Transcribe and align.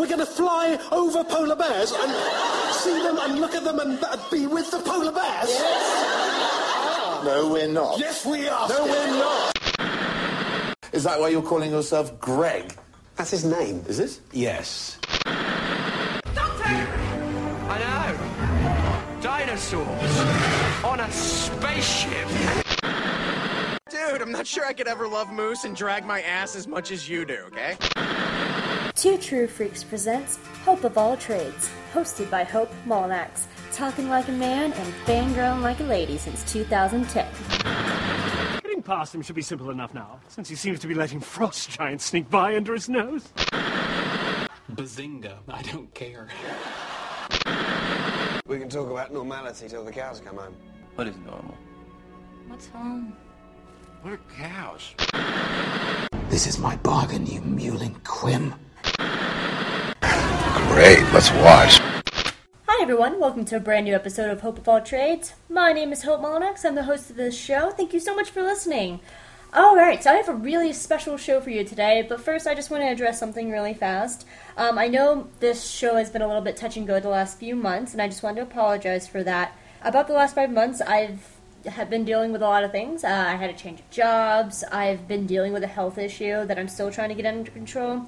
we're 0.00 0.06
going 0.06 0.18
to 0.18 0.24
fly 0.24 0.78
over 0.92 1.22
polar 1.24 1.54
bears 1.54 1.92
and 1.92 2.10
see 2.72 3.02
them 3.02 3.18
and 3.20 3.38
look 3.38 3.54
at 3.54 3.62
them 3.62 3.78
and 3.80 4.00
be 4.30 4.46
with 4.46 4.70
the 4.70 4.78
polar 4.78 5.12
bears. 5.12 5.50
Yes. 5.50 7.22
No, 7.22 7.50
we're 7.52 7.68
not. 7.68 7.98
Yes, 7.98 8.24
we 8.24 8.48
are. 8.48 8.66
No, 8.66 8.84
we're 8.84 9.18
not. 9.18 9.52
Is 10.92 11.04
that 11.04 11.20
why 11.20 11.28
you're 11.28 11.42
calling 11.42 11.70
yourself 11.70 12.18
Greg? 12.18 12.74
That's 13.16 13.30
his 13.30 13.44
name. 13.44 13.84
Is 13.88 14.00
it? 14.00 14.18
Yes. 14.32 14.98
Doctor! 16.34 16.64
I 17.68 17.76
know. 17.84 19.20
Dinosaurs. 19.20 20.18
On 20.82 20.98
a 20.98 21.12
spaceship. 21.12 22.26
Dude, 23.90 24.22
I'm 24.22 24.32
not 24.32 24.46
sure 24.46 24.64
I 24.64 24.72
could 24.72 24.88
ever 24.88 25.06
love 25.06 25.30
Moose 25.30 25.64
and 25.64 25.76
drag 25.76 26.06
my 26.06 26.22
ass 26.22 26.56
as 26.56 26.66
much 26.66 26.90
as 26.90 27.06
you 27.06 27.26
do, 27.26 27.44
okay? 27.48 27.76
Two 29.00 29.16
True 29.16 29.46
Freaks 29.46 29.82
presents 29.82 30.38
Hope 30.62 30.84
of 30.84 30.98
All 30.98 31.16
Trades, 31.16 31.70
hosted 31.94 32.30
by 32.30 32.44
Hope 32.44 32.70
Mullinax, 32.86 33.46
talking 33.72 34.10
like 34.10 34.28
a 34.28 34.32
man 34.32 34.74
and 34.74 34.94
fangirling 35.06 35.62
like 35.62 35.80
a 35.80 35.84
lady 35.84 36.18
since 36.18 36.44
2010. 36.52 37.26
Getting 38.62 38.82
past 38.82 39.14
him 39.14 39.22
should 39.22 39.36
be 39.36 39.40
simple 39.40 39.70
enough 39.70 39.94
now, 39.94 40.20
since 40.28 40.50
he 40.50 40.54
seems 40.54 40.80
to 40.80 40.86
be 40.86 40.92
letting 40.92 41.18
Frost 41.18 41.70
Giant 41.70 42.02
sneak 42.02 42.28
by 42.28 42.54
under 42.54 42.74
his 42.74 42.90
nose. 42.90 43.32
Bazinga, 44.70 45.38
I 45.48 45.62
don't 45.62 45.94
care. 45.94 46.28
We 48.44 48.58
can 48.58 48.68
talk 48.68 48.90
about 48.90 49.14
normality 49.14 49.66
till 49.66 49.82
the 49.82 49.92
cows 49.92 50.20
come 50.20 50.36
home. 50.36 50.54
What 50.96 51.06
is 51.06 51.16
normal? 51.24 51.56
What's 52.48 52.66
home? 52.66 53.16
What 54.02 54.12
are 54.12 54.20
cows? 54.36 54.94
This 56.28 56.46
is 56.46 56.58
my 56.58 56.76
bargain, 56.76 57.26
you 57.26 57.40
mewling 57.40 57.98
quim. 58.02 58.52
Great, 60.68 61.02
let's 61.12 61.30
watch. 61.32 61.78
Hi 62.66 62.82
everyone, 62.82 63.20
welcome 63.20 63.44
to 63.46 63.56
a 63.56 63.60
brand 63.60 63.84
new 63.84 63.94
episode 63.94 64.30
of 64.30 64.40
Hope 64.40 64.58
of 64.58 64.68
All 64.68 64.80
Trades. 64.80 65.34
My 65.48 65.72
name 65.72 65.92
is 65.92 66.02
Hope 66.02 66.20
Mullinax, 66.20 66.64
I'm 66.64 66.74
the 66.74 66.84
host 66.84 67.10
of 67.10 67.16
this 67.16 67.38
show. 67.38 67.70
Thank 67.70 67.92
you 67.92 68.00
so 68.00 68.14
much 68.14 68.30
for 68.30 68.42
listening. 68.42 69.00
Alright, 69.54 70.04
so 70.04 70.10
I 70.10 70.14
have 70.14 70.28
a 70.28 70.34
really 70.34 70.72
special 70.72 71.16
show 71.16 71.40
for 71.40 71.50
you 71.50 71.64
today, 71.64 72.06
but 72.08 72.20
first 72.20 72.46
I 72.46 72.54
just 72.54 72.70
want 72.70 72.82
to 72.82 72.88
address 72.88 73.18
something 73.18 73.50
really 73.50 73.74
fast. 73.74 74.26
Um, 74.56 74.78
I 74.78 74.86
know 74.86 75.28
this 75.40 75.68
show 75.68 75.96
has 75.96 76.08
been 76.08 76.22
a 76.22 76.26
little 76.26 76.40
bit 76.40 76.56
touch 76.56 76.76
and 76.76 76.86
go 76.86 77.00
the 77.00 77.08
last 77.08 77.38
few 77.38 77.56
months, 77.56 77.92
and 77.92 78.00
I 78.00 78.06
just 78.06 78.22
wanted 78.22 78.36
to 78.36 78.42
apologize 78.42 79.08
for 79.08 79.24
that. 79.24 79.56
About 79.82 80.06
the 80.06 80.14
last 80.14 80.34
five 80.34 80.50
months, 80.50 80.80
I've 80.80 81.36
have 81.66 81.90
been 81.90 82.04
dealing 82.04 82.32
with 82.32 82.42
a 82.42 82.46
lot 82.46 82.64
of 82.64 82.72
things. 82.72 83.04
Uh, 83.04 83.08
I 83.08 83.36
had 83.36 83.50
a 83.50 83.54
change 83.54 83.80
of 83.80 83.90
jobs. 83.90 84.64
I've 84.72 85.06
been 85.06 85.26
dealing 85.26 85.52
with 85.52 85.62
a 85.62 85.66
health 85.66 85.98
issue 85.98 86.46
that 86.46 86.58
I'm 86.58 86.68
still 86.68 86.90
trying 86.90 87.10
to 87.10 87.14
get 87.14 87.26
under 87.26 87.50
control. 87.50 88.06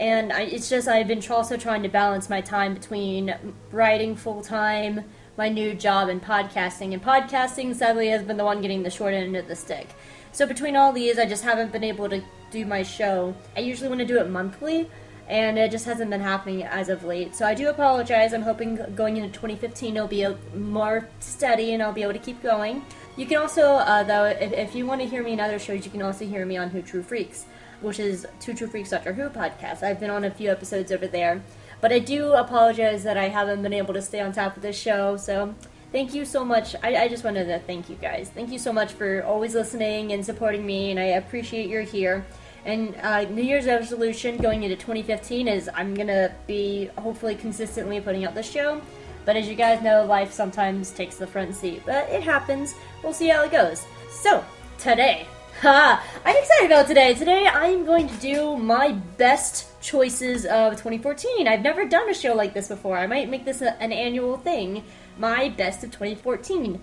And 0.00 0.32
I, 0.32 0.42
it's 0.44 0.70
just 0.70 0.88
I've 0.88 1.06
been 1.06 1.22
also 1.30 1.58
trying 1.58 1.82
to 1.82 1.90
balance 1.90 2.30
my 2.30 2.40
time 2.40 2.72
between 2.72 3.34
writing 3.70 4.16
full 4.16 4.42
time, 4.42 5.04
my 5.36 5.50
new 5.50 5.74
job, 5.74 6.08
and 6.08 6.22
podcasting. 6.24 6.94
And 6.94 7.04
podcasting, 7.04 7.74
sadly, 7.74 8.08
has 8.08 8.22
been 8.22 8.38
the 8.38 8.44
one 8.44 8.62
getting 8.62 8.82
the 8.82 8.90
short 8.90 9.12
end 9.12 9.36
of 9.36 9.46
the 9.46 9.54
stick. 9.54 9.88
So 10.32 10.46
between 10.46 10.74
all 10.74 10.90
these, 10.90 11.18
I 11.18 11.26
just 11.26 11.44
haven't 11.44 11.70
been 11.70 11.84
able 11.84 12.08
to 12.08 12.22
do 12.50 12.64
my 12.64 12.82
show. 12.82 13.34
I 13.54 13.60
usually 13.60 13.90
want 13.90 14.00
to 14.00 14.06
do 14.06 14.18
it 14.18 14.30
monthly, 14.30 14.88
and 15.28 15.58
it 15.58 15.70
just 15.70 15.84
hasn't 15.84 16.10
been 16.10 16.22
happening 16.22 16.62
as 16.62 16.88
of 16.88 17.04
late. 17.04 17.36
So 17.36 17.44
I 17.44 17.54
do 17.54 17.68
apologize. 17.68 18.32
I'm 18.32 18.40
hoping 18.40 18.80
going 18.94 19.18
into 19.18 19.28
2015 19.28 19.96
it'll 19.96 20.08
be 20.08 20.26
more 20.56 21.10
steady 21.18 21.74
and 21.74 21.82
I'll 21.82 21.92
be 21.92 22.02
able 22.02 22.14
to 22.14 22.18
keep 22.18 22.42
going. 22.42 22.86
You 23.18 23.26
can 23.26 23.36
also, 23.36 23.74
uh, 23.74 24.02
though, 24.02 24.24
if, 24.24 24.52
if 24.52 24.74
you 24.74 24.86
want 24.86 25.02
to 25.02 25.06
hear 25.06 25.22
me 25.22 25.34
in 25.34 25.40
other 25.40 25.58
shows, 25.58 25.84
you 25.84 25.90
can 25.90 26.00
also 26.00 26.24
hear 26.26 26.46
me 26.46 26.56
on 26.56 26.70
Who 26.70 26.80
True 26.80 27.02
Freaks, 27.02 27.44
which 27.80 27.98
is 27.98 28.26
Two 28.40 28.54
True 28.54 28.66
Freaks 28.66 28.90
Doctor 28.90 29.12
Who 29.12 29.28
podcast. 29.28 29.82
I've 29.82 30.00
been 30.00 30.10
on 30.10 30.24
a 30.24 30.30
few 30.30 30.50
episodes 30.50 30.92
over 30.92 31.06
there. 31.06 31.42
But 31.80 31.92
I 31.92 31.98
do 31.98 32.32
apologize 32.32 33.04
that 33.04 33.16
I 33.16 33.28
haven't 33.28 33.62
been 33.62 33.72
able 33.72 33.94
to 33.94 34.02
stay 34.02 34.20
on 34.20 34.32
top 34.32 34.56
of 34.56 34.62
this 34.62 34.78
show, 34.78 35.16
so 35.16 35.54
thank 35.92 36.14
you 36.14 36.24
so 36.24 36.44
much. 36.44 36.76
I, 36.82 36.96
I 36.96 37.08
just 37.08 37.24
wanted 37.24 37.46
to 37.46 37.58
thank 37.60 37.88
you 37.88 37.96
guys. 37.96 38.30
Thank 38.30 38.50
you 38.50 38.58
so 38.58 38.72
much 38.72 38.92
for 38.92 39.22
always 39.24 39.54
listening 39.54 40.12
and 40.12 40.24
supporting 40.24 40.66
me, 40.66 40.90
and 40.90 41.00
I 41.00 41.04
appreciate 41.04 41.68
you're 41.68 41.82
here. 41.82 42.26
And 42.66 42.94
uh, 42.96 43.24
New 43.24 43.42
Year's 43.42 43.66
resolution 43.66 44.36
going 44.36 44.62
into 44.62 44.76
2015 44.76 45.48
is 45.48 45.70
I'm 45.74 45.94
gonna 45.94 46.34
be 46.46 46.90
hopefully 46.98 47.34
consistently 47.34 48.00
putting 48.00 48.26
out 48.26 48.34
this 48.34 48.50
show. 48.50 48.82
But 49.24 49.36
as 49.36 49.48
you 49.48 49.54
guys 49.54 49.82
know, 49.82 50.04
life 50.04 50.32
sometimes 50.32 50.90
takes 50.90 51.16
the 51.16 51.26
front 51.26 51.54
seat. 51.54 51.82
But 51.86 52.08
it 52.10 52.22
happens. 52.22 52.74
We'll 53.02 53.12
see 53.12 53.28
how 53.28 53.44
it 53.44 53.50
goes. 53.50 53.86
So, 54.10 54.44
today. 54.78 55.26
Ha! 55.60 56.02
I'm 56.24 56.36
excited 56.38 56.72
about 56.72 56.86
today. 56.86 57.12
Today 57.12 57.46
I'm 57.46 57.84
going 57.84 58.08
to 58.08 58.16
do 58.16 58.56
my 58.56 58.92
best 58.92 59.66
choices 59.82 60.46
of 60.46 60.72
2014. 60.72 61.46
I've 61.46 61.60
never 61.60 61.84
done 61.84 62.08
a 62.08 62.14
show 62.14 62.34
like 62.34 62.54
this 62.54 62.68
before. 62.68 62.96
I 62.96 63.06
might 63.06 63.28
make 63.28 63.44
this 63.44 63.60
a, 63.60 63.78
an 63.78 63.92
annual 63.92 64.38
thing. 64.38 64.82
My 65.18 65.50
best 65.50 65.84
of 65.84 65.90
2014. 65.90 66.76
Um, 66.76 66.82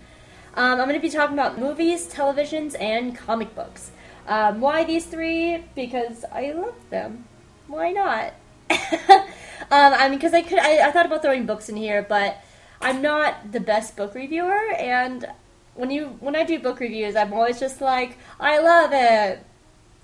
I'm 0.54 0.78
going 0.78 0.94
to 0.94 1.00
be 1.00 1.10
talking 1.10 1.34
about 1.34 1.58
movies, 1.58 2.08
televisions, 2.08 2.80
and 2.80 3.18
comic 3.18 3.56
books. 3.56 3.90
Um, 4.28 4.62
why 4.62 4.84
these 4.84 5.08
three? 5.08 5.64
Because 5.74 6.24
I 6.32 6.52
love 6.52 6.76
them. 6.92 7.26
Why 7.66 7.92
not? 7.92 8.34
um, 8.70 9.26
I 9.72 10.08
mean, 10.08 10.20
because 10.20 10.36
I 10.36 10.44
could. 10.44 10.60
I, 10.60 10.88
I 10.88 10.92
thought 10.92 11.08
about 11.08 11.24
throwing 11.24 11.48
books 11.48 11.68
in 11.68 11.78
here, 11.78 12.06
but 12.08 12.38
I'm 12.80 13.02
not 13.02 13.54
the 13.54 13.60
best 13.60 13.98
book 13.98 14.14
reviewer, 14.14 14.72
and 14.74 15.26
when 15.78 15.92
you 15.92 16.18
when 16.20 16.36
I 16.36 16.44
do 16.44 16.60
book 16.60 16.80
reviews, 16.80 17.16
I'm 17.16 17.34
always 17.34 17.60
just 17.60 17.82
like, 17.82 18.18
I 18.40 18.60
love 18.60 18.92
it, 18.94 19.40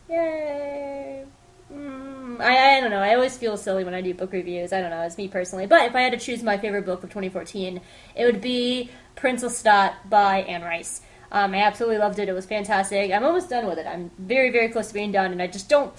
yay. 0.09 1.25
Mm, 1.73 2.39
I, 2.39 2.77
I 2.77 2.79
don't 2.79 2.91
know. 2.91 2.99
I 2.99 3.15
always 3.15 3.35
feel 3.35 3.57
silly 3.57 3.83
when 3.83 3.93
I 3.93 4.01
do 4.01 4.13
book 4.13 4.31
reviews. 4.31 4.71
I 4.71 4.81
don't 4.81 4.91
know. 4.91 5.01
It's 5.01 5.17
me 5.17 5.27
personally. 5.27 5.65
But 5.65 5.85
if 5.87 5.95
I 5.95 6.01
had 6.01 6.13
to 6.13 6.19
choose 6.19 6.43
my 6.43 6.57
favorite 6.57 6.85
book 6.85 7.03
of 7.03 7.09
2014, 7.09 7.81
it 8.15 8.25
would 8.25 8.41
be 8.41 8.91
Prince 9.15 9.43
Lestat 9.43 9.95
by 10.09 10.41
Anne 10.43 10.61
Rice. 10.61 11.01
Um, 11.31 11.53
I 11.53 11.63
absolutely 11.63 11.97
loved 11.97 12.19
it. 12.19 12.29
It 12.29 12.33
was 12.33 12.45
fantastic. 12.45 13.11
I'm 13.11 13.23
almost 13.23 13.49
done 13.49 13.65
with 13.65 13.79
it. 13.79 13.87
I'm 13.87 14.11
very, 14.19 14.51
very 14.51 14.69
close 14.69 14.89
to 14.89 14.93
being 14.93 15.11
done, 15.11 15.31
and 15.31 15.41
I 15.41 15.47
just 15.47 15.67
don't. 15.67 15.91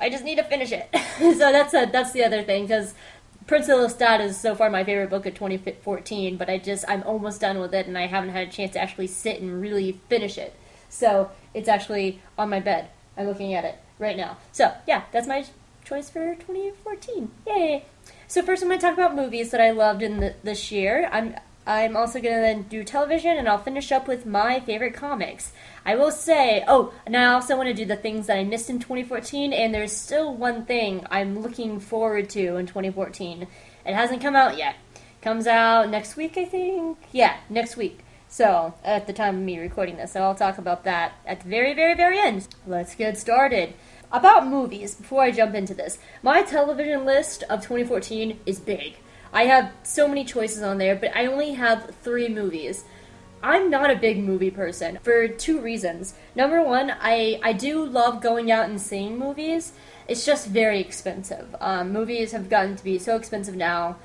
I 0.00 0.08
just 0.08 0.24
need 0.24 0.36
to 0.36 0.44
finish 0.44 0.72
it. 0.72 0.88
so 1.18 1.52
that's 1.52 1.74
a, 1.74 1.86
that's 1.92 2.12
the 2.12 2.24
other 2.24 2.42
thing 2.42 2.64
because 2.64 2.94
Prince 3.46 3.68
of 3.68 3.78
Lestat 3.78 4.20
is 4.20 4.38
so 4.38 4.54
far 4.54 4.70
my 4.70 4.84
favorite 4.84 5.10
book 5.10 5.26
of 5.26 5.34
2014, 5.34 6.36
but 6.36 6.48
I 6.48 6.58
just 6.58 6.84
I'm 6.88 7.02
almost 7.02 7.40
done 7.40 7.58
with 7.58 7.74
it, 7.74 7.86
and 7.86 7.96
I 7.96 8.06
haven't 8.06 8.30
had 8.30 8.48
a 8.48 8.50
chance 8.50 8.72
to 8.72 8.80
actually 8.80 9.06
sit 9.06 9.40
and 9.40 9.60
really 9.60 10.00
finish 10.08 10.38
it. 10.38 10.54
So 10.88 11.30
it's 11.54 11.68
actually 11.68 12.20
on 12.38 12.50
my 12.50 12.60
bed. 12.60 12.88
I'm 13.16 13.26
looking 13.26 13.54
at 13.54 13.64
it 13.64 13.76
right 13.98 14.16
now. 14.16 14.36
So 14.52 14.72
yeah, 14.86 15.04
that's 15.12 15.26
my 15.26 15.44
choice 15.84 16.10
for 16.10 16.34
2014. 16.34 17.30
Yay! 17.46 17.84
So 18.28 18.42
first, 18.42 18.62
I'm 18.62 18.68
going 18.68 18.80
to 18.80 18.86
talk 18.86 18.94
about 18.94 19.14
movies 19.14 19.50
that 19.50 19.60
I 19.60 19.70
loved 19.70 20.02
in 20.02 20.20
the, 20.20 20.34
this 20.42 20.72
year. 20.72 21.08
I'm 21.12 21.34
I'm 21.66 21.96
also 21.96 22.20
going 22.20 22.34
to 22.34 22.40
then 22.40 22.62
do 22.62 22.82
television, 22.82 23.36
and 23.36 23.48
I'll 23.48 23.58
finish 23.58 23.92
up 23.92 24.08
with 24.08 24.26
my 24.26 24.58
favorite 24.60 24.94
comics. 24.94 25.52
I 25.84 25.94
will 25.94 26.10
say, 26.10 26.64
oh, 26.66 26.92
and 27.06 27.16
I 27.16 27.26
also 27.26 27.56
want 27.56 27.68
to 27.68 27.74
do 27.74 27.84
the 27.84 27.96
things 27.96 28.26
that 28.26 28.36
I 28.36 28.44
missed 28.44 28.68
in 28.68 28.80
2014, 28.80 29.52
and 29.52 29.72
there's 29.72 29.92
still 29.92 30.34
one 30.34 30.64
thing 30.64 31.06
I'm 31.10 31.40
looking 31.40 31.78
forward 31.78 32.28
to 32.30 32.56
in 32.56 32.66
2014. 32.66 33.46
It 33.86 33.94
hasn't 33.94 34.22
come 34.22 34.34
out 34.34 34.56
yet. 34.56 34.76
Comes 35.20 35.46
out 35.46 35.88
next 35.88 36.16
week, 36.16 36.36
I 36.36 36.44
think. 36.44 36.98
Yeah, 37.12 37.36
next 37.48 37.76
week. 37.76 38.00
So, 38.28 38.74
at 38.82 39.06
the 39.06 39.12
time 39.12 39.36
of 39.36 39.42
me 39.42 39.58
recording 39.58 39.98
this, 39.98 40.12
so 40.12 40.22
I'll 40.22 40.34
talk 40.34 40.58
about 40.58 40.82
that 40.84 41.12
at 41.24 41.42
the 41.42 41.48
very, 41.48 41.74
very, 41.74 41.94
very 41.94 42.18
end. 42.18 42.48
Let's 42.66 42.94
get 42.96 43.18
started. 43.18 43.74
About 44.10 44.46
movies, 44.46 44.94
before 44.96 45.22
I 45.22 45.30
jump 45.30 45.54
into 45.54 45.74
this, 45.74 45.98
my 46.22 46.42
television 46.42 47.04
list 47.04 47.44
of 47.44 47.60
2014 47.60 48.40
is 48.44 48.58
big. 48.58 48.96
I 49.32 49.44
have 49.44 49.72
so 49.82 50.06
many 50.06 50.24
choices 50.24 50.62
on 50.62 50.78
there, 50.78 50.94
but 50.94 51.16
I 51.16 51.26
only 51.26 51.54
have 51.54 51.94
three 52.02 52.28
movies. 52.28 52.84
I'm 53.42 53.70
not 53.70 53.90
a 53.90 53.96
big 53.96 54.22
movie 54.22 54.50
person 54.50 54.98
for 55.02 55.26
two 55.26 55.60
reasons. 55.60 56.14
Number 56.34 56.62
one, 56.62 56.92
I, 57.00 57.40
I 57.42 57.52
do 57.52 57.84
love 57.84 58.20
going 58.20 58.52
out 58.52 58.68
and 58.68 58.80
seeing 58.80 59.18
movies. 59.18 59.72
It's 60.06 60.24
just 60.24 60.46
very 60.46 60.80
expensive. 60.80 61.56
Um, 61.60 61.92
movies 61.92 62.32
have 62.32 62.48
gotten 62.48 62.76
to 62.76 62.84
be 62.84 62.98
so 62.98 63.16
expensive 63.16 63.56
now 63.56 63.96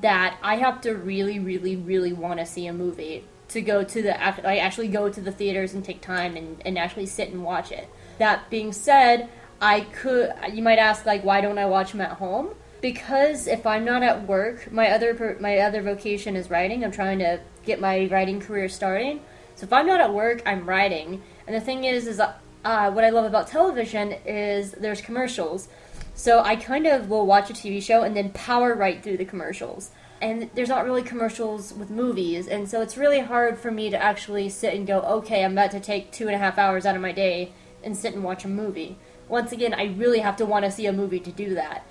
that 0.00 0.38
I 0.42 0.56
have 0.56 0.80
to 0.82 0.94
really, 0.94 1.38
really, 1.38 1.76
really 1.76 2.12
want 2.12 2.38
to 2.40 2.46
see 2.46 2.66
a 2.66 2.72
movie 2.72 3.24
to 3.48 3.60
go 3.60 3.84
to 3.84 4.02
the 4.02 4.46
I 4.48 4.56
actually 4.56 4.88
go 4.88 5.08
to 5.08 5.20
the 5.20 5.30
theaters 5.30 5.72
and 5.72 5.84
take 5.84 6.00
time 6.00 6.36
and, 6.36 6.60
and 6.64 6.78
actually 6.78 7.06
sit 7.06 7.30
and 7.30 7.44
watch 7.44 7.70
it. 7.70 7.88
That 8.18 8.50
being 8.50 8.72
said, 8.72 9.28
I 9.60 9.80
could 9.80 10.32
you 10.52 10.62
might 10.62 10.78
ask 10.78 11.06
like 11.06 11.24
why 11.24 11.40
don't 11.40 11.58
I 11.58 11.66
watch 11.66 11.92
them 11.92 12.00
at 12.00 12.12
home? 12.12 12.50
Because 12.80 13.46
if 13.46 13.66
I'm 13.66 13.84
not 13.84 14.02
at 14.02 14.26
work, 14.26 14.70
my 14.70 14.90
other 14.90 15.36
my 15.40 15.58
other 15.58 15.82
vocation 15.82 16.36
is 16.36 16.50
writing. 16.50 16.84
I'm 16.84 16.92
trying 16.92 17.18
to 17.20 17.40
get 17.64 17.80
my 17.80 18.06
writing 18.06 18.40
career 18.40 18.68
starting. 18.68 19.20
So 19.54 19.64
if 19.64 19.72
I'm 19.72 19.86
not 19.86 20.00
at 20.00 20.12
work, 20.12 20.42
I'm 20.44 20.68
writing. 20.68 21.22
And 21.46 21.56
the 21.56 21.60
thing 21.60 21.84
is, 21.84 22.06
is 22.06 22.20
uh, 22.20 22.90
what 22.90 23.04
I 23.04 23.10
love 23.10 23.24
about 23.24 23.48
television 23.48 24.12
is 24.26 24.72
there's 24.72 25.00
commercials. 25.00 25.68
So 26.14 26.40
I 26.40 26.56
kind 26.56 26.86
of 26.86 27.08
will 27.08 27.26
watch 27.26 27.50
a 27.50 27.52
TV 27.52 27.82
show 27.82 28.02
and 28.02 28.16
then 28.16 28.30
power 28.30 28.74
right 28.74 29.02
through 29.02 29.18
the 29.18 29.24
commercials. 29.24 29.90
And 30.20 30.50
there's 30.54 30.70
not 30.70 30.84
really 30.84 31.02
commercials 31.02 31.74
with 31.74 31.90
movies, 31.90 32.48
and 32.48 32.70
so 32.70 32.80
it's 32.80 32.96
really 32.96 33.20
hard 33.20 33.58
for 33.58 33.70
me 33.70 33.90
to 33.90 34.02
actually 34.02 34.48
sit 34.48 34.72
and 34.72 34.86
go, 34.86 35.00
okay, 35.00 35.44
I'm 35.44 35.52
about 35.52 35.72
to 35.72 35.80
take 35.80 36.10
two 36.10 36.26
and 36.26 36.34
a 36.34 36.38
half 36.38 36.56
hours 36.56 36.86
out 36.86 36.96
of 36.96 37.02
my 37.02 37.12
day 37.12 37.52
and 37.84 37.94
sit 37.94 38.14
and 38.14 38.24
watch 38.24 38.46
a 38.46 38.48
movie. 38.48 38.96
Once 39.28 39.52
again, 39.52 39.74
I 39.74 39.84
really 39.84 40.20
have 40.20 40.36
to 40.36 40.46
want 40.46 40.64
to 40.64 40.70
see 40.70 40.86
a 40.86 40.92
movie 40.92 41.20
to 41.20 41.30
do 41.30 41.54
that. 41.54 41.86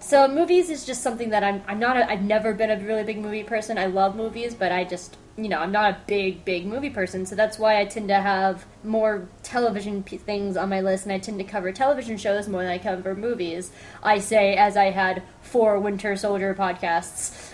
So 0.00 0.28
movies 0.28 0.70
is 0.70 0.86
just 0.86 1.02
something 1.02 1.30
that 1.30 1.42
I'm 1.42 1.62
I'm 1.66 1.78
not 1.78 1.96
a, 1.96 2.08
I've 2.08 2.22
never 2.22 2.54
been 2.54 2.70
a 2.70 2.78
really 2.78 3.02
big 3.02 3.18
movie 3.18 3.42
person. 3.42 3.78
I 3.78 3.86
love 3.86 4.14
movies, 4.14 4.54
but 4.54 4.70
I 4.70 4.84
just 4.84 5.16
you 5.36 5.48
know 5.48 5.58
I'm 5.58 5.72
not 5.72 5.90
a 5.90 5.98
big 6.06 6.44
big 6.44 6.66
movie 6.66 6.88
person. 6.90 7.26
So 7.26 7.34
that's 7.34 7.58
why 7.58 7.80
I 7.80 7.84
tend 7.84 8.08
to 8.08 8.14
have 8.14 8.64
more 8.84 9.28
television 9.42 10.04
p- 10.04 10.16
things 10.16 10.56
on 10.56 10.68
my 10.68 10.80
list, 10.80 11.04
and 11.04 11.12
I 11.12 11.18
tend 11.18 11.38
to 11.38 11.44
cover 11.44 11.72
television 11.72 12.16
shows 12.16 12.48
more 12.48 12.62
than 12.62 12.70
I 12.70 12.78
cover 12.78 13.14
movies. 13.16 13.72
I 14.02 14.20
say 14.20 14.54
as 14.54 14.76
I 14.76 14.90
had 14.90 15.22
four 15.42 15.78
Winter 15.80 16.14
Soldier 16.16 16.54
podcasts, 16.54 17.52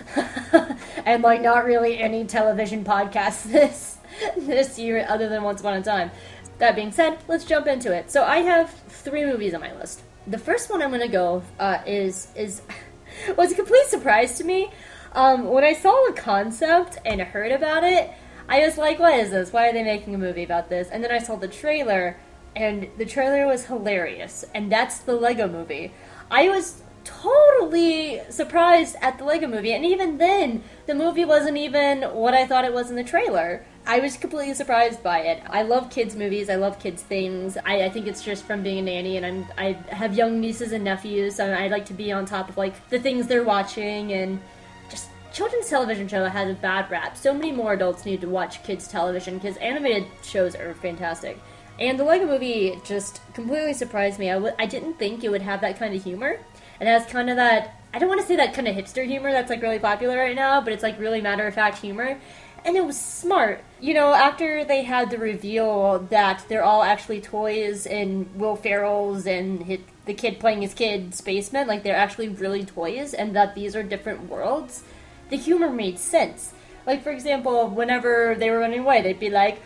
and 1.06 1.23
like 1.23 1.41
not 1.41 1.64
really 1.64 1.99
any 1.99 2.25
television 2.25 2.85
podcasts 2.85 3.43
this 3.50 3.99
this 4.37 4.79
year 4.79 5.06
other 5.08 5.29
than 5.29 5.43
Once 5.43 5.61
Upon 5.61 5.75
a 5.79 5.82
Time. 5.82 6.11
That 6.58 6.76
being 6.76 6.93
said, 6.93 7.19
let's 7.26 7.44
jump 7.44 7.67
into 7.67 7.93
it. 7.93 8.12
So 8.12 8.23
I 8.23 8.38
have 8.38 8.70
three 8.70 9.25
movies 9.25 9.55
on 9.55 9.61
my 9.61 9.75
list. 9.75 10.04
The 10.26 10.38
first 10.38 10.71
one 10.71 10.81
I'm 10.81 10.93
to 10.93 11.09
go 11.09 11.43
uh, 11.59 11.79
is 11.87 12.29
is 12.35 12.62
was 13.37 13.53
a 13.53 13.55
complete 13.55 13.87
surprise 13.87 14.38
to 14.38 14.44
me. 14.44 14.71
Um, 15.12 15.47
when 15.49 15.65
I 15.65 15.75
saw 15.75 15.93
the 16.09 16.15
concept 16.15 16.99
and 17.05 17.21
heard 17.21 17.53
about 17.53 17.85
it, 17.85 18.11
I 18.49 18.61
was 18.61 18.79
like, 18.79 18.99
"What 18.99 19.15
is 19.15 19.31
this? 19.31 19.53
Why 19.53 19.69
are 19.69 19.73
they 19.73 19.82
making 19.82 20.15
a 20.15 20.19
movie 20.19 20.43
about 20.43 20.71
this?" 20.71 20.88
And 20.91 21.05
then 21.05 21.11
I 21.11 21.19
saw 21.19 21.37
the 21.37 21.49
trailer, 21.49 22.17
and 22.56 22.88
the 22.97 23.05
trailer 23.05 23.47
was 23.47 23.67
hilarious. 23.67 24.44
And 24.55 24.73
that's 24.73 24.99
the 25.00 25.15
Lego 25.15 25.47
Movie. 25.47 25.93
I 26.31 26.49
was 26.49 26.82
totally 27.05 28.23
surprised 28.31 28.97
at 29.03 29.19
the 29.19 29.25
Lego 29.25 29.47
Movie, 29.47 29.73
and 29.75 29.85
even 29.85 30.17
then, 30.17 30.62
the 30.87 30.94
movie 30.94 31.27
wasn't 31.27 31.59
even 31.59 32.03
what 32.03 32.32
I 32.32 32.47
thought 32.47 32.65
it 32.65 32.73
was 32.73 32.88
in 32.88 32.97
the 32.97 33.05
trailer. 33.05 33.67
I 33.87 33.99
was 33.99 34.17
completely 34.17 34.55
surprised 34.55 35.03
by 35.03 35.21
it. 35.21 35.43
I 35.47 35.63
love 35.63 35.91
kids' 35.91 36.17
movies. 36.17 36.49
I 36.49 36.55
love 36.55 36.79
kids' 36.79 37.03
things. 37.03 37.59
I, 37.67 37.83
I 37.83 37.91
think 37.91 38.07
it's 38.07 38.23
just 38.23 38.45
from 38.45 38.63
being 38.63 38.79
a 38.79 38.83
nanny, 38.83 39.19
and 39.19 39.27
I'm 39.27 39.47
I 39.59 39.73
have 39.95 40.15
young 40.15 40.41
nieces 40.41 40.73
and 40.73 40.85
nephews, 40.85 41.39
and 41.39 41.55
I 41.55 41.69
like 41.69 41.85
to 41.87 41.93
be 41.93 42.11
on 42.11 42.25
top 42.25 42.49
of 42.49 42.57
like 42.57 42.89
the 42.89 42.99
things 42.99 43.27
they're 43.27 43.45
watching, 43.45 44.13
and 44.13 44.41
just 44.89 45.09
children's 45.35 45.69
television 45.69 46.09
show 46.09 46.25
has 46.25 46.51
a 46.51 46.55
bad 46.55 46.91
rap. 46.91 47.17
So 47.17 47.35
many 47.35 47.53
more 47.53 47.75
adults 47.75 48.07
need 48.07 48.23
to 48.23 48.29
watch 48.29 48.63
kids' 48.63 48.89
television 48.89 49.35
because 49.35 49.59
animated 49.59 50.07
shows 50.23 50.55
are 50.55 50.73
fantastic. 50.75 51.39
And 51.79 51.99
the 51.99 52.05
Lego 52.05 52.27
Movie 52.27 52.79
just 52.85 53.21
completely 53.35 53.75
surprised 53.75 54.19
me. 54.19 54.31
I 54.31 54.35
w- 54.35 54.55
I 54.59 54.65
didn't 54.65 54.95
think 54.95 55.25
it 55.25 55.31
would 55.31 55.43
have 55.43 55.61
that 55.61 55.79
kind 55.79 55.95
of 55.95 56.03
humor, 56.03 56.39
it 56.81 56.87
has 56.87 57.05
kind 57.05 57.29
of 57.29 57.37
that. 57.37 57.81
I 57.93 57.99
don't 57.99 58.09
want 58.09 58.23
to 58.23 58.27
say 58.27 58.37
that 58.37 58.55
kind 58.55 58.67
of 58.67 58.75
hipster 58.75 59.07
humor 59.07 59.31
that's 59.31 59.51
like 59.51 59.63
really 59.63 59.79
popular 59.79 60.17
right 60.17 60.35
now, 60.35 60.61
but 60.63 60.73
it's 60.73 60.83
like 60.83 60.99
really 60.99 61.21
matter 61.21 61.47
of 61.47 61.55
fact 61.55 61.79
humor 61.79 62.19
and 62.65 62.77
it 62.77 62.85
was 62.85 62.99
smart. 62.99 63.63
You 63.81 63.95
know, 63.95 64.15
after 64.15 64.65
they 64.65 64.83
had 64.83 65.11
the 65.11 65.19
reveal 65.19 65.99
that 66.11 66.45
they're 66.49 66.65
all 66.65 66.83
actually 66.83 67.21
toys 67.21 67.87
and 67.87 68.35
Will 68.35 68.57
Ferrell's 68.57 69.27
and 69.27 69.79
the 70.07 70.15
kid 70.15 70.41
playing 70.41 70.63
his 70.63 70.75
kid, 70.75 71.15
Spaceman, 71.15 71.67
like 71.67 71.83
they're 71.83 71.97
actually 71.97 72.29
really 72.29 72.65
toys, 72.65 73.15
and 73.15 73.37
that 73.37 73.55
these 73.55 73.77
are 73.77 73.83
different 73.83 74.29
worlds, 74.29 74.83
the 75.31 75.37
humor 75.37 75.71
made 75.71 75.99
sense. 75.99 76.53
Like 76.87 77.03
for 77.03 77.11
example, 77.11 77.69
whenever 77.69 78.35
they 78.39 78.51
were 78.51 78.59
running 78.61 78.81
away, 78.81 79.03
they'd 79.03 79.21
be 79.21 79.31
like, 79.31 79.61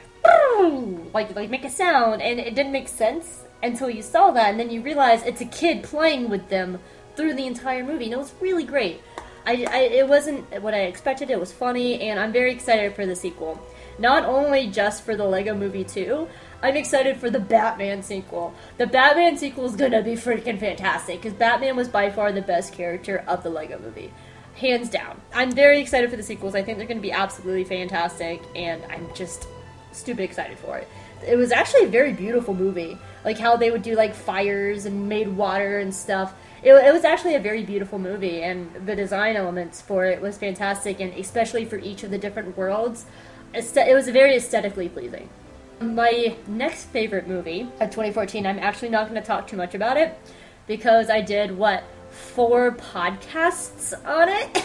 like 1.13 1.35
like 1.35 1.51
make 1.51 1.65
a 1.65 1.71
sound, 1.71 2.23
and 2.23 2.41
it 2.41 2.55
didn't 2.55 2.73
make 2.73 2.89
sense 2.89 3.45
until 3.63 3.91
you 3.91 4.03
saw 4.03 4.31
that, 4.33 4.51
and 4.51 4.61
then 4.61 4.71
you 4.71 4.83
realize 4.83 5.23
it's 5.23 5.41
a 5.41 5.47
kid 5.47 5.83
playing 5.83 6.29
with 6.29 6.49
them 6.49 6.79
through 7.17 7.35
the 7.35 7.47
entire 7.47 7.85
movie, 7.85 8.05
and 8.05 8.15
it 8.15 8.19
was 8.19 8.33
really 8.41 8.65
great. 8.65 9.01
I, 9.49 9.67
I, 9.71 9.79
it 9.79 10.07
wasn't 10.07 10.45
what 10.61 10.75
I 10.75 10.81
expected. 10.81 11.31
It 11.31 11.41
was 11.41 11.51
funny, 11.51 12.03
and 12.03 12.21
I'm 12.21 12.33
very 12.33 12.53
excited 12.53 12.95
for 12.95 13.07
the 13.07 13.17
sequel. 13.17 13.59
Not 13.99 14.27
only 14.27 14.67
just 14.67 15.05
for 15.05 15.17
the 15.17 15.25
Lego 15.25 15.55
Movie 15.55 15.85
2, 15.85 16.29
I'm 16.63 16.77
excited 16.77 17.17
for 17.17 17.31
the 17.31 17.41
Batman 17.41 18.03
sequel. 18.03 18.53
The 18.77 18.87
Batman 18.87 19.39
sequel 19.39 19.65
is 19.65 19.75
gonna 19.75 20.03
be 20.03 20.17
freaking 20.17 20.61
fantastic 20.61 21.23
because 21.23 21.33
Batman 21.33 21.77
was 21.77 21.89
by 21.89 22.11
far 22.11 22.31
the 22.31 22.43
best 22.43 22.75
character 22.75 23.25
of 23.27 23.43
the 23.43 23.49
Lego 23.49 23.79
Movie, 23.79 24.13
hands 24.55 24.91
down. 24.91 25.19
I'm 25.33 25.53
very 25.53 25.81
excited 25.81 26.11
for 26.11 26.17
the 26.17 26.23
sequels. 26.23 26.55
I 26.55 26.63
think 26.63 26.77
they're 26.77 26.87
gonna 26.87 27.01
be 27.01 27.13
absolutely 27.13 27.65
fantastic, 27.65 28.43
and 28.55 28.83
I'm 28.91 29.09
just 29.15 29.49
stupid 29.93 30.25
excited 30.25 30.59
for 30.59 30.77
it. 30.77 30.89
It 31.27 31.37
was 31.37 31.53
actually 31.53 31.85
a 31.85 31.89
very 31.89 32.13
beautiful 32.13 32.53
movie, 32.53 32.99
like 33.25 33.39
how 33.39 33.57
they 33.57 33.71
would 33.71 33.83
do 33.83 33.97
like 33.97 34.15
fires 34.15 34.85
and 34.85 35.09
made 35.09 35.29
water 35.29 35.79
and 35.79 35.95
stuff 35.95 36.35
it, 36.63 36.73
it 36.73 36.93
was 36.93 37.05
actually 37.05 37.35
a 37.35 37.41
very 37.41 37.65
beautiful 37.65 37.99
movie, 37.99 38.43
and 38.43 38.71
the 38.87 38.97
design 38.97 39.37
elements 39.37 39.81
for 39.81 40.05
it 40.05 40.21
was 40.21 40.39
fantastic, 40.39 41.01
and 41.01 41.13
especially 41.15 41.65
for 41.65 41.79
each 41.79 42.03
of 42.03 42.11
the 42.11 42.19
different 42.19 42.57
worlds, 42.57 43.07
it 43.55 43.95
was 43.95 44.09
very 44.09 44.37
aesthetically 44.37 44.89
pleasing. 44.89 45.29
My 45.81 46.37
next 46.47 46.87
favorite 46.87 47.29
movie 47.29 47.63
of 47.81 47.91
2014, 47.91 48.47
I'm 48.47 48.59
actually 48.59 48.89
not 48.89 49.09
going 49.09 49.21
to 49.21 49.27
talk 49.27 49.47
too 49.47 49.57
much 49.57 49.75
about 49.75 49.97
it 49.97 50.19
because 50.67 51.09
I 51.09 51.21
did 51.21 51.57
what 51.57 51.85
four 52.19 52.73
podcasts 52.73 53.95
on 54.07 54.29
it. 54.29 54.65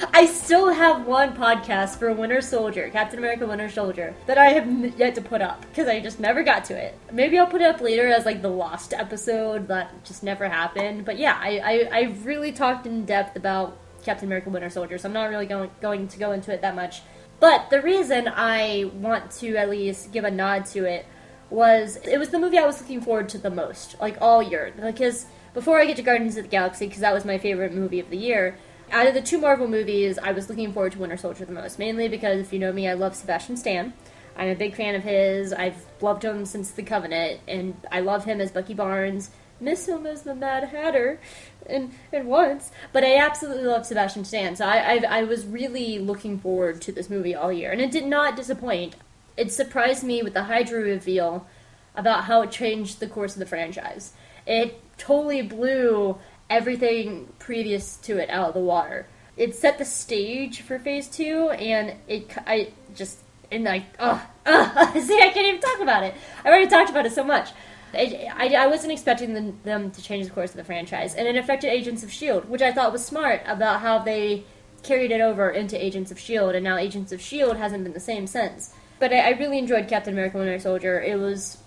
I 0.12 0.26
still 0.26 0.70
have 0.72 1.06
one 1.06 1.34
podcast 1.34 1.98
for 1.98 2.12
Winter 2.12 2.40
Soldier, 2.40 2.90
Captain 2.90 3.18
America 3.18 3.46
Winter 3.46 3.70
Soldier, 3.70 4.14
that 4.26 4.36
I 4.36 4.46
have 4.46 4.98
yet 4.98 5.14
to 5.14 5.22
put 5.22 5.40
up 5.40 5.62
because 5.62 5.88
I 5.88 6.00
just 6.00 6.20
never 6.20 6.42
got 6.42 6.64
to 6.66 6.74
it. 6.76 6.98
Maybe 7.12 7.38
I'll 7.38 7.46
put 7.46 7.60
it 7.60 7.66
up 7.66 7.80
later 7.80 8.08
as 8.08 8.26
like 8.26 8.42
the 8.42 8.50
lost 8.50 8.92
episode 8.92 9.68
that 9.68 10.04
just 10.04 10.22
never 10.22 10.48
happened. 10.48 11.04
But 11.04 11.18
yeah, 11.18 11.38
I, 11.40 11.58
I, 11.58 11.88
I 11.92 12.02
really 12.24 12.52
talked 12.52 12.86
in 12.86 13.04
depth 13.04 13.36
about 13.36 13.78
Captain 14.02 14.26
America 14.26 14.50
Winter 14.50 14.70
Soldier, 14.70 14.98
so 14.98 15.08
I'm 15.08 15.14
not 15.14 15.30
really 15.30 15.46
going, 15.46 15.70
going 15.80 16.08
to 16.08 16.18
go 16.18 16.32
into 16.32 16.52
it 16.52 16.62
that 16.62 16.74
much. 16.74 17.02
But 17.40 17.70
the 17.70 17.80
reason 17.80 18.28
I 18.28 18.90
want 18.94 19.30
to 19.32 19.56
at 19.56 19.70
least 19.70 20.12
give 20.12 20.24
a 20.24 20.30
nod 20.30 20.66
to 20.66 20.84
it 20.84 21.06
was 21.48 21.96
it 21.96 22.18
was 22.18 22.30
the 22.30 22.38
movie 22.38 22.58
I 22.58 22.66
was 22.66 22.80
looking 22.80 23.00
forward 23.00 23.28
to 23.30 23.38
the 23.38 23.50
most, 23.50 23.96
like 24.00 24.18
all 24.20 24.42
year. 24.42 24.72
Because 24.80 25.26
before 25.56 25.80
I 25.80 25.86
get 25.86 25.96
to 25.96 26.02
Guardians 26.02 26.36
of 26.36 26.44
the 26.44 26.50
Galaxy, 26.50 26.86
because 26.86 27.00
that 27.00 27.14
was 27.14 27.24
my 27.24 27.38
favorite 27.38 27.72
movie 27.72 27.98
of 27.98 28.10
the 28.10 28.18
year, 28.18 28.58
out 28.92 29.06
of 29.06 29.14
the 29.14 29.22
two 29.22 29.38
Marvel 29.38 29.66
movies, 29.66 30.18
I 30.18 30.32
was 30.32 30.50
looking 30.50 30.70
forward 30.70 30.92
to 30.92 30.98
Winter 30.98 31.16
Soldier 31.16 31.46
the 31.46 31.52
most. 31.52 31.78
Mainly 31.78 32.08
because, 32.08 32.40
if 32.40 32.52
you 32.52 32.58
know 32.58 32.74
me, 32.74 32.86
I 32.86 32.92
love 32.92 33.16
Sebastian 33.16 33.56
Stan. 33.56 33.94
I'm 34.36 34.50
a 34.50 34.54
big 34.54 34.76
fan 34.76 34.94
of 34.94 35.02
his. 35.02 35.54
I've 35.54 35.82
loved 36.02 36.26
him 36.26 36.44
since 36.44 36.70
The 36.72 36.82
Covenant, 36.82 37.40
and 37.48 37.74
I 37.90 38.00
love 38.00 38.26
him 38.26 38.38
as 38.38 38.50
Bucky 38.50 38.74
Barnes. 38.74 39.30
Miss 39.58 39.88
him 39.88 40.06
as 40.06 40.24
the 40.24 40.34
Mad 40.34 40.64
Hatter, 40.64 41.18
and 41.64 41.94
and 42.12 42.28
once, 42.28 42.70
but 42.92 43.02
I 43.02 43.16
absolutely 43.16 43.64
love 43.64 43.86
Sebastian 43.86 44.26
Stan. 44.26 44.56
So 44.56 44.66
I, 44.66 44.76
I 44.76 45.20
I 45.20 45.22
was 45.22 45.46
really 45.46 45.98
looking 45.98 46.38
forward 46.38 46.82
to 46.82 46.92
this 46.92 47.08
movie 47.08 47.34
all 47.34 47.50
year, 47.50 47.72
and 47.72 47.80
it 47.80 47.90
did 47.90 48.04
not 48.04 48.36
disappoint. 48.36 48.96
It 49.38 49.50
surprised 49.50 50.04
me 50.04 50.22
with 50.22 50.34
the 50.34 50.44
Hydra 50.44 50.82
reveal 50.82 51.46
about 51.94 52.24
how 52.24 52.42
it 52.42 52.50
changed 52.50 53.00
the 53.00 53.08
course 53.08 53.32
of 53.32 53.38
the 53.38 53.46
franchise. 53.46 54.12
It 54.46 54.78
totally 54.98 55.42
blew 55.42 56.18
everything 56.48 57.28
previous 57.38 57.96
to 57.98 58.18
it 58.18 58.30
out 58.30 58.48
of 58.48 58.54
the 58.54 58.60
water. 58.60 59.06
It 59.36 59.54
set 59.54 59.78
the 59.78 59.84
stage 59.84 60.62
for 60.62 60.78
Phase 60.78 61.08
Two, 61.08 61.50
and 61.50 61.94
it 62.08 62.30
I 62.46 62.70
just 62.94 63.18
and 63.50 63.64
like 63.64 63.84
oh, 63.98 64.26
oh 64.46 64.92
see 65.00 65.20
I 65.20 65.30
can't 65.30 65.46
even 65.46 65.60
talk 65.60 65.80
about 65.80 66.04
it. 66.04 66.14
I 66.44 66.48
already 66.48 66.68
talked 66.68 66.90
about 66.90 67.06
it 67.06 67.12
so 67.12 67.24
much. 67.24 67.50
I, 67.94 68.28
I, 68.34 68.54
I 68.54 68.66
wasn't 68.66 68.92
expecting 68.92 69.32
them, 69.32 69.58
them 69.64 69.90
to 69.92 70.02
change 70.02 70.26
the 70.26 70.32
course 70.32 70.50
of 70.50 70.56
the 70.56 70.64
franchise, 70.64 71.14
and 71.14 71.26
it 71.26 71.36
affected 71.36 71.68
Agents 71.68 72.02
of 72.02 72.12
Shield, 72.12 72.48
which 72.48 72.60
I 72.60 72.72
thought 72.72 72.92
was 72.92 73.04
smart 73.04 73.42
about 73.46 73.80
how 73.80 74.00
they 74.00 74.44
carried 74.82 75.10
it 75.10 75.20
over 75.20 75.50
into 75.50 75.82
Agents 75.82 76.10
of 76.10 76.18
Shield, 76.18 76.54
and 76.54 76.64
now 76.64 76.76
Agents 76.76 77.12
of 77.12 77.20
Shield 77.20 77.56
hasn't 77.56 77.84
been 77.84 77.92
the 77.92 78.00
same 78.00 78.26
since. 78.26 78.74
But 78.98 79.12
I, 79.12 79.18
I 79.18 79.30
really 79.30 79.58
enjoyed 79.58 79.88
Captain 79.88 80.12
America: 80.12 80.38
Winter 80.38 80.58
Soldier. 80.58 81.00
It 81.00 81.18
was 81.18 81.58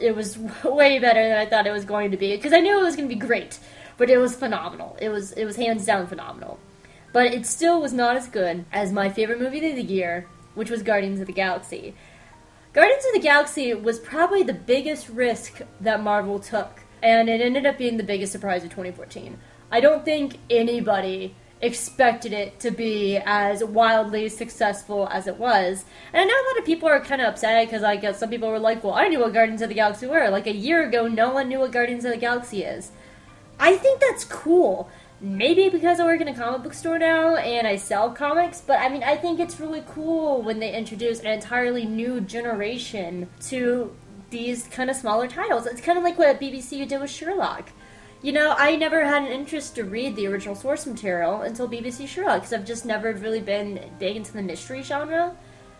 it 0.00 0.14
was 0.14 0.38
way 0.64 0.98
better 0.98 1.22
than 1.28 1.38
I 1.38 1.46
thought 1.46 1.66
it 1.66 1.72
was 1.72 1.84
going 1.84 2.10
to 2.10 2.16
be 2.16 2.34
because 2.36 2.52
I 2.52 2.60
knew 2.60 2.78
it 2.78 2.82
was 2.82 2.96
going 2.96 3.08
to 3.08 3.14
be 3.14 3.20
great, 3.20 3.58
but 3.96 4.10
it 4.10 4.18
was 4.18 4.34
phenomenal. 4.34 4.96
It 5.00 5.10
was 5.10 5.32
it 5.32 5.44
was 5.44 5.56
hands 5.56 5.86
down 5.86 6.06
phenomenal. 6.06 6.58
But 7.12 7.26
it 7.26 7.46
still 7.46 7.80
was 7.80 7.92
not 7.92 8.16
as 8.16 8.28
good 8.28 8.64
as 8.70 8.92
my 8.92 9.08
favorite 9.08 9.40
movie 9.40 9.66
of 9.70 9.76
the 9.76 9.82
year, 9.82 10.28
which 10.54 10.70
was 10.70 10.82
Guardians 10.82 11.20
of 11.20 11.26
the 11.26 11.32
Galaxy. 11.32 11.94
Guardians 12.74 13.04
of 13.06 13.14
the 13.14 13.26
Galaxy 13.26 13.72
was 13.74 13.98
probably 13.98 14.42
the 14.42 14.52
biggest 14.52 15.08
risk 15.08 15.62
that 15.80 16.02
Marvel 16.02 16.38
took, 16.38 16.82
and 17.02 17.28
it 17.28 17.40
ended 17.40 17.64
up 17.64 17.78
being 17.78 17.96
the 17.96 18.02
biggest 18.02 18.30
surprise 18.30 18.62
of 18.62 18.70
2014. 18.70 19.38
I 19.70 19.80
don't 19.80 20.04
think 20.04 20.38
anybody 20.50 21.34
expected 21.60 22.32
it 22.32 22.60
to 22.60 22.70
be 22.70 23.16
as 23.24 23.64
wildly 23.64 24.28
successful 24.28 25.08
as 25.10 25.26
it 25.26 25.36
was. 25.36 25.84
And 26.12 26.22
I 26.22 26.24
know 26.24 26.32
a 26.32 26.46
lot 26.50 26.58
of 26.58 26.64
people 26.64 26.88
are 26.88 27.00
kind 27.00 27.20
of 27.20 27.28
upset 27.28 27.66
because 27.66 27.82
I 27.82 27.96
guess 27.96 28.18
some 28.18 28.30
people 28.30 28.48
were 28.48 28.58
like, 28.58 28.84
well, 28.84 28.94
I 28.94 29.08
knew 29.08 29.20
what 29.20 29.32
Guardians 29.32 29.62
of 29.62 29.68
the 29.68 29.74
Galaxy 29.74 30.06
were. 30.06 30.30
Like 30.30 30.46
a 30.46 30.54
year 30.54 30.86
ago, 30.86 31.08
no 31.08 31.32
one 31.32 31.48
knew 31.48 31.58
what 31.58 31.72
Guardians 31.72 32.04
of 32.04 32.12
the 32.12 32.16
Galaxy 32.16 32.62
is. 32.62 32.92
I 33.58 33.76
think 33.76 34.00
that's 34.00 34.24
cool. 34.24 34.88
Maybe 35.20 35.68
because 35.68 35.98
I 35.98 36.04
work 36.04 36.20
in 36.20 36.28
a 36.28 36.34
comic 36.34 36.62
book 36.62 36.74
store 36.74 36.98
now 36.98 37.34
and 37.34 37.66
I 37.66 37.74
sell 37.74 38.12
comics, 38.12 38.60
but 38.60 38.78
I 38.78 38.88
mean, 38.88 39.02
I 39.02 39.16
think 39.16 39.40
it's 39.40 39.58
really 39.58 39.82
cool 39.88 40.42
when 40.42 40.60
they 40.60 40.72
introduce 40.72 41.18
an 41.18 41.26
entirely 41.26 41.84
new 41.84 42.20
generation 42.20 43.28
to 43.46 43.96
these 44.30 44.68
kind 44.68 44.90
of 44.90 44.94
smaller 44.94 45.26
titles. 45.26 45.66
It's 45.66 45.80
kind 45.80 45.98
of 45.98 46.04
like 46.04 46.18
what 46.18 46.40
BBC 46.40 46.86
did 46.86 47.00
with 47.00 47.10
Sherlock 47.10 47.72
you 48.20 48.32
know, 48.32 48.54
I 48.58 48.74
never 48.76 49.04
had 49.04 49.22
an 49.22 49.28
interest 49.28 49.76
to 49.76 49.84
read 49.84 50.16
the 50.16 50.26
original 50.26 50.54
source 50.54 50.86
material 50.86 51.42
until 51.42 51.68
BBC 51.68 52.08
Sherlock 52.08 52.40
because 52.40 52.52
I've 52.52 52.64
just 52.64 52.84
never 52.84 53.12
really 53.12 53.40
been 53.40 53.80
big 53.98 54.16
into 54.16 54.32
the 54.32 54.42
mystery 54.42 54.82
genre. 54.82 55.36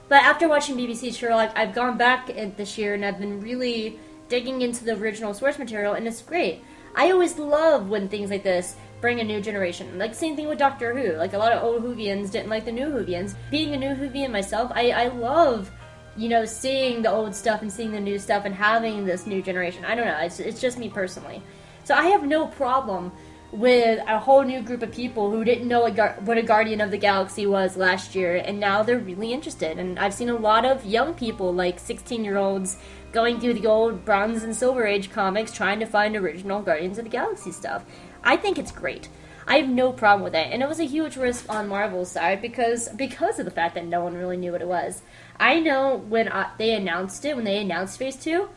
But 0.09 0.23
after 0.23 0.49
watching 0.49 0.77
BBC 0.77 1.15
Sherlock, 1.15 1.53
I've 1.57 1.75
gone 1.75 1.99
back 1.99 2.29
this 2.57 2.79
year 2.79 2.95
and 2.95 3.05
I've 3.05 3.19
been 3.19 3.41
really 3.41 3.99
digging 4.29 4.63
into 4.63 4.85
the 4.85 4.93
original 4.93 5.35
source 5.35 5.59
material, 5.59 5.95
and 5.95 6.07
it's 6.07 6.23
great. 6.23 6.63
I 6.95 7.11
always 7.11 7.39
love 7.39 7.89
when 7.89 8.09
things 8.09 8.31
like 8.31 8.43
this 8.43 8.77
bring 9.01 9.21
a 9.21 9.25
new 9.25 9.41
generation. 9.41 9.99
Like 9.99 10.15
same 10.15 10.37
thing 10.37 10.49
with 10.49 10.59
Doctor 10.59 10.97
Who. 10.97 11.17
Like 11.17 11.33
a 11.33 11.39
lot 11.39 11.53
of 11.53 11.63
old 11.63 11.83
Whovians 11.83 12.31
didn't 12.31 12.49
like 12.49 12.65
the 12.65 12.73
new 12.73 12.87
Whovians. 12.87 13.35
Being 13.51 13.75
a 13.75 13.77
new 13.77 13.95
Whovian 13.95 14.31
myself, 14.31 14.71
I, 14.75 14.91
I 14.91 15.09
love 15.09 15.71
you 16.17 16.29
know 16.29 16.45
seeing 16.45 17.03
the 17.03 17.11
old 17.11 17.35
stuff 17.35 17.63
and 17.63 17.73
seeing 17.73 17.93
the 17.93 18.01
new 18.01 18.19
stuff 18.19 18.45
and 18.45 18.55
having 18.55 19.05
this 19.05 19.27
new 19.27 19.43
generation. 19.43 19.85
I 19.85 19.95
don't 19.95 20.07
know. 20.07 20.19
It's 20.19 20.41
it's 20.41 20.61
just 20.61 20.79
me 20.79 20.89
personally. 20.89 21.43
So 21.89 21.95
I 21.95 22.09
have 22.09 22.23
no 22.23 22.47
problem 22.47 23.13
with 23.51 23.99
a 24.07 24.19
whole 24.19 24.43
new 24.43 24.61
group 24.61 24.83
of 24.83 24.93
people 24.93 25.31
who 25.31 25.43
didn't 25.43 25.67
know 25.67 25.87
a 25.87 26.13
what 26.21 26.37
a 26.37 26.43
Guardian 26.43 26.83
of 26.83 26.91
the 26.91 26.99
Galaxy 26.99 27.47
was 27.47 27.79
last 27.79 28.15
year, 28.15 28.37
and 28.37 28.61
now 28.61 28.83
they're 28.83 28.99
really 28.99 29.33
interested. 29.33 29.79
And 29.79 29.99
I've 29.99 30.13
seen 30.13 30.29
a 30.29 30.37
lot 30.37 30.67
of 30.67 30.85
young 30.85 31.15
people, 31.15 31.55
like 31.55 31.79
16 31.79 32.25
year 32.25 32.37
olds, 32.37 32.77
going 33.11 33.41
through 33.41 33.55
the 33.55 33.67
old 33.67 34.05
Bronze 34.05 34.43
and 34.43 34.55
Silver 34.55 34.87
Age 34.87 35.11
comics 35.11 35.51
trying 35.51 35.81
to 35.81 35.87
find 35.87 36.15
original 36.15 36.61
Guardians 36.61 36.99
of 36.99 37.05
the 37.05 37.11
Galaxy 37.11 37.53
stuff. 37.53 37.87
I 38.23 38.37
think 38.37 38.59
it's 38.59 38.71
great. 38.71 39.09
I 39.47 39.57
have 39.57 39.71
no 39.71 39.91
problem 39.91 40.25
with 40.25 40.35
it, 40.35 40.53
and 40.53 40.63
it 40.63 40.69
was 40.69 40.81
a 40.81 40.85
huge 40.85 41.17
risk 41.17 41.49
on 41.49 41.69
Marvel's 41.69 42.11
side 42.11 42.43
because 42.43 42.91
because 42.91 43.39
of 43.39 43.47
the 43.47 43.51
fact 43.51 43.77
that 43.77 43.87
no 43.87 44.05
one 44.05 44.13
really 44.15 44.37
knew 44.37 44.53
what 44.53 44.61
it 44.61 44.69
was. 44.69 45.01
I 45.41 45.59
know 45.59 45.97
when 45.97 46.29
I, 46.29 46.51
they 46.59 46.75
announced 46.75 47.25
it, 47.25 47.35
when 47.35 47.47
they 47.47 47.63
announced 47.63 47.99
Phase 47.99 48.17
Two, 48.17 48.51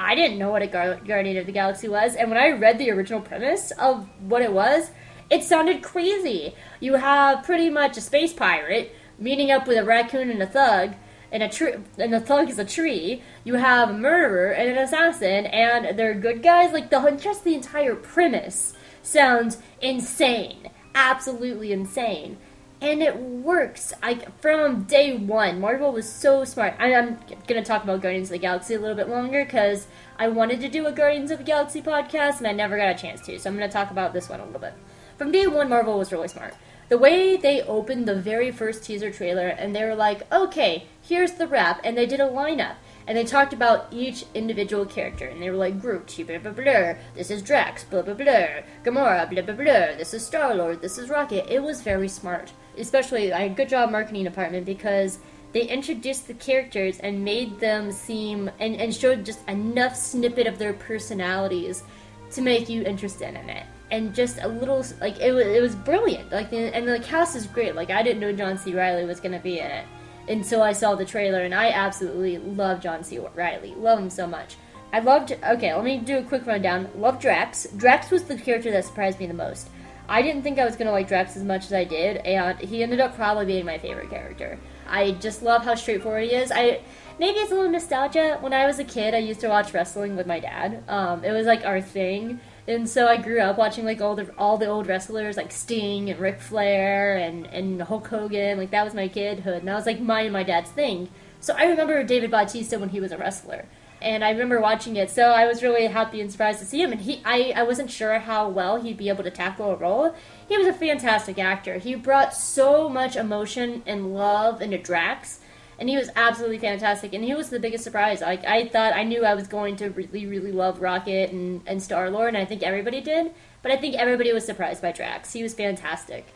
I 0.00 0.14
didn't 0.14 0.38
know 0.38 0.50
what 0.50 0.62
a 0.62 0.68
Gar- 0.68 1.00
Guardian 1.04 1.38
of 1.38 1.46
the 1.46 1.52
Galaxy 1.52 1.88
was, 1.88 2.14
and 2.14 2.30
when 2.30 2.38
I 2.38 2.50
read 2.50 2.78
the 2.78 2.92
original 2.92 3.20
premise 3.20 3.72
of 3.72 4.08
what 4.20 4.42
it 4.42 4.52
was, 4.52 4.92
it 5.28 5.42
sounded 5.42 5.82
crazy. 5.82 6.54
You 6.78 6.94
have 6.94 7.42
pretty 7.42 7.68
much 7.68 7.96
a 7.96 8.00
space 8.00 8.32
pirate 8.32 8.94
meeting 9.18 9.50
up 9.50 9.66
with 9.66 9.76
a 9.76 9.84
raccoon 9.84 10.30
and 10.30 10.40
a 10.40 10.46
thug, 10.46 10.94
and 11.32 11.42
a 11.42 11.48
tree, 11.48 11.74
and 11.98 12.12
the 12.12 12.20
thug 12.20 12.48
is 12.48 12.60
a 12.60 12.64
tree. 12.64 13.22
You 13.42 13.54
have 13.54 13.90
a 13.90 13.92
murderer 13.92 14.52
and 14.52 14.70
an 14.70 14.78
assassin, 14.78 15.46
and 15.46 15.98
they're 15.98 16.14
good 16.14 16.44
guys. 16.44 16.72
Like 16.72 16.90
the 16.90 17.18
just 17.20 17.42
the 17.42 17.56
entire 17.56 17.96
premise 17.96 18.74
sounds 19.02 19.58
insane, 19.80 20.70
absolutely 20.94 21.72
insane 21.72 22.38
and 22.80 23.02
it 23.02 23.16
works. 23.16 23.92
I 24.02 24.14
from 24.40 24.84
day 24.84 25.16
one, 25.16 25.60
Marvel 25.60 25.92
was 25.92 26.08
so 26.08 26.44
smart. 26.44 26.74
I, 26.78 26.90
am 26.90 27.18
gonna 27.46 27.64
talk 27.64 27.82
about 27.82 28.02
Guardians 28.02 28.28
of 28.28 28.32
the 28.32 28.38
Galaxy 28.38 28.74
a 28.74 28.78
little 28.78 28.96
bit 28.96 29.08
longer 29.08 29.44
because 29.44 29.86
I 30.18 30.28
wanted 30.28 30.60
to 30.60 30.68
do 30.68 30.86
a 30.86 30.92
Guardians 30.92 31.30
of 31.30 31.38
the 31.38 31.44
Galaxy 31.44 31.82
podcast 31.82 32.38
and 32.38 32.46
I 32.46 32.52
never 32.52 32.76
got 32.76 32.94
a 32.94 32.98
chance 32.98 33.20
to. 33.22 33.38
So 33.38 33.50
I'm 33.50 33.56
gonna 33.56 33.70
talk 33.70 33.90
about 33.90 34.12
this 34.12 34.28
one 34.28 34.40
a 34.40 34.44
little 34.44 34.60
bit. 34.60 34.74
From 35.16 35.32
day 35.32 35.46
one, 35.46 35.68
Marvel 35.68 35.98
was 35.98 36.12
really 36.12 36.28
smart. 36.28 36.54
The 36.88 36.98
way 36.98 37.36
they 37.36 37.60
opened 37.62 38.06
the 38.06 38.14
very 38.14 38.50
first 38.50 38.84
teaser 38.84 39.10
trailer 39.10 39.48
and 39.48 39.74
they 39.74 39.84
were 39.84 39.96
like, 39.96 40.32
"Okay, 40.32 40.86
here's 41.02 41.32
the 41.32 41.46
wrap," 41.46 41.80
and 41.84 41.98
they 41.98 42.06
did 42.06 42.20
a 42.20 42.28
lineup 42.28 42.76
and 43.08 43.16
they 43.16 43.24
talked 43.24 43.54
about 43.54 43.86
each 43.90 44.26
individual 44.34 44.84
character, 44.84 45.26
and 45.26 45.42
they 45.42 45.48
were 45.48 45.56
like, 45.56 45.80
Groot, 45.80 46.14
blah 46.26 46.38
blah 46.38 46.52
blah, 46.52 46.94
this 47.14 47.30
is 47.30 47.40
Drax, 47.40 47.84
blah 47.84 48.02
blah 48.02 48.12
blah, 48.12 48.62
Gamora, 48.84 49.28
blah 49.30 49.40
blah 49.40 49.54
blah, 49.54 49.96
this 49.96 50.12
is 50.12 50.24
Star 50.24 50.54
Lord, 50.54 50.82
this 50.82 50.98
is 50.98 51.08
Rocket. 51.08 51.50
It 51.50 51.62
was 51.62 51.80
very 51.80 52.06
smart. 52.06 52.52
Especially 52.76 53.30
a 53.30 53.48
good 53.48 53.70
job 53.70 53.90
marketing 53.90 54.24
department 54.24 54.66
because 54.66 55.18
they 55.52 55.62
introduced 55.62 56.28
the 56.28 56.34
characters 56.34 56.98
and 56.98 57.24
made 57.24 57.58
them 57.58 57.90
seem 57.90 58.50
and, 58.60 58.76
and 58.76 58.94
showed 58.94 59.24
just 59.24 59.48
enough 59.48 59.96
snippet 59.96 60.46
of 60.46 60.58
their 60.58 60.74
personalities 60.74 61.84
to 62.32 62.42
make 62.42 62.68
you 62.68 62.82
interested 62.82 63.30
in 63.30 63.48
it. 63.48 63.64
And 63.90 64.14
just 64.14 64.38
a 64.42 64.48
little 64.48 64.84
like 65.00 65.18
it 65.18 65.32
was, 65.32 65.46
it 65.46 65.62
was 65.62 65.74
brilliant. 65.74 66.30
Like 66.30 66.52
and 66.52 66.86
the 66.86 67.00
cast 67.00 67.34
is 67.34 67.46
great. 67.46 67.74
Like 67.74 67.88
i 67.88 68.02
didn't 68.02 68.20
know 68.20 68.32
john 68.32 68.58
c. 68.58 68.74
Reilly 68.74 69.06
was 69.06 69.18
going 69.18 69.32
to 69.32 69.38
be 69.38 69.60
in 69.60 69.70
it 69.70 69.86
until 70.28 70.62
i 70.62 70.72
saw 70.72 70.94
the 70.94 71.04
trailer 71.04 71.42
and 71.42 71.54
i 71.54 71.68
absolutely 71.70 72.38
love 72.38 72.80
john 72.80 73.02
c 73.02 73.18
reilly 73.34 73.74
love 73.76 73.98
him 73.98 74.10
so 74.10 74.26
much 74.26 74.56
i 74.92 74.98
loved 74.98 75.32
okay 75.44 75.74
let 75.74 75.84
me 75.84 75.98
do 75.98 76.18
a 76.18 76.22
quick 76.22 76.46
rundown 76.46 76.88
love 76.96 77.18
drax 77.18 77.66
drax 77.76 78.10
was 78.10 78.24
the 78.24 78.36
character 78.36 78.70
that 78.70 78.84
surprised 78.84 79.18
me 79.18 79.26
the 79.26 79.34
most 79.34 79.68
I 80.08 80.22
didn't 80.22 80.42
think 80.42 80.58
I 80.58 80.64
was 80.64 80.74
gonna 80.74 80.90
like 80.90 81.06
Drax 81.06 81.36
as 81.36 81.44
much 81.44 81.66
as 81.66 81.72
I 81.72 81.84
did, 81.84 82.16
and 82.18 82.58
he 82.58 82.82
ended 82.82 82.98
up 82.98 83.14
probably 83.14 83.44
being 83.44 83.66
my 83.66 83.76
favorite 83.76 84.08
character. 84.08 84.58
I 84.88 85.12
just 85.12 85.42
love 85.42 85.64
how 85.64 85.74
straightforward 85.74 86.24
he 86.24 86.34
is. 86.34 86.50
I 86.50 86.80
maybe 87.18 87.38
it's 87.38 87.52
a 87.52 87.54
little 87.54 87.70
nostalgia. 87.70 88.38
When 88.40 88.54
I 88.54 88.66
was 88.66 88.78
a 88.78 88.84
kid, 88.84 89.14
I 89.14 89.18
used 89.18 89.40
to 89.40 89.48
watch 89.48 89.74
wrestling 89.74 90.16
with 90.16 90.26
my 90.26 90.40
dad. 90.40 90.82
Um, 90.88 91.24
it 91.24 91.32
was 91.32 91.46
like 91.46 91.64
our 91.66 91.82
thing, 91.82 92.40
and 92.68 92.88
so 92.88 93.08
I 93.08 93.16
grew 93.16 93.40
up 93.40 93.58
watching 93.58 93.84
like 93.84 94.00
all 94.00 94.14
the 94.14 94.32
all 94.38 94.58
the 94.58 94.66
old 94.66 94.86
wrestlers 94.86 95.36
like 95.36 95.50
Sting 95.50 96.10
and 96.10 96.20
Ric 96.20 96.40
Flair 96.40 97.16
and 97.16 97.46
and 97.46 97.82
Hulk 97.82 98.06
Hogan. 98.06 98.58
Like 98.58 98.70
that 98.70 98.84
was 98.84 98.94
my 98.94 99.08
kidhood, 99.08 99.58
and 99.58 99.68
that 99.68 99.74
was 99.74 99.86
like 99.86 100.00
mine 100.00 100.26
and 100.26 100.32
my 100.32 100.44
dad's 100.44 100.70
thing. 100.70 101.08
So 101.40 101.54
I 101.56 101.64
remember 101.64 102.02
David 102.04 102.30
Bautista 102.30 102.78
when 102.78 102.90
he 102.90 103.00
was 103.00 103.12
a 103.12 103.18
wrestler 103.18 103.64
and 104.00 104.24
I 104.24 104.30
remember 104.30 104.60
watching 104.60 104.96
it, 104.96 105.10
so 105.10 105.24
I 105.24 105.46
was 105.46 105.62
really 105.62 105.86
happy 105.86 106.20
and 106.20 106.30
surprised 106.30 106.60
to 106.60 106.64
see 106.64 106.82
him. 106.82 106.92
And 106.92 107.00
he, 107.00 107.20
I, 107.24 107.52
I 107.56 107.62
wasn't 107.64 107.90
sure 107.90 108.18
how 108.18 108.48
well 108.48 108.80
he'd 108.80 108.96
be 108.96 109.08
able 109.08 109.24
to 109.24 109.30
tackle 109.30 109.72
a 109.72 109.76
role. 109.76 110.14
He 110.48 110.56
was 110.56 110.68
a 110.68 110.72
fantastic 110.72 111.38
actor. 111.38 111.78
He 111.78 111.94
brought 111.94 112.34
so 112.34 112.88
much 112.88 113.16
emotion 113.16 113.82
and 113.86 114.14
love 114.14 114.62
into 114.62 114.78
Drax, 114.78 115.40
and 115.78 115.88
he 115.88 115.96
was 115.96 116.10
absolutely 116.16 116.58
fantastic. 116.58 117.14
And 117.14 117.22
he 117.22 117.34
was 117.34 117.50
the 117.50 117.60
biggest 117.60 117.84
surprise. 117.84 118.20
Like 118.20 118.44
I 118.44 118.68
thought, 118.68 118.94
I 118.94 119.04
knew 119.04 119.24
I 119.24 119.34
was 119.34 119.46
going 119.46 119.76
to 119.76 119.90
really, 119.90 120.26
really 120.26 120.52
love 120.52 120.80
Rocket 120.80 121.30
and, 121.30 121.62
and 121.66 121.82
Star 121.82 122.10
Lord, 122.10 122.28
and 122.28 122.36
I 122.36 122.44
think 122.44 122.62
everybody 122.62 123.00
did. 123.00 123.32
But 123.62 123.72
I 123.72 123.76
think 123.76 123.94
everybody 123.94 124.32
was 124.32 124.44
surprised 124.44 124.82
by 124.82 124.92
Drax. 124.92 125.32
He 125.32 125.42
was 125.42 125.54
fantastic. 125.54 126.26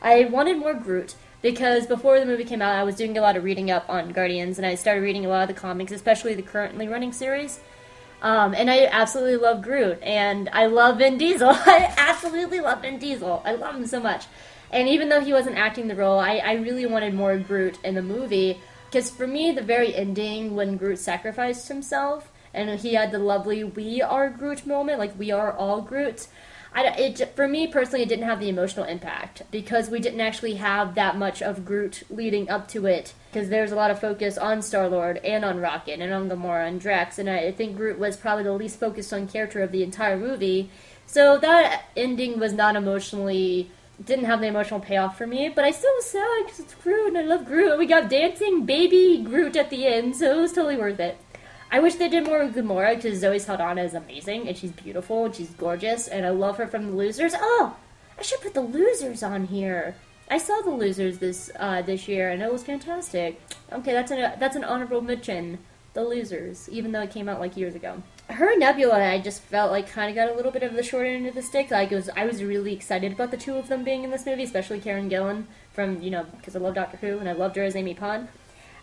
I 0.00 0.24
wanted 0.24 0.58
more 0.58 0.74
Groot 0.74 1.14
because 1.42 1.86
before 1.86 2.20
the 2.20 2.26
movie 2.26 2.44
came 2.44 2.62
out, 2.62 2.74
I 2.74 2.84
was 2.84 2.94
doing 2.94 3.18
a 3.18 3.20
lot 3.20 3.36
of 3.36 3.44
reading 3.44 3.70
up 3.70 3.88
on 3.88 4.12
Guardians, 4.12 4.58
and 4.58 4.66
I 4.66 4.76
started 4.76 5.00
reading 5.00 5.26
a 5.26 5.28
lot 5.28 5.48
of 5.48 5.54
the 5.54 5.60
comics, 5.60 5.92
especially 5.92 6.34
the 6.34 6.42
currently 6.42 6.88
running 6.88 7.12
series. 7.12 7.60
Um, 8.22 8.54
and 8.54 8.70
I 8.70 8.86
absolutely 8.86 9.36
love 9.36 9.60
Groot, 9.60 10.02
and 10.02 10.48
I 10.52 10.66
love 10.66 10.98
Vin 10.98 11.18
Diesel. 11.18 11.50
I 11.52 11.92
absolutely 11.96 12.60
love 12.60 12.82
Vin 12.82 12.98
Diesel. 12.98 13.42
I 13.44 13.52
love 13.54 13.74
him 13.74 13.86
so 13.86 14.00
much. 14.00 14.26
And 14.70 14.88
even 14.88 15.08
though 15.08 15.20
he 15.20 15.32
wasn't 15.32 15.56
acting 15.56 15.88
the 15.88 15.94
role, 15.94 16.18
I, 16.18 16.36
I 16.36 16.54
really 16.54 16.86
wanted 16.86 17.14
more 17.14 17.36
Groot 17.36 17.78
in 17.84 17.94
the 17.94 18.02
movie. 18.02 18.60
Because 18.94 19.10
for 19.10 19.26
me, 19.26 19.50
the 19.50 19.60
very 19.60 19.92
ending, 19.92 20.54
when 20.54 20.76
Groot 20.76 21.00
sacrificed 21.00 21.66
himself, 21.66 22.30
and 22.54 22.78
he 22.78 22.94
had 22.94 23.10
the 23.10 23.18
lovely 23.18 23.64
"We 23.64 24.00
are 24.00 24.30
Groot" 24.30 24.68
moment, 24.68 25.00
like 25.00 25.18
we 25.18 25.32
are 25.32 25.52
all 25.52 25.82
Groot. 25.82 26.28
I, 26.72 26.84
it, 26.90 27.34
for 27.34 27.48
me 27.48 27.66
personally, 27.66 28.02
it 28.02 28.08
didn't 28.08 28.26
have 28.26 28.38
the 28.38 28.48
emotional 28.48 28.84
impact 28.84 29.42
because 29.50 29.90
we 29.90 29.98
didn't 29.98 30.20
actually 30.20 30.54
have 30.54 30.94
that 30.94 31.18
much 31.18 31.42
of 31.42 31.64
Groot 31.64 32.04
leading 32.08 32.48
up 32.48 32.68
to 32.68 32.86
it. 32.86 33.14
Because 33.32 33.48
there's 33.48 33.72
a 33.72 33.76
lot 33.76 33.90
of 33.90 33.98
focus 33.98 34.38
on 34.38 34.62
Star 34.62 34.88
Lord 34.88 35.16
and 35.24 35.44
on 35.44 35.58
Rocket 35.58 35.98
and 35.98 36.12
on 36.12 36.30
Gamora 36.30 36.68
and 36.68 36.80
Drax, 36.80 37.18
and 37.18 37.28
I 37.28 37.50
think 37.50 37.76
Groot 37.76 37.98
was 37.98 38.16
probably 38.16 38.44
the 38.44 38.52
least 38.52 38.78
focused 38.78 39.12
on 39.12 39.26
character 39.26 39.60
of 39.60 39.72
the 39.72 39.82
entire 39.82 40.16
movie. 40.16 40.70
So 41.04 41.36
that 41.38 41.86
ending 41.96 42.38
was 42.38 42.52
not 42.52 42.76
emotionally 42.76 43.72
didn't 44.02 44.24
have 44.24 44.40
the 44.40 44.46
emotional 44.46 44.80
payoff 44.80 45.16
for 45.16 45.26
me, 45.26 45.48
but 45.48 45.64
I 45.64 45.70
still 45.70 45.94
was 45.94 46.06
sad 46.06 46.44
because 46.44 46.60
it's 46.60 46.74
Groot 46.74 47.08
and 47.08 47.18
I 47.18 47.22
love 47.22 47.44
Groot. 47.44 47.78
We 47.78 47.86
got 47.86 48.10
dancing 48.10 48.64
baby 48.66 49.22
Groot 49.22 49.56
at 49.56 49.70
the 49.70 49.86
end, 49.86 50.16
so 50.16 50.38
it 50.38 50.40
was 50.40 50.52
totally 50.52 50.76
worth 50.76 51.00
it. 51.00 51.16
I 51.70 51.80
wish 51.80 51.96
they 51.96 52.08
did 52.08 52.24
more 52.24 52.44
with 52.44 52.54
Gamora 52.54 52.94
because 52.94 53.18
Zoe 53.18 53.38
Saldana 53.38 53.82
is 53.82 53.94
amazing 53.94 54.46
and 54.46 54.56
she's 54.56 54.70
beautiful 54.70 55.24
and 55.24 55.34
she's 55.34 55.50
gorgeous 55.50 56.06
and 56.06 56.24
I 56.24 56.30
love 56.30 56.56
her 56.58 56.68
from 56.68 56.86
the 56.86 56.96
Losers. 56.96 57.34
Oh, 57.36 57.76
I 58.18 58.22
should 58.22 58.40
put 58.40 58.54
the 58.54 58.60
Losers 58.60 59.22
on 59.22 59.46
here. 59.46 59.96
I 60.30 60.38
saw 60.38 60.60
the 60.62 60.70
Losers 60.70 61.18
this 61.18 61.50
uh, 61.58 61.82
this 61.82 62.06
year 62.06 62.30
and 62.30 62.42
it 62.42 62.52
was 62.52 62.62
fantastic. 62.62 63.40
Okay, 63.72 63.92
that's 63.92 64.12
an 64.12 64.38
that's 64.38 64.56
an 64.56 64.64
honorable 64.64 65.00
mention. 65.00 65.58
The 65.94 66.04
Losers, 66.04 66.68
even 66.70 66.92
though 66.92 67.02
it 67.02 67.10
came 67.10 67.28
out 67.28 67.40
like 67.40 67.56
years 67.56 67.74
ago. 67.74 68.02
Her 68.30 68.56
Nebula, 68.56 69.10
I 69.10 69.20
just 69.20 69.42
felt 69.42 69.70
like 69.70 69.88
kind 69.88 70.08
of 70.08 70.14
got 70.14 70.32
a 70.32 70.34
little 70.34 70.50
bit 70.50 70.62
of 70.62 70.74
the 70.74 70.82
short 70.82 71.06
end 71.06 71.26
of 71.26 71.34
the 71.34 71.42
stick. 71.42 71.70
Like 71.70 71.92
it 71.92 71.96
was, 71.96 72.08
I 72.16 72.24
was 72.24 72.42
really 72.42 72.72
excited 72.72 73.12
about 73.12 73.30
the 73.30 73.36
two 73.36 73.56
of 73.56 73.68
them 73.68 73.84
being 73.84 74.02
in 74.02 74.10
this 74.10 74.24
movie, 74.26 74.44
especially 74.44 74.80
Karen 74.80 75.10
Gillan 75.10 75.44
from 75.72 76.00
you 76.00 76.10
know 76.10 76.24
because 76.36 76.56
I 76.56 76.58
love 76.58 76.74
Doctor 76.74 76.96
Who 76.98 77.18
and 77.18 77.28
I 77.28 77.32
loved 77.32 77.56
her 77.56 77.62
as 77.62 77.76
Amy 77.76 77.94
Pond. 77.94 78.28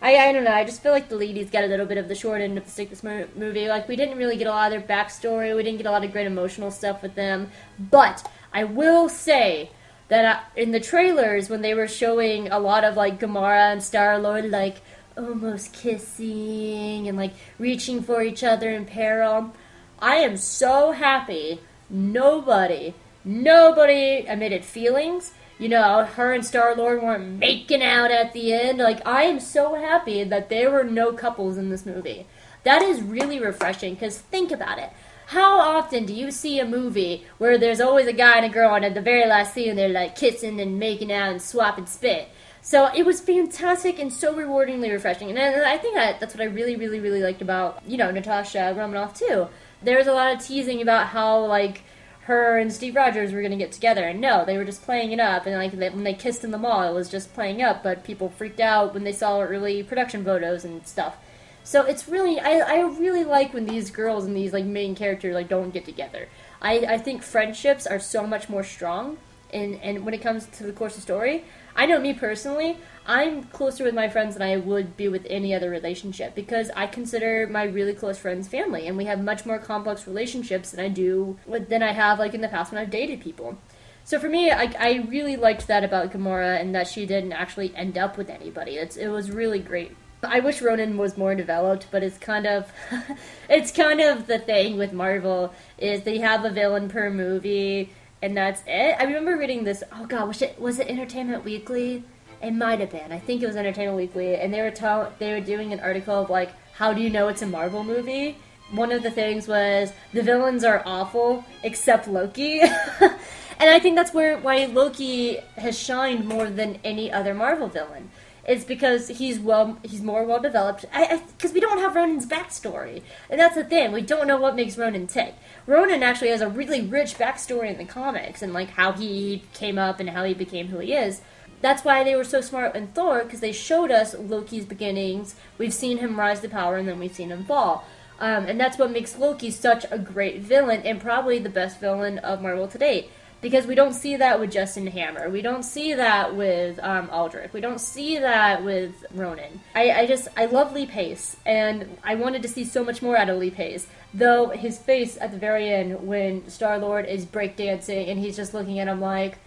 I, 0.01 0.15
I 0.17 0.31
don't 0.31 0.43
know. 0.43 0.53
I 0.53 0.63
just 0.63 0.81
feel 0.81 0.91
like 0.91 1.10
the 1.10 1.15
ladies 1.15 1.51
got 1.51 1.63
a 1.63 1.67
little 1.67 1.86
bit 1.86 2.00
of 2.00 2.07
the 2.07 2.15
short 2.15 2.41
end 2.41 2.57
of 2.57 2.65
the 2.65 2.71
stick 2.71 2.89
this 2.89 3.03
movie. 3.03 3.67
Like 3.67 3.88
we 3.88 3.95
didn't 3.95 4.17
really 4.17 4.36
get 4.36 4.48
a 4.48 4.51
lot 4.51 4.71
of 4.71 4.88
their 4.88 4.98
backstory. 4.98 5.55
We 5.55 5.63
didn't 5.63 5.77
get 5.77 5.86
a 5.86 5.91
lot 5.91 6.03
of 6.03 6.12
great 6.12 6.25
emotional 6.25 6.71
stuff 6.71 7.03
with 7.03 7.13
them. 7.15 7.51
But 7.79 8.27
I 8.51 8.63
will 8.63 9.10
say 9.10 9.69
that 10.07 10.25
uh, 10.25 10.39
in 10.55 10.71
the 10.71 10.79
trailers 10.79 11.50
when 11.50 11.62
they 11.62 11.74
were 11.74 11.88
showing 11.88 12.51
a 12.51 12.60
lot 12.60 12.83
of 12.83 12.98
like 12.98 13.19
Gamora 13.19 13.71
and 13.71 13.81
Star 13.81 14.17
Lord 14.17 14.50
like 14.50 14.81
almost 15.17 15.73
kissing 15.73 17.07
and 17.07 17.17
like 17.17 17.33
reaching 17.59 18.01
for 18.01 18.21
each 18.21 18.43
other 18.43 18.69
in 18.69 18.85
peril, 18.85 19.53
I 19.99 20.17
am 20.17 20.37
so 20.37 20.91
happy. 20.91 21.59
Nobody, 21.89 22.93
nobody 23.23 24.25
admitted 24.27 24.63
feelings 24.65 25.33
you 25.61 25.69
know, 25.69 26.05
her 26.05 26.33
and 26.33 26.43
Star 26.43 26.75
Lord 26.75 27.03
weren't 27.03 27.37
making 27.37 27.83
out 27.83 28.09
at 28.09 28.33
the 28.33 28.51
end. 28.51 28.79
Like, 28.79 29.07
I 29.07 29.25
am 29.25 29.39
so 29.39 29.75
happy 29.75 30.23
that 30.23 30.49
there 30.49 30.71
were 30.71 30.83
no 30.83 31.13
couples 31.13 31.55
in 31.55 31.69
this 31.69 31.85
movie. 31.85 32.25
That 32.63 32.81
is 32.81 33.03
really 33.03 33.39
refreshing 33.39 33.93
because 33.93 34.17
think 34.17 34.51
about 34.51 34.79
it. 34.79 34.89
How 35.27 35.59
often 35.59 36.07
do 36.07 36.15
you 36.15 36.31
see 36.31 36.59
a 36.59 36.65
movie 36.65 37.27
where 37.37 37.59
there's 37.59 37.79
always 37.79 38.07
a 38.07 38.13
guy 38.13 38.37
and 38.37 38.45
a 38.47 38.49
girl, 38.49 38.73
and 38.73 38.83
at 38.83 38.95
the 38.95 39.01
very 39.01 39.29
last 39.29 39.53
scene 39.53 39.75
they're 39.75 39.87
like 39.87 40.15
kissing 40.15 40.59
and 40.59 40.79
making 40.79 41.11
out 41.11 41.29
and 41.29 41.39
swapping 41.39 41.85
spit? 41.85 42.29
So 42.61 42.89
it 42.95 43.05
was 43.05 43.19
fantastic 43.19 43.99
and 43.99 44.13
so 44.13 44.33
rewardingly 44.33 44.91
refreshing. 44.91 45.29
And 45.29 45.39
I 45.39 45.77
think 45.77 45.95
that 45.95 46.19
that's 46.19 46.35
what 46.35 46.41
I 46.41 46.45
really, 46.45 46.75
really, 46.75 46.99
really 46.99 47.21
liked 47.21 47.41
about, 47.41 47.81
you 47.87 47.97
know, 47.97 48.11
Natasha 48.11 48.73
Romanoff 48.77 49.17
too. 49.17 49.47
There 49.81 49.97
was 49.97 50.07
a 50.07 50.13
lot 50.13 50.33
of 50.33 50.45
teasing 50.45 50.81
about 50.81 51.07
how, 51.07 51.43
like, 51.45 51.81
her 52.25 52.59
and 52.59 52.71
Steve 52.71 52.95
Rogers 52.95 53.33
were 53.33 53.41
gonna 53.41 53.57
get 53.57 53.71
together, 53.71 54.03
and 54.03 54.21
no, 54.21 54.45
they 54.45 54.57
were 54.57 54.63
just 54.63 54.83
playing 54.83 55.11
it 55.11 55.19
up. 55.19 55.47
And 55.47 55.55
like 55.55 55.71
they, 55.71 55.89
when 55.89 56.03
they 56.03 56.13
kissed 56.13 56.43
in 56.43 56.51
the 56.51 56.57
mall, 56.57 56.87
it 56.87 56.93
was 56.93 57.09
just 57.09 57.33
playing 57.33 57.63
up. 57.63 57.81
But 57.81 58.03
people 58.03 58.29
freaked 58.29 58.59
out 58.59 58.93
when 58.93 59.03
they 59.03 59.11
saw 59.11 59.41
early 59.41 59.81
production 59.81 60.23
photos 60.23 60.63
and 60.63 60.85
stuff. 60.85 61.17
So 61.63 61.83
it's 61.83 62.07
really, 62.07 62.39
I, 62.39 62.59
I 62.59 62.81
really 62.81 63.23
like 63.23 63.53
when 63.53 63.65
these 63.65 63.91
girls 63.91 64.25
and 64.25 64.35
these 64.35 64.53
like 64.53 64.65
main 64.65 64.95
characters 64.95 65.33
like 65.33 65.49
don't 65.49 65.71
get 65.71 65.85
together. 65.85 66.27
I, 66.61 66.77
I 66.79 66.97
think 66.99 67.23
friendships 67.23 67.87
are 67.87 67.99
so 67.99 68.25
much 68.27 68.49
more 68.49 68.63
strong, 68.63 69.17
and 69.51 69.79
and 69.81 70.05
when 70.05 70.13
it 70.13 70.21
comes 70.21 70.45
to 70.45 70.63
the 70.63 70.73
course 70.73 70.95
of 70.97 71.03
story, 71.03 71.43
I 71.75 71.85
know 71.85 71.99
me 71.99 72.13
personally, 72.13 72.77
I'm 73.05 73.43
closer 73.45 73.83
with 73.83 73.95
my 73.95 74.09
friends 74.09 74.35
than 74.35 74.47
I 74.47 74.57
would 74.57 74.95
be 74.95 75.07
with 75.07 75.25
any 75.29 75.53
other 75.53 75.69
relationship 75.69 76.35
because 76.35 76.69
I 76.75 76.87
consider 76.87 77.47
my 77.47 77.63
really 77.63 77.93
close 77.93 78.17
friends 78.17 78.47
family, 78.47 78.87
and 78.87 78.95
we 78.97 79.05
have 79.05 79.23
much 79.23 79.45
more 79.45 79.57
complex 79.57 80.05
relationships 80.05 80.71
than 80.71 80.79
I 80.79 80.89
do 80.89 81.37
with, 81.45 81.69
than 81.69 81.81
I 81.81 81.93
have 81.93 82.19
like 82.19 82.33
in 82.33 82.41
the 82.41 82.47
past 82.47 82.71
when 82.71 82.81
I've 82.81 82.91
dated 82.91 83.21
people. 83.21 83.57
So 84.03 84.19
for 84.19 84.29
me, 84.29 84.51
I, 84.51 84.73
I 84.79 85.05
really 85.07 85.35
liked 85.35 85.67
that 85.67 85.83
about 85.83 86.11
Gamora 86.11 86.59
and 86.59 86.73
that 86.75 86.87
she 86.87 87.05
didn't 87.05 87.33
actually 87.33 87.75
end 87.75 87.97
up 87.97 88.17
with 88.17 88.29
anybody. 88.29 88.73
It's, 88.73 88.97
it 88.97 89.07
was 89.07 89.31
really 89.31 89.59
great. 89.59 89.95
I 90.23 90.39
wish 90.39 90.61
Ronan 90.61 90.97
was 90.97 91.17
more 91.17 91.33
developed, 91.33 91.87
but 91.89 92.03
it's 92.03 92.17
kind 92.17 92.45
of 92.45 92.71
it's 93.49 93.71
kind 93.71 93.99
of 93.99 94.27
the 94.27 94.37
thing 94.37 94.77
with 94.77 94.93
Marvel 94.93 95.53
is 95.77 96.03
they 96.03 96.19
have 96.19 96.45
a 96.45 96.51
villain 96.51 96.89
per 96.89 97.09
movie 97.09 97.91
and 98.21 98.37
that's 98.37 98.61
it. 98.67 98.95
I 98.99 99.03
remember 99.03 99.37
reading 99.37 99.63
this. 99.63 99.83
Oh 99.91 100.05
god, 100.05 100.27
was 100.27 100.41
it 100.41 100.59
was 100.59 100.79
it 100.79 100.87
Entertainment 100.87 101.43
Weekly? 101.43 102.03
It 102.41 102.51
might 102.51 102.79
have 102.79 102.89
been. 102.89 103.11
I 103.11 103.19
think 103.19 103.41
it 103.41 103.47
was 103.47 103.55
Entertainment 103.55 103.97
Weekly, 103.97 104.35
and 104.35 104.53
they 104.53 104.61
were 104.61 104.71
ta- 104.71 105.09
they 105.19 105.33
were 105.33 105.41
doing 105.41 105.73
an 105.73 105.79
article 105.79 106.15
of 106.15 106.29
like, 106.29 106.51
how 106.73 106.93
do 106.93 107.01
you 107.01 107.09
know 107.09 107.27
it's 107.27 107.41
a 107.41 107.47
Marvel 107.47 107.83
movie? 107.83 108.37
One 108.71 108.91
of 108.91 109.03
the 109.03 109.11
things 109.11 109.47
was 109.47 109.91
the 110.13 110.21
villains 110.21 110.63
are 110.63 110.81
awful 110.85 111.43
except 111.63 112.07
Loki. 112.07 112.61
and 113.01 113.11
I 113.59 113.79
think 113.79 113.95
that's 113.95 114.13
where 114.13 114.37
why 114.37 114.65
Loki 114.65 115.37
has 115.57 115.77
shined 115.77 116.25
more 116.27 116.49
than 116.49 116.79
any 116.83 117.11
other 117.11 117.33
Marvel 117.33 117.67
villain 117.67 118.09
is 118.48 118.65
because 118.65 119.07
he's 119.07 119.39
well 119.39 119.77
he's 119.83 120.01
more 120.01 120.25
well 120.25 120.39
developed 120.39 120.86
because 120.91 121.53
we 121.53 121.60
don't 121.60 121.79
have 121.79 121.95
Ronan's 121.95 122.25
backstory. 122.25 123.03
And 123.29 123.39
that's 123.39 123.55
the 123.55 123.63
thing 123.63 123.91
we 123.91 124.01
don't 124.01 124.27
know 124.27 124.38
what 124.38 124.55
makes 124.55 124.77
Ronan 124.77 125.07
tick. 125.07 125.36
Ronan 125.67 126.03
actually 126.03 126.29
has 126.29 126.41
a 126.41 126.50
really 126.50 126.81
rich 126.81 127.15
backstory 127.15 127.69
in 127.69 127.77
the 127.77 127.86
comics 127.86 128.41
and 128.41 128.53
like 128.53 128.71
how 128.71 128.93
he 128.93 129.43
came 129.53 129.77
up 129.77 130.00
and 130.00 130.10
how 130.10 130.24
he 130.24 130.33
became 130.33 130.67
who 130.67 130.79
he 130.79 130.93
is. 130.93 131.21
That's 131.62 131.86
why 131.86 132.03
they 132.03 132.15
were 132.15 132.24
so 132.24 132.41
smart 132.41 132.75
in 132.75 132.88
Thor 132.88 133.24
because 133.24 133.39
they 133.39 133.51
showed 133.51 133.91
us 133.91 134.15
Loki's 134.17 134.65
beginnings. 134.65 135.36
We've 135.60 135.74
seen 135.74 136.00
him 136.00 136.19
rise 136.19 136.39
to 136.39 136.50
power 136.50 136.77
and 136.77 136.88
then 136.88 136.98
we've 136.98 137.13
seen 137.13 137.29
him 137.29 137.45
fall. 137.45 137.86
Um, 138.19 138.45
and 138.45 138.60
that's 138.60 138.77
what 138.77 138.91
makes 138.91 139.17
Loki 139.17 139.50
such 139.50 139.86
a 139.89 139.98
great 139.98 140.41
villain 140.41 140.81
and 140.83 141.00
probably 141.00 141.39
the 141.39 141.50
best 141.50 141.79
villain 141.79 142.19
of 142.19 142.41
Marvel 142.41 142.67
to 142.67 142.77
date 142.77 143.10
because 143.41 143.65
we 143.65 143.75
don't 143.75 143.93
see 143.93 144.15
that 144.17 144.39
with 144.39 144.51
Justin 144.51 144.88
Hammer. 144.88 145.29
We 145.29 145.41
don't 145.41 145.63
see 145.63 145.93
that 145.93 146.36
with 146.36 146.79
um, 146.83 147.10
Aldrich. 147.12 147.51
We 147.53 147.62
don't 147.62 147.81
see 147.81 148.19
that 148.19 148.63
with 148.63 149.05
Ronan. 149.13 149.62
I, 149.75 149.91
I 149.91 150.05
just 150.05 150.27
I 150.38 150.45
love 150.45 150.74
Lee 150.74 150.86
Pace, 150.86 151.38
and 151.45 151.98
I 152.03 152.15
wanted 152.15 152.43
to 152.43 152.48
see 152.48 152.63
so 152.63 152.83
much 152.83 153.01
more 153.01 153.17
out 153.17 153.29
of 153.29 153.38
Lee 153.38 153.51
Pace. 153.51 153.88
Though 154.13 154.50
his 154.50 154.77
face 154.77 155.17
at 155.19 155.31
the 155.31 155.38
very 155.38 155.69
end 155.69 156.07
when 156.07 156.48
Star 156.50 156.77
Lord 156.77 157.05
is 157.05 157.25
breakdancing 157.25 158.10
and 158.10 158.19
he's 158.19 158.36
just 158.36 158.53
looking 158.53 158.79
at 158.79 158.88
him 158.88 159.01
like, 159.01 159.39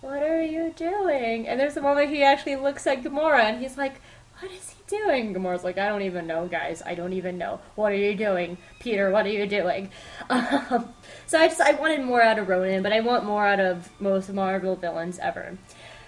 "What 0.00 0.22
are 0.22 0.42
you 0.42 0.72
doing?" 0.76 1.46
And 1.46 1.60
there's 1.60 1.76
a 1.76 1.82
moment 1.82 2.10
he 2.10 2.22
actually 2.22 2.56
looks 2.56 2.86
at 2.86 3.02
Gamora 3.02 3.40
and 3.40 3.60
he's 3.60 3.76
like, 3.76 4.00
"What 4.40 4.52
is 4.52 4.70
he?" 4.70 4.76
doing? 4.86 5.34
Gamora's 5.34 5.64
like, 5.64 5.78
I 5.78 5.88
don't 5.88 6.02
even 6.02 6.26
know, 6.26 6.46
guys. 6.46 6.82
I 6.84 6.94
don't 6.94 7.12
even 7.12 7.38
know. 7.38 7.60
What 7.74 7.92
are 7.92 7.96
you 7.96 8.14
doing? 8.14 8.58
Peter, 8.78 9.10
what 9.10 9.26
are 9.26 9.30
you 9.30 9.46
doing? 9.46 9.90
Um, 10.28 10.92
so 11.26 11.38
I 11.38 11.46
just, 11.48 11.60
I 11.60 11.72
wanted 11.72 12.04
more 12.04 12.22
out 12.22 12.38
of 12.38 12.48
Ronan, 12.48 12.82
but 12.82 12.92
I 12.92 13.00
want 13.00 13.24
more 13.24 13.46
out 13.46 13.60
of 13.60 13.88
most 14.00 14.32
Marvel 14.32 14.74
villains 14.74 15.18
ever. 15.18 15.56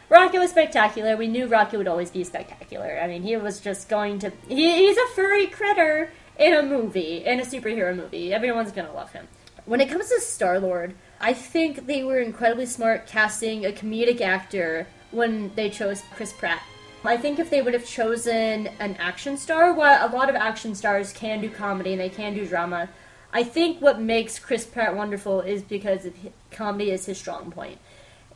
Rocket 0.09 0.39
was 0.39 0.51
spectacular. 0.51 1.17
We 1.17 1.29
knew 1.29 1.47
Rocket 1.47 1.79
would 1.79 1.89
always 1.89 2.11
be 2.11 2.25
spectacular. 2.25 2.99
I 3.01 3.07
mean, 3.07 3.23
he 3.23 3.37
was 3.37 3.61
just 3.61 3.89
going 3.89 4.19
to. 4.21 4.33
He, 4.49 4.87
he's 4.87 4.97
a 4.97 5.07
furry 5.15 5.47
critter 5.47 6.11
in 6.39 6.55
a 6.55 6.63
movie, 6.63 7.25
in 7.25 7.41
a 7.41 7.45
superhero 7.45 7.95
movie. 7.95 8.33
Everyone's 8.33 8.73
gonna 8.73 8.93
love 8.93 9.13
him. 9.13 9.29
When 9.67 9.81
it 9.81 9.89
comes 9.89 10.09
to 10.09 10.21
Star 10.21 10.59
Lord, 10.59 10.95
I 11.21 11.33
think 11.33 11.87
they 11.87 12.03
were 12.03 12.21
incredibly 12.21 12.67
smart 12.67 13.07
casting 13.07 13.67
a 13.67 13.71
comedic 13.71 14.21
actor 14.21 14.87
when 15.11 15.53
they 15.55 15.71
chose 15.71 16.03
Chris 16.15 16.33
Pratt. 16.33 16.63
I 17.05 17.17
think 17.17 17.39
if 17.39 17.49
they 17.49 17.63
would 17.63 17.75
have 17.75 17.87
chosen 17.87 18.67
an 18.81 18.97
action 18.99 19.37
star, 19.37 19.73
what 19.73 20.03
a 20.03 20.15
lot 20.15 20.29
of 20.29 20.35
action 20.35 20.75
stars 20.75 21.13
can 21.13 21.41
do 21.41 21.49
comedy 21.49 21.93
and 21.93 22.01
they 22.01 22.09
can 22.09 22.35
do 22.35 22.47
drama. 22.47 22.89
I 23.33 23.45
think 23.45 23.81
what 23.81 24.01
makes 24.01 24.39
Chris 24.39 24.67
Pratt 24.67 24.97
wonderful 24.97 25.41
is 25.41 25.63
because 25.63 26.07
comedy 26.51 26.91
is 26.91 27.07
his 27.07 27.19
strong 27.19 27.51
point. 27.51 27.79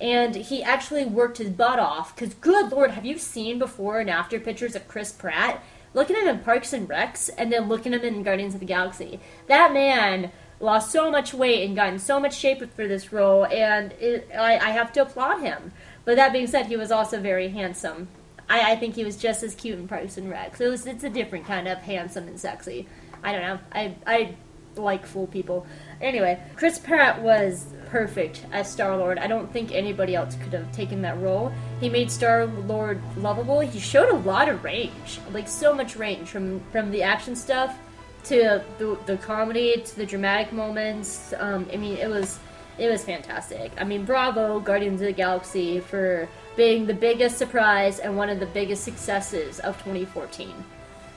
And 0.00 0.34
he 0.34 0.62
actually 0.62 1.04
worked 1.04 1.38
his 1.38 1.50
butt 1.50 1.78
off. 1.78 2.14
Because, 2.14 2.34
good 2.34 2.70
lord, 2.70 2.92
have 2.92 3.04
you 3.04 3.18
seen 3.18 3.58
before 3.58 4.00
and 4.00 4.10
after 4.10 4.38
pictures 4.38 4.74
of 4.74 4.88
Chris 4.88 5.12
Pratt? 5.12 5.62
Looking 5.94 6.16
at 6.16 6.22
him 6.22 6.36
in 6.36 6.44
Parks 6.44 6.72
and 6.72 6.88
Recs 6.88 7.30
and 7.36 7.52
then 7.52 7.68
looking 7.68 7.94
at 7.94 8.04
him 8.04 8.14
in 8.14 8.22
Guardians 8.22 8.54
of 8.54 8.60
the 8.60 8.66
Galaxy. 8.66 9.20
That 9.48 9.72
man 9.72 10.30
lost 10.60 10.92
so 10.92 11.10
much 11.10 11.34
weight 11.34 11.66
and 11.66 11.76
gotten 11.76 11.98
so 11.98 12.20
much 12.20 12.36
shape 12.36 12.62
for 12.74 12.86
this 12.86 13.12
role, 13.12 13.44
and 13.46 13.92
it, 13.92 14.28
I, 14.32 14.58
I 14.58 14.70
have 14.70 14.92
to 14.92 15.02
applaud 15.02 15.40
him. 15.40 15.72
But 16.04 16.16
that 16.16 16.32
being 16.32 16.46
said, 16.46 16.66
he 16.66 16.76
was 16.76 16.90
also 16.90 17.20
very 17.20 17.48
handsome. 17.48 18.08
I, 18.52 18.72
I 18.72 18.76
think 18.76 18.94
he 18.94 19.02
was 19.02 19.16
just 19.16 19.42
as 19.42 19.54
cute 19.54 19.78
in 19.78 19.88
Parks 19.88 20.18
and 20.18 20.28
Rec. 20.28 20.56
So 20.56 20.66
it 20.66 20.68
was, 20.68 20.86
it's 20.86 21.04
a 21.04 21.10
different 21.10 21.46
kind 21.46 21.66
of 21.66 21.78
handsome 21.78 22.28
and 22.28 22.38
sexy. 22.38 22.86
I 23.24 23.32
don't 23.32 23.40
know. 23.40 23.58
I 23.72 23.94
I 24.06 24.34
like 24.76 25.06
fool 25.06 25.26
people. 25.26 25.66
Anyway, 26.00 26.38
Chris 26.56 26.78
Pratt 26.78 27.22
was 27.22 27.66
perfect 27.86 28.44
as 28.52 28.70
Star 28.70 28.96
Lord. 28.96 29.18
I 29.18 29.26
don't 29.26 29.50
think 29.52 29.72
anybody 29.72 30.14
else 30.14 30.34
could 30.36 30.52
have 30.52 30.70
taken 30.72 31.02
that 31.02 31.18
role. 31.20 31.50
He 31.80 31.88
made 31.88 32.10
Star 32.10 32.46
Lord 32.46 33.00
lovable. 33.16 33.60
He 33.60 33.78
showed 33.78 34.10
a 34.10 34.16
lot 34.18 34.48
of 34.48 34.62
range, 34.64 35.20
like 35.30 35.48
so 35.48 35.74
much 35.74 35.96
range 35.96 36.28
from 36.28 36.60
from 36.72 36.90
the 36.90 37.02
action 37.02 37.34
stuff 37.34 37.78
to 38.24 38.62
the, 38.78 38.98
the 39.06 39.16
comedy 39.16 39.80
to 39.82 39.96
the 39.96 40.06
dramatic 40.06 40.52
moments. 40.52 41.32
Um, 41.38 41.66
I 41.72 41.76
mean, 41.76 41.96
it 41.96 42.08
was 42.08 42.38
it 42.78 42.90
was 42.90 43.02
fantastic. 43.04 43.72
I 43.78 43.84
mean, 43.84 44.04
bravo, 44.04 44.60
Guardians 44.60 45.00
of 45.00 45.06
the 45.06 45.12
Galaxy 45.12 45.80
for 45.80 46.28
being 46.56 46.86
the 46.86 46.94
biggest 46.94 47.38
surprise 47.38 47.98
and 47.98 48.16
one 48.16 48.28
of 48.28 48.40
the 48.40 48.46
biggest 48.46 48.84
successes 48.84 49.60
of 49.60 49.76
2014. 49.78 50.52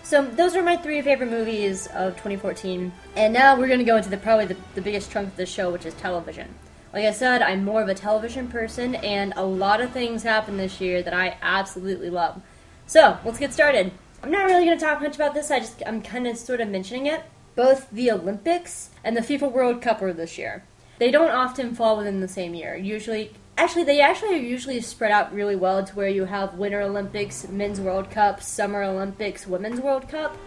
So 0.03 0.23
those 0.23 0.55
are 0.55 0.61
my 0.61 0.77
three 0.77 1.01
favorite 1.01 1.31
movies 1.31 1.87
of 1.87 2.13
2014. 2.13 2.91
And 3.15 3.33
now 3.33 3.57
we're 3.57 3.67
going 3.67 3.79
to 3.79 3.85
go 3.85 3.97
into 3.97 4.09
the 4.09 4.17
probably 4.17 4.45
the, 4.45 4.57
the 4.75 4.81
biggest 4.81 5.11
chunk 5.11 5.29
of 5.29 5.35
the 5.35 5.45
show, 5.45 5.71
which 5.71 5.85
is 5.85 5.95
television. 5.95 6.53
Like 6.93 7.05
I 7.05 7.11
said, 7.11 7.41
I'm 7.41 7.65
more 7.65 7.81
of 7.81 7.89
a 7.89 7.93
television 7.93 8.47
person, 8.47 8.95
and 8.95 9.33
a 9.35 9.43
lot 9.43 9.81
of 9.81 9.91
things 9.91 10.23
happened 10.23 10.59
this 10.59 10.79
year 10.79 11.01
that 11.01 11.13
I 11.13 11.37
absolutely 11.41 12.09
love. 12.09 12.41
So 12.87 13.17
let's 13.25 13.39
get 13.39 13.51
started. 13.51 13.91
I'm 14.23 14.31
not 14.31 14.45
really 14.45 14.65
going 14.65 14.77
to 14.77 14.85
talk 14.85 15.01
much 15.01 15.15
about 15.15 15.33
this. 15.33 15.51
I 15.51 15.59
just 15.59 15.83
I'm 15.85 16.01
kind 16.01 16.25
of 16.25 16.37
sort 16.37 16.61
of 16.61 16.69
mentioning 16.69 17.07
it. 17.07 17.23
Both 17.55 17.89
the 17.89 18.11
Olympics 18.11 18.91
and 19.03 19.17
the 19.17 19.21
FIFA 19.21 19.51
World 19.51 19.81
Cup 19.81 20.01
are 20.01 20.13
this 20.13 20.37
year. 20.37 20.63
They 20.97 21.11
don't 21.11 21.31
often 21.31 21.75
fall 21.75 21.97
within 21.97 22.21
the 22.21 22.27
same 22.27 22.53
year. 22.53 22.75
Usually, 22.75 23.33
actually, 23.57 23.83
they 23.83 24.01
actually 24.01 24.35
are 24.35 24.41
usually 24.41 24.81
spread 24.81 25.11
out 25.11 25.33
really 25.33 25.55
well 25.55 25.83
to 25.83 25.95
where 25.95 26.09
you 26.09 26.25
have 26.25 26.55
Winter 26.55 26.81
Olympics, 26.81 27.47
Men's 27.47 27.79
World 27.79 28.09
Cup, 28.09 28.41
Summer 28.41 28.83
Olympics, 28.83 29.47
Women's 29.47 29.79
World 29.79 30.07
Cup. 30.09 30.37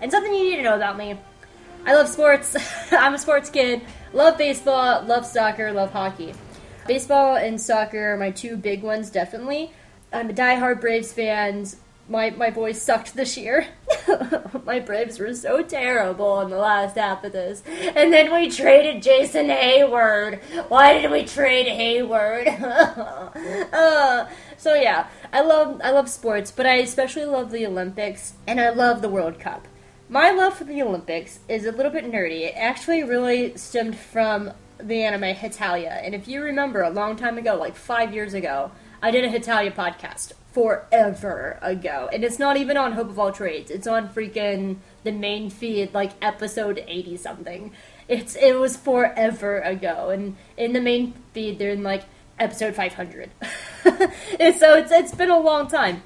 And 0.00 0.10
something 0.10 0.34
you 0.34 0.50
need 0.50 0.56
to 0.56 0.62
know 0.62 0.76
about 0.76 0.98
me 0.98 1.18
I 1.86 1.94
love 1.94 2.08
sports. 2.08 2.56
I'm 2.92 3.14
a 3.14 3.18
sports 3.18 3.50
kid. 3.50 3.82
Love 4.14 4.38
baseball, 4.38 5.04
love 5.04 5.26
soccer, 5.26 5.70
love 5.70 5.92
hockey. 5.92 6.34
Baseball 6.86 7.36
and 7.36 7.60
soccer 7.60 8.14
are 8.14 8.16
my 8.16 8.30
two 8.30 8.56
big 8.56 8.82
ones, 8.82 9.10
definitely. 9.10 9.70
I'm 10.10 10.30
a 10.30 10.32
diehard 10.32 10.80
Braves 10.80 11.12
fan 11.12 11.66
my 12.08 12.30
my 12.30 12.50
boys 12.50 12.80
sucked 12.80 13.14
this 13.14 13.36
year. 13.36 13.66
my 14.64 14.80
Braves 14.80 15.18
were 15.18 15.34
so 15.34 15.62
terrible 15.62 16.40
in 16.40 16.50
the 16.50 16.58
last 16.58 16.96
half 16.96 17.24
of 17.24 17.32
this. 17.32 17.62
And 17.66 18.12
then 18.12 18.32
we 18.32 18.50
traded 18.50 19.02
Jason 19.02 19.46
Heyward. 19.48 20.42
Why 20.68 21.00
did 21.00 21.10
we 21.10 21.24
trade 21.24 21.66
Heyward? 21.66 22.60
uh, 23.72 24.28
so 24.56 24.74
yeah, 24.74 25.08
I 25.32 25.42
love 25.42 25.80
I 25.82 25.90
love 25.90 26.08
sports, 26.08 26.50
but 26.50 26.66
I 26.66 26.76
especially 26.76 27.24
love 27.24 27.50
the 27.50 27.66
Olympics 27.66 28.34
and 28.46 28.60
I 28.60 28.70
love 28.70 29.02
the 29.02 29.08
World 29.08 29.38
Cup. 29.38 29.66
My 30.08 30.30
love 30.30 30.54
for 30.54 30.64
the 30.64 30.82
Olympics 30.82 31.40
is 31.48 31.64
a 31.64 31.72
little 31.72 31.90
bit 31.90 32.04
nerdy. 32.04 32.42
It 32.42 32.54
actually 32.56 33.02
really 33.02 33.56
stemmed 33.56 33.96
from 33.96 34.52
the 34.78 35.02
anime 35.02 35.34
Hetalia. 35.34 36.00
And 36.04 36.14
if 36.14 36.28
you 36.28 36.42
remember 36.42 36.82
a 36.82 36.90
long 36.90 37.16
time 37.16 37.38
ago, 37.38 37.54
like 37.54 37.74
5 37.74 38.12
years 38.12 38.34
ago, 38.34 38.70
I 39.00 39.10
did 39.10 39.24
a 39.24 39.28
Hetalia 39.28 39.72
podcast 39.72 40.32
forever 40.54 41.58
ago. 41.60 42.08
And 42.12 42.22
it's 42.22 42.38
not 42.38 42.56
even 42.56 42.76
on 42.76 42.92
Hope 42.92 43.10
of 43.10 43.18
All 43.18 43.32
Trades. 43.32 43.72
It's 43.72 43.88
on 43.88 44.08
freaking 44.08 44.76
the 45.02 45.10
main 45.10 45.50
feed, 45.50 45.92
like 45.92 46.12
episode 46.22 46.84
80 46.86 47.16
something. 47.16 47.72
It's 48.08 48.36
It 48.36 48.54
was 48.60 48.76
forever 48.76 49.58
ago. 49.58 50.10
And 50.10 50.36
in 50.56 50.72
the 50.72 50.80
main 50.80 51.14
feed, 51.32 51.58
they're 51.58 51.70
in 51.70 51.82
like 51.82 52.04
episode 52.38 52.76
500. 52.76 53.30
and 53.84 54.54
so 54.54 54.76
it's, 54.76 54.92
it's 54.92 55.14
been 55.14 55.30
a 55.30 55.40
long 55.40 55.66
time. 55.66 56.04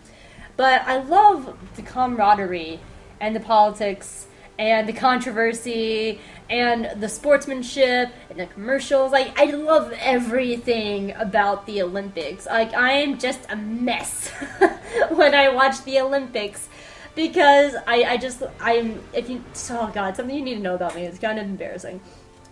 But 0.57 0.83
I 0.87 1.03
love 1.03 1.55
the 1.77 1.83
camaraderie 1.83 2.81
and 3.21 3.37
the 3.37 3.41
politics 3.41 4.28
and 4.59 4.89
the 4.89 4.93
controversy 4.93 6.21
and 6.51 7.01
the 7.01 7.09
sportsmanship 7.09 8.11
and 8.31 8.41
the 8.41 8.47
commercials. 8.47 9.13
Like 9.13 9.39
I 9.39 9.45
love 9.47 9.93
everything 10.01 11.13
about 11.13 11.67
the 11.67 11.83
Olympics. 11.83 12.47
Like 12.47 12.75
I 12.75 12.93
am 12.93 13.19
just 13.19 13.41
a 13.51 13.57
mess 13.57 14.29
when 15.11 15.35
I 15.35 15.49
watch 15.49 15.85
the 15.85 16.01
Olympics 16.01 16.69
because 17.15 17.75
I, 17.87 18.05
I 18.05 18.17
just 18.17 18.43
I'm 18.61 19.03
if 19.13 19.29
you 19.29 19.43
oh 19.71 19.91
god 19.93 20.15
something 20.15 20.37
you 20.37 20.43
need 20.43 20.55
to 20.55 20.61
know 20.61 20.77
about 20.77 20.95
me 20.95 21.03
it's 21.03 21.19
kind 21.19 21.37
of 21.37 21.47
embarrassing 21.47 22.01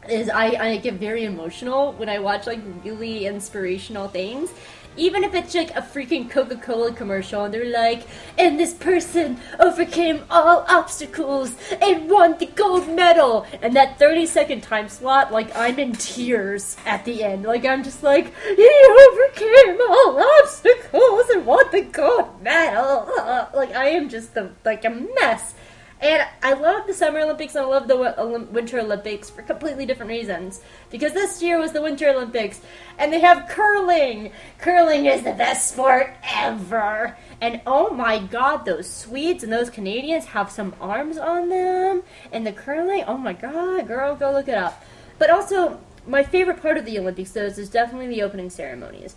is 0.09 0.29
I, 0.29 0.47
I 0.47 0.77
get 0.79 0.95
very 0.95 1.25
emotional 1.25 1.93
when 1.93 2.09
I 2.09 2.19
watch 2.19 2.49
like 2.49 2.61
really 2.85 3.27
inspirational 3.27 4.09
things 4.09 4.51
even 4.97 5.25
if 5.25 5.35
it's 5.35 5.55
like 5.55 5.71
a 5.77 5.83
freaking 5.83 6.31
Coca 6.31 6.57
Cola 6.57 6.93
commercial 6.93 7.45
and 7.45 7.55
they're 7.55 7.73
like, 7.73 8.07
and 8.39 8.59
this 8.59 8.75
person 8.75 9.39
overcame 9.59 10.25
all 10.31 10.65
obstacles 10.69 11.55
and 11.81 12.11
won 12.11 12.37
the 12.39 12.47
gold 12.47 12.89
medal. 12.89 13.47
And 13.63 13.75
that 13.77 13.99
30 13.99 14.27
second 14.27 14.63
time 14.63 14.89
slot, 14.89 15.33
like, 15.33 15.55
I'm 15.57 15.79
in 15.79 15.93
tears 15.93 16.77
at 16.87 17.05
the 17.05 17.23
end. 17.23 17.45
Like, 17.45 17.65
I'm 17.65 17.83
just 17.83 18.03
like, 18.03 18.33
he 18.45 18.71
overcame 19.11 19.79
all 19.89 20.23
obstacles 20.43 21.31
and 21.31 21.47
won 21.47 21.65
the 21.73 21.83
gold 21.83 22.43
medal. 22.43 23.11
Like, 23.55 23.75
I 23.75 23.89
am 23.91 24.09
just 24.09 24.35
the, 24.35 24.51
like 24.65 24.85
a 24.85 24.91
mess. 24.91 25.55
And 26.01 26.27
I 26.43 26.53
love 26.53 26.87
the 26.87 26.93
Summer 26.93 27.21
Olympics 27.21 27.55
and 27.55 27.65
I 27.65 27.69
love 27.69 27.89
the 27.89 28.49
Winter 28.51 28.81
Olympics 28.81 29.31
for 29.31 29.43
completely 29.43 29.87
different 29.87 30.11
reasons. 30.11 30.61
Because 30.91 31.15
this 31.15 31.43
year 31.43 31.59
was 31.59 31.73
the 31.73 31.81
Winter 31.81 32.11
Olympics, 32.11 32.61
and 32.99 33.13
they 33.13 33.21
have 33.21 33.49
curling. 33.49 34.31
Curling 34.59 35.07
is 35.07 35.23
the 35.23 35.33
best 35.33 35.73
sport 35.73 36.15
ever. 36.23 37.17
And 37.41 37.63
oh 37.67 37.91
my 37.91 38.19
god, 38.19 38.67
those 38.67 38.89
Swedes 38.89 39.43
and 39.43 39.53
those 39.53 39.71
Canadians 39.71 40.27
have 40.27 40.51
some 40.51 40.75
arms 40.81 41.17
on 41.17 41.49
them. 41.49 42.03
And 42.31 42.47
the 42.47 42.53
curling, 42.53 43.05
oh 43.07 43.17
my 43.17 43.33
god, 43.33 43.89
girl, 43.89 44.15
go 44.15 44.33
look 44.33 44.49
it 44.49 44.55
up. 44.55 44.85
But 45.19 45.31
also, 45.31 45.81
my 46.07 46.23
favorite 46.23 46.61
part 46.61 46.77
of 46.77 46.85
the 46.85 46.99
Olympics, 46.99 47.33
though, 47.33 47.47
is 47.47 47.69
definitely 47.71 48.09
the 48.09 48.23
opening 48.23 48.51
ceremonies. 48.51 49.17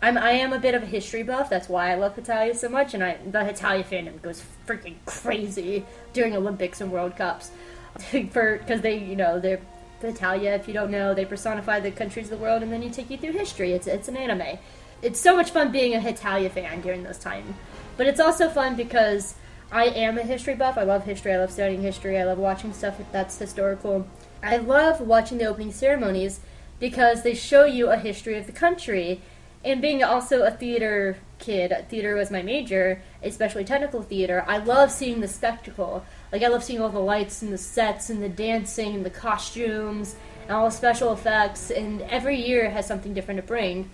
I'm 0.00 0.16
I 0.16 0.30
am 0.30 0.52
a 0.52 0.58
bit 0.58 0.74
of 0.74 0.82
a 0.82 0.86
history 0.86 1.22
buff. 1.22 1.50
That's 1.50 1.68
why 1.68 1.90
I 1.90 1.96
love 1.96 2.14
Hetalia 2.14 2.54
so 2.54 2.68
much, 2.68 2.94
and 2.94 3.02
I 3.02 3.18
the 3.30 3.40
Hetalia 3.40 3.84
fandom 3.84 4.20
goes 4.22 4.42
freaking 4.66 4.94
crazy 5.06 5.84
during 6.12 6.36
Olympics 6.36 6.80
and 6.80 6.92
World 6.92 7.16
Cups, 7.16 7.50
for 8.30 8.58
because 8.58 8.80
they 8.80 8.98
you 8.98 9.16
know 9.16 9.40
they're 9.40 9.60
the 10.00 10.08
Italia. 10.08 10.54
If 10.54 10.68
you 10.68 10.74
don't 10.74 10.92
know, 10.92 11.14
they 11.14 11.24
personify 11.24 11.80
the 11.80 11.90
countries 11.90 12.30
of 12.30 12.38
the 12.38 12.42
world, 12.42 12.62
and 12.62 12.72
then 12.72 12.82
you 12.82 12.90
take 12.90 13.10
you 13.10 13.18
through 13.18 13.32
history. 13.32 13.72
It's 13.72 13.88
it's 13.88 14.08
an 14.08 14.16
anime. 14.16 14.58
It's 15.02 15.18
so 15.18 15.36
much 15.36 15.50
fun 15.50 15.72
being 15.72 15.94
a 15.94 16.00
Hetalia 16.00 16.50
fan 16.50 16.80
during 16.80 17.02
those 17.02 17.18
times, 17.18 17.54
but 17.96 18.06
it's 18.06 18.20
also 18.20 18.48
fun 18.48 18.76
because 18.76 19.34
I 19.72 19.86
am 19.86 20.16
a 20.16 20.22
history 20.22 20.54
buff. 20.54 20.78
I 20.78 20.84
love 20.84 21.04
history. 21.04 21.32
I 21.32 21.38
love 21.38 21.50
studying 21.50 21.82
history. 21.82 22.18
I 22.18 22.24
love 22.24 22.38
watching 22.38 22.72
stuff 22.72 23.00
that's 23.10 23.36
historical. 23.36 24.06
I 24.44 24.58
love 24.58 25.00
watching 25.00 25.38
the 25.38 25.46
opening 25.46 25.72
ceremonies 25.72 26.38
because 26.78 27.24
they 27.24 27.34
show 27.34 27.64
you 27.64 27.90
a 27.90 27.96
history 27.96 28.38
of 28.38 28.46
the 28.46 28.52
country 28.52 29.20
and 29.64 29.82
being 29.82 30.02
also 30.02 30.42
a 30.42 30.50
theater 30.50 31.18
kid, 31.38 31.72
theater 31.88 32.14
was 32.14 32.30
my 32.30 32.42
major, 32.42 33.02
especially 33.22 33.64
technical 33.64 34.02
theater. 34.02 34.44
I 34.46 34.58
love 34.58 34.90
seeing 34.90 35.20
the 35.20 35.28
spectacle. 35.28 36.04
Like 36.32 36.42
I 36.42 36.48
love 36.48 36.64
seeing 36.64 36.80
all 36.80 36.88
the 36.88 36.98
lights 36.98 37.42
and 37.42 37.52
the 37.52 37.58
sets 37.58 38.10
and 38.10 38.22
the 38.22 38.28
dancing 38.28 38.94
and 38.94 39.04
the 39.04 39.10
costumes 39.10 40.16
and 40.42 40.52
all 40.52 40.66
the 40.66 40.70
special 40.70 41.12
effects. 41.12 41.70
And 41.70 42.02
every 42.02 42.36
year 42.36 42.70
has 42.70 42.86
something 42.86 43.14
different 43.14 43.38
to 43.38 43.46
bring. 43.46 43.90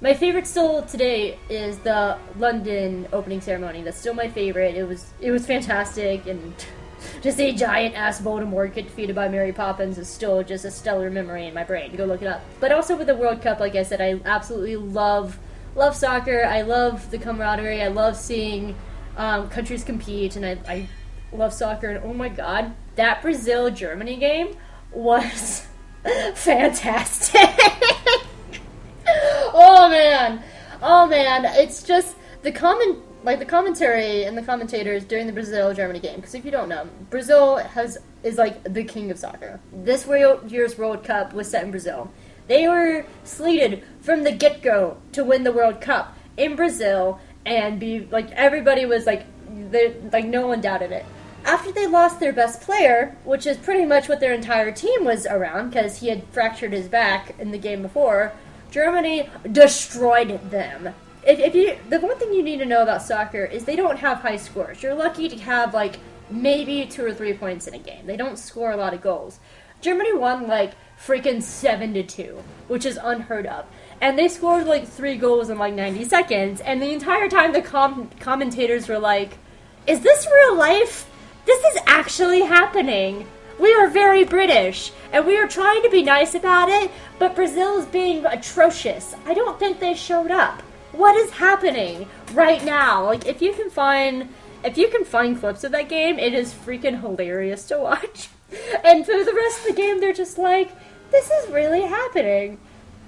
My 0.00 0.14
favorite 0.14 0.46
still 0.46 0.82
today 0.82 1.38
is 1.48 1.78
the 1.78 2.18
London 2.38 3.08
opening 3.12 3.40
ceremony. 3.40 3.82
That's 3.82 3.98
still 3.98 4.14
my 4.14 4.28
favorite. 4.28 4.76
It 4.76 4.84
was 4.84 5.12
it 5.20 5.32
was 5.32 5.44
fantastic 5.46 6.26
and 6.26 6.54
to 7.22 7.32
see 7.32 7.52
giant 7.52 7.94
ass 7.94 8.20
Voldemort 8.20 8.74
get 8.74 8.84
defeated 8.84 9.14
by 9.14 9.28
Mary 9.28 9.52
Poppins 9.52 9.98
is 9.98 10.08
still 10.08 10.42
just 10.42 10.64
a 10.64 10.70
stellar 10.70 11.10
memory 11.10 11.46
in 11.46 11.54
my 11.54 11.64
brain. 11.64 11.94
Go 11.96 12.04
look 12.04 12.22
it 12.22 12.28
up. 12.28 12.42
But 12.60 12.72
also 12.72 12.96
with 12.96 13.06
the 13.06 13.16
World 13.16 13.42
Cup, 13.42 13.60
like 13.60 13.74
I 13.74 13.82
said, 13.82 14.00
I 14.00 14.20
absolutely 14.24 14.76
love 14.76 15.38
love 15.74 15.94
soccer. 15.94 16.44
I 16.44 16.62
love 16.62 17.10
the 17.10 17.18
camaraderie. 17.18 17.82
I 17.82 17.88
love 17.88 18.16
seeing 18.16 18.74
um, 19.16 19.48
countries 19.48 19.84
compete, 19.84 20.36
and 20.36 20.44
I, 20.44 20.58
I 20.68 20.88
love 21.32 21.52
soccer. 21.52 21.88
And 21.90 22.04
oh 22.04 22.12
my 22.12 22.28
god, 22.28 22.74
that 22.96 23.22
Brazil 23.22 23.70
Germany 23.70 24.16
game 24.16 24.56
was 24.92 25.66
fantastic. 26.34 27.40
oh 29.54 29.88
man, 29.90 30.42
oh 30.82 31.06
man, 31.06 31.44
it's 31.44 31.82
just 31.82 32.16
the 32.42 32.52
common 32.52 33.02
like 33.24 33.38
the 33.40 33.44
commentary 33.44 34.24
and 34.24 34.38
the 34.38 34.42
commentators 34.42 35.04
during 35.04 35.26
the 35.26 35.32
Brazil 35.32 35.74
Germany 35.74 35.98
game. 35.98 36.16
Because 36.16 36.34
if 36.34 36.44
you 36.44 36.50
don't 36.50 36.68
know, 36.68 36.88
Brazil 37.10 37.56
has 37.56 37.98
is 38.22 38.38
like 38.38 38.62
the 38.64 38.84
king 38.84 39.10
of 39.10 39.18
soccer. 39.18 39.60
This 39.72 40.06
year's 40.06 40.78
World 40.78 41.04
Cup 41.04 41.32
was 41.32 41.50
set 41.50 41.64
in 41.64 41.70
Brazil. 41.70 42.10
They 42.46 42.66
were 42.68 43.04
slated 43.24 43.84
from 44.00 44.24
the 44.24 44.32
get 44.32 44.62
go 44.62 44.96
to 45.12 45.24
win 45.24 45.44
the 45.44 45.52
World 45.52 45.80
Cup 45.80 46.16
in 46.36 46.56
Brazil 46.56 47.20
and 47.44 47.80
be 47.80 48.00
like 48.10 48.30
everybody 48.32 48.86
was 48.86 49.06
like 49.06 49.26
like 50.12 50.26
no 50.26 50.46
one 50.46 50.60
doubted 50.60 50.92
it. 50.92 51.04
After 51.44 51.72
they 51.72 51.86
lost 51.86 52.20
their 52.20 52.32
best 52.32 52.60
player, 52.60 53.16
which 53.24 53.46
is 53.46 53.56
pretty 53.56 53.86
much 53.86 54.08
what 54.08 54.20
their 54.20 54.34
entire 54.34 54.70
team 54.70 55.04
was 55.04 55.26
around 55.26 55.70
because 55.70 56.00
he 56.00 56.08
had 56.08 56.24
fractured 56.30 56.72
his 56.72 56.88
back 56.88 57.34
in 57.38 57.52
the 57.52 57.58
game 57.58 57.82
before, 57.82 58.32
Germany 58.70 59.30
destroyed 59.50 60.50
them 60.50 60.94
if, 61.28 61.38
if 61.38 61.54
you 61.54 61.76
the 61.90 62.00
one 62.00 62.18
thing 62.18 62.32
you 62.32 62.42
need 62.42 62.58
to 62.58 62.64
know 62.64 62.82
about 62.82 63.02
soccer 63.02 63.44
is 63.44 63.64
they 63.64 63.76
don't 63.76 63.98
have 63.98 64.20
high 64.20 64.38
scores. 64.38 64.82
You're 64.82 64.94
lucky 64.94 65.28
to 65.28 65.36
have 65.36 65.74
like 65.74 66.00
maybe 66.30 66.86
two 66.86 67.04
or 67.04 67.12
three 67.12 67.34
points 67.34 67.66
in 67.66 67.74
a 67.74 67.78
game. 67.78 68.06
They 68.06 68.16
don't 68.16 68.38
score 68.38 68.72
a 68.72 68.76
lot 68.78 68.94
of 68.94 69.02
goals. 69.02 69.38
Germany 69.82 70.14
won 70.14 70.48
like 70.48 70.72
freaking 70.98 71.42
seven 71.42 71.92
to 71.94 72.02
two, 72.02 72.42
which 72.66 72.86
is 72.86 72.98
unheard 73.00 73.46
of. 73.46 73.66
And 74.00 74.18
they 74.18 74.28
scored 74.28 74.66
like 74.66 74.88
three 74.88 75.16
goals 75.16 75.50
in 75.50 75.58
like 75.58 75.74
90 75.74 76.04
seconds. 76.04 76.60
And 76.62 76.80
the 76.80 76.92
entire 76.92 77.28
time, 77.28 77.52
the 77.52 77.62
com- 77.62 78.10
commentators 78.20 78.88
were 78.88 78.98
like, 78.98 79.36
"Is 79.86 80.00
this 80.00 80.26
real 80.26 80.56
life? 80.56 81.10
This 81.44 81.62
is 81.74 81.82
actually 81.86 82.40
happening." 82.40 83.26
We 83.58 83.74
are 83.74 83.88
very 83.88 84.24
British, 84.24 84.92
and 85.12 85.26
we 85.26 85.36
are 85.36 85.48
trying 85.48 85.82
to 85.82 85.90
be 85.90 86.04
nice 86.04 86.34
about 86.34 86.68
it, 86.68 86.92
but 87.18 87.34
Brazil 87.34 87.76
is 87.78 87.86
being 87.86 88.24
atrocious. 88.24 89.16
I 89.26 89.34
don't 89.34 89.58
think 89.58 89.80
they 89.80 89.94
showed 89.94 90.30
up 90.30 90.62
what 90.92 91.16
is 91.16 91.32
happening 91.32 92.08
right 92.32 92.64
now? 92.64 93.04
Like, 93.04 93.26
if 93.26 93.42
you 93.42 93.52
can 93.52 93.70
find, 93.70 94.28
if 94.64 94.76
you 94.76 94.88
can 94.88 95.04
find 95.04 95.38
clips 95.38 95.64
of 95.64 95.72
that 95.72 95.88
game, 95.88 96.18
it 96.18 96.34
is 96.34 96.52
freaking 96.52 97.00
hilarious 97.00 97.64
to 97.68 97.78
watch. 97.78 98.28
And 98.82 99.04
for 99.04 99.12
the 99.12 99.34
rest 99.34 99.60
of 99.60 99.66
the 99.66 99.72
game, 99.74 100.00
they're 100.00 100.14
just 100.14 100.38
like, 100.38 100.70
this 101.10 101.30
is 101.30 101.50
really 101.50 101.82
happening. 101.82 102.58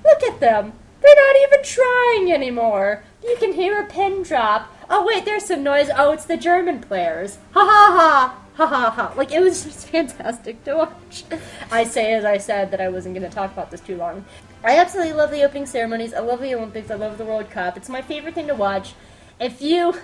Look 0.05 0.23
at 0.23 0.39
them. 0.39 0.75
They're 1.01 1.15
not 1.17 1.37
even 1.45 1.65
trying 1.65 2.33
anymore. 2.33 3.05
You 3.23 3.37
can 3.39 3.55
hear 3.55 3.81
a 3.81 3.87
pin 3.87 4.23
drop. 4.23 4.71
Oh, 4.91 5.07
wait, 5.07 5.25
there's 5.25 5.47
some 5.47 5.63
noise. 5.63 5.89
Oh, 5.97 6.13
it's 6.13 6.27
the 6.27 6.37
German 6.37 6.81
players. 6.81 7.39
Ha 7.53 7.61
ha 7.61 7.97
ha. 7.97 8.39
Ha 8.57 8.67
ha 8.67 8.91
ha. 8.91 9.15
Like, 9.17 9.33
it 9.33 9.41
was 9.41 9.65
just 9.65 9.89
fantastic 9.89 10.63
to 10.65 10.77
watch. 10.77 11.25
I 11.71 11.85
say, 11.85 12.13
as 12.13 12.25
I 12.25 12.37
said, 12.37 12.71
that 12.73 12.81
I 12.81 12.89
wasn't 12.89 13.15
going 13.15 13.29
to 13.29 13.35
talk 13.35 13.53
about 13.53 13.71
this 13.71 13.81
too 13.81 13.97
long. 13.97 14.25
I 14.63 14.77
absolutely 14.77 15.15
love 15.15 15.31
the 15.31 15.43
opening 15.43 15.65
ceremonies. 15.65 16.13
I 16.13 16.21
love 16.21 16.43
the 16.43 16.55
Olympics. 16.55 16.91
I 16.91 16.95
love 16.95 17.17
the 17.17 17.25
World 17.25 17.51
Cup. 17.51 17.79
It's 17.79 17.89
my 17.89 18.03
favorite 18.03 18.35
thing 18.35 18.47
to 18.49 18.55
watch. 18.55 18.93
If 19.41 19.63
you, 19.63 19.95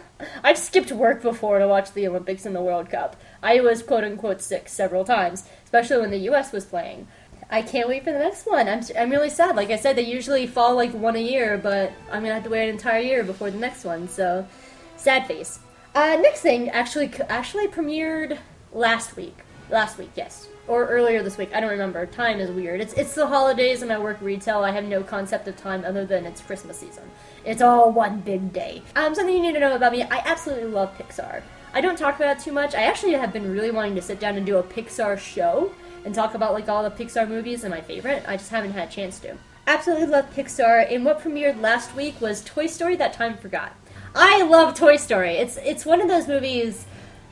I've 0.42 0.56
skipped 0.56 0.90
work 0.90 1.20
before 1.20 1.58
to 1.58 1.68
watch 1.68 1.92
the 1.92 2.08
Olympics 2.08 2.46
and 2.46 2.56
the 2.56 2.62
World 2.62 2.88
Cup. 2.88 3.16
I 3.42 3.60
was 3.60 3.82
quote 3.82 4.02
unquote 4.02 4.40
sick 4.40 4.70
several 4.70 5.04
times, 5.04 5.46
especially 5.64 5.98
when 5.98 6.10
the 6.10 6.24
U.S. 6.30 6.52
was 6.52 6.64
playing. 6.64 7.06
I 7.50 7.60
can't 7.60 7.86
wait 7.86 8.04
for 8.04 8.12
the 8.12 8.18
next 8.18 8.46
one. 8.46 8.66
I'm, 8.66 8.80
I'm 8.98 9.10
really 9.10 9.28
sad. 9.28 9.56
Like 9.56 9.68
I 9.68 9.76
said, 9.76 9.94
they 9.94 10.06
usually 10.06 10.46
fall 10.46 10.74
like 10.74 10.92
one 10.92 11.16
a 11.16 11.22
year, 11.22 11.58
but 11.58 11.92
I'm 12.10 12.22
gonna 12.22 12.34
have 12.34 12.44
to 12.44 12.50
wait 12.50 12.70
an 12.70 12.76
entire 12.76 13.00
year 13.00 13.22
before 13.24 13.50
the 13.50 13.58
next 13.58 13.84
one. 13.84 14.08
So, 14.08 14.48
sad 14.96 15.26
face. 15.26 15.58
Uh, 15.94 16.16
next 16.22 16.40
thing 16.40 16.70
actually 16.70 17.12
actually 17.28 17.68
premiered 17.68 18.38
last 18.72 19.16
week. 19.16 19.36
Last 19.68 19.98
week, 19.98 20.12
yes 20.16 20.48
or 20.68 20.86
earlier 20.86 21.22
this 21.22 21.38
week. 21.38 21.50
I 21.54 21.60
don't 21.60 21.70
remember. 21.70 22.06
Time 22.06 22.40
is 22.40 22.50
weird. 22.50 22.80
It's 22.80 22.92
it's 22.94 23.14
the 23.14 23.26
holidays 23.26 23.82
and 23.82 23.92
I 23.92 23.98
work 23.98 24.18
retail. 24.20 24.58
I 24.58 24.72
have 24.72 24.84
no 24.84 25.02
concept 25.02 25.48
of 25.48 25.56
time 25.56 25.84
other 25.84 26.04
than 26.04 26.26
it's 26.26 26.40
Christmas 26.40 26.78
season. 26.78 27.04
It's 27.44 27.62
all 27.62 27.92
one 27.92 28.20
big 28.20 28.52
day. 28.52 28.82
Um, 28.94 29.14
something 29.14 29.34
you 29.34 29.42
need 29.42 29.52
to 29.52 29.60
know 29.60 29.76
about 29.76 29.92
me: 29.92 30.02
I 30.02 30.22
absolutely 30.24 30.70
love 30.70 30.96
Pixar. 30.98 31.42
I 31.72 31.80
don't 31.80 31.98
talk 31.98 32.16
about 32.16 32.38
it 32.38 32.42
too 32.42 32.52
much. 32.52 32.74
I 32.74 32.82
actually 32.82 33.12
have 33.12 33.32
been 33.32 33.50
really 33.50 33.70
wanting 33.70 33.94
to 33.96 34.02
sit 34.02 34.18
down 34.18 34.36
and 34.36 34.46
do 34.46 34.56
a 34.56 34.62
Pixar 34.62 35.18
show 35.18 35.72
and 36.04 36.14
talk 36.14 36.34
about 36.34 36.52
like 36.52 36.68
all 36.68 36.82
the 36.82 36.90
Pixar 36.90 37.28
movies 37.28 37.64
and 37.64 37.70
my 37.70 37.80
favorite. 37.80 38.24
I 38.26 38.36
just 38.36 38.50
haven't 38.50 38.72
had 38.72 38.88
a 38.88 38.90
chance 38.90 39.18
to. 39.20 39.36
Absolutely 39.66 40.06
love 40.06 40.32
Pixar. 40.34 40.92
And 40.92 41.04
what 41.04 41.20
premiered 41.20 41.60
last 41.60 41.94
week 41.94 42.20
was 42.20 42.42
Toy 42.42 42.66
Story: 42.66 42.96
That 42.96 43.12
Time 43.12 43.36
Forgot. 43.36 43.74
I 44.14 44.42
love 44.42 44.74
Toy 44.74 44.96
Story. 44.96 45.36
It's 45.36 45.58
it's 45.58 45.84
one 45.84 46.00
of 46.00 46.08
those 46.08 46.26
movies 46.26 46.86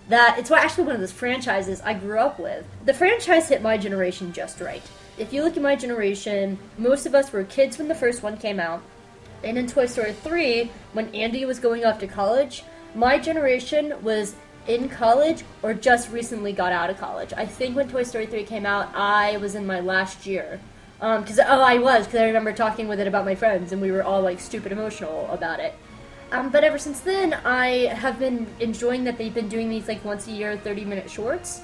that 0.08 0.36
it's 0.38 0.50
actually 0.50 0.84
one 0.84 0.94
of 0.94 1.00
those 1.00 1.12
franchises 1.12 1.80
I 1.82 1.94
grew 1.94 2.18
up 2.18 2.38
with. 2.38 2.64
The 2.84 2.94
franchise 2.94 3.48
hit 3.48 3.62
my 3.62 3.78
generation 3.78 4.32
just 4.32 4.60
right. 4.60 4.82
If 5.16 5.32
you 5.32 5.42
look 5.42 5.56
at 5.56 5.62
my 5.62 5.76
generation, 5.76 6.58
most 6.76 7.06
of 7.06 7.14
us 7.14 7.32
were 7.32 7.44
kids 7.44 7.78
when 7.78 7.88
the 7.88 7.94
first 7.94 8.22
one 8.22 8.36
came 8.36 8.60
out. 8.60 8.82
And 9.42 9.56
in 9.56 9.66
Toy 9.66 9.86
Story 9.86 10.12
3, 10.12 10.70
when 10.92 11.14
Andy 11.14 11.44
was 11.44 11.58
going 11.58 11.84
off 11.84 11.98
to 12.00 12.06
college, 12.06 12.64
my 12.94 13.18
generation 13.18 13.94
was 14.02 14.34
in 14.66 14.88
college 14.88 15.42
or 15.62 15.74
just 15.74 16.10
recently 16.10 16.52
got 16.52 16.72
out 16.72 16.90
of 16.90 16.98
college. 16.98 17.32
I 17.36 17.46
think 17.46 17.76
when 17.76 17.88
Toy 17.88 18.02
Story 18.02 18.26
3 18.26 18.44
came 18.44 18.66
out, 18.66 18.94
I 18.94 19.36
was 19.38 19.54
in 19.54 19.66
my 19.66 19.80
last 19.80 20.26
year. 20.26 20.60
Um, 21.00 21.22
because, 21.22 21.38
oh, 21.38 21.60
I 21.60 21.78
was, 21.78 22.06
because 22.06 22.20
I 22.20 22.26
remember 22.26 22.52
talking 22.52 22.88
with 22.88 23.00
it 23.00 23.06
about 23.06 23.24
my 23.24 23.34
friends, 23.34 23.72
and 23.72 23.82
we 23.82 23.90
were 23.90 24.02
all 24.02 24.22
like 24.22 24.40
stupid 24.40 24.72
emotional 24.72 25.28
about 25.30 25.60
it. 25.60 25.74
Um, 26.32 26.50
but 26.50 26.64
ever 26.64 26.78
since 26.78 27.00
then, 27.00 27.34
I 27.44 27.94
have 27.94 28.18
been 28.18 28.46
enjoying 28.60 29.04
that 29.04 29.18
they've 29.18 29.34
been 29.34 29.48
doing 29.48 29.68
these 29.68 29.88
like 29.88 30.04
once 30.04 30.26
a 30.26 30.32
year 30.32 30.56
30 30.56 30.84
minute 30.84 31.10
shorts. 31.10 31.62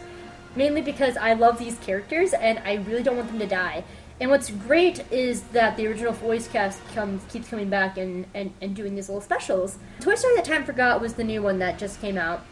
Mainly 0.56 0.82
because 0.82 1.16
I 1.16 1.34
love 1.34 1.58
these 1.58 1.78
characters 1.78 2.32
and 2.32 2.58
I 2.60 2.74
really 2.74 3.02
don't 3.02 3.16
want 3.16 3.28
them 3.28 3.38
to 3.38 3.46
die. 3.46 3.84
And 4.20 4.30
what's 4.30 4.50
great 4.50 5.10
is 5.10 5.42
that 5.52 5.78
the 5.78 5.86
original 5.86 6.12
voice 6.12 6.46
cast 6.46 6.86
comes 6.94 7.22
keeps 7.32 7.48
coming 7.48 7.70
back 7.70 7.96
and, 7.96 8.26
and, 8.34 8.52
and 8.60 8.76
doing 8.76 8.94
these 8.94 9.08
little 9.08 9.22
specials. 9.22 9.78
Toy 10.00 10.14
Story 10.14 10.36
That 10.36 10.44
Time 10.44 10.64
Forgot 10.64 11.00
was 11.00 11.14
the 11.14 11.24
new 11.24 11.42
one 11.42 11.58
that 11.60 11.78
just 11.78 12.00
came 12.02 12.18
out. 12.18 12.44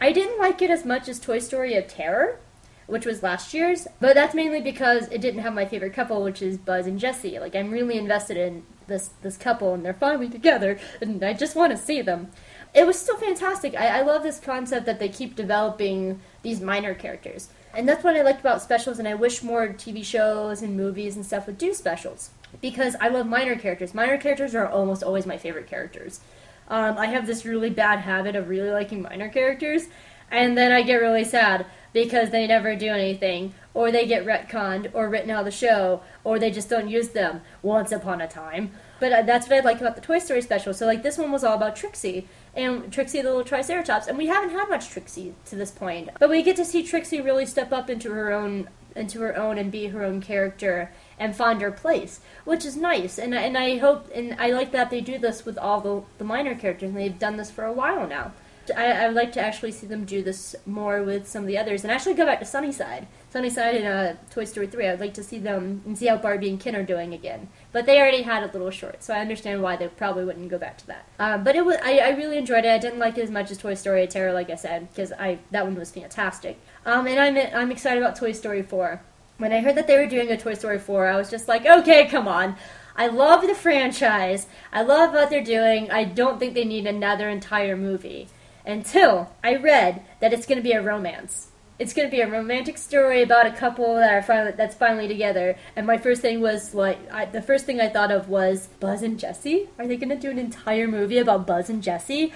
I 0.00 0.12
didn't 0.12 0.38
like 0.38 0.62
it 0.62 0.70
as 0.70 0.84
much 0.84 1.08
as 1.08 1.18
Toy 1.18 1.40
Story 1.40 1.74
of 1.74 1.88
Terror, 1.88 2.38
which 2.86 3.04
was 3.04 3.24
last 3.24 3.52
year's, 3.52 3.88
but 3.98 4.14
that's 4.14 4.34
mainly 4.34 4.60
because 4.60 5.08
it 5.08 5.20
didn't 5.20 5.40
have 5.40 5.52
my 5.52 5.64
favorite 5.64 5.94
couple, 5.94 6.22
which 6.22 6.42
is 6.42 6.58
Buzz 6.58 6.86
and 6.86 6.98
Jessie. 6.98 7.40
Like 7.40 7.56
I'm 7.56 7.72
really 7.72 7.98
invested 7.98 8.36
in 8.36 8.62
this 8.86 9.10
this 9.22 9.36
couple, 9.36 9.74
and 9.74 9.84
they're 9.84 9.94
finally 9.94 10.28
together, 10.28 10.78
and 11.00 11.22
I 11.22 11.32
just 11.32 11.56
want 11.56 11.72
to 11.72 11.76
see 11.76 12.02
them. 12.02 12.30
It 12.74 12.86
was 12.86 12.98
still 12.98 13.16
fantastic. 13.16 13.74
I, 13.74 14.00
I 14.00 14.02
love 14.02 14.22
this 14.22 14.38
concept 14.38 14.86
that 14.86 14.98
they 14.98 15.08
keep 15.08 15.34
developing 15.34 16.20
these 16.42 16.60
minor 16.60 16.94
characters, 16.94 17.48
and 17.74 17.88
that's 17.88 18.04
what 18.04 18.16
I 18.16 18.22
liked 18.22 18.40
about 18.40 18.62
specials. 18.62 18.98
And 18.98 19.08
I 19.08 19.14
wish 19.14 19.42
more 19.42 19.68
TV 19.68 20.04
shows 20.04 20.62
and 20.62 20.76
movies 20.76 21.16
and 21.16 21.24
stuff 21.24 21.46
would 21.46 21.58
do 21.58 21.74
specials 21.74 22.30
because 22.60 22.96
I 23.00 23.08
love 23.08 23.26
minor 23.26 23.56
characters. 23.56 23.94
Minor 23.94 24.18
characters 24.18 24.54
are 24.54 24.68
almost 24.68 25.02
always 25.02 25.26
my 25.26 25.38
favorite 25.38 25.66
characters. 25.66 26.20
Um, 26.68 26.98
I 26.98 27.06
have 27.06 27.26
this 27.26 27.44
really 27.44 27.70
bad 27.70 28.00
habit 28.00 28.34
of 28.34 28.48
really 28.48 28.70
liking 28.70 29.02
minor 29.02 29.28
characters, 29.28 29.84
and 30.30 30.56
then 30.56 30.72
I 30.72 30.82
get 30.82 30.96
really 30.96 31.24
sad 31.24 31.66
because 31.92 32.30
they 32.30 32.46
never 32.46 32.74
do 32.76 32.88
anything, 32.88 33.54
or 33.76 33.92
they 33.92 34.06
get 34.06 34.24
retconned, 34.24 34.90
or 34.94 35.06
written 35.06 35.30
out 35.30 35.40
of 35.40 35.44
the 35.44 35.50
show, 35.50 36.00
or 36.24 36.38
they 36.38 36.50
just 36.50 36.70
don't 36.70 36.88
use 36.88 37.10
them 37.10 37.42
once 37.60 37.92
upon 37.92 38.22
a 38.22 38.26
time. 38.26 38.70
But 39.00 39.12
uh, 39.12 39.20
that's 39.20 39.50
what 39.50 39.58
I 39.58 39.60
like 39.60 39.82
about 39.82 39.96
the 39.96 40.00
Toy 40.00 40.18
Story 40.18 40.40
special. 40.40 40.72
So, 40.72 40.86
like, 40.86 41.02
this 41.02 41.18
one 41.18 41.30
was 41.30 41.44
all 41.44 41.56
about 41.56 41.76
Trixie, 41.76 42.26
and 42.54 42.90
Trixie 42.90 43.20
the 43.20 43.28
little 43.28 43.44
Triceratops, 43.44 44.06
and 44.06 44.16
we 44.16 44.28
haven't 44.28 44.56
had 44.56 44.70
much 44.70 44.88
Trixie 44.88 45.34
to 45.44 45.56
this 45.56 45.70
point. 45.70 46.08
But 46.18 46.30
we 46.30 46.42
get 46.42 46.56
to 46.56 46.64
see 46.64 46.82
Trixie 46.82 47.20
really 47.20 47.44
step 47.44 47.70
up 47.70 47.90
into 47.90 48.10
her 48.12 48.32
own 48.32 48.70
into 48.94 49.20
her 49.20 49.36
own 49.36 49.58
and 49.58 49.70
be 49.70 49.88
her 49.88 50.02
own 50.02 50.22
character 50.22 50.90
and 51.18 51.36
find 51.36 51.60
her 51.60 51.70
place, 51.70 52.20
which 52.46 52.64
is 52.64 52.78
nice. 52.78 53.18
And 53.18 53.34
and 53.34 53.58
I 53.58 53.76
hope 53.76 54.10
and 54.14 54.36
I 54.38 54.52
like 54.52 54.72
that 54.72 54.88
they 54.88 55.02
do 55.02 55.18
this 55.18 55.44
with 55.44 55.58
all 55.58 55.82
the 55.82 56.02
the 56.16 56.24
minor 56.24 56.54
characters, 56.54 56.88
and 56.88 56.96
they've 56.96 57.18
done 57.18 57.36
this 57.36 57.50
for 57.50 57.64
a 57.64 57.74
while 57.74 58.06
now. 58.06 58.32
I, 58.74 59.04
I 59.04 59.06
would 59.06 59.16
like 59.16 59.32
to 59.32 59.40
actually 59.40 59.72
see 59.72 59.86
them 59.86 60.04
do 60.04 60.22
this 60.22 60.56
more 60.64 61.02
with 61.02 61.28
some 61.28 61.42
of 61.42 61.48
the 61.48 61.58
others, 61.58 61.82
and 61.82 61.92
actually 61.92 62.14
go 62.14 62.24
back 62.24 62.38
to 62.40 62.44
Sunnyside. 62.44 63.06
Sunnyside 63.30 63.74
in 63.74 63.86
uh, 63.86 64.16
Toy 64.30 64.44
Story 64.44 64.66
3, 64.66 64.88
I'd 64.88 65.00
like 65.00 65.14
to 65.14 65.22
see 65.22 65.38
them 65.38 65.82
and 65.84 65.98
see 65.98 66.06
how 66.06 66.16
Barbie 66.16 66.48
and 66.48 66.58
Ken 66.58 66.74
are 66.74 66.82
doing 66.82 67.12
again. 67.12 67.48
But 67.72 67.86
they 67.86 68.00
already 68.00 68.22
had 68.22 68.42
a 68.42 68.52
little 68.52 68.70
short, 68.70 69.02
so 69.02 69.14
I 69.14 69.20
understand 69.20 69.62
why 69.62 69.76
they 69.76 69.88
probably 69.88 70.24
wouldn't 70.24 70.48
go 70.48 70.58
back 70.58 70.78
to 70.78 70.86
that. 70.86 71.08
Um, 71.18 71.44
but 71.44 71.56
it 71.56 71.64
was, 71.64 71.76
I, 71.82 71.98
I 71.98 72.08
really 72.10 72.38
enjoyed 72.38 72.64
it. 72.64 72.70
I 72.70 72.78
didn't 72.78 72.98
like 72.98 73.18
it 73.18 73.22
as 73.22 73.30
much 73.30 73.50
as 73.50 73.58
Toy 73.58 73.74
Story 73.74 74.06
Terror, 74.06 74.32
like 74.32 74.50
I 74.50 74.54
said, 74.54 74.88
because 74.88 75.12
I 75.12 75.38
that 75.50 75.64
one 75.64 75.74
was 75.74 75.90
fantastic. 75.90 76.58
Um, 76.84 77.06
and 77.06 77.18
I'm 77.18 77.36
I'm 77.54 77.70
excited 77.70 78.02
about 78.02 78.16
Toy 78.16 78.32
Story 78.32 78.62
4. 78.62 79.02
When 79.38 79.52
I 79.52 79.60
heard 79.60 79.76
that 79.76 79.86
they 79.86 79.98
were 79.98 80.06
doing 80.06 80.30
a 80.30 80.38
Toy 80.38 80.54
Story 80.54 80.78
4, 80.78 81.08
I 81.08 81.16
was 81.16 81.30
just 81.30 81.46
like, 81.46 81.66
okay, 81.66 82.06
come 82.06 82.26
on. 82.26 82.56
I 82.98 83.08
love 83.08 83.46
the 83.46 83.54
franchise. 83.54 84.46
I 84.72 84.80
love 84.80 85.12
what 85.12 85.28
they're 85.28 85.44
doing. 85.44 85.90
I 85.90 86.04
don't 86.04 86.38
think 86.38 86.54
they 86.54 86.64
need 86.64 86.86
another 86.86 87.28
entire 87.28 87.76
movie 87.76 88.28
until 88.66 89.32
I 89.42 89.56
read 89.56 90.04
that 90.20 90.32
it's 90.32 90.46
going 90.46 90.58
to 90.58 90.62
be 90.62 90.72
a 90.72 90.82
romance. 90.82 91.48
It's 91.78 91.92
going 91.92 92.08
to 92.08 92.10
be 92.10 92.22
a 92.22 92.30
romantic 92.30 92.78
story 92.78 93.22
about 93.22 93.46
a 93.46 93.52
couple 93.52 93.96
that 93.96 94.12
are 94.12 94.22
finally 94.22 94.52
that's 94.52 94.74
finally 94.74 95.06
together. 95.08 95.56
And 95.76 95.86
my 95.86 95.98
first 95.98 96.22
thing 96.22 96.40
was 96.40 96.74
like, 96.74 96.98
I, 97.12 97.26
the 97.26 97.42
first 97.42 97.66
thing 97.66 97.80
I 97.80 97.88
thought 97.88 98.10
of 98.10 98.28
was 98.28 98.68
Buzz 98.80 99.02
and 99.02 99.18
Jessie. 99.18 99.68
Are 99.78 99.86
they 99.86 99.98
going 99.98 100.08
to 100.08 100.16
do 100.16 100.30
an 100.30 100.38
entire 100.38 100.88
movie 100.88 101.18
about 101.18 101.46
Buzz 101.46 101.68
and 101.68 101.82
Jessie? 101.82 102.32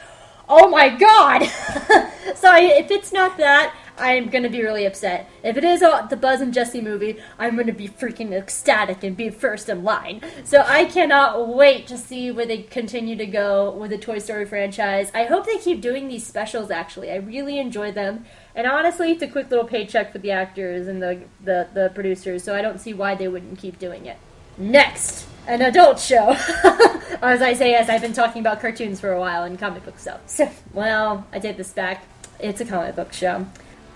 Oh 0.47 0.69
my 0.69 0.91
god! 0.91 1.45
so 2.35 2.51
I, 2.51 2.61
if 2.77 2.91
it's 2.91 3.13
not 3.13 3.39
that, 3.39 3.75
I'm 4.01 4.31
gonna 4.31 4.49
be 4.49 4.63
really 4.63 4.87
upset. 4.87 5.29
If 5.43 5.57
it 5.57 5.65
is 5.65 5.83
a, 5.83 6.07
the 6.09 6.17
Buzz 6.17 6.41
and 6.41 6.53
Jessie 6.53 6.81
movie, 6.81 7.19
I'm 7.39 7.57
gonna 7.57 7.73
be 7.73 7.89
freaking 7.89 8.33
ecstatic 8.33 9.05
and 9.05 9.17
be 9.17 9.31
first 9.31 9.69
in 9.69 9.85
line. 9.85 10.23
So 10.45 10.65
I 10.67 10.87
cannot 10.87 11.49
wait 11.49 11.87
to 11.89 11.99
see 11.99 12.31
where 12.31 12.47
they 12.47 12.63
continue 12.63 13.17
to 13.17 13.27
go 13.27 13.71
with 13.71 13.91
the 13.91 13.99
Toy 13.99 14.19
Story 14.19 14.47
franchise. 14.47 15.11
I 15.15 15.25
hope 15.25 15.47
they 15.47 15.59
keep 15.59 15.81
doing 15.81 16.09
these 16.09 16.27
specials. 16.27 16.71
Actually, 16.71 17.11
I 17.13 17.17
really 17.17 17.59
enjoy 17.59 17.93
them, 17.93 18.25
and 18.55 18.67
honestly, 18.67 19.13
it's 19.13 19.23
a 19.23 19.29
quick 19.29 19.51
little 19.51 19.67
paycheck 19.67 20.13
for 20.13 20.19
the 20.19 20.31
actors 20.31 20.89
and 20.89 21.03
the 21.03 21.23
the, 21.45 21.69
the 21.75 21.91
producers. 21.95 22.43
So 22.43 22.55
I 22.55 22.63
don't 22.63 22.81
see 22.81 22.95
why 22.95 23.15
they 23.15 23.29
wouldn't 23.29 23.59
keep 23.59 23.79
doing 23.79 24.07
it. 24.07 24.17
Next, 24.57 25.27
an 25.47 25.63
adult 25.63 26.01
show. 26.01 26.31
as 27.23 27.43
I 27.43 27.55
say, 27.55 27.75
as 27.75 27.89
I've 27.89 28.03
been 28.03 28.13
talking 28.13 28.41
about 28.41 28.61
cartoons 28.61 29.01
for 29.01 29.13
a 29.13 29.21
while 29.21 29.45
and 29.45 29.59
comic 29.59 29.85
book 29.85 29.99
stuff. 29.99 30.21
So, 30.27 30.51
well, 30.73 31.27
I 31.33 31.39
take 31.39 31.57
this 31.57 31.73
back. 31.73 32.07
It's 32.39 32.61
a 32.61 32.65
comic 32.65 32.97
book 32.97 33.13
show. 33.13 33.47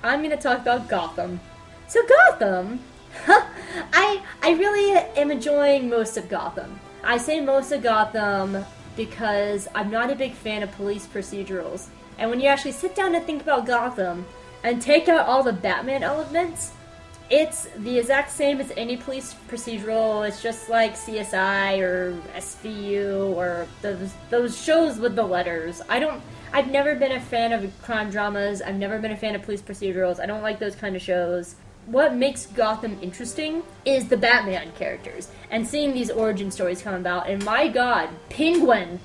I'm 0.05 0.21
going 0.21 0.31
to 0.31 0.37
talk 0.37 0.61
about 0.61 0.89
Gotham. 0.89 1.41
So, 1.89 2.01
Gotham, 2.07 2.81
I 3.93 4.23
I 4.43 4.51
really 4.53 4.93
am 5.17 5.31
enjoying 5.31 5.89
most 5.89 6.17
of 6.17 6.29
Gotham. 6.29 6.79
I 7.03 7.17
say 7.17 7.41
most 7.41 7.73
of 7.73 7.83
Gotham 7.83 8.65
because 8.97 9.67
I'm 9.75 9.91
not 9.91 10.11
a 10.11 10.15
big 10.15 10.33
fan 10.33 10.63
of 10.63 10.71
police 10.73 11.07
procedurals. 11.07 11.89
And 12.19 12.31
when 12.31 12.41
you 12.41 12.47
actually 12.49 12.73
sit 12.73 12.95
down 12.95 13.15
and 13.15 13.25
think 13.25 13.43
about 13.43 13.67
Gotham 13.67 14.25
and 14.63 14.81
take 14.81 15.09
out 15.09 15.27
all 15.27 15.43
the 15.43 15.53
Batman 15.53 16.03
elements, 16.03 16.73
it's 17.31 17.69
the 17.79 17.99
exact 17.99 18.31
same 18.31 18.61
as 18.61 18.73
any 18.77 18.97
police 18.97 19.35
procedural. 19.49 20.27
It's 20.27 20.43
just 20.43 20.69
like 20.69 20.95
CSI 20.95 21.81
or 21.81 22.17
SVU 22.37 23.35
or 23.35 23.67
those 23.83 24.13
those 24.31 24.63
shows 24.63 24.99
with 24.99 25.17
the 25.17 25.23
letters. 25.23 25.81
I 25.89 25.99
don't. 25.99 26.23
I've 26.55 26.71
never 26.71 26.95
been 26.95 27.11
a 27.11 27.21
fan 27.21 27.53
of 27.53 27.83
crime 27.83 28.11
dramas. 28.11 28.63
I've 28.63 28.77
never 28.77 29.01
been 29.01 29.11
a 29.11 29.17
fan 29.17 29.35
of 29.35 29.43
police 29.43 29.61
procedurals. 29.61 30.21
I 30.21 30.27
don't 30.27 30.41
like 30.41 30.61
those 30.61 30.77
kind 30.77 30.95
of 30.95 31.03
shows. 31.03 31.57
What 31.87 32.15
makes 32.15 32.47
Gotham 32.47 32.97
interesting 33.03 33.65
is 33.85 34.07
the 34.07 34.17
Batman 34.17 34.71
characters 34.79 35.33
and 35.51 35.67
seeing 35.67 35.93
these 35.93 36.13
origin 36.13 36.53
stories 36.53 36.81
come 36.81 36.95
about. 36.95 37.29
And 37.29 37.45
my 37.45 37.67
God, 37.67 38.09
Penguin, 38.29 39.01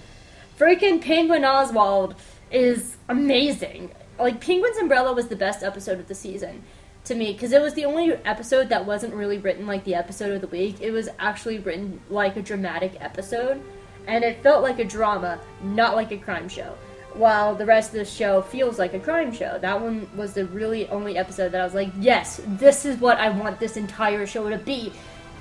freaking 0.59 1.01
Penguin 1.01 1.43
Oswald 1.43 2.13
is 2.51 2.97
amazing. 3.09 3.95
Like 4.19 4.41
Penguin's 4.41 4.77
Umbrella 4.77 5.11
was 5.13 5.27
the 5.27 5.35
best 5.35 5.63
episode 5.63 5.99
of 5.99 6.07
the 6.07 6.13
season 6.13 6.61
to 7.05 7.15
me 7.15 7.33
because 7.33 7.51
it 7.51 7.63
was 7.63 7.73
the 7.73 7.85
only 7.85 8.11
episode 8.25 8.69
that 8.69 8.85
wasn't 8.85 9.15
really 9.15 9.39
written 9.39 9.65
like 9.65 9.85
the 9.85 9.95
episode 9.95 10.35
of 10.35 10.41
the 10.41 10.47
week. 10.47 10.81
It 10.81 10.91
was 10.91 11.09
actually 11.17 11.57
written 11.57 11.99
like 12.11 12.37
a 12.37 12.43
dramatic 12.43 12.91
episode, 12.99 13.59
and 14.05 14.23
it 14.23 14.43
felt 14.43 14.61
like 14.61 14.77
a 14.77 14.85
drama, 14.85 15.39
not 15.63 15.95
like 15.95 16.11
a 16.11 16.17
crime 16.17 16.47
show. 16.47 16.75
While 17.13 17.55
the 17.55 17.65
rest 17.65 17.89
of 17.89 17.99
the 17.99 18.05
show 18.05 18.41
feels 18.41 18.79
like 18.79 18.93
a 18.93 18.99
crime 18.99 19.33
show. 19.33 19.57
That 19.59 19.81
one 19.81 20.09
was 20.15 20.33
the 20.33 20.45
really 20.45 20.87
only 20.89 21.17
episode 21.17 21.51
that 21.51 21.61
I 21.61 21.63
was 21.63 21.73
like, 21.73 21.91
yes, 21.99 22.39
this 22.45 22.85
is 22.85 22.97
what 22.99 23.17
I 23.17 23.29
want 23.29 23.59
this 23.59 23.77
entire 23.77 24.25
show 24.25 24.49
to 24.49 24.57
be. 24.57 24.93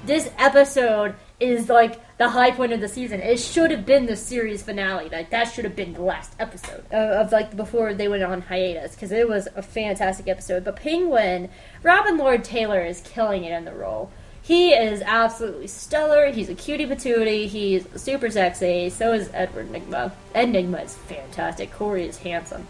This 0.04 0.30
episode 0.38 1.14
is 1.40 1.68
like 1.68 2.00
the 2.18 2.28
high 2.28 2.50
point 2.50 2.72
of 2.72 2.80
the 2.80 2.88
season. 2.88 3.20
It 3.20 3.38
should 3.38 3.70
have 3.70 3.86
been 3.86 4.06
the 4.06 4.16
series 4.16 4.62
finale. 4.62 5.08
Like 5.08 5.30
that 5.30 5.44
should 5.44 5.64
have 5.64 5.76
been 5.76 5.92
the 5.92 6.02
last 6.02 6.34
episode 6.38 6.84
of, 6.90 7.26
of 7.26 7.32
like 7.32 7.56
before 7.56 7.94
they 7.94 8.08
went 8.08 8.22
on 8.22 8.40
hiatus 8.42 8.94
because 8.94 9.12
it 9.12 9.28
was 9.28 9.48
a 9.54 9.62
fantastic 9.62 10.26
episode. 10.28 10.64
But 10.64 10.76
Penguin, 10.76 11.48
Robin 11.82 12.16
Lord 12.16 12.44
Taylor 12.44 12.80
is 12.80 13.00
killing 13.02 13.44
it 13.44 13.52
in 13.52 13.64
the 13.64 13.72
role. 13.72 14.10
He 14.48 14.72
is 14.72 15.02
absolutely 15.04 15.66
stellar. 15.66 16.30
He's 16.30 16.48
a 16.48 16.54
cutie 16.54 16.86
patootie. 16.86 17.48
He's 17.48 17.86
super 17.96 18.30
sexy. 18.30 18.88
So 18.88 19.12
is 19.12 19.28
Edward 19.34 19.68
Nygma. 19.68 20.10
Enigma 20.34 20.78
is 20.78 20.96
fantastic. 20.96 21.70
Corey 21.70 22.06
is 22.06 22.16
handsome. 22.16 22.66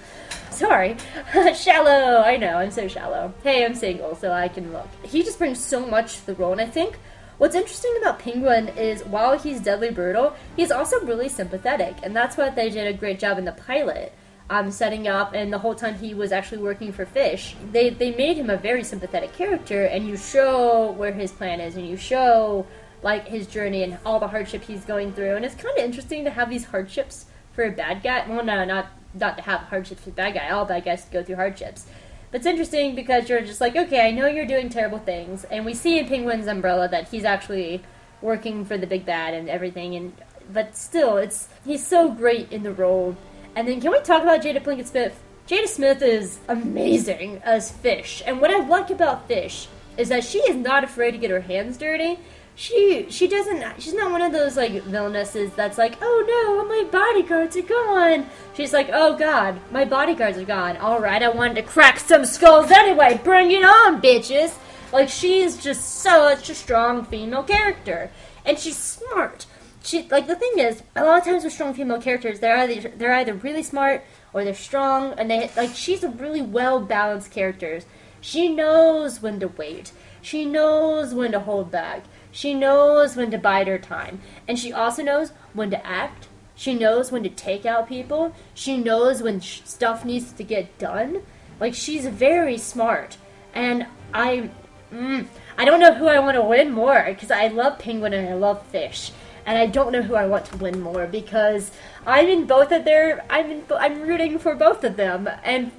Sorry. 0.50 0.96
shallow. 1.54 2.22
I 2.22 2.36
know, 2.36 2.56
I'm 2.56 2.72
so 2.72 2.88
shallow. 2.88 3.32
Hey, 3.44 3.64
I'm 3.64 3.76
single, 3.76 4.16
so 4.16 4.32
I 4.32 4.48
can 4.48 4.72
look. 4.72 4.88
He 5.04 5.22
just 5.22 5.38
brings 5.38 5.62
so 5.62 5.86
much 5.86 6.16
to 6.16 6.26
the 6.26 6.34
role, 6.34 6.50
and 6.50 6.60
I 6.60 6.66
think 6.66 6.98
What's 7.38 7.54
interesting 7.54 7.94
about 8.00 8.18
Penguin 8.18 8.66
is 8.76 9.04
while 9.04 9.38
he's 9.38 9.60
deadly 9.60 9.90
brutal, 9.90 10.34
he's 10.56 10.72
also 10.72 10.98
really 11.06 11.28
sympathetic, 11.28 11.94
and 12.02 12.16
that's 12.16 12.36
what 12.36 12.56
they 12.56 12.68
did 12.68 12.88
a 12.88 12.98
great 12.98 13.20
job 13.20 13.38
in 13.38 13.44
the 13.44 13.52
pilot. 13.52 14.12
Um, 14.50 14.70
setting 14.70 15.06
up, 15.06 15.34
and 15.34 15.52
the 15.52 15.58
whole 15.58 15.74
time 15.74 15.96
he 15.98 16.14
was 16.14 16.32
actually 16.32 16.62
working 16.62 16.90
for 16.90 17.04
Fish, 17.04 17.54
they 17.70 17.90
they 17.90 18.12
made 18.12 18.38
him 18.38 18.48
a 18.48 18.56
very 18.56 18.82
sympathetic 18.82 19.34
character, 19.34 19.84
and 19.84 20.08
you 20.08 20.16
show 20.16 20.92
where 20.92 21.12
his 21.12 21.30
plan 21.32 21.60
is, 21.60 21.76
and 21.76 21.86
you 21.86 21.98
show 21.98 22.66
like 23.02 23.28
his 23.28 23.46
journey 23.46 23.82
and 23.82 23.98
all 24.06 24.18
the 24.18 24.28
hardship 24.28 24.62
he's 24.62 24.86
going 24.86 25.12
through, 25.12 25.36
and 25.36 25.44
it's 25.44 25.54
kind 25.54 25.76
of 25.76 25.84
interesting 25.84 26.24
to 26.24 26.30
have 26.30 26.48
these 26.48 26.64
hardships 26.64 27.26
for 27.52 27.64
a 27.64 27.70
bad 27.70 28.02
guy. 28.02 28.24
Well, 28.26 28.42
no, 28.42 28.64
not 28.64 28.86
not 29.12 29.36
to 29.36 29.42
have 29.42 29.60
hardships 29.68 30.02
for 30.04 30.10
a 30.10 30.14
bad 30.14 30.32
guy. 30.32 30.48
All 30.48 30.64
bad 30.64 30.82
guys 30.82 31.04
go 31.12 31.22
through 31.22 31.36
hardships, 31.36 31.86
but 32.30 32.38
it's 32.38 32.46
interesting 32.46 32.94
because 32.94 33.28
you're 33.28 33.42
just 33.42 33.60
like, 33.60 33.76
okay, 33.76 34.08
I 34.08 34.12
know 34.12 34.28
you're 34.28 34.46
doing 34.46 34.70
terrible 34.70 34.98
things, 34.98 35.44
and 35.44 35.66
we 35.66 35.74
see 35.74 35.98
in 35.98 36.08
Penguin's 36.08 36.46
umbrella 36.46 36.88
that 36.88 37.08
he's 37.08 37.24
actually 37.26 37.82
working 38.22 38.64
for 38.64 38.78
the 38.78 38.86
big 38.86 39.04
bad 39.04 39.34
and 39.34 39.50
everything, 39.50 39.94
and 39.94 40.14
but 40.50 40.74
still, 40.74 41.18
it's 41.18 41.48
he's 41.66 41.86
so 41.86 42.10
great 42.10 42.50
in 42.50 42.62
the 42.62 42.72
role. 42.72 43.14
And 43.58 43.66
then 43.66 43.80
can 43.80 43.90
we 43.90 43.98
talk 44.02 44.22
about 44.22 44.40
Jada 44.40 44.62
Pinkett 44.62 44.86
Smith 44.86 45.20
Jada 45.48 45.66
Smith 45.66 46.00
is 46.00 46.38
amazing 46.46 47.42
as 47.42 47.72
Fish, 47.72 48.22
and 48.24 48.40
what 48.40 48.52
I 48.52 48.64
like 48.64 48.90
about 48.90 49.26
Fish 49.26 49.66
is 49.96 50.10
that 50.10 50.22
she 50.22 50.38
is 50.38 50.54
not 50.54 50.84
afraid 50.84 51.10
to 51.10 51.18
get 51.18 51.32
her 51.32 51.40
hands 51.40 51.76
dirty. 51.76 52.20
She 52.54 53.06
she 53.10 53.26
doesn't. 53.26 53.82
She's 53.82 53.94
not 53.94 54.12
one 54.12 54.22
of 54.22 54.30
those 54.30 54.56
like 54.56 54.84
villainesses 54.84 55.56
that's 55.56 55.76
like, 55.76 55.98
oh 56.00 56.24
no, 56.28 56.68
my 56.68 56.88
bodyguards 56.88 57.56
are 57.56 57.62
gone. 57.62 58.30
She's 58.54 58.72
like, 58.72 58.90
oh 58.92 59.16
god, 59.16 59.58
my 59.72 59.84
bodyguards 59.84 60.38
are 60.38 60.44
gone. 60.44 60.76
All 60.76 61.00
right, 61.00 61.20
I 61.20 61.28
wanted 61.28 61.56
to 61.56 61.62
crack 61.62 61.98
some 61.98 62.26
skulls 62.26 62.70
anyway. 62.70 63.20
Bring 63.24 63.50
it 63.50 63.64
on, 63.64 64.00
bitches. 64.00 64.56
Like 64.92 65.08
she's 65.08 65.56
just 65.56 65.96
such 65.96 66.48
a 66.48 66.54
strong 66.54 67.04
female 67.04 67.42
character, 67.42 68.12
and 68.44 68.56
she's 68.56 68.78
smart. 68.78 69.46
She 69.88 70.06
like 70.10 70.26
the 70.26 70.36
thing 70.36 70.58
is, 70.58 70.82
a 70.94 71.02
lot 71.02 71.20
of 71.20 71.24
times 71.24 71.44
with 71.44 71.54
strong 71.54 71.72
female 71.72 71.98
characters, 71.98 72.40
they're 72.40 72.58
either 72.58 72.90
they're 72.90 73.14
either 73.14 73.32
really 73.32 73.62
smart 73.62 74.04
or 74.34 74.44
they're 74.44 74.52
strong, 74.52 75.14
and 75.16 75.30
they 75.30 75.50
like 75.56 75.74
she's 75.74 76.04
a 76.04 76.10
really 76.10 76.42
well 76.42 76.78
balanced 76.78 77.30
character. 77.30 77.80
She 78.20 78.50
knows 78.50 79.22
when 79.22 79.40
to 79.40 79.48
wait. 79.48 79.92
She 80.20 80.44
knows 80.44 81.14
when 81.14 81.32
to 81.32 81.40
hold 81.40 81.70
back. 81.70 82.04
She 82.30 82.52
knows 82.52 83.16
when 83.16 83.30
to 83.30 83.38
bide 83.38 83.66
her 83.66 83.78
time, 83.78 84.20
and 84.46 84.58
she 84.58 84.74
also 84.74 85.02
knows 85.02 85.30
when 85.54 85.70
to 85.70 85.86
act. 85.86 86.28
She 86.54 86.74
knows 86.74 87.10
when 87.10 87.22
to 87.22 87.30
take 87.30 87.64
out 87.64 87.88
people. 87.88 88.34
She 88.52 88.76
knows 88.76 89.22
when 89.22 89.40
sh- 89.40 89.62
stuff 89.64 90.04
needs 90.04 90.32
to 90.32 90.44
get 90.44 90.76
done. 90.76 91.22
Like 91.60 91.72
she's 91.72 92.04
very 92.06 92.58
smart, 92.58 93.16
and 93.54 93.86
I, 94.12 94.50
mm, 94.92 95.26
I 95.56 95.64
don't 95.64 95.80
know 95.80 95.94
who 95.94 96.08
I 96.08 96.18
want 96.18 96.34
to 96.34 96.44
win 96.44 96.72
more 96.72 97.06
because 97.08 97.30
I 97.30 97.46
love 97.46 97.78
Penguin 97.78 98.12
and 98.12 98.28
I 98.28 98.34
love 98.34 98.66
Fish, 98.66 99.12
and 99.48 99.56
I 99.56 99.64
don't 99.64 99.92
know 99.92 100.02
who 100.02 100.14
I 100.14 100.26
want 100.26 100.44
to 100.46 100.58
win 100.58 100.78
more 100.82 101.06
because 101.06 101.70
I'm 102.06 102.28
in 102.28 102.44
both 102.44 102.70
of 102.70 102.84
their. 102.84 103.24
I'm 103.30 103.50
in. 103.50 103.64
I'm 103.74 104.02
rooting 104.02 104.38
for 104.38 104.54
both 104.54 104.84
of 104.84 104.96
them, 104.96 105.26
and 105.42 105.72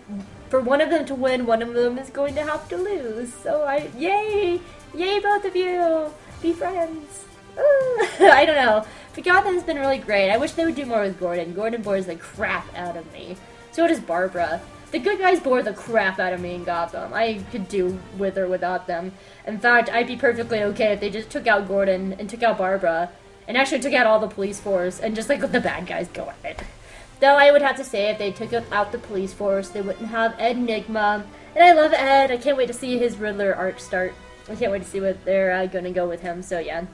for 0.49 0.59
one 0.59 0.81
of 0.81 0.89
them 0.89 1.05
to 1.05 1.13
win, 1.13 1.45
one 1.45 1.61
of 1.61 1.75
them 1.75 1.99
is 1.99 2.09
going 2.09 2.33
to 2.33 2.43
have 2.43 2.67
to 2.69 2.77
lose. 2.77 3.31
So 3.31 3.61
I, 3.61 3.91
yay, 3.95 4.59
yay, 4.95 5.19
both 5.19 5.45
of 5.45 5.55
you, 5.55 6.11
be 6.41 6.51
friends. 6.51 7.25
I 8.19 8.43
don't 8.43 8.55
know. 8.55 8.87
But 9.13 9.23
Gotham 9.23 9.53
has 9.53 9.63
been 9.63 9.77
really 9.77 9.99
great. 9.99 10.31
I 10.31 10.37
wish 10.37 10.53
they 10.53 10.65
would 10.65 10.73
do 10.73 10.87
more 10.87 11.01
with 11.01 11.19
Gordon. 11.19 11.53
Gordon 11.53 11.83
bores 11.83 12.07
the 12.07 12.15
crap 12.15 12.75
out 12.75 12.97
of 12.97 13.13
me. 13.13 13.37
So 13.71 13.87
does 13.87 13.99
Barbara. 13.99 14.61
The 14.89 14.97
good 14.97 15.19
guys 15.19 15.39
bore 15.39 15.61
the 15.61 15.73
crap 15.73 16.19
out 16.19 16.33
of 16.33 16.41
me 16.41 16.55
in 16.55 16.63
Gotham. 16.63 17.13
I 17.13 17.43
could 17.51 17.69
do 17.69 17.99
with 18.17 18.35
or 18.35 18.47
without 18.47 18.87
them. 18.87 19.11
In 19.45 19.59
fact, 19.59 19.91
I'd 19.91 20.07
be 20.07 20.15
perfectly 20.15 20.63
okay 20.63 20.93
if 20.93 20.99
they 20.99 21.11
just 21.11 21.29
took 21.29 21.45
out 21.45 21.67
Gordon 21.67 22.13
and 22.13 22.27
took 22.27 22.41
out 22.41 22.57
Barbara, 22.57 23.11
and 23.49 23.57
actually 23.57 23.81
took 23.81 23.93
out 23.93 24.07
all 24.07 24.19
the 24.19 24.27
police 24.27 24.61
force 24.61 24.99
and 24.99 25.15
just 25.15 25.27
like 25.27 25.41
let 25.41 25.51
the 25.51 25.59
bad 25.59 25.87
guys 25.87 26.07
go 26.13 26.29
at 26.29 26.51
it. 26.51 26.63
Though 27.19 27.35
I 27.35 27.51
would 27.51 27.63
have 27.63 27.75
to 27.77 27.83
say, 27.83 28.09
if 28.11 28.17
they 28.17 28.31
took 28.31 28.53
out 28.71 28.93
the 28.93 28.99
police 28.99 29.33
force, 29.33 29.69
they 29.69 29.81
wouldn't 29.81 30.07
have 30.07 30.35
Ed 30.39 30.55
Nygma. 30.55 31.25
And 31.55 31.63
I 31.63 31.73
love 31.73 31.91
Ed. 31.91 32.31
I 32.31 32.37
can't 32.37 32.55
wait 32.55 32.67
to 32.67 32.73
see 32.73 32.97
his 32.97 33.17
Riddler 33.17 33.53
arc 33.53 33.79
start. 33.79 34.13
I 34.47 34.55
can't 34.55 34.71
wait 34.71 34.83
to 34.83 34.87
see 34.87 35.01
what 35.01 35.25
they're 35.25 35.51
uh, 35.51 35.65
going 35.65 35.83
to 35.83 35.91
go 35.91 36.07
with 36.07 36.21
him. 36.21 36.41
So 36.43 36.59
yeah, 36.59 36.85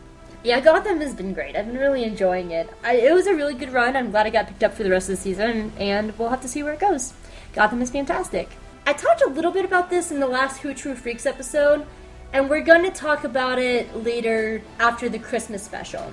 yeah, 0.44 0.62
Gotham 0.62 1.02
has 1.02 1.14
been 1.14 1.34
great. 1.34 1.56
I've 1.56 1.68
been 1.68 1.78
really 1.78 2.04
enjoying 2.04 2.52
it. 2.52 2.70
I, 2.84 2.96
it 2.96 3.14
was 3.14 3.28
a 3.28 3.36
really 3.36 3.54
good 3.54 3.74
run. 3.74 3.96
I'm 3.96 4.12
glad 4.12 4.26
I 4.26 4.30
got 4.30 4.48
picked 4.48 4.64
up 4.64 4.74
for 4.74 4.84
the 4.84 4.90
rest 4.90 5.10
of 5.10 5.18
the 5.18 5.22
season, 5.22 5.74
and 5.78 6.18
we'll 6.18 6.30
have 6.30 6.42
to 6.42 6.48
see 6.48 6.64
where 6.64 6.74
it 6.74 6.80
goes. 6.80 7.14
Gotham 7.54 7.82
is 7.82 7.92
fantastic. 7.92 8.50
I 8.88 8.94
talked 8.94 9.22
a 9.22 9.30
little 9.30 9.52
bit 9.52 9.66
about 9.66 9.90
this 9.90 10.12
in 10.12 10.20
the 10.20 10.28
last 10.28 10.62
Who 10.62 10.74
True 10.74 10.96
Freaks 10.96 11.26
episode, 11.26 11.86
and 12.32 12.50
we're 12.50 12.62
going 12.62 12.84
to 12.84 12.92
talk 12.92 13.24
about 13.24 13.60
it 13.60 13.96
later 14.04 14.62
after 14.80 15.10
the 15.10 15.20
Christmas 15.20 15.64
special. 15.64 16.12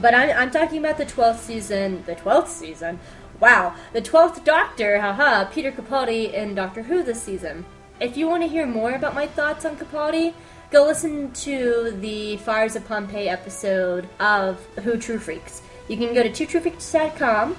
But 0.00 0.14
I'm, 0.14 0.36
I'm 0.36 0.50
talking 0.50 0.78
about 0.78 0.98
the 0.98 1.06
12th 1.06 1.38
season, 1.38 2.02
the 2.06 2.16
12th 2.16 2.48
season. 2.48 2.98
Wow, 3.40 3.74
the 3.92 4.02
12th 4.02 4.44
Doctor, 4.44 5.00
haha, 5.00 5.44
Peter 5.46 5.72
Capaldi 5.72 6.32
in 6.32 6.54
Doctor 6.54 6.82
Who 6.82 7.02
this 7.02 7.22
season. 7.22 7.64
If 8.00 8.16
you 8.16 8.28
want 8.28 8.42
to 8.42 8.48
hear 8.48 8.66
more 8.66 8.92
about 8.92 9.14
my 9.14 9.26
thoughts 9.26 9.64
on 9.64 9.76
Capaldi, 9.76 10.34
go 10.70 10.84
listen 10.84 11.32
to 11.32 11.96
the 12.00 12.36
Fires 12.38 12.74
of 12.74 12.86
Pompeii 12.86 13.28
episode 13.28 14.08
of 14.18 14.64
Who 14.82 14.96
True 14.96 15.18
Freaks. 15.18 15.62
You 15.88 15.96
can 15.96 16.14
go 16.14 16.22
to 16.22 16.30
twotruefreaks.com, 16.30 17.56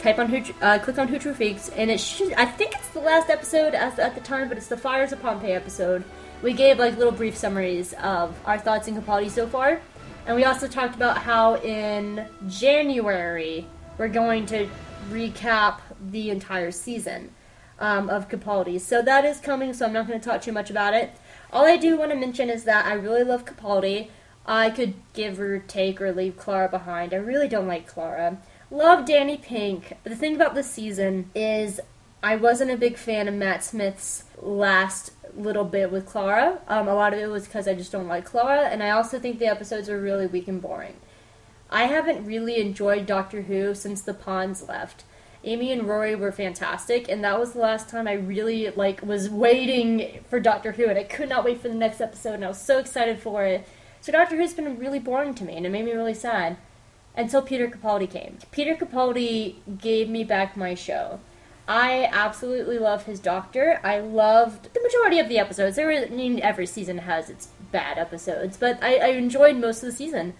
type 0.00 0.18
on 0.18 0.28
Who, 0.28 0.52
uh, 0.60 0.78
click 0.78 0.98
on 0.98 1.08
Who 1.08 1.18
True 1.18 1.34
Freaks, 1.34 1.70
and 1.70 1.90
it 1.90 2.00
should, 2.00 2.32
I 2.34 2.44
think 2.44 2.74
it's 2.74 2.88
the 2.88 3.00
last 3.00 3.30
episode 3.30 3.74
as, 3.74 3.98
at 3.98 4.14
the 4.14 4.20
time, 4.20 4.48
but 4.48 4.58
it's 4.58 4.66
the 4.68 4.76
Fires 4.76 5.12
of 5.12 5.22
Pompeii 5.22 5.52
episode. 5.52 6.04
We 6.42 6.52
gave 6.52 6.78
like 6.78 6.96
little 6.96 7.12
brief 7.12 7.36
summaries 7.36 7.94
of 7.94 8.38
our 8.44 8.58
thoughts 8.58 8.88
on 8.88 9.00
Capaldi 9.00 9.30
so 9.30 9.46
far, 9.46 9.80
and 10.28 10.36
we 10.36 10.44
also 10.44 10.68
talked 10.68 10.94
about 10.94 11.16
how 11.16 11.56
in 11.56 12.28
January 12.48 13.66
we're 13.96 14.08
going 14.08 14.44
to 14.44 14.68
recap 15.08 15.80
the 16.10 16.28
entire 16.28 16.70
season 16.70 17.30
um, 17.78 18.10
of 18.10 18.28
Capaldi. 18.28 18.78
So 18.78 19.00
that 19.00 19.24
is 19.24 19.40
coming, 19.40 19.72
so 19.72 19.86
I'm 19.86 19.94
not 19.94 20.06
going 20.06 20.20
to 20.20 20.28
talk 20.28 20.42
too 20.42 20.52
much 20.52 20.68
about 20.68 20.92
it. 20.92 21.12
All 21.50 21.64
I 21.64 21.78
do 21.78 21.96
want 21.96 22.10
to 22.10 22.16
mention 22.16 22.50
is 22.50 22.64
that 22.64 22.84
I 22.84 22.92
really 22.92 23.24
love 23.24 23.46
Capaldi. 23.46 24.10
I 24.44 24.68
could 24.68 24.94
give 25.14 25.40
or 25.40 25.60
take 25.60 25.98
or 25.98 26.12
leave 26.12 26.36
Clara 26.36 26.68
behind. 26.68 27.14
I 27.14 27.16
really 27.16 27.48
don't 27.48 27.66
like 27.66 27.86
Clara. 27.86 28.36
Love 28.70 29.06
Danny 29.06 29.38
Pink. 29.38 29.94
But 30.02 30.10
the 30.10 30.16
thing 30.16 30.34
about 30.34 30.54
this 30.54 30.70
season 30.70 31.30
is 31.34 31.80
I 32.22 32.36
wasn't 32.36 32.72
a 32.72 32.76
big 32.76 32.96
fan 32.96 33.28
of 33.28 33.34
Matt 33.34 33.62
Smith's 33.62 34.24
last 34.42 35.12
little 35.36 35.64
bit 35.64 35.92
with 35.92 36.06
Clara. 36.06 36.60
Um, 36.66 36.88
a 36.88 36.94
lot 36.94 37.12
of 37.12 37.20
it 37.20 37.28
was 37.28 37.46
because 37.46 37.68
I 37.68 37.74
just 37.74 37.92
don't 37.92 38.08
like 38.08 38.24
Clara, 38.24 38.68
and 38.68 38.82
I 38.82 38.90
also 38.90 39.20
think 39.20 39.38
the 39.38 39.46
episodes 39.46 39.88
are 39.88 40.00
really 40.00 40.26
weak 40.26 40.48
and 40.48 40.60
boring. 40.60 40.96
I 41.70 41.84
haven't 41.84 42.26
really 42.26 42.60
enjoyed 42.60 43.06
Doctor 43.06 43.42
Who 43.42 43.74
since 43.74 44.00
the 44.00 44.14
Ponds 44.14 44.66
left. 44.68 45.04
Amy 45.44 45.70
and 45.70 45.84
Rory 45.86 46.16
were 46.16 46.32
fantastic, 46.32 47.08
and 47.08 47.22
that 47.22 47.38
was 47.38 47.52
the 47.52 47.60
last 47.60 47.88
time 47.88 48.08
I 48.08 48.14
really 48.14 48.70
like 48.70 49.00
was 49.02 49.30
waiting 49.30 50.24
for 50.28 50.40
Doctor 50.40 50.72
Who, 50.72 50.86
and 50.86 50.98
I 50.98 51.04
could 51.04 51.28
not 51.28 51.44
wait 51.44 51.60
for 51.60 51.68
the 51.68 51.74
next 51.74 52.00
episode, 52.00 52.34
and 52.34 52.44
I 52.44 52.48
was 52.48 52.60
so 52.60 52.78
excited 52.78 53.20
for 53.20 53.44
it. 53.44 53.66
So 54.00 54.10
Doctor 54.10 54.36
Who's 54.36 54.54
been 54.54 54.78
really 54.78 54.98
boring 54.98 55.34
to 55.34 55.44
me, 55.44 55.56
and 55.56 55.64
it 55.64 55.70
made 55.70 55.84
me 55.84 55.92
really 55.92 56.14
sad 56.14 56.56
until 57.16 57.42
Peter 57.42 57.68
Capaldi 57.68 58.10
came. 58.10 58.38
Peter 58.50 58.74
Capaldi 58.74 59.56
gave 59.78 60.08
me 60.08 60.24
back 60.24 60.56
my 60.56 60.74
show. 60.74 61.20
I 61.68 62.08
absolutely 62.10 62.78
love 62.78 63.04
his 63.04 63.20
Doctor. 63.20 63.78
I 63.84 64.00
loved 64.00 64.72
the 64.72 64.80
majority 64.80 65.18
of 65.18 65.28
the 65.28 65.38
episodes. 65.38 65.76
There 65.76 65.92
I 65.92 66.06
mean, 66.08 66.40
every 66.40 66.64
season 66.64 66.98
has 66.98 67.28
its 67.28 67.48
bad 67.70 67.98
episodes, 67.98 68.56
but 68.56 68.82
I, 68.82 68.96
I 68.96 69.08
enjoyed 69.08 69.56
most 69.56 69.82
of 69.82 69.90
the 69.90 69.94
season, 69.94 70.32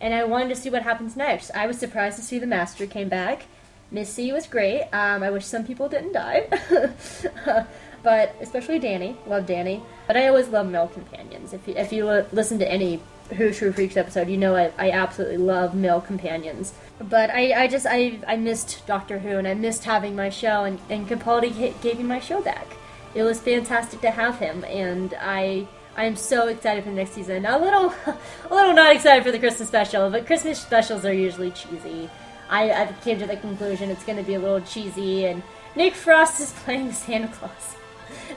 and 0.00 0.14
I 0.14 0.22
wanted 0.22 0.50
to 0.50 0.54
see 0.54 0.70
what 0.70 0.82
happens 0.82 1.16
next. 1.16 1.50
I 1.56 1.66
was 1.66 1.76
surprised 1.76 2.16
to 2.18 2.22
see 2.22 2.38
the 2.38 2.46
Master 2.46 2.86
came 2.86 3.08
back. 3.08 3.46
Missy 3.90 4.30
was 4.30 4.46
great. 4.46 4.84
Um, 4.92 5.24
I 5.24 5.30
wish 5.30 5.44
some 5.44 5.66
people 5.66 5.88
didn't 5.88 6.12
die, 6.12 6.48
but 8.04 8.36
especially 8.40 8.78
Danny. 8.78 9.16
Love 9.26 9.46
Danny. 9.46 9.82
But 10.06 10.16
I 10.16 10.28
always 10.28 10.48
love 10.48 10.68
male 10.68 10.88
companions. 10.88 11.52
If 11.52 11.66
you, 11.66 11.74
if 11.74 11.92
you 11.92 12.04
listen 12.30 12.60
to 12.60 12.70
any 12.70 13.02
Who 13.34 13.52
True 13.52 13.72
Freaks 13.72 13.96
episode, 13.96 14.28
you 14.28 14.36
know 14.36 14.54
I, 14.54 14.72
I 14.78 14.90
absolutely 14.90 15.38
love 15.38 15.74
male 15.74 16.00
companions. 16.00 16.72
But 16.98 17.30
I, 17.30 17.64
I 17.64 17.66
just 17.68 17.86
I, 17.88 18.20
I 18.26 18.36
missed 18.36 18.86
Doctor 18.86 19.18
Who 19.18 19.36
and 19.36 19.46
I 19.46 19.54
missed 19.54 19.84
having 19.84 20.16
my 20.16 20.30
show 20.30 20.64
and, 20.64 20.78
and 20.88 21.08
Capaldi 21.08 21.80
gave 21.80 21.98
me 21.98 22.04
my 22.04 22.20
show 22.20 22.40
back. 22.40 22.66
It 23.14 23.22
was 23.22 23.40
fantastic 23.40 24.00
to 24.02 24.10
have 24.10 24.38
him 24.38 24.64
and 24.64 25.14
I 25.20 25.66
I'm 25.96 26.14
so 26.14 26.48
excited 26.48 26.84
for 26.84 26.90
the 26.90 26.96
next 26.96 27.12
season. 27.12 27.46
A 27.46 27.58
little 27.58 27.94
a 28.50 28.54
little 28.54 28.74
not 28.74 28.94
excited 28.94 29.24
for 29.24 29.32
the 29.32 29.38
Christmas 29.38 29.68
special, 29.68 30.10
but 30.10 30.26
Christmas 30.26 30.60
specials 30.60 31.04
are 31.04 31.12
usually 31.12 31.50
cheesy. 31.50 32.10
I, 32.48 32.70
I 32.70 32.92
came 33.02 33.18
to 33.18 33.26
the 33.26 33.36
conclusion 33.36 33.90
it's 33.90 34.04
going 34.04 34.18
to 34.18 34.24
be 34.24 34.34
a 34.34 34.38
little 34.38 34.60
cheesy, 34.60 35.26
and 35.26 35.42
Nick 35.74 35.94
Frost 35.94 36.40
is 36.40 36.52
playing 36.64 36.92
Santa 36.92 37.28
Claus. 37.28 37.74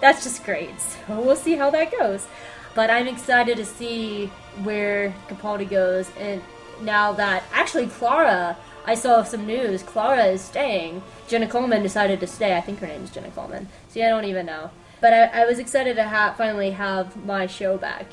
That's 0.02 0.24
just 0.24 0.44
great. 0.44 0.80
So 0.80 1.22
we'll 1.22 1.36
see 1.36 1.56
how 1.56 1.70
that 1.70 1.92
goes. 1.92 2.28
But 2.76 2.90
I'm 2.90 3.08
excited 3.08 3.58
to 3.58 3.66
see 3.66 4.28
where 4.64 5.14
Capaldi 5.28 5.70
goes, 5.70 6.10
and 6.18 6.42
now 6.82 7.14
that 7.14 7.44
actually 7.52 7.88
Clara, 7.88 8.58
I 8.86 8.96
saw 8.96 9.24
some 9.24 9.46
news. 9.46 9.84
Clara 9.84 10.26
is 10.26 10.42
staying. 10.42 11.02
Jenna 11.28 11.48
Coleman 11.48 11.84
decided 11.84 12.20
to 12.22 12.28
stay. 12.28 12.56
I 12.56 12.62
think 12.62 12.80
her 12.80 12.88
name 12.88 13.04
is 13.04 13.10
Jenna 13.10 13.32
Coleman. 13.32 13.68
See, 13.90 14.04
I 14.04 14.10
don't 14.10 14.26
even 14.26 14.46
know. 14.46 14.72
But 15.02 15.14
I, 15.14 15.42
I 15.42 15.46
was 15.46 15.60
excited 15.60 15.96
to 15.96 16.08
ha- 16.08 16.36
finally 16.38 16.72
have 16.72 17.26
my 17.26 17.48
show 17.48 17.78
back. 17.78 18.06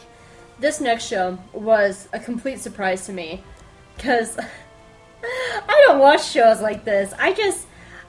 This 0.58 0.80
next 0.80 1.06
show 1.06 1.38
was 1.52 2.08
a 2.12 2.18
complete 2.20 2.60
surprise 2.60 3.06
to 3.06 3.12
me 3.12 3.42
because. 3.96 4.38
I 5.68 5.84
don't 5.86 5.98
watch 5.98 6.24
shows 6.24 6.60
like 6.60 6.84
this. 6.84 7.12
I 7.18 7.32
just, 7.32 7.66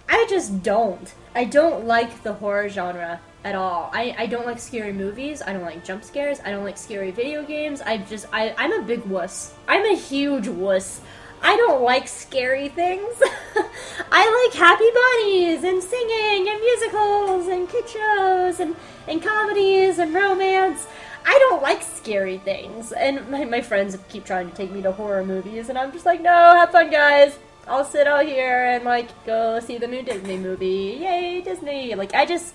I 0.09 0.26
just 0.30 0.63
don't. 0.63 1.13
I 1.36 1.45
don't 1.45 1.86
like 1.86 2.24
the 2.24 2.34
horror 2.34 2.69
genre 2.69 3.19
at 3.48 3.56
all. 3.56 3.89
I, 3.93 4.14
I 4.18 4.26
don't 4.26 4.45
like 4.45 4.60
scary 4.60 4.91
movies. 4.91 5.41
I 5.41 5.54
don't 5.54 5.62
like 5.62 5.86
jump 5.86 6.04
scares. 6.04 6.41
I 6.43 6.52
don't 6.52 6.66
like 6.66 6.78
scary 6.78 7.12
video 7.12 7.43
games. 7.43 7.80
I 7.80 7.98
just, 7.98 8.26
I, 8.34 8.54
I'm 8.58 8.74
a 8.74 8.82
big 8.82 9.06
wuss. 9.06 9.54
I'm 9.70 9.86
a 9.86 9.95
huge 9.95 10.50
wuss. 10.50 11.00
I 11.41 11.56
don't 11.56 11.82
like 11.82 12.10
scary 12.10 12.68
things. 12.68 13.16
I 14.12 14.50
like 14.52 14.60
happy 14.60 14.89
bunnies 15.00 15.64
and 15.64 15.82
singing 15.82 16.50
and 16.50 16.60
musicals 16.60 17.48
and 17.48 17.70
kid 17.70 17.88
shows 17.88 18.60
and, 18.60 18.76
and 19.08 19.24
comedies 19.24 20.00
and 20.00 20.14
romance. 20.14 20.86
I 21.26 21.38
don't 21.48 21.62
like 21.62 21.84
scary 21.84 22.39
things. 22.39 22.91
And 22.91 23.30
my, 23.30 23.45
my 23.45 23.62
friends 23.62 23.98
keep 24.10 24.26
trying 24.26 24.50
to 24.50 24.56
take 24.56 24.72
me 24.72 24.82
to 24.82 24.91
horror 24.91 25.24
movies, 25.24 25.70
and 25.70 25.78
I'm 25.78 25.93
just 25.93 26.06
like, 26.06 26.22
no, 26.22 26.32
have 26.32 26.72
fun, 26.72 26.89
guys. 26.89 27.38
I'll 27.68 27.86
sit 27.86 28.08
out 28.08 28.26
here 28.26 28.66
and 28.66 28.86
like 28.86 29.10
go 29.26 29.60
see 29.60 29.78
the 29.78 29.88
new 29.88 30.02
Disney 30.02 30.38
movie. 30.38 31.00
Yay, 31.02 31.41
Disney! 31.41 31.95
Like 31.95 32.14
I 32.14 32.26
just 32.26 32.54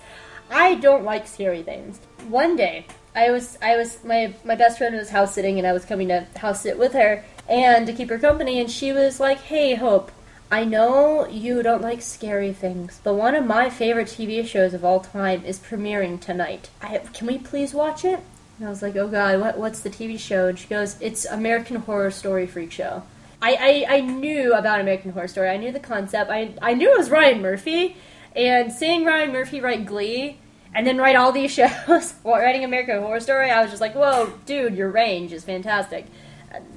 I 0.53 0.75
don't 0.75 1.03
like 1.03 1.27
scary 1.27 1.63
things. 1.63 1.99
One 2.27 2.55
day 2.55 2.85
I 3.15 3.31
was 3.31 3.57
I 3.61 3.75
was 3.75 4.03
my 4.03 4.33
my 4.45 4.55
best 4.55 4.77
friend 4.77 4.95
was 4.95 5.09
house 5.09 5.33
sitting 5.33 5.57
and 5.57 5.67
I 5.67 5.73
was 5.73 5.83
coming 5.83 6.09
to 6.09 6.27
house 6.37 6.61
sit 6.61 6.77
with 6.77 6.93
her 6.93 7.25
and 7.49 7.87
to 7.87 7.93
keep 7.93 8.09
her 8.09 8.19
company 8.19 8.59
and 8.59 8.69
she 8.69 8.93
was 8.93 9.19
like, 9.19 9.39
"Hey, 9.39 9.73
Hope, 9.75 10.11
I 10.51 10.63
know 10.63 11.27
you 11.27 11.63
don't 11.63 11.81
like 11.81 12.03
scary 12.03 12.53
things, 12.53 13.01
but 13.03 13.15
one 13.15 13.33
of 13.33 13.45
my 13.45 13.69
favorite 13.69 14.07
TV 14.07 14.45
shows 14.45 14.75
of 14.75 14.85
all 14.85 14.99
time 14.99 15.43
is 15.43 15.57
premiering 15.57 16.21
tonight. 16.21 16.69
I, 16.81 16.99
can 16.99 17.25
we 17.27 17.39
please 17.39 17.73
watch 17.73 18.05
it?" 18.05 18.19
And 18.59 18.67
I 18.67 18.69
was 18.69 18.83
like, 18.83 18.95
"Oh 18.95 19.07
God, 19.07 19.39
what, 19.39 19.57
what's 19.57 19.79
the 19.79 19.89
TV 19.89 20.19
show?" 20.19 20.47
And 20.47 20.59
she 20.59 20.67
goes, 20.67 20.97
"It's 21.01 21.25
American 21.25 21.77
Horror 21.77 22.11
Story 22.11 22.45
Freak 22.45 22.71
Show." 22.71 23.03
I, 23.41 23.85
I, 23.89 23.95
I 23.97 23.99
knew 24.01 24.53
about 24.53 24.79
American 24.79 25.11
Horror 25.11 25.27
Story. 25.27 25.49
I 25.49 25.57
knew 25.57 25.71
the 25.71 25.79
concept. 25.79 26.29
I, 26.31 26.53
I 26.61 26.75
knew 26.75 26.93
it 26.93 26.97
was 26.97 27.09
Ryan 27.09 27.41
Murphy, 27.41 27.97
and 28.35 28.71
seeing 28.71 29.03
Ryan 29.03 29.33
Murphy 29.33 29.59
write 29.59 29.85
Glee 29.85 30.37
and 30.75 30.85
then 30.85 30.97
write 30.97 31.15
all 31.15 31.31
these 31.31 31.51
shows, 31.87 32.13
writing 32.23 32.63
American 32.63 32.99
Horror 32.99 33.19
Story, 33.19 33.49
I 33.49 33.61
was 33.61 33.71
just 33.71 33.81
like, 33.81 33.95
"Whoa, 33.95 34.33
dude, 34.45 34.75
your 34.75 34.89
range 34.89 35.31
is 35.33 35.43
fantastic." 35.43 36.05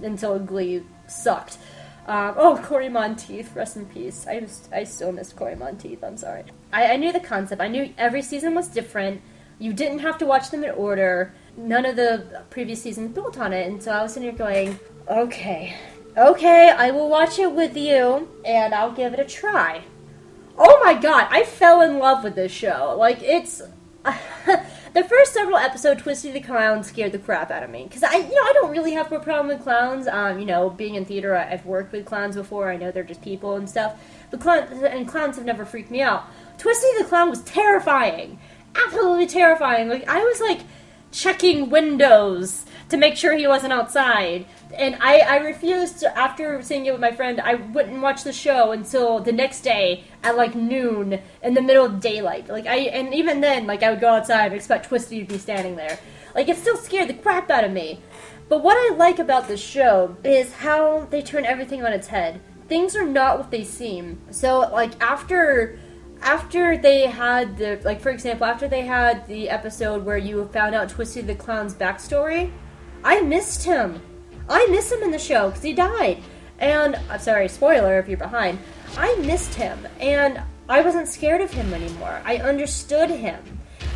Until 0.03 0.39
Glee 0.39 0.83
sucked. 1.07 1.59
Um, 2.07 2.35
oh, 2.37 2.61
Cory 2.65 2.89
Monteith, 2.89 3.55
rest 3.57 3.77
in 3.77 3.85
peace. 3.87 4.27
I 4.29 4.41
just, 4.41 4.73
I 4.73 4.85
still 4.85 5.11
miss 5.11 5.33
Cory 5.33 5.57
Monteith. 5.57 6.05
I'm 6.05 6.17
sorry. 6.17 6.45
I, 6.73 6.93
I 6.93 6.97
knew 6.97 7.13
the 7.13 7.21
concept. 7.21 7.61
I 7.61 7.69
knew 7.69 7.93
every 7.99 8.23
season 8.23 8.55
was 8.55 8.69
different. 8.69 9.21
You 9.59 9.73
didn't 9.73 9.99
have 9.99 10.17
to 10.19 10.27
watch 10.27 10.51
them 10.51 10.63
in 10.63 10.71
order. 10.71 11.35
None 11.57 11.85
of 11.85 11.97
the 11.97 12.45
previous 12.49 12.83
seasons 12.83 13.13
built 13.13 13.39
on 13.39 13.53
it, 13.53 13.67
and 13.67 13.83
so 13.83 13.91
I 13.91 14.03
was 14.03 14.13
sitting 14.13 14.29
here 14.29 14.39
going, 14.39 14.79
"Okay, 15.09 15.75
okay, 16.17 16.71
I 16.71 16.91
will 16.91 17.09
watch 17.09 17.39
it 17.39 17.53
with 17.53 17.77
you, 17.77 18.29
and 18.45 18.73
I'll 18.73 18.93
give 18.93 19.13
it 19.13 19.21
a 19.21 19.25
try." 19.25 19.83
Oh 20.59 20.81
my 20.85 20.95
god, 20.95 21.27
I 21.31 21.45
fell 21.45 21.81
in 21.81 21.99
love 21.99 22.23
with 22.23 22.35
this 22.35 22.53
show. 22.53 22.95
Like 22.99 23.23
it's 23.23 23.63
the 24.95 25.05
first 25.05 25.35
several 25.35 25.57
episodes, 25.57 26.03
Twisty 26.03 26.31
the 26.31 26.41
Clown 26.41 26.85
scared 26.85 27.13
the 27.13 27.19
crap 27.19 27.51
out 27.51 27.63
of 27.63 27.71
me 27.71 27.85
because 27.85 28.03
I, 28.03 28.17
you 28.17 28.35
know, 28.35 28.43
I 28.43 28.53
don't 28.55 28.71
really 28.71 28.93
have 28.93 29.11
a 29.11 29.21
problem 29.21 29.49
with 29.49 29.63
clowns. 29.63 30.07
Um, 30.07 30.39
you 30.39 30.47
know, 30.47 30.71
being 30.71 30.95
in 30.95 31.05
theater, 31.05 31.37
I, 31.37 31.53
I've 31.53 31.67
worked 31.67 31.93
with 31.93 32.07
clowns 32.07 32.37
before. 32.37 32.71
I 32.71 32.77
know 32.77 32.91
they're 32.91 33.03
just 33.03 33.23
people 33.23 33.57
and 33.57 33.69
stuff. 33.69 34.01
But 34.31 34.41
clowns 34.41 34.83
and 34.83 35.09
clowns 35.09 35.37
have 35.37 35.45
never 35.45 35.65
freaked 35.65 35.91
me 35.91 36.03
out. 36.03 36.25
Twisty 36.59 36.89
the 36.99 37.05
Clown 37.05 37.31
was 37.31 37.43
terrifying, 37.43 38.39
absolutely 38.75 39.27
terrifying. 39.27 39.89
Like 39.89 40.09
I 40.09 40.23
was 40.23 40.41
like 40.41 40.61
checking 41.13 41.71
windows 41.71 42.65
to 42.89 42.97
make 42.97 43.17
sure 43.17 43.37
he 43.37 43.47
wasn't 43.47 43.73
outside. 43.73 44.47
And 44.75 44.97
I, 45.01 45.19
I 45.21 45.37
refused 45.39 46.01
to, 46.01 46.19
after 46.19 46.61
seeing 46.63 46.87
it 46.87 46.93
with 46.93 47.01
my 47.01 47.13
friend, 47.13 47.41
I 47.41 47.55
wouldn't 47.55 48.03
watch 48.03 48.25
the 48.25 48.33
show 48.33 48.73
until 48.73 49.21
the 49.21 49.33
next 49.33 49.61
day 49.61 50.05
at 50.23 50.37
like 50.37 50.55
noon 50.55 51.21
in 51.43 51.55
the 51.55 51.63
middle 51.63 51.87
of 51.87 52.01
daylight. 52.01 52.49
Like 52.49 52.67
I, 52.67 52.77
and 52.77 53.15
even 53.15 53.41
then, 53.41 53.67
like 53.67 53.83
I 53.83 53.91
would 53.91 54.01
go 54.01 54.11
outside 54.11 54.47
and 54.47 54.55
expect 54.55 54.87
Twisty 54.89 55.21
to 55.21 55.33
be 55.33 55.39
standing 55.39 55.77
there. 55.77 55.99
Like 56.35 56.49
it 56.49 56.57
still 56.57 56.77
scared 56.77 57.09
the 57.09 57.15
crap 57.15 57.51
out 57.51 57.65
of 57.65 57.73
me. 57.73 58.01
But 58.49 58.63
what 58.63 58.77
I 58.77 58.95
like 58.95 59.19
about 59.19 59.49
this 59.49 59.61
show 59.61 60.17
is 60.23 60.53
how 60.53 61.07
they 61.11 61.23
turn 61.23 61.45
everything 61.45 61.85
on 61.85 61.93
its 61.93 62.09
head. 62.09 62.41
Things 62.69 62.95
are 62.95 63.07
not 63.07 63.39
what 63.39 63.51
they 63.51 63.65
seem. 63.65 64.21
So 64.31 64.61
like 64.61 65.01
after 65.01 65.79
after 66.23 66.79
they 66.79 67.07
had 67.07 67.59
the 67.59 67.81
like 67.85 68.01
for 68.01 68.11
example 68.11 68.47
after 68.47 68.69
they 68.69 68.83
had 68.83 69.27
the 69.27 69.49
episode 69.49 70.05
where 70.05 70.17
you 70.17 70.47
found 70.49 70.75
out 70.75 70.89
Twisty 70.89 71.23
the 71.23 71.35
Clown's 71.35 71.75
backstory, 71.75 72.51
I 73.03 73.21
missed 73.21 73.65
him. 73.65 74.01
I 74.49 74.67
miss 74.67 74.93
him 74.93 75.03
in 75.03 75.11
the 75.11 75.19
show 75.19 75.49
because 75.49 75.63
he 75.63 75.73
died. 75.73 76.23
And 76.59 76.97
I'm 77.11 77.21
sorry, 77.21 77.49
spoiler 77.49 77.99
if 77.99 78.09
you're 78.09 78.17
behind. 78.17 78.59
I 78.97 79.15
missed 79.17 79.55
him, 79.55 79.87
and 80.01 80.41
I 80.69 80.81
wasn't 80.81 81.09
scared 81.09 81.41
of 81.41 81.51
him 81.51 81.75
anymore. 81.75 82.23
I 82.25 82.39
understood 82.39 83.11
him. 83.11 83.43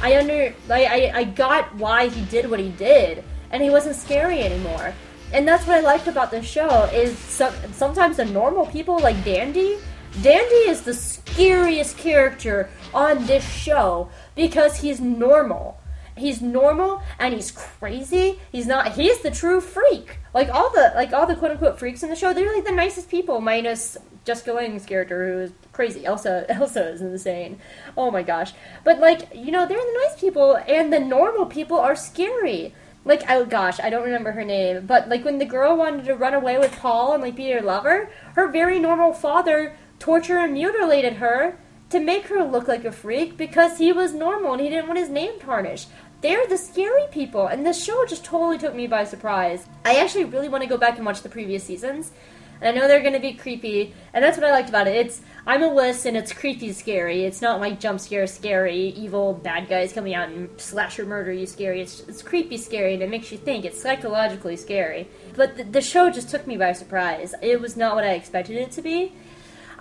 I 0.03 0.19
under 0.19 0.55
I, 0.69 0.85
I, 0.85 1.13
I 1.15 1.25
got 1.25 1.75
why 1.77 2.09
he 2.09 2.25
did 2.27 2.51
what 2.51 2.61
he 2.61 2.71
did, 2.71 3.25
and 3.51 3.63
he 3.63 3.71
wasn't 3.71 3.97
scary 3.97 4.43
anymore. 4.43 4.95
And 5.33 5.47
that's 5.47 5.67
what 5.67 5.79
I 5.79 5.81
liked 5.81 6.09
about 6.09 6.31
the 6.31 6.43
show 6.43 6.85
is 6.93 7.17
some, 7.17 7.55
sometimes 7.73 8.17
the 8.17 8.25
normal 8.25 8.67
people 8.67 8.99
like 8.99 9.23
Dandy. 9.25 9.79
Dandy 10.23 10.69
is 10.69 10.83
the 10.83 10.95
scariest 10.95 11.97
character 11.97 12.69
on 12.93 13.27
this 13.27 13.49
show 13.49 14.11
because 14.35 14.81
he's 14.81 15.01
normal 15.01 15.81
he's 16.21 16.41
normal 16.41 17.03
and 17.19 17.35
he's 17.35 17.51
crazy. 17.51 18.39
He's 18.53 18.67
not. 18.67 18.93
He's 18.93 19.21
the 19.21 19.31
true 19.31 19.61
freak. 19.61 20.19
Like 20.33 20.49
all 20.49 20.71
the 20.71 20.93
like 20.95 21.13
all 21.13 21.27
the 21.27 21.35
quote 21.35 21.53
unquote 21.53 21.79
freaks 21.79 22.03
in 22.03 22.11
the 22.11 22.17
show, 22.17 22.33
they're 22.33 22.55
like 22.55 22.65
the 22.65 22.73
nicest 22.73 23.09
people, 23.11 23.41
minus 23.41 23.97
Jessica 24.25 24.53
Lange's 24.53 24.87
character 24.87 25.33
who 25.33 25.41
is 25.41 25.53
crazy. 25.73 26.05
Elsa 26.05 26.47
Elsa 26.49 26.91
is 26.91 27.01
insane. 27.01 27.59
Oh 27.97 28.11
my 28.11 28.23
gosh. 28.23 28.53
But 28.85 29.01
like 29.01 29.35
you 29.35 29.51
know, 29.51 29.67
they're 29.67 29.79
the 29.79 30.01
nice 30.07 30.21
people, 30.21 30.57
and 30.69 30.93
the 30.93 31.01
normal 31.01 31.47
people 31.47 31.79
are 31.79 31.97
scary. 31.97 32.75
Like 33.05 33.23
oh 33.29 33.45
gosh, 33.45 33.81
I 33.81 33.91
don't 33.91 34.05
remember 34.05 34.33
her 34.33 34.45
name, 34.45 34.87
but 34.87 35.09
like 35.09 35.25
when 35.25 35.39
the 35.39 35.45
girl 35.45 35.77
wanted 35.77 36.05
to 36.05 36.15
run 36.15 36.35
away 36.35 36.59
with 36.59 36.77
Paul 36.77 37.15
and 37.15 37.23
like 37.23 37.35
be 37.35 37.51
her 37.51 37.63
lover, 37.63 38.11
her 38.35 38.49
very 38.49 38.79
normal 38.79 39.13
father 39.13 39.75
tortured 39.99 40.39
and 40.39 40.53
mutilated 40.53 41.15
her 41.15 41.59
to 41.91 41.99
make 41.99 42.27
her 42.27 42.45
look 42.45 42.69
like 42.69 42.85
a 42.85 42.93
freak 42.93 43.37
because 43.37 43.79
he 43.79 43.93
was 43.93 44.15
normal 44.15 44.53
and 44.53 44.63
he 44.63 44.69
didn't 44.69 44.87
want 44.87 44.99
his 44.99 45.09
name 45.09 45.41
tarnished. 45.41 45.89
They're 46.21 46.47
the 46.47 46.59
scary 46.59 47.07
people, 47.11 47.47
and 47.47 47.65
this 47.65 47.83
show 47.83 48.05
just 48.05 48.25
totally 48.25 48.59
took 48.59 48.75
me 48.75 48.87
by 48.87 49.05
surprise. 49.05 49.67
I 49.85 49.97
actually 50.01 50.25
really 50.25 50.51
want 50.51 50.63
to 50.63 50.69
go 50.69 50.77
back 50.77 50.97
and 50.99 51.07
watch 51.07 51.23
the 51.23 51.31
previous 51.31 51.65
seasons. 51.65 52.13
And 52.61 52.69
I 52.69 52.79
know 52.79 52.87
they're 52.87 53.01
going 53.01 53.15
to 53.15 53.21
be 53.21 53.33
creepy, 53.33 53.95
and 54.13 54.23
that's 54.23 54.37
what 54.37 54.47
I 54.47 54.51
liked 54.51 54.69
about 54.69 54.87
it. 54.87 54.95
It's 54.95 55.23
I'm 55.47 55.63
a 55.63 55.73
list, 55.73 56.05
and 56.05 56.19
it's 56.19 56.31
creepy, 56.31 56.73
scary. 56.75 57.25
It's 57.25 57.41
not 57.41 57.59
like 57.59 57.81
jump 57.81 58.01
scare, 58.01 58.27
scary, 58.27 58.89
evil 58.89 59.33
bad 59.33 59.67
guys 59.67 59.95
coming 59.95 60.13
out 60.13 60.29
and 60.29 60.51
slash 60.61 60.99
or 60.99 61.07
murder 61.07 61.33
you, 61.33 61.47
scary. 61.47 61.81
It's 61.81 62.01
it's 62.01 62.21
creepy, 62.21 62.59
scary, 62.59 62.93
and 62.93 63.03
it 63.03 63.09
makes 63.09 63.33
you 63.33 63.39
think. 63.39 63.65
It's 63.65 63.81
psychologically 63.81 64.57
scary. 64.57 65.09
But 65.37 65.57
the, 65.57 65.65
the 65.65 65.81
show 65.81 66.11
just 66.11 66.29
took 66.29 66.47
me 66.47 66.59
by 66.59 66.73
surprise. 66.73 67.35
It 67.41 67.63
was 67.63 67.79
not 67.79 67.95
what 67.95 68.05
I 68.05 68.11
expected 68.11 68.59
it 68.59 68.73
to 68.73 68.83
be. 68.83 69.15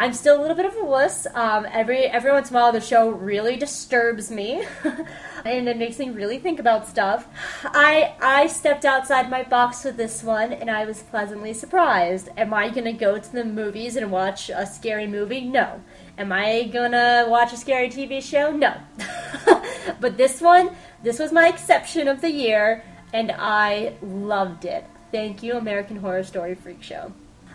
I'm 0.01 0.13
still 0.13 0.39
a 0.39 0.41
little 0.41 0.55
bit 0.55 0.65
of 0.65 0.77
a 0.77 0.85
wuss. 0.85 1.27
Um, 1.33 1.67
every 1.69 2.05
every 2.05 2.31
once 2.31 2.49
in 2.49 2.55
a 2.55 2.59
while, 2.59 2.71
the 2.71 2.79
show 2.79 3.09
really 3.09 3.57
disturbs 3.57 4.31
me, 4.31 4.63
and 5.45 5.67
it 5.67 5.77
makes 5.77 5.99
me 5.99 6.09
really 6.09 6.39
think 6.39 6.57
about 6.57 6.87
stuff. 6.87 7.27
I 7.65 8.15
I 8.21 8.47
stepped 8.47 8.85
outside 8.85 9.29
my 9.29 9.43
box 9.43 9.83
with 9.83 9.97
this 9.97 10.23
one, 10.23 10.53
and 10.53 10.71
I 10.71 10.85
was 10.85 11.03
pleasantly 11.03 11.53
surprised. 11.53 12.29
Am 12.37 12.53
I 12.53 12.69
gonna 12.69 12.93
go 12.93 13.19
to 13.19 13.31
the 13.33 13.43
movies 13.43 13.97
and 13.97 14.09
watch 14.09 14.49
a 14.49 14.65
scary 14.65 15.05
movie? 15.05 15.41
No. 15.41 15.81
Am 16.17 16.31
I 16.31 16.69
gonna 16.71 17.25
watch 17.27 17.51
a 17.51 17.57
scary 17.57 17.89
TV 17.89 18.23
show? 18.23 18.51
No. 18.51 18.77
but 19.99 20.15
this 20.15 20.39
one, 20.39 20.69
this 21.03 21.19
was 21.19 21.33
my 21.33 21.49
exception 21.49 22.07
of 22.07 22.21
the 22.21 22.31
year, 22.31 22.85
and 23.11 23.33
I 23.37 23.95
loved 24.01 24.63
it. 24.63 24.85
Thank 25.11 25.43
you, 25.43 25.57
American 25.57 25.97
Horror 25.97 26.23
Story 26.23 26.55
Freak 26.55 26.81
Show. 26.81 27.11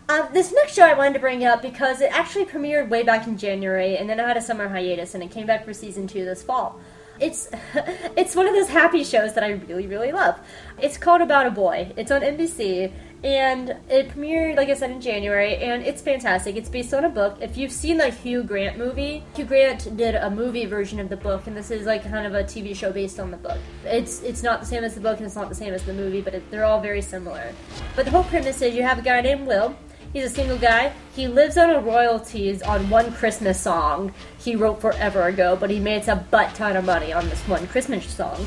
Uh, 0.06 0.28
this 0.32 0.52
next 0.52 0.74
show 0.74 0.82
I 0.82 0.92
wanted 0.92 1.14
to 1.14 1.20
bring 1.20 1.44
up 1.44 1.62
because 1.62 2.02
it 2.02 2.10
actually 2.12 2.44
premiered 2.44 2.90
way 2.90 3.02
back 3.02 3.26
in 3.26 3.38
January, 3.38 3.96
and 3.96 4.08
then 4.08 4.20
I 4.20 4.28
had 4.28 4.36
a 4.36 4.42
summer 4.42 4.68
hiatus, 4.68 5.14
and 5.14 5.22
it 5.22 5.30
came 5.30 5.46
back 5.46 5.64
for 5.64 5.72
season 5.72 6.06
two 6.06 6.26
this 6.26 6.42
fall. 6.42 6.78
It's 7.20 7.48
it's 7.74 8.36
one 8.36 8.46
of 8.46 8.54
those 8.54 8.68
happy 8.68 9.02
shows 9.02 9.32
that 9.34 9.42
I 9.42 9.52
really 9.52 9.86
really 9.86 10.12
love. 10.12 10.38
It's 10.78 10.98
called 10.98 11.22
About 11.22 11.46
a 11.46 11.50
Boy. 11.50 11.92
It's 11.96 12.10
on 12.10 12.20
NBC, 12.20 12.92
and 13.22 13.76
it 13.88 14.10
premiered 14.10 14.56
like 14.56 14.68
I 14.68 14.74
said 14.74 14.90
in 14.90 15.00
January, 15.00 15.56
and 15.56 15.82
it's 15.82 16.02
fantastic. 16.02 16.56
It's 16.56 16.68
based 16.68 16.92
on 16.92 17.06
a 17.06 17.08
book. 17.08 17.38
If 17.40 17.56
you've 17.56 17.72
seen 17.72 17.96
the 17.96 18.10
Hugh 18.10 18.42
Grant 18.42 18.76
movie, 18.76 19.24
Hugh 19.34 19.46
Grant 19.46 19.96
did 19.96 20.16
a 20.16 20.28
movie 20.28 20.66
version 20.66 21.00
of 21.00 21.08
the 21.08 21.16
book, 21.16 21.46
and 21.46 21.56
this 21.56 21.70
is 21.70 21.86
like 21.86 22.02
kind 22.02 22.26
of 22.26 22.34
a 22.34 22.44
TV 22.44 22.76
show 22.76 22.92
based 22.92 23.18
on 23.18 23.30
the 23.30 23.38
book. 23.38 23.58
It's 23.86 24.20
it's 24.22 24.42
not 24.42 24.60
the 24.60 24.66
same 24.66 24.84
as 24.84 24.94
the 24.96 25.00
book, 25.00 25.16
and 25.16 25.24
it's 25.24 25.36
not 25.36 25.48
the 25.48 25.54
same 25.54 25.72
as 25.72 25.82
the 25.84 25.94
movie, 25.94 26.20
but 26.20 26.34
it, 26.34 26.50
they're 26.50 26.66
all 26.66 26.82
very 26.82 27.00
similar. 27.00 27.54
But 27.96 28.04
the 28.04 28.10
whole 28.10 28.24
premise 28.24 28.60
is 28.60 28.74
you 28.74 28.82
have 28.82 28.98
a 28.98 29.02
guy 29.02 29.22
named 29.22 29.46
Will 29.46 29.74
He's 30.14 30.26
a 30.26 30.30
single 30.30 30.58
guy. 30.58 30.92
He 31.16 31.26
lives 31.26 31.58
on 31.58 31.70
a 31.70 31.80
royalties 31.80 32.62
on 32.62 32.88
one 32.88 33.12
Christmas 33.12 33.60
song 33.60 34.14
he 34.38 34.54
wrote 34.54 34.80
forever 34.80 35.24
ago, 35.24 35.56
but 35.58 35.70
he 35.70 35.80
made 35.80 36.06
a 36.06 36.14
butt 36.14 36.54
ton 36.54 36.76
of 36.76 36.84
money 36.84 37.12
on 37.12 37.28
this 37.28 37.40
one 37.48 37.66
Christmas 37.66 38.06
song. 38.06 38.46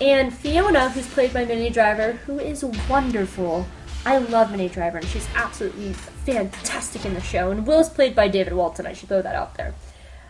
And 0.00 0.32
Fiona, 0.32 0.88
who's 0.88 1.08
played 1.08 1.34
by 1.34 1.44
Minnie 1.44 1.70
Driver, 1.70 2.12
who 2.12 2.38
is 2.38 2.64
wonderful. 2.88 3.66
I 4.06 4.18
love 4.18 4.52
Minnie 4.52 4.68
Driver, 4.68 4.98
and 4.98 5.06
she's 5.08 5.26
absolutely 5.34 5.94
fantastic 5.94 7.04
in 7.04 7.14
the 7.14 7.20
show. 7.20 7.50
And 7.50 7.66
Will's 7.66 7.90
played 7.90 8.14
by 8.14 8.28
David 8.28 8.52
Walton. 8.52 8.86
I 8.86 8.92
should 8.92 9.08
throw 9.08 9.20
that 9.20 9.34
out 9.34 9.56
there. 9.56 9.74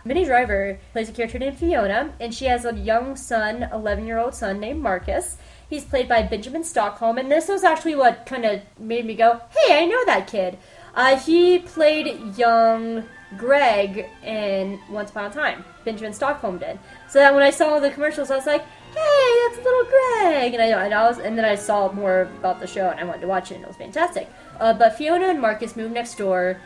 Minnie 0.03 0.25
Driver 0.25 0.79
plays 0.93 1.09
a 1.09 1.11
character 1.11 1.37
named 1.37 1.59
Fiona, 1.59 2.11
and 2.19 2.33
she 2.33 2.45
has 2.45 2.65
a 2.65 2.73
young 2.73 3.15
son, 3.15 3.69
11 3.71 4.07
year 4.07 4.17
old 4.17 4.33
son 4.33 4.59
named 4.59 4.81
Marcus. 4.81 5.37
He's 5.71 5.85
played 5.85 6.09
by 6.09 6.23
Benjamin 6.23 6.65
Stockham, 6.65 7.17
and 7.17 7.31
this 7.31 7.47
was 7.47 7.63
actually 7.63 7.95
what 7.95 8.25
kind 8.25 8.43
of 8.43 8.59
made 8.77 9.05
me 9.05 9.15
go, 9.15 9.39
hey, 9.51 9.81
I 9.81 9.85
know 9.85 10.03
that 10.05 10.27
kid. 10.27 10.57
Uh, 10.93 11.17
he 11.17 11.59
played 11.59 12.37
young 12.37 13.05
Greg 13.37 14.05
in 14.21 14.81
Once 14.89 15.11
Upon 15.11 15.31
a 15.31 15.33
Time. 15.33 15.63
Benjamin 15.85 16.11
Stockham 16.11 16.57
did. 16.57 16.77
So 17.07 17.19
that 17.19 17.33
when 17.33 17.41
I 17.41 17.51
saw 17.51 17.79
the 17.79 17.89
commercials, 17.89 18.29
I 18.29 18.35
was 18.35 18.45
like, 18.45 18.65
"Hey, 18.93 19.47
that's 19.47 19.63
little 19.63 19.85
Greg!" 19.85 20.53
And 20.53 20.61
I, 20.61 20.83
and 20.83 20.93
I 20.93 21.07
was, 21.07 21.19
and 21.19 21.37
then 21.37 21.45
I 21.45 21.55
saw 21.55 21.89
more 21.93 22.23
about 22.39 22.59
the 22.59 22.67
show, 22.67 22.89
and 22.89 22.99
I 22.99 23.05
wanted 23.05 23.21
to 23.21 23.27
watch 23.27 23.49
it, 23.51 23.55
and 23.55 23.63
it 23.63 23.67
was 23.67 23.77
fantastic. 23.77 24.29
Uh, 24.59 24.73
but 24.73 24.97
Fiona 24.97 25.27
and 25.27 25.39
Marcus 25.39 25.77
moved 25.77 25.93
next 25.93 26.17
door 26.17 26.59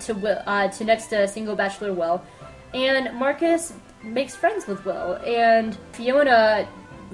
to 0.00 0.48
uh, 0.48 0.66
to 0.66 0.84
next 0.84 1.06
to 1.06 1.28
single 1.28 1.54
bachelor 1.54 1.92
Will, 1.92 2.20
and 2.74 3.16
Marcus 3.16 3.72
makes 4.02 4.34
friends 4.34 4.66
with 4.66 4.84
Will, 4.84 5.14
and 5.24 5.78
Fiona 5.92 6.66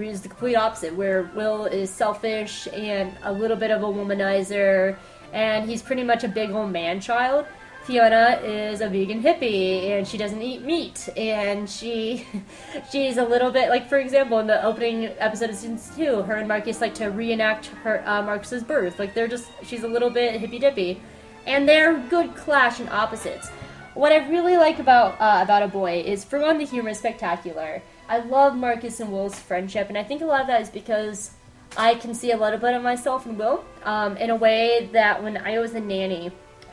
is 0.06 0.22
the 0.22 0.28
complete 0.28 0.54
opposite, 0.54 0.94
where 0.94 1.30
Will 1.34 1.66
is 1.66 1.90
selfish 1.90 2.68
and 2.72 3.16
a 3.22 3.32
little 3.32 3.56
bit 3.56 3.70
of 3.70 3.82
a 3.82 3.86
womanizer, 3.86 4.96
and 5.32 5.68
he's 5.68 5.82
pretty 5.82 6.04
much 6.04 6.24
a 6.24 6.28
big 6.28 6.50
old 6.50 6.70
man 6.70 7.00
child. 7.00 7.46
Fiona 7.88 8.38
is 8.44 8.82
a 8.82 8.88
vegan 8.90 9.22
hippie 9.22 9.88
and 9.88 10.06
she 10.06 10.18
doesn't 10.18 10.42
eat 10.42 10.60
meat 10.60 11.08
and 11.16 11.68
she 11.70 12.26
she's 12.92 13.16
a 13.16 13.24
little 13.24 13.50
bit 13.50 13.70
like 13.70 13.88
for 13.88 13.96
example 13.96 14.38
in 14.40 14.46
the 14.46 14.62
opening 14.62 15.06
episode 15.18 15.48
of 15.48 15.56
season 15.56 15.80
two 15.96 16.20
her 16.20 16.34
and 16.34 16.46
Marcus 16.46 16.82
like 16.82 16.92
to 16.96 17.06
reenact 17.06 17.68
her 17.82 18.06
uh, 18.06 18.20
Marcus's 18.20 18.62
birth. 18.62 18.98
Like 18.98 19.14
they're 19.14 19.26
just 19.26 19.48
she's 19.62 19.84
a 19.84 19.88
little 19.88 20.10
bit 20.10 20.38
hippy 20.38 20.58
dippy 20.58 21.00
and 21.46 21.66
they're 21.66 21.98
good 22.10 22.34
clash 22.36 22.78
and 22.78 22.90
opposites. 22.90 23.48
What 23.94 24.12
I 24.12 24.28
really 24.28 24.58
like 24.58 24.80
about 24.80 25.18
uh, 25.18 25.42
about 25.42 25.62
a 25.62 25.68
boy 25.68 26.02
is 26.04 26.24
for 26.24 26.40
one 26.40 26.58
the 26.58 26.66
humor 26.66 26.90
is 26.90 26.98
spectacular 26.98 27.82
I 28.08 28.18
love 28.18 28.56
Marcus 28.56 29.00
and 29.00 29.12
Will's 29.12 29.38
friendship 29.38 29.88
and 29.88 29.98
I 29.98 30.04
think 30.04 30.22
a 30.22 30.26
lot 30.26 30.40
of 30.42 30.46
that 30.46 30.62
is 30.62 30.70
because 30.70 31.32
I 31.76 31.94
can 31.94 32.14
see 32.14 32.32
a 32.32 32.36
little 32.36 32.58
bit 32.58 32.74
of 32.74 32.82
myself 32.82 33.26
in 33.26 33.36
Will 33.36 33.64
um, 33.84 34.16
in 34.16 34.30
a 34.30 34.36
way 34.36 34.88
that 34.92 35.22
when 35.22 35.36
I 35.36 35.58
was 35.58 35.74
a 35.74 35.80
nanny 35.80 36.32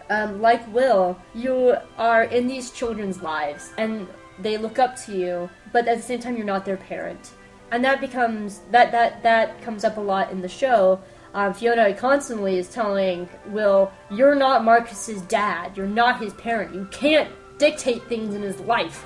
um, 0.10 0.42
like 0.42 0.66
Will, 0.74 1.18
you 1.34 1.76
are 1.98 2.24
in 2.24 2.48
these 2.48 2.72
children's 2.72 3.22
lives 3.22 3.72
and 3.78 4.08
they 4.40 4.58
look 4.58 4.80
up 4.80 4.96
to 5.06 5.18
you, 5.18 5.50
but 5.72 5.88
at 5.88 5.98
the 5.98 6.04
same 6.04 6.20
time, 6.20 6.36
you're 6.38 6.46
not 6.46 6.66
their 6.66 6.78
parent. 6.78 7.32
And 7.72 7.84
that 7.84 8.00
becomes 8.00 8.62
that 8.72 8.92
that 8.92 9.24
that 9.24 9.62
comes 9.62 9.84
up 9.84 9.98
a 9.98 10.02
lot 10.02 10.32
in 10.32 10.42
the 10.42 10.48
show. 10.48 11.02
Um, 11.34 11.54
Fiona 11.54 11.94
constantly 11.94 12.58
is 12.58 12.70
telling 12.70 13.28
Will, 13.48 13.92
"You're 14.12 14.36
not 14.36 14.64
Marcus's 14.64 15.22
dad. 15.22 15.76
You're 15.76 15.88
not 15.88 16.20
his 16.22 16.34
parent. 16.34 16.76
You 16.76 16.88
can't 16.92 17.30
dictate 17.58 18.04
things 18.08 18.36
in 18.36 18.42
his 18.42 18.60
life." 18.62 19.06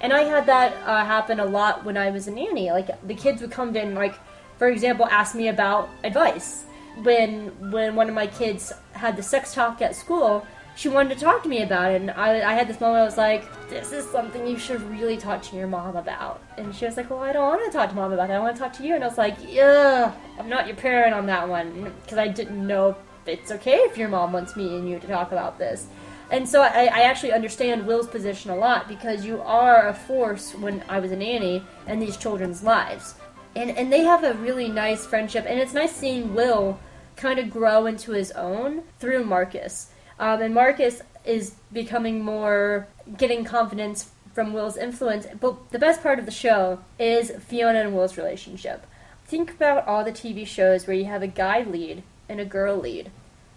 And 0.00 0.12
I 0.12 0.22
had 0.22 0.46
that 0.46 0.74
uh, 0.86 1.04
happen 1.04 1.40
a 1.40 1.44
lot 1.44 1.84
when 1.84 1.96
I 1.96 2.10
was 2.10 2.28
a 2.28 2.30
nanny. 2.30 2.70
Like 2.70 2.90
the 3.06 3.14
kids 3.14 3.40
would 3.42 3.50
come 3.50 3.74
in, 3.76 3.94
like 3.94 4.14
for 4.58 4.68
example, 4.68 5.06
ask 5.06 5.34
me 5.34 5.48
about 5.48 5.88
advice, 6.04 6.64
when 7.02 7.70
when 7.70 7.94
one 7.94 8.08
of 8.08 8.14
my 8.14 8.26
kids 8.26 8.72
had 8.92 9.16
the 9.16 9.22
sex 9.22 9.54
talk 9.54 9.80
at 9.82 9.94
school, 9.94 10.46
she 10.76 10.88
wanted 10.88 11.18
to 11.18 11.24
talk 11.24 11.42
to 11.42 11.48
me 11.48 11.62
about 11.62 11.92
it, 11.92 12.00
and 12.00 12.10
I, 12.10 12.50
I 12.50 12.54
had 12.54 12.68
this 12.68 12.80
moment. 12.80 13.02
I 13.02 13.04
was 13.04 13.16
like, 13.16 13.44
"This 13.68 13.92
is 13.92 14.08
something 14.10 14.46
you 14.46 14.58
should 14.58 14.82
really 14.82 15.16
talk 15.16 15.42
to 15.42 15.56
your 15.56 15.66
mom 15.66 15.96
about." 15.96 16.40
And 16.56 16.74
she 16.74 16.86
was 16.86 16.96
like, 16.96 17.10
"Well, 17.10 17.20
I 17.20 17.32
don't 17.32 17.48
want 17.48 17.70
to 17.70 17.76
talk 17.76 17.90
to 17.90 17.96
mom 17.96 18.12
about 18.12 18.30
it. 18.30 18.34
I 18.34 18.38
want 18.38 18.56
to 18.56 18.62
talk 18.62 18.72
to 18.74 18.86
you." 18.86 18.94
And 18.94 19.04
I 19.04 19.08
was 19.08 19.18
like, 19.18 19.36
"Yeah, 19.46 20.12
I'm 20.38 20.48
not 20.48 20.66
your 20.66 20.76
parent 20.76 21.14
on 21.14 21.26
that 21.26 21.48
one 21.48 21.92
because 22.02 22.18
I 22.18 22.28
didn't 22.28 22.64
know 22.64 22.90
if 22.90 22.96
it's 23.26 23.52
okay 23.52 23.78
if 23.78 23.98
your 23.98 24.08
mom 24.08 24.32
wants 24.32 24.56
me 24.56 24.76
and 24.76 24.88
you 24.88 24.98
to 24.98 25.06
talk 25.06 25.32
about 25.32 25.58
this." 25.58 25.86
And 26.30 26.48
so 26.48 26.62
I, 26.62 26.84
I 26.84 27.00
actually 27.02 27.32
understand 27.32 27.86
Will's 27.86 28.06
position 28.06 28.50
a 28.50 28.56
lot 28.56 28.86
because 28.86 29.24
you 29.24 29.40
are 29.42 29.88
a 29.88 29.94
force 29.94 30.54
when 30.54 30.84
I 30.88 31.00
was 31.00 31.10
a 31.10 31.16
nanny 31.16 31.64
in 31.86 31.98
these 31.98 32.16
children's 32.16 32.62
lives. 32.62 33.14
And, 33.56 33.70
and 33.70 33.92
they 33.92 34.02
have 34.02 34.24
a 34.24 34.34
really 34.34 34.68
nice 34.68 35.06
friendship, 35.06 35.44
and 35.48 35.58
it's 35.58 35.72
nice 35.72 35.92
seeing 35.92 36.34
Will 36.34 36.78
kind 37.16 37.38
of 37.38 37.50
grow 37.50 37.86
into 37.86 38.12
his 38.12 38.30
own 38.32 38.82
through 39.00 39.24
Marcus. 39.24 39.90
Um, 40.18 40.42
and 40.42 40.54
Marcus 40.54 41.02
is 41.24 41.54
becoming 41.72 42.22
more 42.22 42.88
getting 43.16 43.44
confidence 43.44 44.10
from 44.34 44.52
Will's 44.52 44.76
influence. 44.76 45.26
But 45.40 45.70
the 45.70 45.78
best 45.78 46.02
part 46.02 46.18
of 46.18 46.26
the 46.26 46.30
show 46.30 46.80
is 46.98 47.32
Fiona 47.32 47.80
and 47.80 47.94
Will's 47.94 48.16
relationship. 48.16 48.86
Think 49.26 49.50
about 49.50 49.86
all 49.86 50.04
the 50.04 50.12
TV 50.12 50.46
shows 50.46 50.86
where 50.86 50.96
you 50.96 51.06
have 51.06 51.22
a 51.22 51.26
guy 51.26 51.62
lead 51.62 52.02
and 52.28 52.38
a 52.40 52.44
girl 52.44 52.76
lead. 52.76 53.10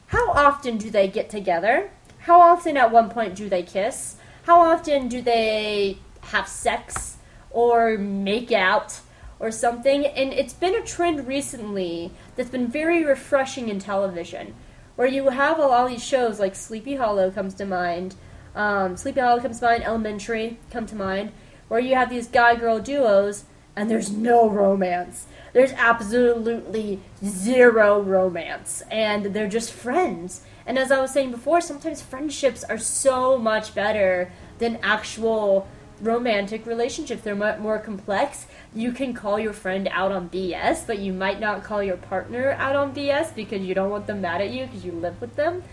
How 0.07 0.31
often 0.31 0.77
do 0.77 0.89
they 0.89 1.07
get 1.07 1.29
together? 1.29 1.91
How 2.21 2.39
often 2.39 2.77
at 2.77 2.91
one 2.91 3.09
point 3.09 3.35
do 3.35 3.49
they 3.49 3.63
kiss? 3.63 4.17
How 4.43 4.61
often 4.61 5.07
do 5.07 5.21
they 5.21 5.97
have 6.21 6.47
sex 6.47 7.17
or 7.49 7.97
make 7.97 8.51
out 8.51 8.99
or 9.39 9.51
something? 9.51 10.05
And 10.05 10.31
it's 10.31 10.53
been 10.53 10.75
a 10.75 10.85
trend 10.85 11.27
recently 11.27 12.11
that's 12.35 12.49
been 12.49 12.67
very 12.67 13.03
refreshing 13.03 13.69
in 13.69 13.79
television, 13.79 14.53
where 14.95 15.07
you 15.07 15.29
have 15.29 15.59
all 15.59 15.87
these 15.87 16.03
shows 16.03 16.39
like 16.39 16.55
Sleepy 16.55 16.95
Hollow 16.95 17.31
comes 17.31 17.55
to 17.55 17.65
mind, 17.65 18.15
um, 18.55 18.97
Sleepy 18.97 19.19
Hollow 19.19 19.41
comes 19.41 19.59
to 19.59 19.65
mind, 19.65 19.83
Elementary 19.83 20.59
come 20.69 20.85
to 20.85 20.95
mind, 20.95 21.31
where 21.69 21.79
you 21.79 21.95
have 21.95 22.11
these 22.11 22.27
guy 22.27 22.55
girl 22.55 22.79
duos 22.79 23.45
and 23.75 23.89
there's 23.89 24.11
no 24.11 24.49
romance. 24.49 25.27
There's 25.53 25.71
absolutely 25.71 26.99
zero 27.23 28.01
romance, 28.01 28.83
and 28.91 29.27
they're 29.27 29.47
just 29.47 29.71
friends. 29.71 30.41
And 30.65 30.77
as 30.77 30.91
I 30.91 30.99
was 31.01 31.11
saying 31.11 31.31
before, 31.31 31.61
sometimes 31.61 32.01
friendships 32.01 32.63
are 32.63 32.77
so 32.77 33.37
much 33.37 33.73
better 33.73 34.31
than 34.59 34.79
actual 34.83 35.67
romantic 36.01 36.65
relationships. 36.65 37.21
They're 37.21 37.35
much 37.35 37.59
more 37.59 37.79
complex. 37.79 38.47
You 38.73 38.91
can 38.91 39.13
call 39.13 39.39
your 39.39 39.53
friend 39.53 39.87
out 39.91 40.11
on 40.11 40.29
BS, 40.29 40.85
but 40.85 40.99
you 40.99 41.13
might 41.13 41.39
not 41.39 41.63
call 41.63 41.83
your 41.83 41.97
partner 41.97 42.51
out 42.51 42.75
on 42.75 42.93
BS 42.93 43.33
because 43.35 43.61
you 43.61 43.73
don't 43.73 43.89
want 43.89 44.07
them 44.07 44.21
mad 44.21 44.41
at 44.41 44.51
you 44.51 44.65
because 44.65 44.83
you 44.85 44.91
live 44.91 45.19
with 45.21 45.35
them. 45.35 45.63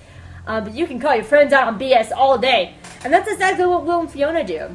Um, 0.47 0.65
but 0.65 0.75
you 0.75 0.87
can 0.87 0.99
call 0.99 1.15
your 1.15 1.25
friends 1.25 1.53
out 1.53 1.69
on 1.69 1.79
BS 1.79 2.11
all 2.11 2.39
day. 2.39 2.75
And 3.05 3.13
that's 3.13 3.31
exactly 3.31 3.67
what 3.67 3.85
Will 3.85 4.01
and 4.01 4.11
Fiona 4.11 4.45
do. 4.45 4.75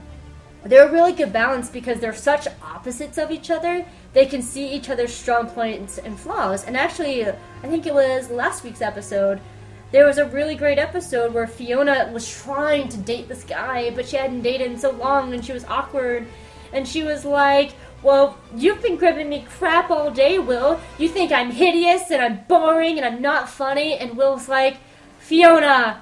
They're 0.66 0.88
a 0.88 0.92
really 0.92 1.12
good 1.12 1.34
balance 1.34 1.70
because 1.70 2.00
they're 2.00 2.14
such 2.14 2.48
opposites 2.62 3.18
of 3.18 3.32
each 3.32 3.52
other. 3.52 3.86
They 4.14 4.26
can 4.26 4.42
see 4.42 4.72
each 4.72 4.90
other's 4.90 5.14
strong 5.14 5.50
points 5.50 5.98
and 5.98 6.18
flaws. 6.18 6.64
And 6.64 6.78
actually, 6.78 7.28
I 7.28 7.34
think 7.64 7.86
it 7.86 7.94
was 7.94 8.30
last 8.30 8.64
week's 8.64 8.82
episode, 8.82 9.42
there 9.94 10.08
was 10.08 10.18
a 10.18 10.26
really 10.26 10.56
great 10.56 10.80
episode 10.80 11.36
where 11.36 11.46
Fiona 11.46 12.10
was 12.12 12.28
trying 12.28 12.90
to 12.90 12.98
date 12.98 13.28
this 13.28 13.44
guy, 13.44 13.92
but 13.92 14.08
she 14.08 14.18
hadn't 14.18 14.42
dated 14.42 14.72
in 14.72 14.78
so 14.80 14.90
long 14.90 15.36
and 15.36 15.46
she 15.46 15.54
was 15.54 15.64
awkward. 15.66 16.26
And 16.74 16.88
she 16.88 17.04
was 17.04 17.24
like, 17.24 17.74
Well, 18.02 18.36
you've 18.56 18.82
been 18.82 18.98
giving 18.98 19.30
me 19.30 19.46
crap 19.48 19.92
all 19.92 20.10
day, 20.10 20.40
Will. 20.40 20.82
You 20.98 21.08
think 21.08 21.32
I'm 21.32 21.52
hideous 21.52 22.10
and 22.10 22.24
I'm 22.24 22.40
boring 22.48 22.98
and 22.98 23.06
I'm 23.06 23.22
not 23.22 23.48
funny. 23.48 23.94
And 23.94 24.18
Will's 24.18 24.50
like, 24.50 24.78
Fiona, 25.20 26.02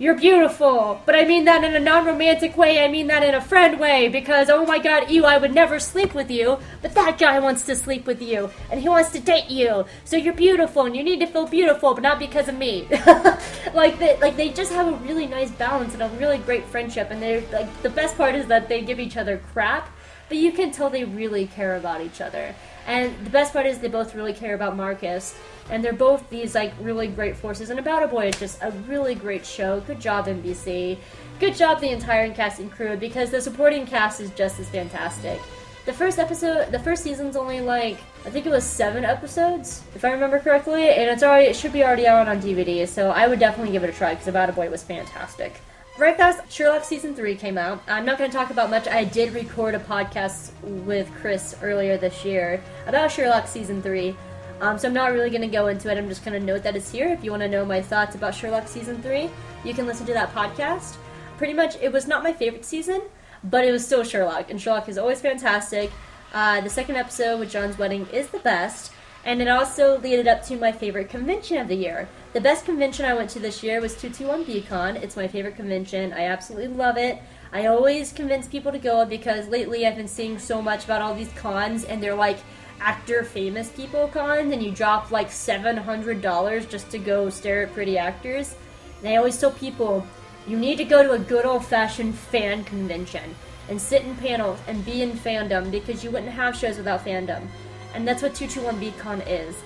you're 0.00 0.14
beautiful. 0.14 1.02
But 1.04 1.16
I 1.16 1.24
mean 1.24 1.44
that 1.46 1.64
in 1.64 1.74
a 1.74 1.80
non 1.80 2.06
romantic 2.06 2.56
way. 2.56 2.84
I 2.84 2.88
mean 2.88 3.08
that 3.08 3.24
in 3.24 3.34
a 3.34 3.40
friend 3.40 3.80
way. 3.80 4.06
Because, 4.08 4.48
oh 4.48 4.64
my 4.64 4.78
god, 4.78 5.10
you, 5.10 5.24
I 5.24 5.38
would 5.38 5.52
never 5.52 5.80
sleep 5.80 6.14
with 6.14 6.30
you. 6.30 6.58
But 6.82 6.94
that 6.94 7.18
guy 7.18 7.40
wants 7.40 7.66
to 7.66 7.74
sleep 7.74 8.06
with 8.06 8.22
you. 8.22 8.48
And 8.70 8.80
he 8.80 8.88
wants 8.88 9.10
to 9.10 9.18
date 9.18 9.50
you. 9.50 9.86
So 10.04 10.16
you're 10.16 10.34
beautiful 10.34 10.84
and 10.84 10.94
you 10.94 11.02
need 11.02 11.18
to 11.20 11.26
feel 11.26 11.48
beautiful, 11.48 11.94
but 11.94 12.02
not 12.02 12.20
because 12.20 12.46
of 12.46 12.56
me. 12.56 12.86
like, 13.74 13.98
they, 13.98 14.16
like, 14.20 14.36
they 14.36 14.50
just 14.50 14.72
have 14.72 14.86
a 14.86 14.96
really 14.98 15.26
nice 15.26 15.50
balance 15.50 15.94
and 15.94 16.02
a 16.02 16.08
really 16.10 16.38
great 16.38 16.64
friendship. 16.66 17.10
And 17.10 17.20
they're, 17.20 17.42
like, 17.52 17.82
the 17.82 17.90
best 17.90 18.16
part 18.16 18.36
is 18.36 18.46
that 18.46 18.68
they 18.68 18.82
give 18.82 19.00
each 19.00 19.16
other 19.16 19.38
crap. 19.52 19.90
But 20.28 20.36
you 20.36 20.52
can 20.52 20.70
tell 20.70 20.90
they 20.90 21.04
really 21.04 21.46
care 21.46 21.76
about 21.76 22.02
each 22.02 22.20
other. 22.20 22.54
And 22.86 23.14
the 23.24 23.30
best 23.30 23.52
part 23.52 23.66
is 23.66 23.80
they 23.80 23.88
both 23.88 24.14
really 24.14 24.32
care 24.32 24.54
about 24.54 24.76
Marcus 24.76 25.34
and 25.70 25.84
they're 25.84 25.92
both 25.92 26.28
these 26.30 26.54
like 26.54 26.72
really 26.80 27.08
great 27.08 27.36
forces. 27.36 27.70
And 27.70 27.78
About 27.78 28.02
a 28.02 28.08
Boy 28.08 28.28
is 28.28 28.38
just 28.38 28.62
a 28.62 28.70
really 28.86 29.14
great 29.14 29.44
show. 29.44 29.80
Good 29.80 30.00
job, 30.00 30.26
NBC. 30.26 30.98
Good 31.40 31.54
job, 31.54 31.80
the 31.80 31.90
entire 31.90 32.32
cast 32.34 32.58
and 32.58 32.70
crew, 32.70 32.96
because 32.96 33.30
the 33.30 33.40
supporting 33.40 33.86
cast 33.86 34.20
is 34.20 34.30
just 34.30 34.58
as 34.58 34.68
fantastic. 34.68 35.40
The 35.86 35.92
first 35.92 36.18
episode, 36.18 36.70
the 36.70 36.78
first 36.78 37.02
season's 37.02 37.36
only 37.36 37.60
like 37.60 37.98
I 38.26 38.30
think 38.30 38.44
it 38.44 38.50
was 38.50 38.64
seven 38.64 39.04
episodes, 39.04 39.82
if 39.94 40.04
I 40.04 40.10
remember 40.10 40.38
correctly, 40.38 40.90
and 40.90 41.08
it's 41.08 41.22
already 41.22 41.46
it 41.46 41.56
should 41.56 41.72
be 41.72 41.84
already 41.84 42.06
out 42.06 42.28
on 42.28 42.42
DVD. 42.42 42.86
So 42.86 43.10
I 43.10 43.26
would 43.26 43.38
definitely 43.38 43.72
give 43.72 43.84
it 43.84 43.90
a 43.90 43.92
try 43.92 44.14
because 44.14 44.28
About 44.28 44.50
a 44.50 44.52
Boy 44.52 44.68
was 44.68 44.82
fantastic. 44.82 45.60
Right 45.98 46.16
guys, 46.16 46.36
Sherlock 46.48 46.84
season 46.84 47.12
three 47.12 47.34
came 47.34 47.58
out. 47.58 47.82
I'm 47.88 48.04
not 48.04 48.18
going 48.18 48.30
to 48.30 48.36
talk 48.36 48.50
about 48.50 48.70
much. 48.70 48.86
I 48.86 49.02
did 49.02 49.32
record 49.32 49.74
a 49.74 49.80
podcast 49.80 50.52
with 50.62 51.10
Chris 51.20 51.56
earlier 51.60 51.96
this 51.96 52.24
year 52.24 52.62
about 52.86 53.10
Sherlock 53.10 53.48
season 53.48 53.82
three. 53.82 54.14
Um, 54.60 54.78
so 54.78 54.88
I'm 54.88 54.94
not 54.94 55.12
really 55.12 55.30
going 55.30 55.42
to 55.42 55.48
go 55.48 55.68
into 55.68 55.90
it. 55.90 55.98
I'm 55.98 56.08
just 56.08 56.24
going 56.24 56.38
to 56.38 56.44
note 56.44 56.62
that 56.64 56.74
it's 56.74 56.90
here. 56.90 57.08
If 57.08 57.22
you 57.22 57.30
want 57.30 57.42
to 57.42 57.48
know 57.48 57.64
my 57.64 57.80
thoughts 57.80 58.14
about 58.14 58.34
Sherlock 58.34 58.66
season 58.66 59.00
three, 59.02 59.30
you 59.64 59.74
can 59.74 59.86
listen 59.86 60.06
to 60.06 60.12
that 60.14 60.34
podcast. 60.34 60.96
Pretty 61.36 61.52
much, 61.52 61.76
it 61.80 61.92
was 61.92 62.08
not 62.08 62.24
my 62.24 62.32
favorite 62.32 62.64
season, 62.64 63.02
but 63.44 63.64
it 63.64 63.70
was 63.70 63.86
still 63.86 64.02
Sherlock, 64.02 64.50
and 64.50 64.60
Sherlock 64.60 64.88
is 64.88 64.98
always 64.98 65.20
fantastic. 65.20 65.90
Uh, 66.32 66.60
the 66.60 66.70
second 66.70 66.96
episode 66.96 67.38
with 67.38 67.50
John's 67.50 67.78
wedding 67.78 68.06
is 68.12 68.28
the 68.28 68.40
best, 68.40 68.92
and 69.24 69.40
it 69.40 69.48
also 69.48 69.98
led 70.00 70.26
up 70.26 70.42
to 70.44 70.56
my 70.56 70.72
favorite 70.72 71.08
convention 71.08 71.58
of 71.58 71.68
the 71.68 71.76
year. 71.76 72.08
The 72.32 72.40
best 72.40 72.64
convention 72.64 73.04
I 73.04 73.14
went 73.14 73.30
to 73.30 73.38
this 73.38 73.62
year 73.62 73.80
was 73.80 73.94
221BCon. 73.94 75.02
It's 75.02 75.16
my 75.16 75.28
favorite 75.28 75.56
convention. 75.56 76.12
I 76.12 76.24
absolutely 76.24 76.68
love 76.68 76.96
it. 76.96 77.18
I 77.52 77.66
always 77.66 78.12
convince 78.12 78.46
people 78.46 78.72
to 78.72 78.78
go 78.78 79.04
because 79.06 79.48
lately 79.48 79.86
I've 79.86 79.96
been 79.96 80.08
seeing 80.08 80.38
so 80.38 80.60
much 80.60 80.84
about 80.84 81.00
all 81.00 81.14
these 81.14 81.32
cons, 81.32 81.84
and 81.84 82.02
they're 82.02 82.14
like 82.14 82.38
actor 82.80 83.24
famous 83.24 83.70
people 83.70 84.08
cons, 84.08 84.52
and 84.52 84.62
you 84.62 84.70
drop 84.70 85.10
like 85.10 85.28
$700 85.28 86.68
just 86.68 86.90
to 86.90 86.98
go 86.98 87.30
stare 87.30 87.64
at 87.64 87.74
pretty 87.74 87.98
actors. 87.98 88.54
And 89.00 89.08
I 89.08 89.16
always 89.16 89.38
tell 89.38 89.52
people, 89.52 90.06
you 90.46 90.56
need 90.56 90.78
to 90.78 90.84
go 90.84 91.02
to 91.02 91.12
a 91.12 91.18
good 91.18 91.44
old 91.44 91.64
fashioned 91.64 92.14
fan 92.14 92.64
convention 92.64 93.34
and 93.68 93.80
sit 93.80 94.02
in 94.02 94.16
panels 94.16 94.58
and 94.66 94.84
be 94.84 95.02
in 95.02 95.12
fandom 95.12 95.70
because 95.70 96.02
you 96.02 96.10
wouldn't 96.10 96.32
have 96.32 96.56
shows 96.56 96.78
without 96.78 97.04
fandom. 97.04 97.46
And 97.94 98.06
that's 98.06 98.22
what 98.22 98.32
221BCon 98.32 99.24
is. 99.28 99.56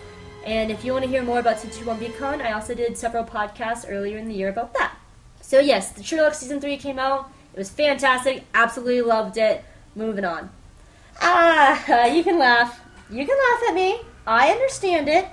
And 0.44 0.70
if 0.70 0.84
you 0.84 0.92
want 0.92 1.04
to 1.04 1.10
hear 1.10 1.22
more 1.22 1.38
about 1.38 1.58
221BCon, 1.58 2.40
I 2.44 2.52
also 2.52 2.74
did 2.74 2.98
several 2.98 3.24
podcasts 3.24 3.86
earlier 3.88 4.18
in 4.18 4.28
the 4.28 4.34
year 4.34 4.48
about 4.48 4.74
that. 4.74 4.96
So 5.40 5.60
yes, 5.60 5.92
the 5.92 6.02
Sherlock 6.02 6.34
season 6.34 6.60
three 6.60 6.76
came 6.76 6.98
out. 6.98 7.30
It 7.54 7.58
was 7.58 7.70
fantastic. 7.70 8.44
Absolutely 8.54 9.02
loved 9.02 9.36
it. 9.36 9.64
Moving 9.94 10.24
on. 10.24 10.50
Ah, 11.20 12.06
you 12.12 12.24
can 12.24 12.38
laugh. 12.38 12.80
You 13.10 13.26
can 13.26 13.36
laugh 13.36 13.68
at 13.68 13.74
me. 13.74 14.00
I 14.26 14.50
understand 14.50 15.08
it. 15.08 15.28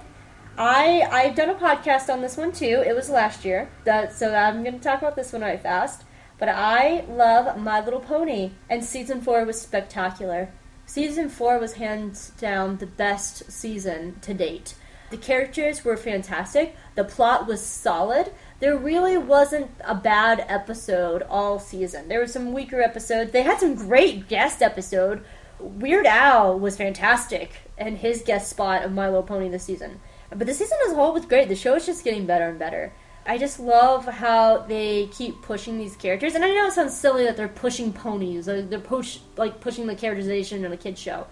I 0.58 1.08
I've 1.12 1.36
done 1.36 1.50
a 1.50 1.56
podcast 1.56 2.12
on 2.12 2.22
this 2.22 2.36
one 2.36 2.52
too. 2.52 2.84
It 2.86 2.96
was 2.96 3.10
last 3.10 3.46
year. 3.46 3.70
That 3.86 4.14
so 4.14 4.34
I'm 4.34 4.64
going 4.64 4.78
to 4.78 4.84
talk 4.84 5.00
about 5.00 5.16
this 5.16 5.32
one 5.32 5.42
right 5.42 5.62
fast. 5.62 6.04
But 6.38 6.50
I 6.50 7.06
love 7.10 7.58
My 7.58 7.84
Little 7.84 8.00
Pony, 8.00 8.52
and 8.70 8.84
season 8.84 9.22
four 9.22 9.44
was 9.46 9.60
spectacular. 9.60 10.50
Season 10.86 11.30
four 11.30 11.60
was 11.60 11.74
hands 11.74 12.32
down 12.40 12.78
the 12.78 12.88
best 12.88 13.52
season 13.52 14.20
to 14.22 14.34
date. 14.34 14.74
The 15.10 15.18
characters 15.18 15.84
were 15.84 15.98
fantastic. 15.98 16.76
The 16.96 17.04
plot 17.04 17.48
was 17.48 17.62
solid. 17.62 18.32
There 18.60 18.78
really 18.78 19.18
wasn't 19.18 19.72
a 19.84 19.96
bad 19.96 20.46
episode 20.48 21.24
all 21.24 21.60
season. 21.60 22.08
There 22.08 22.20
were 22.20 22.28
some 22.28 22.54
weaker 22.54 22.82
episodes. 22.82 23.32
They 23.32 23.42
had 23.42 23.60
some 23.60 23.76
great 23.76 24.28
guest 24.28 24.62
episode. 24.62 25.24
Weird 25.60 26.06
Al 26.06 26.58
was 26.58 26.78
fantastic 26.78 27.52
and 27.78 27.98
his 27.98 28.22
guest 28.22 28.50
spot 28.50 28.84
of 28.84 28.92
My 28.92 29.08
Little 29.08 29.24
Pony 29.24 29.50
this 29.50 29.64
season. 29.64 30.00
But 30.30 30.48
the 30.48 30.54
season 30.54 30.78
as 30.86 30.94
a 30.94 30.96
whole 30.96 31.14
was 31.14 31.26
great. 31.26 31.50
The 31.50 31.56
show 31.56 31.76
is 31.76 31.86
just 31.86 32.04
getting 32.04 32.26
better 32.26 32.50
and 32.50 32.60
better. 32.60 32.94
I 33.26 33.38
just 33.38 33.60
love 33.60 34.06
how 34.06 34.60
they 34.60 35.08
keep 35.08 35.42
pushing 35.42 35.78
these 35.78 35.96
characters, 35.96 36.34
and 36.34 36.44
I 36.44 36.50
know 36.50 36.68
it 36.68 36.74
sounds 36.74 36.98
silly 36.98 37.26
that 37.26 37.38
they're 37.38 37.48
pushing 37.48 37.94
ponies, 37.94 38.48
like 38.48 38.70
they're 38.70 38.80
push 38.80 39.20
like 39.38 39.60
pushing 39.60 39.86
the 39.86 39.94
characterization 39.94 40.66
in 40.66 40.72
a 40.72 40.78
kids 40.78 41.00
show, 41.00 41.28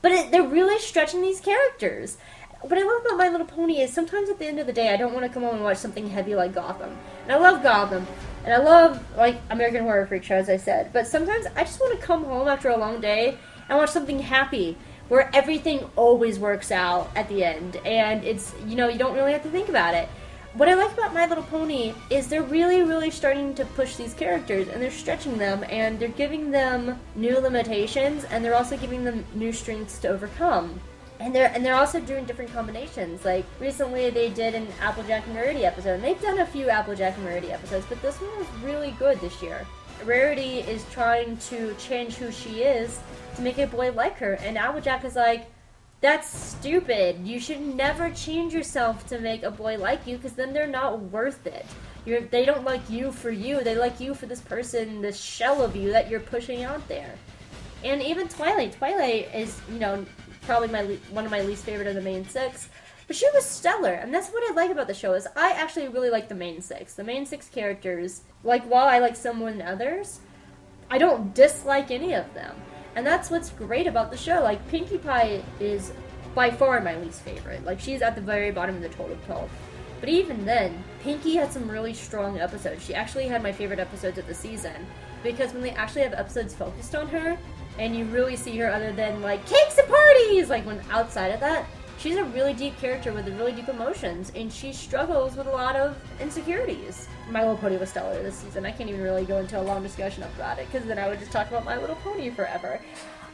but 0.00 0.12
it, 0.12 0.30
they're 0.30 0.46
really 0.46 0.78
stretching 0.78 1.20
these 1.20 1.40
characters. 1.40 2.16
What 2.62 2.78
I 2.78 2.84
love 2.84 3.04
about 3.04 3.18
My 3.18 3.28
Little 3.28 3.46
Pony 3.46 3.80
is 3.80 3.92
sometimes 3.92 4.30
at 4.30 4.38
the 4.38 4.46
end 4.46 4.60
of 4.60 4.66
the 4.66 4.72
day, 4.72 4.94
I 4.94 4.96
don't 4.96 5.12
want 5.12 5.26
to 5.26 5.32
come 5.32 5.42
home 5.42 5.56
and 5.56 5.64
watch 5.64 5.78
something 5.78 6.08
heavy 6.08 6.34
like 6.34 6.54
Gotham, 6.54 6.96
and 7.24 7.32
I 7.32 7.36
love 7.36 7.62
Gotham, 7.62 8.06
and 8.44 8.54
I 8.54 8.58
love 8.58 9.04
like 9.16 9.36
American 9.50 9.82
Horror 9.82 10.06
Freak 10.06 10.22
Show, 10.22 10.36
as 10.36 10.48
I 10.48 10.56
said, 10.56 10.90
but 10.92 11.06
sometimes 11.06 11.46
I 11.56 11.64
just 11.64 11.80
want 11.80 12.00
to 12.00 12.06
come 12.06 12.24
home 12.24 12.48
after 12.48 12.70
a 12.70 12.78
long 12.78 13.00
day 13.00 13.36
and 13.68 13.78
watch 13.78 13.90
something 13.90 14.18
happy 14.18 14.76
where 15.08 15.30
everything 15.34 15.80
always 15.96 16.38
works 16.38 16.70
out 16.70 17.10
at 17.16 17.28
the 17.28 17.44
end, 17.44 17.76
and 17.84 18.24
it's 18.24 18.54
you 18.66 18.76
know 18.76 18.88
you 18.88 18.98
don't 18.98 19.14
really 19.14 19.32
have 19.32 19.42
to 19.42 19.50
think 19.50 19.68
about 19.68 19.94
it 19.94 20.08
what 20.54 20.68
I 20.68 20.74
like 20.74 20.92
about 20.92 21.14
My 21.14 21.26
Little 21.26 21.44
Pony 21.44 21.94
is 22.10 22.28
they're 22.28 22.42
really, 22.42 22.82
really 22.82 23.10
starting 23.10 23.54
to 23.54 23.64
push 23.64 23.96
these 23.96 24.12
characters 24.12 24.68
and 24.68 24.82
they're 24.82 24.90
stretching 24.90 25.38
them 25.38 25.64
and 25.70 25.98
they're 25.98 26.08
giving 26.08 26.50
them 26.50 27.00
new 27.14 27.38
limitations 27.38 28.24
and 28.24 28.44
they're 28.44 28.54
also 28.54 28.76
giving 28.76 29.02
them 29.02 29.24
new 29.34 29.50
strengths 29.50 29.98
to 30.00 30.08
overcome. 30.08 30.78
And 31.20 31.34
they're 31.34 31.50
and 31.54 31.64
they're 31.64 31.76
also 31.76 32.00
doing 32.00 32.26
different 32.26 32.52
combinations. 32.52 33.24
Like 33.24 33.46
recently 33.60 34.10
they 34.10 34.28
did 34.28 34.54
an 34.54 34.66
Applejack 34.82 35.26
and 35.26 35.34
Rarity 35.34 35.64
episode 35.64 35.94
and 35.94 36.04
they've 36.04 36.20
done 36.20 36.40
a 36.40 36.46
few 36.46 36.68
Applejack 36.68 37.16
and 37.16 37.24
Rarity 37.24 37.50
episodes, 37.50 37.86
but 37.88 38.02
this 38.02 38.20
one 38.20 38.36
was 38.36 38.48
really 38.62 38.90
good 38.98 39.18
this 39.20 39.40
year. 39.42 39.66
Rarity 40.04 40.58
is 40.60 40.84
trying 40.90 41.38
to 41.38 41.74
change 41.76 42.16
who 42.16 42.30
she 42.30 42.62
is 42.62 43.00
to 43.36 43.42
make 43.42 43.58
a 43.58 43.66
boy 43.66 43.92
like 43.92 44.18
her, 44.18 44.34
and 44.34 44.58
Applejack 44.58 45.04
is 45.04 45.16
like, 45.16 45.50
that's 46.00 46.28
stupid. 46.28 47.26
You 47.26 47.38
should 47.38 47.60
never 47.60 48.10
change 48.10 48.52
yourself 48.52 49.06
to 49.06 49.20
make 49.20 49.44
a 49.44 49.50
boy 49.50 49.78
like 49.78 50.06
you 50.06 50.16
because 50.16 50.32
then 50.32 50.52
they're 50.52 50.66
not 50.66 51.00
worth 51.00 51.46
it. 51.46 51.64
You're, 52.04 52.22
they 52.22 52.44
don't 52.44 52.64
like 52.64 52.90
you 52.90 53.12
for 53.12 53.30
you. 53.30 53.62
They 53.62 53.76
like 53.76 54.00
you 54.00 54.12
for 54.14 54.26
this 54.26 54.40
person, 54.40 55.00
this 55.00 55.20
shell 55.20 55.62
of 55.62 55.76
you 55.76 55.92
that 55.92 56.10
you're 56.10 56.18
pushing 56.18 56.64
out 56.64 56.86
there. 56.88 57.14
And 57.84 58.02
even 58.02 58.28
Twilight. 58.28 58.72
Twilight 58.72 59.32
is, 59.32 59.60
you 59.70 59.78
know, 59.78 60.04
probably 60.42 60.68
my 60.68 60.82
one 61.10 61.24
of 61.24 61.30
my 61.30 61.42
least 61.42 61.64
favorite 61.64 61.86
of 61.86 61.94
the 61.94 62.00
main 62.00 62.28
six. 62.28 62.68
But 63.06 63.16
she 63.16 63.28
was 63.34 63.44
stellar, 63.44 63.92
and 63.92 64.12
that's 64.12 64.30
what 64.30 64.48
I 64.50 64.54
like 64.54 64.70
about 64.70 64.86
the 64.86 64.94
show 64.94 65.12
is 65.14 65.26
I 65.36 65.52
actually 65.52 65.88
really 65.88 66.10
like 66.10 66.28
the 66.28 66.34
main 66.34 66.60
six. 66.60 66.94
The 66.94 67.04
main 67.04 67.26
six 67.26 67.48
characters, 67.48 68.22
like 68.42 68.64
while 68.64 68.86
I 68.88 68.98
like 68.98 69.16
some 69.16 69.38
more 69.38 69.50
than 69.50 69.62
others, 69.62 70.20
I 70.90 70.98
don't 70.98 71.34
dislike 71.34 71.90
any 71.90 72.14
of 72.14 72.32
them. 72.34 72.56
And 72.94 73.06
that's 73.06 73.30
what's 73.30 73.50
great 73.50 73.86
about 73.86 74.10
the 74.10 74.16
show. 74.16 74.42
Like 74.42 74.66
Pinkie 74.68 74.98
Pie 74.98 75.42
is 75.60 75.92
by 76.34 76.50
far 76.50 76.80
my 76.80 76.96
least 76.96 77.22
favorite. 77.22 77.64
Like 77.64 77.80
she's 77.80 78.02
at 78.02 78.14
the 78.14 78.20
very 78.20 78.50
bottom 78.50 78.76
of 78.76 78.82
the 78.82 78.88
totem 78.88 79.18
pole. 79.26 79.48
But 80.00 80.08
even 80.08 80.44
then, 80.44 80.82
Pinkie 81.00 81.36
had 81.36 81.52
some 81.52 81.70
really 81.70 81.94
strong 81.94 82.38
episodes. 82.38 82.84
She 82.84 82.94
actually 82.94 83.28
had 83.28 83.42
my 83.42 83.52
favorite 83.52 83.78
episodes 83.78 84.18
of 84.18 84.26
the 84.26 84.34
season 84.34 84.86
because 85.22 85.52
when 85.52 85.62
they 85.62 85.70
actually 85.70 86.02
have 86.02 86.14
episodes 86.14 86.54
focused 86.54 86.96
on 86.96 87.06
her 87.08 87.38
and 87.78 87.94
you 87.94 88.04
really 88.06 88.34
see 88.34 88.56
her 88.58 88.70
other 88.70 88.92
than 88.92 89.22
like 89.22 89.46
cakes 89.46 89.78
and 89.78 89.88
parties, 89.88 90.50
like 90.50 90.66
when 90.66 90.80
outside 90.90 91.28
of 91.28 91.40
that, 91.40 91.66
she's 91.98 92.16
a 92.16 92.24
really 92.24 92.52
deep 92.52 92.76
character 92.80 93.12
with 93.12 93.28
really 93.38 93.52
deep 93.52 93.68
emotions 93.68 94.32
and 94.34 94.52
she 94.52 94.72
struggles 94.72 95.36
with 95.36 95.46
a 95.46 95.50
lot 95.50 95.76
of 95.76 95.96
insecurities. 96.20 97.08
My 97.30 97.40
Little 97.40 97.56
Pony 97.56 97.76
was 97.76 97.90
stellar 97.90 98.22
this 98.22 98.36
season. 98.36 98.66
I 98.66 98.72
can't 98.72 98.88
even 98.88 99.02
really 99.02 99.24
go 99.24 99.38
into 99.38 99.60
a 99.60 99.62
long 99.62 99.82
discussion 99.82 100.22
about 100.22 100.58
it 100.58 100.66
because 100.70 100.86
then 100.86 100.98
I 100.98 101.08
would 101.08 101.18
just 101.18 101.32
talk 101.32 101.48
about 101.48 101.64
My 101.64 101.78
Little 101.78 101.96
Pony 101.96 102.30
forever. 102.30 102.80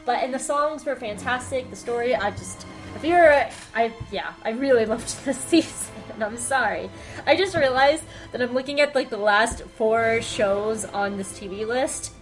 But 0.05 0.23
and 0.23 0.33
the 0.33 0.39
songs 0.39 0.85
were 0.85 0.95
fantastic. 0.95 1.69
The 1.69 1.75
story, 1.75 2.15
I 2.15 2.31
just 2.31 2.65
if 2.95 3.03
you're, 3.03 3.45
I 3.75 3.93
yeah, 4.11 4.33
I 4.43 4.51
really 4.51 4.85
loved 4.93 5.25
this 5.25 5.37
season. 5.37 5.93
I'm 6.21 6.37
sorry. 6.37 6.89
I 7.25 7.35
just 7.35 7.55
realized 7.55 8.03
that 8.31 8.41
I'm 8.41 8.53
looking 8.53 8.81
at 8.81 8.95
like 8.95 9.09
the 9.09 9.17
last 9.17 9.61
four 9.61 10.21
shows 10.21 10.85
on 10.85 11.17
this 11.17 11.39
TV 11.39 11.65
list. 11.65 12.13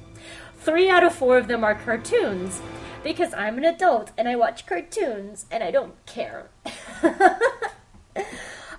Three 0.59 0.89
out 0.89 1.03
of 1.03 1.15
four 1.15 1.37
of 1.37 1.47
them 1.47 1.63
are 1.63 1.75
cartoons 1.75 2.61
because 3.03 3.33
I'm 3.33 3.57
an 3.57 3.65
adult 3.65 4.11
and 4.17 4.27
I 4.27 4.35
watch 4.35 4.65
cartoons 4.65 5.45
and 5.49 5.63
I 5.63 5.71
don't 5.71 5.93
care. 6.05 6.49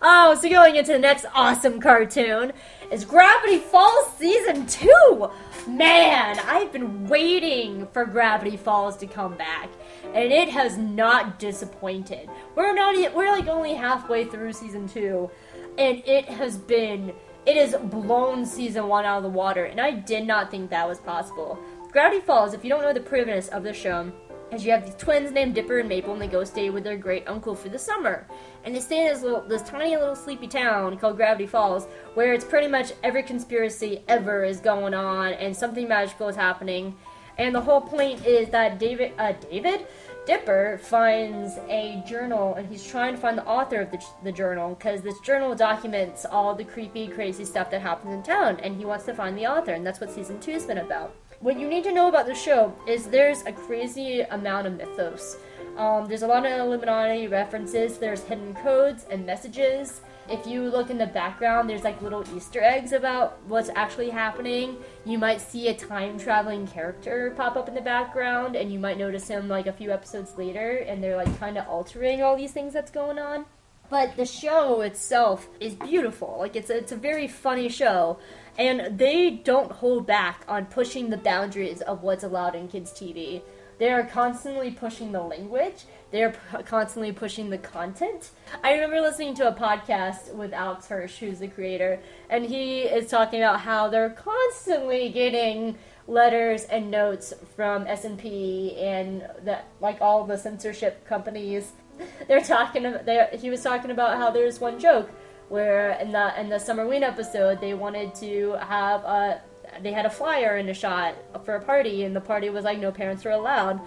oh, 0.02 0.34
so 0.34 0.48
going 0.50 0.76
into 0.76 0.92
the 0.92 0.98
next 0.98 1.24
awesome 1.34 1.80
cartoon 1.80 2.52
is 2.90 3.04
Gravity 3.04 3.58
Falls 3.58 4.12
Season 4.16 4.66
2! 4.66 5.30
Man, 5.66 6.38
I've 6.40 6.72
been 6.72 7.06
waiting 7.06 7.86
for 7.92 8.06
Gravity 8.06 8.56
Falls 8.56 8.96
to 8.98 9.06
come 9.06 9.36
back, 9.36 9.68
and 10.14 10.32
it 10.32 10.48
has 10.48 10.78
not 10.78 11.38
disappointed. 11.38 12.30
We're 12.54 12.74
not 12.74 12.96
yet, 12.96 13.14
we're 13.14 13.30
like 13.30 13.46
only 13.46 13.74
halfway 13.74 14.24
through 14.24 14.54
season 14.54 14.88
2, 14.88 15.30
and 15.76 16.02
it 16.06 16.26
has 16.26 16.56
been 16.56 17.12
it 17.46 17.56
has 17.56 17.80
blown 17.90 18.44
season 18.44 18.88
1 18.88 19.04
out 19.04 19.18
of 19.18 19.22
the 19.22 19.28
water, 19.28 19.64
and 19.64 19.80
I 19.80 19.90
did 19.90 20.26
not 20.26 20.50
think 20.50 20.70
that 20.70 20.88
was 20.88 20.98
possible. 20.98 21.58
Gravity 21.92 22.20
Falls, 22.20 22.52
if 22.52 22.64
you 22.64 22.70
don't 22.70 22.82
know 22.82 22.92
the 22.92 23.00
premise 23.00 23.48
of 23.48 23.62
the 23.62 23.72
show, 23.72 24.12
is 24.52 24.64
you 24.64 24.72
have 24.72 24.84
these 24.84 24.94
twins 24.94 25.30
named 25.30 25.54
Dipper 25.54 25.78
and 25.78 25.88
Mabel, 25.88 26.12
and 26.12 26.22
they 26.22 26.26
go 26.26 26.44
stay 26.44 26.70
with 26.70 26.84
their 26.84 26.96
great 26.96 27.28
uncle 27.28 27.54
for 27.54 27.68
the 27.68 27.78
summer. 27.78 28.26
And 28.64 28.74
they 28.74 28.80
stay 28.80 29.06
in 29.06 29.12
this 29.12 29.22
little, 29.22 29.42
this 29.42 29.62
tiny 29.62 29.96
little 29.96 30.16
sleepy 30.16 30.48
town 30.48 30.98
called 30.98 31.16
Gravity 31.16 31.46
Falls, 31.46 31.86
where 32.14 32.32
it's 32.32 32.44
pretty 32.44 32.68
much 32.68 32.92
every 33.02 33.22
conspiracy 33.22 34.02
ever 34.08 34.44
is 34.44 34.60
going 34.60 34.94
on, 34.94 35.32
and 35.34 35.56
something 35.56 35.86
magical 35.88 36.28
is 36.28 36.36
happening. 36.36 36.96
And 37.36 37.54
the 37.54 37.60
whole 37.60 37.80
point 37.80 38.26
is 38.26 38.48
that 38.48 38.78
David, 38.78 39.12
uh, 39.18 39.32
David 39.32 39.86
Dipper 40.26 40.78
finds 40.82 41.56
a 41.68 42.02
journal, 42.06 42.54
and 42.54 42.68
he's 42.68 42.86
trying 42.86 43.14
to 43.14 43.20
find 43.20 43.38
the 43.38 43.46
author 43.46 43.80
of 43.80 43.90
the, 43.90 44.04
the 44.24 44.32
journal 44.32 44.74
because 44.74 45.02
this 45.02 45.18
journal 45.20 45.54
documents 45.54 46.24
all 46.24 46.54
the 46.54 46.64
creepy, 46.64 47.06
crazy 47.06 47.44
stuff 47.44 47.70
that 47.70 47.80
happens 47.80 48.12
in 48.12 48.22
town, 48.22 48.58
and 48.62 48.76
he 48.76 48.84
wants 48.84 49.04
to 49.04 49.14
find 49.14 49.38
the 49.38 49.46
author, 49.46 49.72
and 49.72 49.86
that's 49.86 50.00
what 50.00 50.10
season 50.10 50.40
two 50.40 50.52
has 50.52 50.66
been 50.66 50.78
about 50.78 51.14
what 51.40 51.58
you 51.58 51.68
need 51.68 51.84
to 51.84 51.92
know 51.92 52.08
about 52.08 52.26
the 52.26 52.34
show 52.34 52.74
is 52.86 53.06
there's 53.06 53.42
a 53.42 53.52
crazy 53.52 54.20
amount 54.22 54.66
of 54.66 54.76
mythos. 54.76 55.36
Um, 55.76 56.06
there's 56.08 56.22
a 56.22 56.26
lot 56.26 56.44
of 56.44 56.50
Illuminati 56.52 57.28
references. 57.28 57.98
There's 57.98 58.22
hidden 58.24 58.54
codes 58.56 59.06
and 59.10 59.24
messages. 59.24 60.00
If 60.28 60.46
you 60.46 60.64
look 60.64 60.90
in 60.90 60.98
the 60.98 61.06
background, 61.06 61.70
there's 61.70 61.84
like 61.84 62.02
little 62.02 62.24
Easter 62.36 62.60
eggs 62.60 62.92
about 62.92 63.38
what's 63.46 63.70
actually 63.76 64.10
happening. 64.10 64.76
You 65.06 65.16
might 65.18 65.40
see 65.40 65.68
a 65.68 65.74
time 65.74 66.18
traveling 66.18 66.66
character 66.66 67.32
pop 67.36 67.56
up 67.56 67.68
in 67.68 67.74
the 67.74 67.80
background, 67.80 68.56
and 68.56 68.72
you 68.72 68.78
might 68.80 68.98
notice 68.98 69.28
him 69.28 69.48
like 69.48 69.68
a 69.68 69.72
few 69.72 69.92
episodes 69.92 70.36
later, 70.36 70.78
and 70.88 71.02
they're 71.02 71.16
like 71.16 71.38
kind 71.38 71.56
of 71.56 71.66
altering 71.68 72.22
all 72.22 72.36
these 72.36 72.52
things 72.52 72.72
that's 72.72 72.90
going 72.90 73.18
on. 73.18 73.46
But 73.90 74.16
the 74.16 74.26
show 74.26 74.82
itself 74.82 75.48
is 75.60 75.74
beautiful. 75.74 76.36
Like 76.40 76.56
it's 76.56 76.68
a, 76.68 76.76
it's 76.76 76.92
a 76.92 76.96
very 76.96 77.26
funny 77.26 77.70
show, 77.70 78.18
and 78.58 78.98
they 78.98 79.30
don't 79.30 79.70
hold 79.70 80.06
back 80.06 80.44
on 80.48 80.66
pushing 80.66 81.10
the 81.10 81.16
boundaries 81.16 81.80
of 81.80 82.02
what's 82.02 82.24
allowed 82.24 82.56
in 82.56 82.68
kids' 82.68 82.92
TV. 82.92 83.40
They 83.78 83.92
are 83.92 84.02
constantly 84.02 84.72
pushing 84.72 85.12
the 85.12 85.22
language. 85.22 85.84
They're 86.10 86.32
p- 86.32 86.62
constantly 86.64 87.12
pushing 87.12 87.50
the 87.50 87.58
content. 87.58 88.30
I 88.64 88.72
remember 88.72 89.00
listening 89.00 89.34
to 89.36 89.48
a 89.48 89.52
podcast 89.52 90.34
with 90.34 90.52
Alex 90.52 90.88
Hirsch, 90.88 91.18
who's 91.18 91.38
the 91.38 91.46
creator, 91.46 92.00
and 92.28 92.44
he 92.44 92.80
is 92.80 93.08
talking 93.08 93.40
about 93.40 93.60
how 93.60 93.88
they're 93.88 94.10
constantly 94.10 95.10
getting 95.10 95.78
letters 96.08 96.64
and 96.64 96.90
notes 96.90 97.32
from 97.54 97.86
S&P 97.86 98.74
and 98.78 99.28
that 99.44 99.68
like 99.80 99.98
all 100.00 100.24
the 100.24 100.36
censorship 100.36 101.06
companies. 101.06 101.72
They're 102.28 102.40
talking. 102.40 102.84
They're, 103.04 103.28
he 103.32 103.50
was 103.50 103.62
talking 103.62 103.90
about 103.90 104.16
how 104.16 104.30
there's 104.30 104.60
one 104.60 104.78
joke 104.78 105.10
where 105.48 105.92
in 105.92 106.12
the 106.12 106.40
in 106.40 106.48
the 106.48 106.56
Summerween 106.56 107.02
episode 107.02 107.60
they 107.60 107.74
wanted 107.74 108.14
to 108.16 108.52
have 108.60 109.02
a 109.04 109.40
they 109.82 109.92
had 109.92 110.06
a 110.06 110.10
flyer 110.10 110.56
in 110.56 110.68
a 110.68 110.74
shot 110.74 111.14
for 111.44 111.56
a 111.56 111.60
party 111.60 112.04
and 112.04 112.14
the 112.14 112.20
party 112.20 112.50
was 112.50 112.64
like 112.64 112.78
no 112.78 112.90
parents 112.92 113.24
were 113.24 113.30
allowed. 113.30 113.80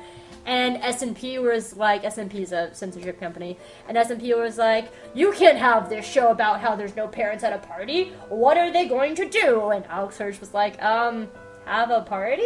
And 0.43 0.77
S&P 0.77 1.37
was 1.37 1.77
like 1.77 2.03
S&P 2.03 2.41
is 2.41 2.51
a 2.51 2.73
censorship 2.73 3.19
company 3.19 3.57
and 3.87 3.95
S&P 3.95 4.33
was 4.33 4.57
like 4.57 4.91
you 5.13 5.31
can't 5.33 5.57
have 5.57 5.89
this 5.89 6.05
show 6.05 6.31
about 6.31 6.61
how 6.61 6.75
there's 6.75 6.95
no 6.95 7.07
parents 7.07 7.43
at 7.43 7.53
a 7.53 7.59
party. 7.59 8.11
What 8.29 8.57
are 8.57 8.71
they 8.71 8.87
going 8.87 9.15
to 9.15 9.29
do? 9.29 9.69
And 9.69 9.85
Alex 9.85 10.17
Hirsch 10.17 10.39
was 10.39 10.53
like 10.53 10.81
um 10.81 11.29
have 11.65 11.91
a 11.91 12.01
party? 12.01 12.43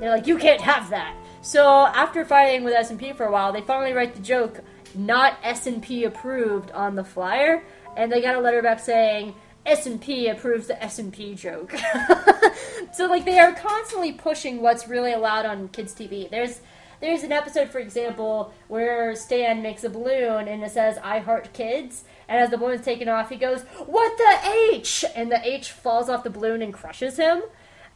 They're 0.00 0.10
like 0.10 0.26
you 0.26 0.36
can't 0.36 0.60
have 0.60 0.90
that. 0.90 1.16
So 1.42 1.86
after 1.86 2.24
fighting 2.24 2.64
with 2.64 2.74
S&P 2.74 3.12
for 3.12 3.26
a 3.26 3.32
while 3.32 3.52
they 3.52 3.60
finally 3.60 3.92
write 3.92 4.14
the 4.14 4.22
joke 4.22 4.60
not 4.94 5.38
S&P 5.42 6.04
approved 6.04 6.70
on 6.72 6.94
the 6.96 7.04
flyer 7.04 7.64
and 7.96 8.10
they 8.10 8.20
got 8.20 8.34
a 8.34 8.40
letter 8.40 8.62
back 8.62 8.80
saying 8.80 9.34
S&P 9.64 10.28
approves 10.28 10.66
the 10.66 10.82
S&P 10.82 11.34
joke. 11.34 11.74
so 12.92 13.06
like 13.06 13.24
they 13.24 13.38
are 13.38 13.52
constantly 13.52 14.12
pushing 14.12 14.60
what's 14.60 14.88
really 14.88 15.12
allowed 15.12 15.46
on 15.46 15.68
kids 15.68 15.94
TV. 15.94 16.28
There's 16.30 16.60
there's 17.00 17.24
an 17.24 17.32
episode, 17.32 17.68
for 17.68 17.80
example, 17.80 18.54
where 18.68 19.16
Stan 19.16 19.60
makes 19.60 19.82
a 19.82 19.90
balloon 19.90 20.46
and 20.46 20.62
it 20.62 20.70
says 20.70 20.98
"I 21.02 21.18
heart 21.18 21.52
kids," 21.52 22.04
and 22.28 22.38
as 22.38 22.50
the 22.50 22.58
balloon's 22.58 22.84
taken 22.84 23.08
off, 23.08 23.28
he 23.28 23.36
goes, 23.36 23.62
"What 23.86 24.16
the 24.16 24.50
H?" 24.72 25.04
and 25.14 25.30
the 25.30 25.40
H 25.44 25.70
falls 25.70 26.08
off 26.08 26.24
the 26.24 26.30
balloon 26.30 26.62
and 26.62 26.72
crushes 26.72 27.16
him. 27.16 27.42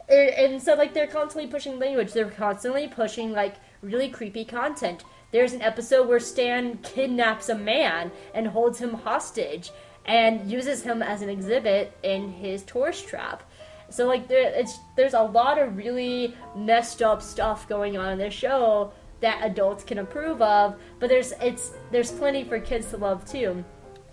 And, 0.09 0.29
and 0.29 0.61
so 0.61 0.73
like 0.75 0.93
they're 0.93 1.07
constantly 1.07 1.49
pushing 1.49 1.79
language. 1.79 2.13
They're 2.13 2.29
constantly 2.29 2.87
pushing 2.87 3.31
like 3.31 3.55
really 3.81 4.09
creepy 4.09 4.45
content. 4.45 5.03
There's 5.31 5.53
an 5.53 5.61
episode 5.61 6.07
where 6.07 6.19
Stan 6.19 6.77
kidnaps 6.77 7.49
a 7.49 7.55
man 7.55 8.11
and 8.33 8.47
holds 8.47 8.79
him 8.79 8.93
hostage 8.93 9.71
and 10.07 10.49
uses 10.49 10.81
him 10.83 11.01
as 11.01 11.21
an 11.21 11.29
exhibit 11.29 11.97
in 12.03 12.31
his 12.31 12.63
tourist 12.63 13.07
trap. 13.07 13.43
So 13.89 14.05
like 14.07 14.27
there, 14.27 14.63
there's 14.95 15.13
a 15.13 15.21
lot 15.21 15.57
of 15.57 15.77
really 15.77 16.35
messed 16.55 17.01
up 17.01 17.21
stuff 17.21 17.67
going 17.67 17.97
on 17.97 18.13
in 18.13 18.17
this 18.17 18.33
show 18.33 18.91
that 19.19 19.43
adults 19.43 19.83
can 19.83 19.99
approve 19.99 20.41
of, 20.41 20.75
but 20.99 21.09
there's 21.09 21.33
it's 21.41 21.73
there's 21.91 22.11
plenty 22.11 22.43
for 22.43 22.59
kids 22.59 22.89
to 22.91 22.97
love 22.97 23.25
too. 23.25 23.63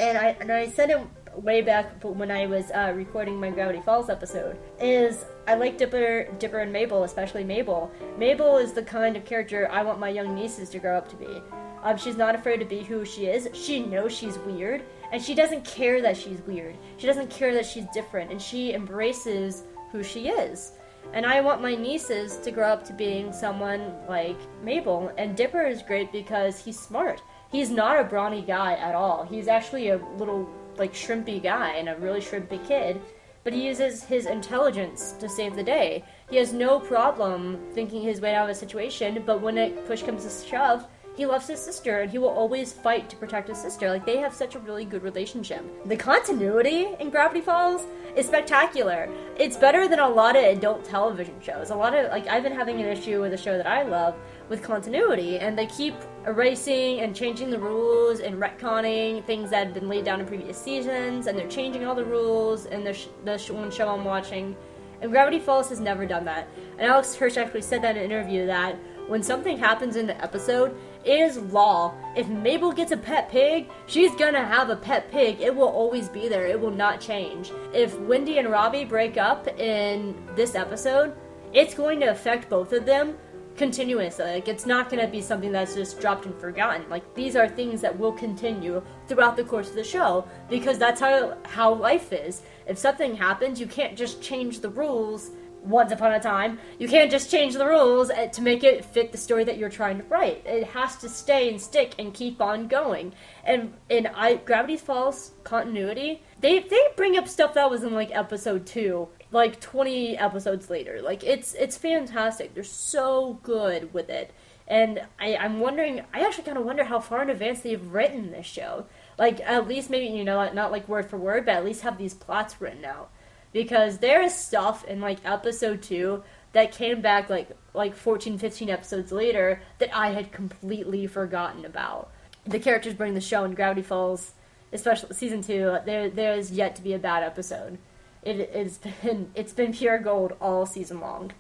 And 0.01 0.19
I 0.19 0.37
and 0.41 0.51
I 0.51 0.69
said 0.69 0.91
it 0.91 0.99
way 1.37 1.63
back 1.63 2.03
when 2.03 2.31
I 2.31 2.47
was 2.47 2.71
uh, 2.71 2.93
recording 2.95 3.39
my 3.39 3.51
Gravity 3.51 3.81
Falls 3.81 4.09
episode 4.09 4.57
is 4.81 5.25
I 5.47 5.55
like 5.55 5.79
Dipper, 5.79 6.29
Dipper 6.39 6.61
and 6.61 6.73
Mabel, 6.73 7.05
especially 7.05 7.45
Mabel. 7.45 7.91
Mabel 8.19 8.57
is 8.59 8.73
the 8.73 8.83
kind 8.83 9.17
of 9.17 9.25
character 9.25 9.69
I 9.71 9.83
want 9.83 9.99
my 9.99 10.09
young 10.09 10.35
nieces 10.35 10.71
to 10.71 10.79
grow 10.79 10.97
up 10.97 11.09
to 11.11 11.17
be. 11.17 11.43
Um, 11.83 11.97
she's 11.97 12.17
not 12.17 12.35
afraid 12.35 12.59
to 12.59 12.65
be 12.65 12.83
who 12.83 13.05
she 13.05 13.27
is. 13.27 13.49
She 13.53 13.81
knows 13.81 14.17
she's 14.17 14.39
weird, 14.39 14.83
and 15.13 15.23
she 15.23 15.35
doesn't 15.35 15.65
care 15.65 16.01
that 16.03 16.17
she's 16.17 16.41
weird. 16.43 16.77
She 16.97 17.07
doesn't 17.07 17.31
care 17.31 17.55
that 17.55 17.67
she's 17.67 17.87
different, 17.93 18.31
and 18.31 18.41
she 18.41 18.73
embraces 18.75 19.65
who 19.93 20.03
she 20.03 20.29
is. 20.29 20.73
And 21.13 21.27
I 21.27 21.41
want 21.41 21.63
my 21.63 21.75
nieces 21.75 22.39
to 22.39 22.51
grow 22.51 22.69
up 22.69 22.85
to 22.87 22.93
being 22.93 23.33
someone 23.33 23.95
like 24.09 24.39
Mabel. 24.63 25.13
And 25.19 25.37
Dipper 25.37 25.63
is 25.63 25.83
great 25.83 26.11
because 26.11 26.59
he's 26.59 26.79
smart. 26.79 27.23
He's 27.53 27.71
not 27.71 28.01
a 28.01 28.05
brawny 28.05 28.43
guy 28.43 28.75
at 28.75 28.95
all. 28.95 29.25
He's 29.25 29.47
actually 29.47 29.91
a 29.91 30.05
little 30.17 30.49
like 30.77 30.93
shrimpy 30.93 31.41
guy 31.41 31.75
and 31.75 31.89
a 31.89 31.97
really 31.97 32.21
shrimpy 32.21 32.67
kid. 32.67 33.01
But 33.45 33.53
he 33.53 33.67
uses 33.67 34.03
his 34.03 34.27
intelligence 34.27 35.13
to 35.21 35.29
save 35.29 35.55
the 35.55 35.63
day. 35.63 36.03
He 36.31 36.37
has 36.37 36.53
no 36.53 36.81
problem 36.81 37.61
thinking 37.75 38.03
his 38.03 38.21
way 38.21 38.35
out 38.35 38.49
of 38.49 38.57
a 38.57 38.59
situation, 38.59 39.23
but 39.27 39.43
when 39.43 39.59
it 39.59 39.87
push 39.87 40.03
comes 40.03 40.25
to 40.25 40.47
shove, 40.49 40.87
he 41.15 41.27
loves 41.27 41.47
his 41.47 41.61
sister 41.61 42.01
and 42.01 42.11
he 42.11 42.19
will 42.19 42.29
always 42.29 42.73
fight 42.73 43.09
to 43.09 43.17
protect 43.17 43.49
his 43.49 43.59
sister. 43.59 43.89
Like 43.89 44.05
they 44.05 44.17
have 44.17 44.35
such 44.35 44.57
a 44.57 44.59
really 44.59 44.85
good 44.85 45.03
relationship. 45.03 45.65
The 45.87 45.97
continuity 45.97 46.89
in 46.99 47.11
Gravity 47.11 47.41
Falls 47.41 47.87
is 48.17 48.27
spectacular. 48.27 49.09
It's 49.39 49.57
better 49.57 49.87
than 49.87 50.01
a 50.01 50.09
lot 50.09 50.37
of 50.37 50.45
adult 50.45 50.85
television 50.85 51.35
shows. 51.41 51.71
A 51.71 51.77
lot 51.77 51.95
of 51.95 52.11
like 52.11 52.27
I've 52.27 52.43
been 52.43 52.53
having 52.53 52.81
an 52.81 52.89
issue 52.89 53.21
with 53.21 53.33
a 53.33 53.39
show 53.39 53.57
that 53.57 53.67
I 53.67 53.83
love 53.83 54.17
with 54.49 54.63
continuity 54.63 55.39
and 55.39 55.57
they 55.57 55.67
keep 55.67 55.95
erasing 56.27 57.01
and 57.01 57.15
changing 57.15 57.51
the 57.51 57.59
rules 57.59 58.19
and 58.19 58.37
retconning 58.37 59.25
things 59.25 59.51
that 59.51 59.67
had 59.67 59.75
been 59.75 59.89
laid 59.89 60.05
down 60.05 60.21
in 60.21 60.27
previous 60.27 60.59
seasons 60.59 61.29
and 61.29 61.39
they're 61.39 61.49
changing 61.49 61.87
all 61.87 61.95
the 61.95 62.05
rules 62.05 62.67
and 62.67 62.85
the, 62.85 62.93
sh- 62.93 63.09
the 63.25 63.39
sh- 63.39 63.51
one 63.51 63.71
show 63.71 63.89
I'm 63.89 64.05
watching. 64.05 64.57
And 65.01 65.11
Gravity 65.13 65.39
Falls 65.39 65.69
has 65.69 65.81
never 65.81 66.07
done 66.07 66.25
that. 66.25 66.49
And 66.79 66.91
Alex 66.91 67.15
Hirsch 67.15 67.37
actually 67.37 67.63
said 67.63 67.83
that 67.83 67.97
in 67.97 68.05
an 68.05 68.11
interview 68.11 68.47
that 68.47 68.77
when 69.07 69.23
something 69.23 69.59
happens 69.59 69.97
in 69.97 70.07
the 70.07 70.17
episode, 70.23 70.75
is 71.07 71.39
law. 71.39 71.95
If 72.17 72.29
Mabel 72.29 72.73
gets 72.73 72.93
a 72.93 72.97
pet 72.97 73.29
pig, 73.29 73.71
she's 73.87 74.15
gonna 74.17 74.45
have 74.45 74.71
a 74.71 74.77
pet 74.77 75.11
pig. 75.11 75.41
It 75.41 75.55
will 75.55 75.69
always 75.69 76.09
be 76.09 76.29
there. 76.29 76.47
It 76.47 76.61
will 76.61 76.71
not 76.71 77.01
change. 77.01 77.53
If 77.73 77.99
Wendy 78.01 78.39
and 78.39 78.51
Robbie 78.51 78.85
break 78.85 79.17
up 79.17 79.49
in 79.59 80.15
this 80.35 80.55
episode, 80.55 81.15
it's 81.53 81.75
going 81.75 82.01
to 82.01 82.07
affect 82.07 82.49
both 82.49 82.73
of 82.73 82.85
them 82.85 83.17
continuously. 83.57 84.25
Like 84.25 84.49
it's 84.49 84.67
not 84.67 84.91
to 84.91 85.07
be 85.07 85.21
something 85.21 85.53
that's 85.53 85.75
just 85.75 86.01
dropped 86.01 86.27
and 86.27 86.35
forgotten. 86.39 86.89
Like 86.89 87.15
these 87.15 87.37
are 87.37 87.49
things 87.49 87.81
that 87.81 87.97
will 87.97 88.13
continue 88.13 88.83
throughout 89.07 89.37
the 89.37 89.45
course 89.45 89.71
of 89.71 89.77
the 89.77 89.85
show 89.85 90.27
because 90.49 90.79
that's 90.79 91.01
how 91.01 91.37
how 91.45 91.75
life 91.75 92.13
is. 92.13 92.43
If 92.67 92.79
something 92.79 93.17
happens, 93.17 93.61
you 93.61 93.67
can't 93.67 93.97
just 93.97 94.23
change 94.23 94.61
the 94.61 94.71
rules 94.71 95.31
once 95.65 95.93
upon 95.93 96.13
a 96.13 96.21
time. 96.21 96.59
You 96.79 96.89
can't 96.89 97.11
just 97.11 97.31
change 97.31 97.55
the 97.55 97.67
rules 97.67 98.11
eh, 98.11 98.29
to 98.29 98.43
make 98.43 98.63
it 98.63 98.85
fit 98.85 99.13
the 99.13 99.19
story 99.19 99.45
that 99.45 99.59
you're 99.59 99.71
trying 99.71 99.99
to 99.99 100.05
write. 100.05 100.43
It 100.45 100.69
has 100.69 100.97
to 100.97 101.09
stay 101.09 101.49
and 101.49 101.61
stick 101.61 101.95
and 101.99 102.13
keep 102.13 102.41
on 102.41 102.69
going. 102.69 103.13
And 103.45 103.75
in 103.89 104.07
I 104.07 104.37
Gravity 104.37 104.77
Falls 104.77 105.33
continuity, 105.43 106.23
they 106.41 106.61
they 106.61 106.81
bring 106.97 107.17
up 107.17 107.29
stuff 107.29 107.55
that 107.55 107.71
was 107.71 107.83
in 107.83 107.95
like 107.95 108.15
episode 108.15 108.67
2 108.67 109.09
like 109.35 109.61
20 109.61 110.17
episodes 110.17 110.71
later. 110.71 111.03
Like 111.03 111.25
it's 111.25 111.55
it's 111.55 111.77
fantastic. 111.77 112.55
They're 112.55 112.65
so 112.65 113.41
good 113.43 113.93
with 113.93 114.09
it. 114.09 114.33
And 114.67 115.03
I, 115.19 115.37
I'm 115.37 115.61
wondering 115.61 116.03
I 116.15 116.21
actually 116.21 116.45
kinda 116.45 116.61
wonder 116.61 116.85
how 116.85 117.01
far 117.01 117.23
in 117.23 117.31
advance 117.31 117.61
they've 117.61 117.85
written 117.93 118.31
this 118.31 118.47
show. 118.47 118.87
Like 119.19 119.41
at 119.41 119.69
least 119.69 119.91
maybe, 119.91 120.07
you 120.07 120.25
know, 120.25 120.51
not 120.53 120.71
like 120.71 120.89
word 120.89 121.11
for 121.11 121.17
word, 121.17 121.47
but 121.47 121.57
at 121.57 121.65
least 121.65 121.83
have 121.83 121.99
these 121.99 122.15
plots 122.15 122.61
written 122.61 122.85
out 122.85 123.11
because 123.55 123.99
there 123.99 124.21
is 124.21 124.35
stuff 124.35 124.85
in 124.85 125.01
like 125.01 125.19
episode 125.25 125.81
2 125.81 126.23
that 126.53 126.73
came 126.73 127.01
back 127.01 127.31
like 127.31 127.49
like 127.73 127.95
14 127.95 128.37
15 128.37 128.69
episodes 128.69 129.11
later 129.11 129.63
that 129.79 129.97
I 129.97 130.11
had 130.11 130.33
completely 130.33 131.07
forgotten 131.07 131.65
about. 131.65 132.11
The 132.47 132.59
characters 132.59 132.93
bring 132.93 133.15
the 133.15 133.23
show 133.23 133.45
in 133.45 133.55
Gravity 133.55 133.81
Falls, 133.81 134.33
especially 134.73 135.15
season 135.15 135.41
2, 135.41 135.79
there 135.87 136.11
there 136.11 136.35
is 136.35 136.51
yet 136.51 136.77
to 136.77 136.83
be 136.83 136.93
a 136.93 136.99
bad 136.99 137.23
episode. 137.23 137.79
It, 138.23 138.41
it's 138.41 138.79
been 138.79 139.31
it's 139.35 139.53
been 139.53 139.73
pure 139.73 139.99
gold 139.99 140.35
all 140.41 140.67
season 140.67 141.01
long. 141.01 141.33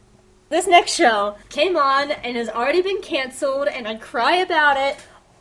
This 0.51 0.69
next 0.69 0.95
show 0.95 1.37
came 1.49 1.77
on 1.77 2.13
and 2.13 2.37
has 2.37 2.49
already 2.49 2.81
been 2.81 3.03
canceled 3.03 3.67
and 3.67 3.89
I 3.89 3.97
cry 3.97 4.37
about 4.37 4.77
it 4.77 4.97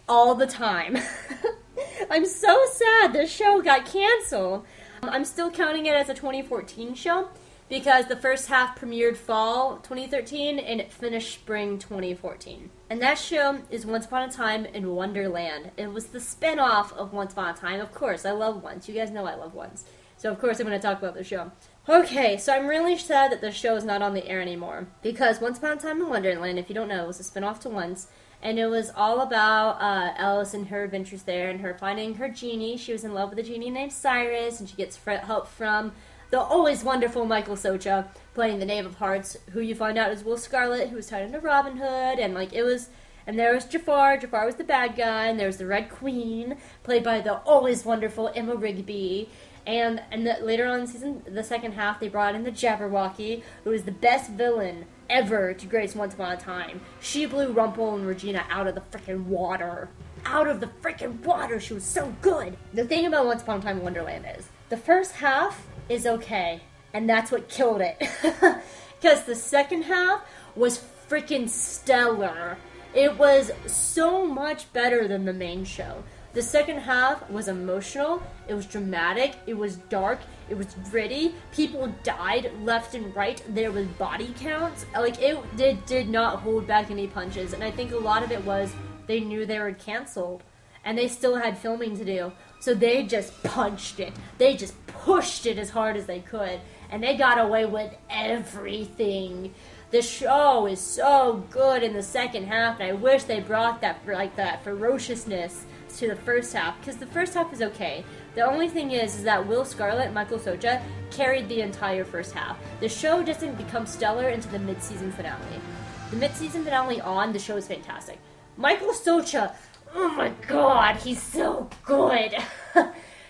all 0.09 0.33
the 0.33 0.47
time. 0.47 0.97
I'm 2.09 2.25
so 2.25 2.65
sad 2.71 3.13
this 3.13 3.31
show 3.31 3.61
got 3.61 3.85
canceled. 3.85 4.65
I'm 5.09 5.25
still 5.25 5.51
counting 5.51 5.85
it 5.85 5.95
as 5.95 6.09
a 6.09 6.13
2014 6.13 6.95
show 6.95 7.29
because 7.69 8.07
the 8.07 8.15
first 8.15 8.47
half 8.47 8.79
premiered 8.79 9.17
fall 9.17 9.77
2013 9.77 10.59
and 10.59 10.79
it 10.79 10.91
finished 10.91 11.33
spring 11.33 11.79
2014. 11.79 12.69
And 12.89 13.01
that 13.01 13.17
show 13.17 13.61
is 13.69 13.85
Once 13.85 14.05
Upon 14.05 14.29
a 14.29 14.31
Time 14.31 14.65
in 14.65 14.95
Wonderland. 14.95 15.71
It 15.77 15.91
was 15.91 16.07
the 16.07 16.19
spin-off 16.19 16.93
of 16.93 17.13
Once 17.13 17.33
Upon 17.33 17.53
a 17.53 17.57
Time. 17.57 17.79
Of 17.79 17.93
course, 17.93 18.25
I 18.25 18.31
love 18.31 18.61
Once. 18.61 18.87
You 18.87 18.95
guys 18.95 19.11
know 19.11 19.25
I 19.25 19.35
love 19.35 19.53
Once. 19.53 19.85
So 20.17 20.31
of 20.31 20.39
course 20.39 20.59
I'm 20.59 20.67
going 20.67 20.79
to 20.79 20.85
talk 20.87 20.99
about 20.99 21.15
the 21.15 21.23
show. 21.23 21.51
Okay, 21.89 22.37
so 22.37 22.53
I'm 22.53 22.67
really 22.67 22.97
sad 22.97 23.31
that 23.31 23.41
the 23.41 23.51
show 23.51 23.75
is 23.75 23.83
not 23.83 24.01
on 24.01 24.13
the 24.13 24.27
air 24.27 24.41
anymore 24.41 24.87
because 25.01 25.41
Once 25.41 25.57
Upon 25.57 25.77
a 25.77 25.81
Time 25.81 26.01
in 26.01 26.09
Wonderland, 26.09 26.59
if 26.59 26.69
you 26.69 26.75
don't 26.75 26.87
know, 26.87 27.07
was 27.07 27.19
a 27.19 27.23
spin-off 27.23 27.59
to 27.61 27.69
Once 27.69 28.07
and 28.43 28.59
it 28.59 28.67
was 28.67 28.91
all 28.95 29.21
about 29.21 29.81
uh, 29.81 30.13
Alice 30.17 30.53
and 30.53 30.67
her 30.67 30.83
adventures 30.83 31.23
there, 31.23 31.49
and 31.49 31.61
her 31.61 31.73
finding 31.73 32.15
her 32.15 32.27
genie. 32.27 32.77
She 32.77 32.91
was 32.91 33.03
in 33.03 33.13
love 33.13 33.29
with 33.29 33.39
a 33.39 33.43
genie 33.43 33.69
named 33.69 33.93
Cyrus, 33.93 34.59
and 34.59 34.69
she 34.69 34.75
gets 34.75 34.97
help 34.97 35.47
from 35.47 35.93
the 36.29 36.39
always 36.39 36.83
wonderful 36.83 37.25
Michael 37.25 37.55
Socha 37.55 38.07
playing 38.33 38.59
the 38.59 38.65
Knave 38.65 38.85
of 38.85 38.95
Hearts, 38.95 39.37
who 39.51 39.61
you 39.61 39.75
find 39.75 39.97
out 39.97 40.11
is 40.11 40.23
Will 40.23 40.37
Scarlet, 40.37 40.89
who 40.89 40.97
was 40.97 41.07
tied 41.07 41.23
into 41.23 41.39
Robin 41.39 41.77
Hood, 41.77 42.19
and 42.19 42.33
like 42.33 42.53
it 42.53 42.63
was. 42.63 42.89
And 43.25 43.39
there 43.39 43.53
was 43.55 43.63
Jafar. 43.63 44.17
Jafar 44.17 44.45
was 44.45 44.55
the 44.55 44.65
bad 44.65 44.97
guy, 44.97 45.27
and 45.27 45.39
there 45.39 45.47
was 45.47 45.57
the 45.57 45.65
Red 45.65 45.89
Queen, 45.89 46.57
played 46.83 47.05
by 47.05 47.21
the 47.21 47.37
always 47.43 47.85
wonderful 47.85 48.29
Emma 48.35 48.55
Rigby. 48.55 49.29
And 49.65 50.01
and 50.11 50.27
the, 50.27 50.39
later 50.41 50.67
on 50.67 50.81
in 50.81 50.87
season, 50.87 51.23
the 51.25 51.43
second 51.43 51.73
half, 51.73 52.01
they 52.01 52.09
brought 52.09 52.35
in 52.35 52.43
the 52.43 52.51
Jabberwocky, 52.51 53.43
who 53.63 53.69
was 53.69 53.83
the 53.83 53.93
best 53.93 54.31
villain 54.31 54.87
ever 55.13 55.53
to 55.53 55.65
grace 55.67 55.95
Once 55.95 56.15
Upon 56.15 56.33
a 56.33 56.37
Time. 56.37 56.81
She 56.99 57.27
blew 57.27 57.51
Rumple 57.51 57.95
and 57.95 58.05
Regina 58.05 58.43
out 58.49 58.67
of 58.67 58.73
the 58.73 58.81
freaking 58.81 59.25
water. 59.25 59.87
Out 60.25 60.47
of 60.47 60.59
the 60.59 60.69
freaking 60.81 61.23
water. 61.23 61.59
She 61.59 61.75
was 61.75 61.83
so 61.83 62.13
good. 62.21 62.57
The 62.73 62.83
thing 62.85 63.05
about 63.05 63.27
Once 63.27 63.43
Upon 63.43 63.59
a 63.59 63.61
Time 63.61 63.77
in 63.77 63.83
Wonderland 63.83 64.25
is 64.37 64.47
the 64.69 64.77
first 64.77 65.13
half 65.13 65.67
is 65.87 66.07
okay, 66.07 66.61
and 66.93 67.07
that's 67.07 67.31
what 67.31 67.47
killed 67.47 67.81
it. 67.81 68.01
Because 69.03 69.25
the 69.25 69.35
second 69.35 69.81
half 69.81 70.21
was 70.55 70.81
freaking 71.09 71.49
stellar. 71.49 72.57
It 72.93 73.17
was 73.17 73.51
so 73.67 74.25
much 74.25 74.71
better 74.71 75.09
than 75.09 75.25
the 75.25 75.33
main 75.33 75.65
show. 75.65 76.05
The 76.33 76.41
second 76.41 76.79
half 76.79 77.29
was 77.29 77.47
emotional, 77.47 78.23
it 78.47 78.55
was 78.55 78.65
dramatic, 78.65 79.35
it 79.45 79.53
was 79.53 79.75
dark, 79.75 80.19
it 80.49 80.57
was 80.57 80.75
gritty. 80.89 81.35
People 81.51 81.93
died 82.01 82.51
left 82.63 82.95
and 82.95 83.15
right. 83.15 83.41
There 83.49 83.71
was 83.71 83.85
body 83.85 84.33
counts. 84.39 84.87
Like 84.93 85.21
it 85.21 85.37
did 85.57 85.85
did 85.85 86.09
not 86.09 86.39
hold 86.39 86.65
back 86.65 86.89
any 86.89 87.05
punches, 87.05 87.53
and 87.53 87.63
I 87.63 87.69
think 87.69 87.91
a 87.91 87.97
lot 87.97 88.23
of 88.23 88.31
it 88.31 88.43
was 88.45 88.73
they 89.05 89.19
knew 89.19 89.45
they 89.45 89.59
were 89.59 89.73
canceled, 89.73 90.41
and 90.83 90.97
they 90.97 91.07
still 91.07 91.35
had 91.35 91.55
filming 91.55 91.95
to 91.97 92.05
do. 92.05 92.31
So 92.59 92.73
they 92.73 93.03
just 93.03 93.43
punched 93.43 93.99
it. 93.99 94.13
They 94.39 94.55
just 94.55 94.73
pushed 94.87 95.45
it 95.45 95.59
as 95.59 95.69
hard 95.69 95.97
as 95.97 96.07
they 96.07 96.21
could, 96.21 96.59
and 96.89 97.03
they 97.03 97.15
got 97.15 97.37
away 97.37 97.65
with 97.65 97.93
everything. 98.09 99.53
The 99.91 100.01
show 100.01 100.65
is 100.65 100.81
so 100.81 101.45
good 101.51 101.83
in 101.83 101.93
the 101.93 102.01
second 102.01 102.47
half, 102.47 102.79
and 102.79 102.89
I 102.89 102.93
wish 102.93 103.23
they 103.23 103.39
brought 103.39 103.81
that 103.81 103.99
like 104.07 104.35
that 104.37 104.63
ferociousness 104.63 105.65
to 105.99 106.07
the 106.07 106.15
first 106.15 106.53
half 106.53 106.79
because 106.79 106.97
the 106.97 107.05
first 107.07 107.33
half 107.33 107.51
is 107.53 107.61
okay. 107.61 108.03
The 108.35 108.41
only 108.41 108.67
thing 108.67 108.91
is, 108.91 109.15
is 109.15 109.23
that 109.23 109.45
Will 109.45 109.65
Scarlet 109.65 110.13
Michael 110.13 110.39
Socha 110.39 110.81
carried 111.11 111.47
the 111.49 111.61
entire 111.61 112.03
first 112.03 112.33
half. 112.33 112.57
The 112.79 112.89
show 112.89 113.23
doesn't 113.23 113.57
become 113.57 113.85
stellar 113.85 114.29
into 114.29 114.47
the 114.49 114.59
mid-season 114.59 115.11
finale. 115.11 115.61
The 116.09 116.17
mid-season 116.17 116.63
finale 116.63 117.01
on 117.01 117.33
the 117.33 117.39
show 117.39 117.57
is 117.57 117.67
fantastic. 117.67 118.19
Michael 118.57 118.93
Socha, 118.93 119.53
oh 119.95 120.09
my 120.09 120.29
god, 120.47 120.97
he's 120.97 121.21
so 121.21 121.69
good. 121.83 122.35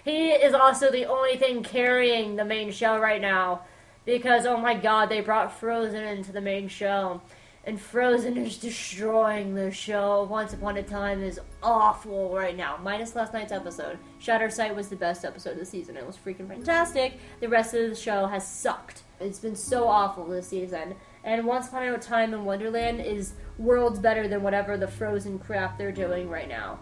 he 0.05 0.29
is 0.29 0.53
also 0.53 0.91
the 0.91 1.05
only 1.05 1.37
thing 1.37 1.63
carrying 1.63 2.35
the 2.35 2.45
main 2.45 2.71
show 2.71 2.97
right 2.97 3.21
now 3.21 3.61
because 4.05 4.45
oh 4.45 4.57
my 4.57 4.73
god, 4.73 5.09
they 5.09 5.21
brought 5.21 5.57
Frozen 5.59 6.03
into 6.03 6.31
the 6.31 6.41
main 6.41 6.67
show. 6.67 7.21
And 7.65 7.79
Frozen 7.79 8.35
is 8.35 8.57
destroying 8.57 9.55
the 9.55 9.71
show. 9.71 10.27
Once 10.29 10.51
Upon 10.53 10.75
a 10.75 10.83
Time 10.83 11.23
is 11.23 11.39
awful 11.61 12.35
right 12.35 12.57
now, 12.57 12.77
minus 12.83 13.15
last 13.15 13.31
night's 13.31 13.53
episode. 13.53 13.97
Shatter 14.19 14.49
Sight 14.49 14.75
was 14.75 14.89
the 14.89 14.97
best 14.97 15.23
episode 15.23 15.51
of 15.51 15.59
the 15.59 15.65
season. 15.65 15.95
It 15.95 16.05
was 16.05 16.17
freaking 16.17 16.49
fantastic. 16.49 17.19
The 17.39 17.47
rest 17.47 17.73
of 17.73 17.89
the 17.89 17.95
show 17.95 18.25
has 18.27 18.45
sucked. 18.45 19.03
It's 19.21 19.39
been 19.39 19.55
so 19.55 19.87
awful 19.87 20.25
this 20.25 20.47
season. 20.47 20.95
And 21.23 21.45
Once 21.45 21.69
Upon 21.69 21.83
a 21.83 21.97
Time 21.97 22.33
in 22.33 22.43
Wonderland 22.43 22.99
is 22.99 23.33
worlds 23.57 23.97
better 23.97 24.27
than 24.27 24.43
whatever 24.43 24.75
the 24.75 24.89
Frozen 24.89 25.39
crap 25.39 25.77
they're 25.77 25.93
doing 25.93 26.29
right 26.29 26.49
now. 26.49 26.79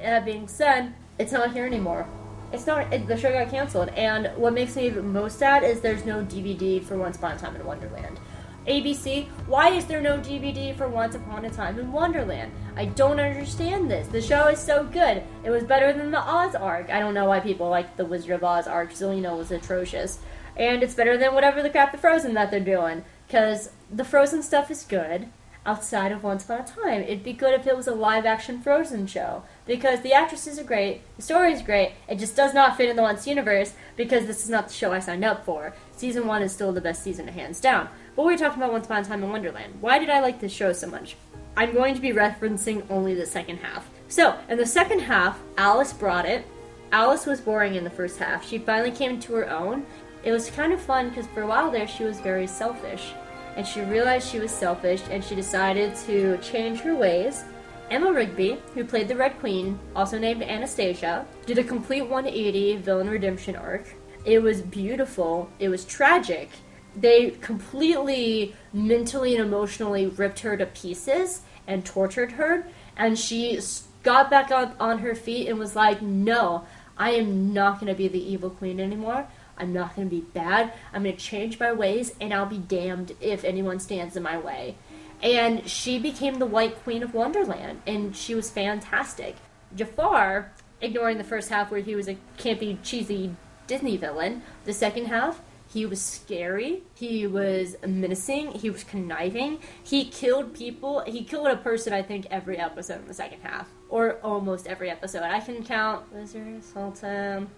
That 0.00 0.24
being 0.24 0.48
said, 0.48 0.94
it's 1.18 1.32
not 1.32 1.52
here 1.52 1.66
anymore. 1.66 2.08
It's 2.50 2.66
not. 2.66 2.90
It, 2.92 3.06
the 3.06 3.16
show 3.16 3.32
got 3.32 3.50
canceled, 3.50 3.88
and 3.90 4.30
what 4.36 4.52
makes 4.54 4.76
me 4.76 4.88
most 4.88 5.38
sad 5.38 5.64
is 5.64 5.80
there's 5.80 6.04
no 6.06 6.24
DVD 6.24 6.82
for 6.82 6.96
Once 6.96 7.16
Upon 7.16 7.32
a 7.32 7.38
Time 7.38 7.56
in 7.56 7.66
Wonderland. 7.66 8.20
ABC, 8.66 9.28
why 9.46 9.68
is 9.68 9.84
there 9.84 10.00
no 10.00 10.16
DVD 10.16 10.74
for 10.74 10.88
Once 10.88 11.14
Upon 11.14 11.44
a 11.44 11.50
Time 11.50 11.78
in 11.78 11.92
Wonderland? 11.92 12.50
I 12.76 12.86
don't 12.86 13.20
understand 13.20 13.90
this. 13.90 14.08
The 14.08 14.22
show 14.22 14.48
is 14.48 14.58
so 14.58 14.84
good. 14.84 15.22
It 15.44 15.50
was 15.50 15.64
better 15.64 15.92
than 15.92 16.10
the 16.10 16.18
Oz 16.18 16.54
arc. 16.54 16.88
I 16.88 16.98
don't 16.98 17.12
know 17.12 17.26
why 17.26 17.40
people 17.40 17.68
like 17.68 17.98
the 17.98 18.06
Wizard 18.06 18.30
of 18.30 18.42
Oz 18.42 18.66
arc. 18.66 18.92
Zelena 18.92 19.36
was 19.36 19.50
atrocious. 19.50 20.18
And 20.56 20.82
it's 20.82 20.94
better 20.94 21.18
than 21.18 21.34
whatever 21.34 21.62
the 21.62 21.68
crap 21.68 21.92
the 21.92 21.98
Frozen 21.98 22.32
that 22.34 22.50
they're 22.50 22.60
doing. 22.60 23.04
Because 23.26 23.70
the 23.90 24.04
Frozen 24.04 24.42
stuff 24.42 24.70
is 24.70 24.82
good 24.84 25.28
outside 25.66 26.12
of 26.12 26.22
Once 26.22 26.44
Upon 26.44 26.60
a 26.60 26.64
Time. 26.64 27.02
It'd 27.02 27.22
be 27.22 27.32
good 27.32 27.54
if 27.58 27.66
it 27.66 27.76
was 27.76 27.86
a 27.86 27.94
live 27.94 28.24
action 28.24 28.60
Frozen 28.60 29.06
show. 29.08 29.42
Because 29.66 30.00
the 30.00 30.12
actresses 30.12 30.58
are 30.58 30.64
great, 30.64 31.02
the 31.16 31.22
story 31.22 31.52
is 31.52 31.62
great, 31.62 31.92
it 32.08 32.18
just 32.18 32.36
does 32.36 32.52
not 32.54 32.76
fit 32.76 32.90
in 32.90 32.96
the 32.96 33.02
Once 33.02 33.26
universe 33.26 33.72
because 33.96 34.26
this 34.26 34.44
is 34.44 34.50
not 34.50 34.68
the 34.68 34.74
show 34.74 34.92
I 34.92 34.98
signed 34.98 35.24
up 35.24 35.44
for. 35.44 35.74
Season 35.96 36.26
1 36.26 36.42
is 36.42 36.52
still 36.52 36.72
the 36.72 36.80
best 36.80 37.02
season, 37.02 37.28
hands 37.28 37.60
down. 37.60 37.88
But 38.16 38.26
we're 38.26 38.36
talking 38.36 38.62
about 38.62 38.72
Once 38.72 38.86
Upon 38.86 39.02
a 39.02 39.04
Time 39.04 39.24
in 39.24 39.30
Wonderland. 39.30 39.74
Why 39.80 39.98
did 39.98 40.08
I 40.08 40.20
like 40.20 40.38
this 40.38 40.52
show 40.52 40.72
so 40.72 40.86
much? 40.86 41.16
I'm 41.56 41.72
going 41.72 41.96
to 41.96 42.00
be 42.00 42.10
referencing 42.12 42.84
only 42.88 43.14
the 43.14 43.26
second 43.26 43.58
half. 43.58 43.88
So, 44.06 44.38
in 44.48 44.56
the 44.56 44.66
second 44.66 45.00
half, 45.00 45.40
Alice 45.58 45.92
brought 45.92 46.24
it. 46.24 46.46
Alice 46.92 47.26
was 47.26 47.40
boring 47.40 47.74
in 47.74 47.82
the 47.82 47.90
first 47.90 48.18
half. 48.18 48.46
She 48.46 48.58
finally 48.58 48.92
came 48.92 49.18
to 49.18 49.34
her 49.34 49.50
own. 49.50 49.84
It 50.22 50.30
was 50.30 50.48
kind 50.48 50.72
of 50.72 50.80
fun 50.80 51.08
because 51.08 51.26
for 51.28 51.42
a 51.42 51.46
while 51.46 51.72
there 51.72 51.88
she 51.88 52.04
was 52.04 52.20
very 52.20 52.46
selfish. 52.46 53.12
And 53.56 53.66
she 53.66 53.80
realized 53.80 54.28
she 54.28 54.38
was 54.38 54.52
selfish 54.52 55.02
and 55.10 55.22
she 55.22 55.34
decided 55.34 55.96
to 56.06 56.38
change 56.38 56.80
her 56.80 56.94
ways. 56.94 57.44
Emma 57.90 58.12
Rigby, 58.12 58.58
who 58.74 58.84
played 58.84 59.08
the 59.08 59.16
Red 59.16 59.38
Queen, 59.40 59.78
also 59.96 60.18
named 60.18 60.42
Anastasia, 60.42 61.26
did 61.46 61.58
a 61.58 61.64
complete 61.64 62.02
180 62.02 62.76
villain 62.76 63.10
redemption 63.10 63.56
arc. 63.56 63.92
It 64.24 64.40
was 64.40 64.62
beautiful, 64.62 65.50
it 65.58 65.68
was 65.68 65.84
tragic, 65.84 66.48
they 66.96 67.30
completely 67.30 68.54
mentally 68.72 69.36
and 69.36 69.44
emotionally 69.44 70.06
ripped 70.06 70.40
her 70.40 70.56
to 70.56 70.66
pieces 70.66 71.42
and 71.66 71.84
tortured 71.84 72.32
her. 72.32 72.66
And 72.96 73.18
she 73.18 73.60
got 74.02 74.30
back 74.30 74.50
up 74.50 74.76
on 74.78 74.98
her 74.98 75.14
feet 75.14 75.48
and 75.48 75.58
was 75.58 75.74
like 75.74 76.02
no 76.02 76.66
i 76.96 77.10
am 77.10 77.52
not 77.52 77.80
going 77.80 77.92
to 77.92 77.96
be 77.96 78.06
the 78.08 78.32
evil 78.32 78.50
queen 78.50 78.78
anymore. 78.78 79.26
I'm 79.56 79.72
not 79.72 79.94
going 79.94 80.08
to 80.08 80.14
be 80.14 80.20
bad. 80.20 80.72
I'm 80.92 81.04
going 81.04 81.16
to 81.16 81.20
change 81.20 81.60
my 81.60 81.72
ways 81.72 82.14
and 82.20 82.32
i'll 82.32 82.46
be 82.46 82.58
damned 82.58 83.12
if 83.20 83.44
anyone 83.44 83.80
stands 83.80 84.16
in 84.16 84.22
my 84.22 84.38
way. 84.38 84.76
And 85.22 85.68
she 85.68 85.98
became 85.98 86.38
the 86.38 86.46
white 86.46 86.82
queen 86.82 87.02
of 87.02 87.14
wonderland 87.14 87.82
and 87.86 88.14
she 88.14 88.34
was 88.34 88.50
fantastic. 88.50 89.36
Jafar 89.74 90.52
ignoring 90.80 91.18
the 91.18 91.24
first 91.24 91.48
half 91.48 91.70
where 91.70 91.80
he 91.80 91.94
was 91.94 92.08
a 92.08 92.18
campy 92.38 92.78
cheesy 92.82 93.34
disney 93.66 93.96
villain 93.96 94.42
the 94.66 94.72
second 94.72 95.06
half 95.06 95.40
he 95.74 95.86
was 95.86 96.00
scary. 96.00 96.84
He 96.94 97.26
was 97.26 97.74
menacing. 97.84 98.52
He 98.52 98.70
was 98.70 98.84
conniving. 98.84 99.58
He 99.82 100.04
killed 100.04 100.54
people. 100.54 101.00
He 101.04 101.24
killed 101.24 101.48
a 101.48 101.56
person, 101.56 101.92
I 101.92 102.00
think, 102.00 102.28
every 102.30 102.58
episode 102.58 103.00
in 103.00 103.08
the 103.08 103.14
second 103.14 103.40
half. 103.40 103.68
Or 103.88 104.20
almost 104.22 104.68
every 104.68 104.88
episode. 104.88 105.24
I 105.24 105.40
can 105.40 105.64
count 105.64 106.12
Wizard, 106.12 106.62
Sultan, 106.62 107.50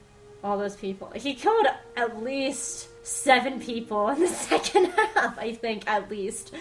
all 0.42 0.58
those 0.58 0.76
people. 0.76 1.10
He 1.14 1.34
killed 1.34 1.66
at 1.96 2.22
least 2.22 2.88
seven 3.06 3.60
people 3.60 4.08
in 4.08 4.20
the 4.20 4.26
second 4.48 4.86
half, 4.86 5.38
I 5.38 5.54
think, 5.54 5.88
at 5.88 6.10
least. 6.10 6.54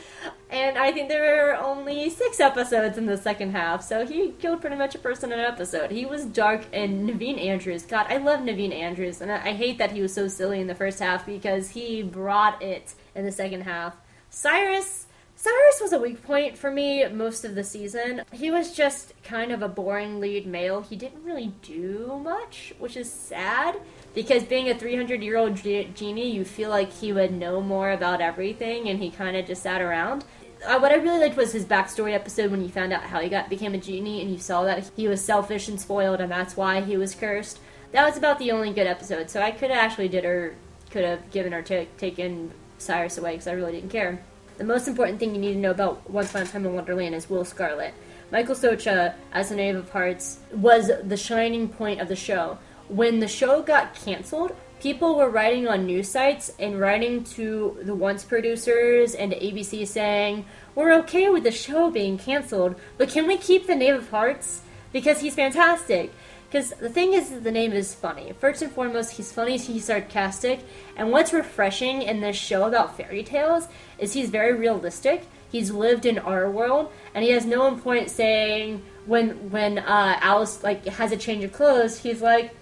And 0.49 0.77
I 0.77 0.91
think 0.91 1.09
there 1.09 1.47
were 1.47 1.55
only 1.55 2.09
six 2.09 2.39
episodes 2.39 2.97
in 2.97 3.07
the 3.07 3.17
second 3.17 3.51
half, 3.51 3.83
so 3.83 4.05
he 4.05 4.31
killed 4.39 4.61
pretty 4.61 4.75
much 4.75 4.95
a 4.95 4.99
person 4.99 5.31
in 5.31 5.39
an 5.39 5.45
episode. 5.45 5.91
He 5.91 6.05
was 6.05 6.25
dark, 6.25 6.65
and 6.71 7.09
Naveen 7.09 7.43
Andrews, 7.43 7.83
God, 7.83 8.05
I 8.09 8.17
love 8.17 8.41
Naveen 8.41 8.73
Andrews, 8.73 9.21
and 9.21 9.31
I 9.31 9.53
hate 9.53 9.77
that 9.79 9.91
he 9.91 10.01
was 10.01 10.13
so 10.13 10.27
silly 10.27 10.61
in 10.61 10.67
the 10.67 10.75
first 10.75 10.99
half 10.99 11.25
because 11.25 11.69
he 11.69 12.03
brought 12.03 12.61
it 12.61 12.93
in 13.15 13.25
the 13.25 13.31
second 13.31 13.61
half. 13.61 13.95
Cyrus. 14.29 15.04
Cyrus 15.37 15.81
was 15.81 15.91
a 15.91 15.99
weak 15.99 16.23
point 16.23 16.57
for 16.57 16.71
me 16.71 17.05
most 17.09 17.43
of 17.43 17.55
the 17.55 17.63
season. 17.63 18.23
He 18.31 18.49
was 18.49 18.73
just 18.73 19.13
kind 19.23 19.51
of 19.51 19.61
a 19.61 19.67
boring 19.67 20.21
lead 20.21 20.47
male. 20.47 20.81
He 20.81 20.95
didn't 20.95 21.23
really 21.23 21.53
do 21.61 22.19
much, 22.23 22.73
which 22.79 22.95
is 22.95 23.11
sad 23.11 23.81
because 24.13 24.43
being 24.43 24.69
a 24.69 24.77
300 24.77 25.21
year 25.21 25.37
old 25.37 25.55
genie, 25.55 26.31
you 26.31 26.45
feel 26.45 26.69
like 26.69 26.91
he 26.91 27.11
would 27.11 27.33
know 27.33 27.61
more 27.61 27.91
about 27.91 28.21
everything, 28.21 28.87
and 28.87 28.99
he 28.99 29.11
kind 29.11 29.35
of 29.35 29.45
just 29.45 29.61
sat 29.61 29.81
around. 29.81 30.23
Uh, 30.65 30.79
what 30.79 30.93
I 30.93 30.95
really 30.95 31.19
liked 31.19 31.37
was 31.37 31.51
his 31.51 31.65
backstory 31.65 32.13
episode 32.13 32.49
when 32.49 32.61
you 32.61 32.69
found 32.69 32.93
out 32.93 33.03
how 33.03 33.19
he 33.19 33.27
got 33.27 33.49
became 33.49 33.73
a 33.73 33.77
genie, 33.77 34.21
and 34.21 34.31
you 34.31 34.37
saw 34.37 34.63
that 34.63 34.89
he 34.95 35.07
was 35.09 35.23
selfish 35.23 35.67
and 35.67 35.79
spoiled, 35.79 36.21
and 36.21 36.31
that's 36.31 36.55
why 36.55 36.79
he 36.79 36.95
was 36.95 37.13
cursed. 37.13 37.59
That 37.91 38.05
was 38.05 38.17
about 38.17 38.39
the 38.39 38.51
only 38.51 38.71
good 38.71 38.87
episode, 38.87 39.29
so 39.29 39.41
I 39.41 39.51
could 39.51 39.69
have 39.69 39.79
actually 39.79 40.07
did 40.07 40.23
or 40.23 40.55
could 40.91 41.03
have 41.03 41.29
given 41.29 41.53
or 41.53 41.61
t- 41.61 41.89
taken 41.97 42.51
Cyrus 42.77 43.17
away 43.17 43.33
because 43.33 43.47
I 43.47 43.51
really 43.51 43.73
didn't 43.73 43.91
care. 43.91 44.23
The 44.57 44.63
most 44.63 44.87
important 44.87 45.19
thing 45.19 45.35
you 45.35 45.41
need 45.41 45.53
to 45.53 45.59
know 45.59 45.71
about 45.71 46.09
Once 46.09 46.29
Upon 46.29 46.43
a 46.43 46.45
Time 46.45 46.65
in 46.65 46.73
Wonderland 46.73 47.13
is 47.13 47.29
Will 47.29 47.43
Scarlet. 47.43 47.93
Michael 48.31 48.55
Socha, 48.55 49.13
as 49.33 49.49
the 49.49 49.55
Knave 49.55 49.75
of 49.75 49.89
Hearts, 49.89 50.39
was 50.53 50.89
the 51.03 51.17
shining 51.17 51.67
point 51.67 51.99
of 51.99 52.07
the 52.07 52.15
show 52.15 52.57
when 52.87 53.19
the 53.19 53.27
show 53.27 53.61
got 53.61 53.95
canceled, 53.95 54.55
people 54.79 55.15
were 55.15 55.29
writing 55.29 55.67
on 55.67 55.85
news 55.85 56.09
sites 56.09 56.51
and 56.59 56.79
writing 56.79 57.23
to 57.23 57.77
the 57.81 57.95
once 57.95 58.23
producers 58.23 59.15
and 59.15 59.31
to 59.31 59.39
ABC 59.39 59.87
saying, 59.87 60.45
We're 60.75 60.93
okay 60.99 61.29
with 61.29 61.43
the 61.43 61.51
show 61.51 61.89
being 61.89 62.17
canceled, 62.17 62.75
but 62.97 63.09
can 63.09 63.27
we 63.27 63.37
keep 63.37 63.67
the 63.67 63.75
Knave 63.75 63.95
of 63.95 64.09
Hearts? 64.09 64.61
Because 64.91 65.19
he's 65.19 65.35
fantastic. 65.35 66.13
Because 66.47 66.71
the 66.71 66.89
thing 66.89 67.13
is, 67.13 67.41
the 67.41 67.51
name 67.51 67.73
is 67.73 67.93
funny. 67.93 68.33
First 68.39 68.61
and 68.61 68.71
foremost, 68.71 69.11
he's 69.11 69.31
funny, 69.31 69.57
he's 69.57 69.85
sarcastic, 69.85 70.59
and 70.95 71.11
what's 71.11 71.33
refreshing 71.33 72.01
in 72.01 72.21
this 72.21 72.35
show 72.35 72.65
about 72.65 72.95
fairy 72.95 73.23
tales 73.23 73.67
is 73.97 74.13
he's 74.13 74.29
very 74.29 74.53
realistic. 74.53 75.27
He's 75.51 75.71
lived 75.71 76.05
in 76.05 76.19
our 76.19 76.49
world, 76.49 76.91
and 77.13 77.23
he 77.23 77.31
has 77.31 77.45
no 77.45 77.75
point 77.75 78.09
saying 78.09 78.83
when 79.05 79.51
when 79.51 79.79
uh, 79.79 80.17
Alice 80.21 80.63
like 80.63 80.85
has 80.85 81.11
a 81.11 81.17
change 81.17 81.43
of 81.43 81.51
clothes, 81.51 81.99
he's 81.99 82.21
like, 82.21 82.55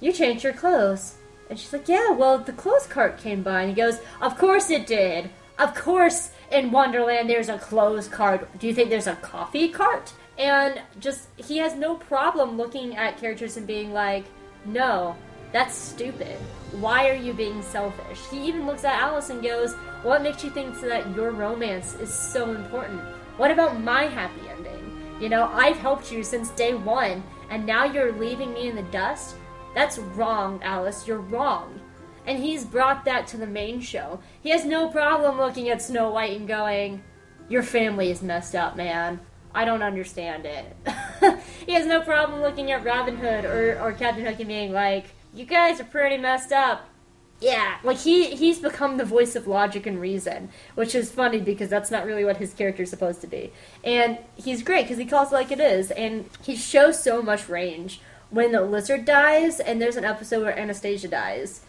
you 0.00 0.12
changed 0.12 0.44
your 0.44 0.52
clothes. 0.52 1.16
And 1.48 1.58
she's 1.58 1.72
like, 1.72 1.88
Yeah, 1.88 2.10
well, 2.10 2.38
the 2.38 2.52
clothes 2.52 2.86
cart 2.86 3.18
came 3.18 3.42
by. 3.42 3.62
And 3.62 3.70
he 3.70 3.76
goes, 3.76 3.98
Of 4.20 4.38
course 4.38 4.70
it 4.70 4.86
did. 4.86 5.30
Of 5.58 5.74
course 5.74 6.30
in 6.50 6.70
Wonderland 6.70 7.30
there's 7.30 7.48
a 7.48 7.58
clothes 7.58 8.08
cart. 8.08 8.48
Do 8.58 8.66
you 8.66 8.74
think 8.74 8.90
there's 8.90 9.06
a 9.06 9.16
coffee 9.16 9.68
cart? 9.68 10.12
And 10.38 10.80
just, 11.00 11.28
he 11.36 11.58
has 11.58 11.74
no 11.74 11.94
problem 11.96 12.56
looking 12.56 12.96
at 12.96 13.18
characters 13.18 13.56
and 13.56 13.66
being 13.66 13.92
like, 13.92 14.24
No, 14.64 15.16
that's 15.52 15.74
stupid. 15.74 16.36
Why 16.72 17.08
are 17.08 17.14
you 17.14 17.32
being 17.32 17.62
selfish? 17.62 18.18
He 18.30 18.46
even 18.46 18.66
looks 18.66 18.84
at 18.84 19.00
Alice 19.00 19.30
and 19.30 19.42
goes, 19.42 19.74
What 20.02 20.22
makes 20.22 20.44
you 20.44 20.50
think 20.50 20.78
that 20.82 21.14
your 21.14 21.30
romance 21.30 21.94
is 21.94 22.12
so 22.12 22.50
important? 22.50 23.00
What 23.36 23.50
about 23.50 23.80
my 23.80 24.04
happy 24.04 24.48
ending? 24.48 24.92
You 25.20 25.30
know, 25.30 25.50
I've 25.52 25.78
helped 25.78 26.12
you 26.12 26.22
since 26.22 26.50
day 26.50 26.74
one, 26.74 27.22
and 27.48 27.64
now 27.64 27.84
you're 27.84 28.12
leaving 28.12 28.52
me 28.52 28.68
in 28.68 28.76
the 28.76 28.82
dust? 28.82 29.36
That's 29.74 29.98
wrong, 29.98 30.60
Alice. 30.62 31.06
You're 31.06 31.20
wrong. 31.20 31.80
And 32.26 32.38
he's 32.38 32.64
brought 32.64 33.04
that 33.04 33.26
to 33.28 33.36
the 33.36 33.46
main 33.46 33.80
show. 33.80 34.20
He 34.42 34.50
has 34.50 34.64
no 34.64 34.88
problem 34.88 35.38
looking 35.38 35.68
at 35.68 35.80
Snow 35.80 36.10
White 36.10 36.36
and 36.36 36.48
going, 36.48 37.02
Your 37.48 37.62
family 37.62 38.10
is 38.10 38.22
messed 38.22 38.54
up, 38.54 38.76
man. 38.76 39.20
I 39.56 39.64
don't 39.64 39.82
understand 39.82 40.44
it. 40.44 40.76
he 41.66 41.72
has 41.72 41.86
no 41.86 42.02
problem 42.02 42.42
looking 42.42 42.70
at 42.72 42.84
Robin 42.84 43.16
Hood 43.16 43.46
or, 43.46 43.80
or 43.80 43.92
Captain 43.92 44.24
Hook 44.24 44.38
and 44.38 44.48
being 44.48 44.70
like, 44.70 45.06
You 45.34 45.46
guys 45.46 45.80
are 45.80 45.84
pretty 45.84 46.18
messed 46.18 46.52
up. 46.52 46.86
Yeah, 47.40 47.76
like 47.82 47.98
he 47.98 48.34
he's 48.34 48.58
become 48.58 48.96
the 48.96 49.04
voice 49.04 49.34
of 49.34 49.46
logic 49.46 49.86
and 49.86 50.00
reason, 50.00 50.50
which 50.74 50.94
is 50.94 51.10
funny 51.10 51.40
because 51.40 51.68
that's 51.68 51.90
not 51.90 52.06
really 52.06 52.24
what 52.24 52.38
his 52.38 52.54
character's 52.54 52.90
supposed 52.90 53.20
to 53.22 53.26
be. 53.26 53.52
And 53.82 54.18
he's 54.36 54.62
great 54.62 54.84
because 54.84 54.98
he 54.98 55.04
calls 55.04 55.32
it 55.32 55.34
like 55.34 55.50
it 55.50 55.60
is, 55.60 55.90
and 55.90 56.28
he 56.42 56.54
shows 56.56 57.02
so 57.02 57.22
much 57.22 57.48
range. 57.48 58.00
When 58.28 58.52
the 58.52 58.62
lizard 58.62 59.04
dies, 59.04 59.60
and 59.60 59.80
there's 59.80 59.96
an 59.96 60.04
episode 60.04 60.42
where 60.42 60.58
Anastasia 60.58 61.08
dies, 61.08 61.60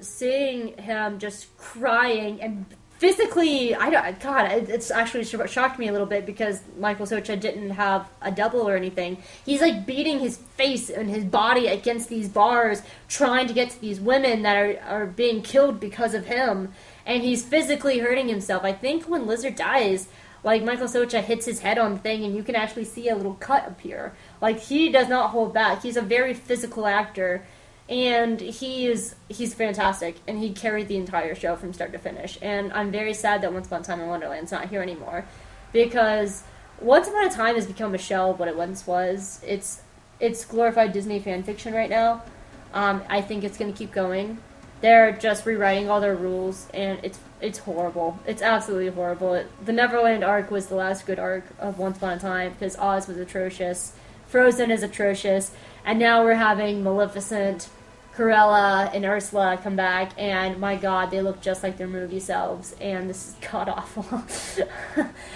seeing 0.00 0.76
him 0.78 1.18
just 1.18 1.56
crying 1.58 2.40
and 2.40 2.66
physically, 3.04 3.74
I 3.74 3.90
don't. 3.90 4.18
God, 4.20 4.50
it- 4.50 4.70
it's 4.70 4.90
actually 4.90 5.24
shocked 5.24 5.78
me 5.78 5.88
a 5.88 5.92
little 5.92 6.06
bit 6.06 6.24
because 6.24 6.60
Michael 6.78 7.04
Socha 7.06 7.38
didn't 7.38 7.70
have 7.70 8.08
a 8.22 8.30
double 8.30 8.66
or 8.66 8.76
anything. 8.76 9.18
He's 9.44 9.60
like 9.60 9.84
beating 9.84 10.20
his 10.20 10.38
face 10.38 10.88
and 10.88 11.10
his 11.10 11.24
body 11.24 11.66
against 11.66 12.08
these 12.08 12.28
bars, 12.28 12.80
trying 13.08 13.46
to 13.46 13.52
get 13.52 13.68
to 13.70 13.80
these 13.80 14.00
women 14.00 14.40
that 14.42 14.56
are 14.56 14.78
are 14.88 15.06
being 15.06 15.42
killed 15.42 15.80
because 15.80 16.14
of 16.14 16.24
him, 16.26 16.72
and 17.04 17.22
he's 17.22 17.44
physically 17.44 17.98
hurting 17.98 18.28
himself. 18.28 18.64
I 18.64 18.72
think 18.72 19.04
when 19.04 19.26
Lizard 19.26 19.56
dies. 19.56 20.08
Like 20.42 20.62
Michael 20.62 20.88
Socha 20.88 21.22
hits 21.22 21.46
his 21.46 21.60
head 21.60 21.78
on 21.78 21.94
the 21.94 21.98
thing, 22.00 22.22
and 22.22 22.36
you 22.36 22.42
can 22.42 22.54
actually 22.54 22.84
see 22.84 23.08
a 23.08 23.16
little 23.16 23.32
cut 23.32 23.66
appear. 23.66 24.12
Like 24.42 24.58
he 24.60 24.90
does 24.90 25.08
not 25.08 25.30
hold 25.30 25.54
back. 25.54 25.80
He's 25.82 25.96
a 25.96 26.02
very 26.02 26.34
physical 26.34 26.86
actor, 26.86 27.46
and 27.88 28.40
he 28.40 28.86
is 28.86 29.14
he's 29.28 29.52
fantastic 29.52 30.16
and 30.26 30.38
he 30.38 30.52
carried 30.52 30.88
the 30.88 30.96
entire 30.96 31.34
show 31.34 31.54
from 31.56 31.72
start 31.72 31.92
to 31.92 31.98
finish. 31.98 32.38
And 32.40 32.72
i'm 32.72 32.90
very 32.90 33.14
sad 33.14 33.42
that 33.42 33.52
once 33.52 33.66
upon 33.66 33.82
a 33.82 33.84
time 33.84 34.00
in 34.00 34.08
wonderland's 34.08 34.52
not 34.52 34.68
here 34.68 34.82
anymore 34.82 35.26
because 35.72 36.42
once 36.80 37.08
upon 37.08 37.26
a 37.26 37.30
time 37.30 37.54
has 37.56 37.66
become 37.66 37.94
a 37.94 37.98
shell 37.98 38.30
of 38.30 38.38
what 38.38 38.48
it 38.48 38.56
once 38.56 38.86
was. 38.86 39.42
It's 39.46 39.82
it's 40.18 40.44
glorified 40.44 40.92
disney 40.92 41.20
fan 41.20 41.42
fiction 41.42 41.74
right 41.74 41.90
now. 41.90 42.22
Um, 42.72 43.02
i 43.08 43.20
think 43.20 43.44
it's 43.44 43.58
going 43.58 43.72
to 43.72 43.78
keep 43.78 43.92
going. 43.92 44.38
They're 44.80 45.12
just 45.12 45.46
rewriting 45.46 45.88
all 45.88 46.00
their 46.00 46.16
rules 46.16 46.68
and 46.72 46.98
it's 47.02 47.18
it's 47.42 47.58
horrible. 47.58 48.18
It's 48.26 48.40
absolutely 48.40 48.88
horrible. 48.88 49.34
It, 49.34 49.50
the 49.64 49.72
neverland 49.72 50.24
arc 50.24 50.50
was 50.50 50.66
the 50.66 50.74
last 50.74 51.04
good 51.04 51.18
arc 51.18 51.44
of 51.58 51.78
once 51.78 51.98
upon 51.98 52.14
a 52.14 52.18
time 52.18 52.52
because 52.52 52.76
oz 52.76 53.06
was 53.06 53.18
atrocious. 53.18 53.92
Frozen 54.26 54.70
is 54.70 54.82
atrocious. 54.82 55.52
And 55.84 55.98
now 55.98 56.24
we're 56.24 56.34
having 56.34 56.82
Maleficent, 56.82 57.68
Cruella, 58.16 58.94
and 58.94 59.04
Ursula 59.04 59.58
come 59.60 59.74
back, 59.74 60.12
and 60.16 60.60
my 60.60 60.76
god, 60.76 61.10
they 61.10 61.20
look 61.20 61.40
just 61.40 61.64
like 61.64 61.76
their 61.76 61.88
movie 61.88 62.20
selves, 62.20 62.74
and 62.80 63.10
this 63.10 63.28
is 63.28 63.36
god 63.50 63.68
awful. 63.68 64.22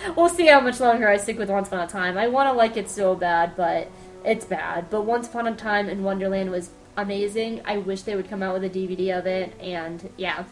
we'll 0.17 0.29
see 0.29 0.47
how 0.47 0.61
much 0.61 0.79
longer 0.79 1.09
I 1.09 1.17
stick 1.17 1.39
with 1.39 1.51
Once 1.51 1.69
Upon 1.69 1.81
a 1.81 1.89
Time. 1.89 2.17
I 2.17 2.29
want 2.29 2.49
to 2.49 2.53
like 2.53 2.77
it 2.77 2.89
so 2.89 3.17
bad, 3.17 3.57
but 3.57 3.91
it's 4.25 4.45
bad. 4.45 4.91
But 4.91 5.03
Once 5.03 5.27
Upon 5.27 5.49
a 5.49 5.57
Time 5.57 5.89
in 5.89 6.05
Wonderland 6.05 6.53
was 6.53 6.71
amazing. 6.97 7.63
I 7.65 7.79
wish 7.79 8.03
they 8.03 8.15
would 8.15 8.31
come 8.31 8.45
out 8.45 8.55
with 8.55 8.65
a 8.65 8.71
DVD 8.71 9.19
of 9.19 9.27
it, 9.27 9.59
and 9.61 10.11
yeah. 10.17 10.45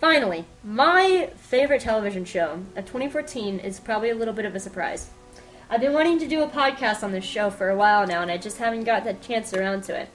Finally, 0.00 0.44
my 0.62 1.30
favorite 1.36 1.80
television 1.80 2.24
show 2.24 2.62
of 2.76 2.84
2014 2.84 3.58
is 3.58 3.80
probably 3.80 4.10
a 4.10 4.14
little 4.14 4.34
bit 4.34 4.44
of 4.44 4.54
a 4.54 4.60
surprise. 4.60 5.10
I've 5.68 5.80
been 5.80 5.94
wanting 5.94 6.20
to 6.20 6.28
do 6.28 6.42
a 6.42 6.48
podcast 6.48 7.02
on 7.02 7.10
this 7.10 7.24
show 7.24 7.50
for 7.50 7.70
a 7.70 7.76
while 7.76 8.06
now, 8.06 8.22
and 8.22 8.30
I 8.30 8.36
just 8.36 8.58
haven't 8.58 8.84
got 8.84 9.02
the 9.02 9.14
chance 9.14 9.52
around 9.52 9.82
to 9.84 9.98
it. 9.98 10.08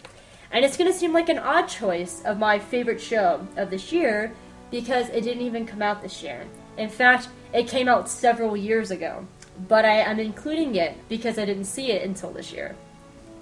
And 0.52 0.66
it's 0.66 0.78
going 0.78 0.92
to 0.92 0.98
seem 0.98 1.14
like 1.14 1.30
an 1.30 1.40
odd 1.40 1.68
choice 1.68 2.24
of 2.26 2.40
my 2.40 2.60
favorite 2.60 3.02
show 3.02 3.46
of 3.56 3.70
this 3.70 3.92
year 3.92 4.34
because 4.72 5.10
it 5.10 5.22
didn't 5.22 5.46
even 5.46 5.66
come 5.66 5.82
out 5.82 6.02
this 6.02 6.24
year. 6.24 6.46
In 6.78 6.90
fact, 6.90 7.28
it 7.54 7.68
came 7.68 7.88
out 7.88 8.10
several 8.10 8.56
years 8.56 8.92
ago. 8.92 9.26
But 9.68 9.86
I 9.86 9.98
am 9.98 10.20
including 10.20 10.76
it 10.76 10.96
because 11.10 11.38
I 11.38 11.46
didn't 11.46 11.66
see 11.66 11.92
it 11.92 12.04
until 12.04 12.32
this 12.32 12.54
year. 12.54 12.76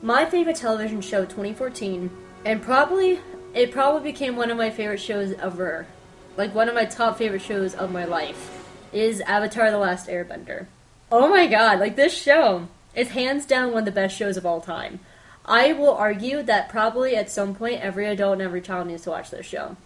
My 0.01 0.25
favorite 0.25 0.55
television 0.55 1.01
show 1.01 1.25
2014, 1.25 2.09
and 2.45 2.61
probably 2.61 3.19
it 3.53 3.71
probably 3.71 4.11
became 4.11 4.35
one 4.35 4.51
of 4.51 4.57
my 4.57 4.69
favorite 4.69 4.99
shows 4.99 5.33
ever. 5.33 5.87
Like 6.35 6.53
one 6.53 6.69
of 6.69 6.75
my 6.75 6.85
top 6.85 7.17
favorite 7.17 7.41
shows 7.41 7.73
of 7.73 7.91
my 7.91 8.05
life 8.05 8.67
is 8.93 9.21
Avatar 9.21 9.71
The 9.71 9.77
Last 9.77 10.07
Airbender. 10.07 10.67
Oh 11.11 11.27
my 11.29 11.47
god, 11.47 11.79
like 11.79 11.95
this 11.95 12.15
show 12.15 12.67
is 12.95 13.09
hands 13.09 13.45
down 13.45 13.71
one 13.71 13.79
of 13.79 13.85
the 13.85 13.91
best 13.91 14.15
shows 14.15 14.37
of 14.37 14.45
all 14.45 14.61
time. 14.61 14.99
I 15.47 15.71
will 15.71 15.93
argue 15.93 16.43
that 16.43 16.67
probably 16.67 17.15
at 17.15 17.31
some 17.31 17.55
point 17.55 17.81
every 17.81 18.05
adult 18.05 18.33
and 18.33 18.41
every 18.41 18.59
child 18.59 18.87
needs 18.87 19.03
to 19.03 19.11
watch 19.11 19.29
this 19.29 19.45
show. 19.45 19.77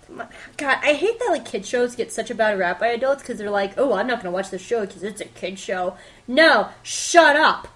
God, 0.57 0.79
I 0.81 0.93
hate 0.93 1.19
that 1.19 1.29
like 1.29 1.45
kid 1.45 1.65
shows 1.65 1.95
get 1.95 2.11
such 2.11 2.31
a 2.31 2.35
bad 2.35 2.57
rap 2.57 2.79
by 2.79 2.87
adults 2.87 3.21
because 3.21 3.37
they're 3.37 3.51
like, 3.51 3.77
"Oh, 3.77 3.93
I'm 3.93 4.07
not 4.07 4.23
gonna 4.23 4.31
watch 4.31 4.49
this 4.49 4.61
show 4.61 4.85
because 4.85 5.03
it's 5.03 5.21
a 5.21 5.25
kid 5.25 5.59
show." 5.59 5.95
No, 6.27 6.69
shut 6.81 7.35
up, 7.35 7.67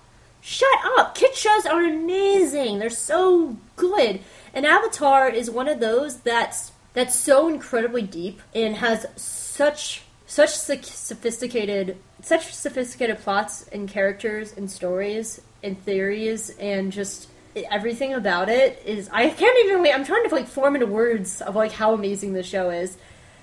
shut 0.42 0.80
up. 0.98 1.14
Kid 1.14 1.36
shows 1.36 1.68
are 1.68 1.84
amazing. 1.84 2.80
They're 2.80 2.90
so 2.90 3.58
good. 3.76 4.22
And 4.54 4.66
Avatar 4.66 5.30
is 5.30 5.52
one 5.52 5.68
of 5.68 5.80
those 5.80 6.22
that's 6.22 6.72
that's 6.94 7.14
so 7.16 7.48
incredibly 7.48 8.02
deep 8.02 8.42
and 8.56 8.78
has 8.78 9.06
such 9.16 10.02
such 10.26 10.50
sophisticated 10.50 11.98
such 12.22 12.52
sophisticated 12.52 13.20
plots 13.20 13.68
and 13.72 13.88
characters 13.88 14.54
and 14.58 14.72
stories 14.72 15.40
and 15.62 15.80
theories 15.84 16.50
and 16.58 16.92
just 16.92 17.28
everything 17.56 18.14
about 18.14 18.50
it 18.50 18.82
is 18.86 19.10
I 19.12 19.30
can't 19.30 19.58
even 19.66 19.82
wait 19.82 19.94
I'm 19.94 20.06
trying 20.06 20.28
to 20.28 20.36
like 20.36 20.48
form 20.48 20.76
into 20.76 20.88
words 20.88 21.42
of 21.42 21.56
like 21.56 21.72
how 21.72 21.94
amazing 21.94 22.34
this 22.34 22.46
show 22.46 22.70
is 22.70 22.98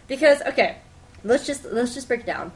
because 0.08 0.42
okay 0.42 0.78
let's 1.24 1.46
just 1.46 1.64
let's 1.64 1.94
just 1.94 2.08
break 2.08 2.20
it 2.20 2.26
down 2.26 2.52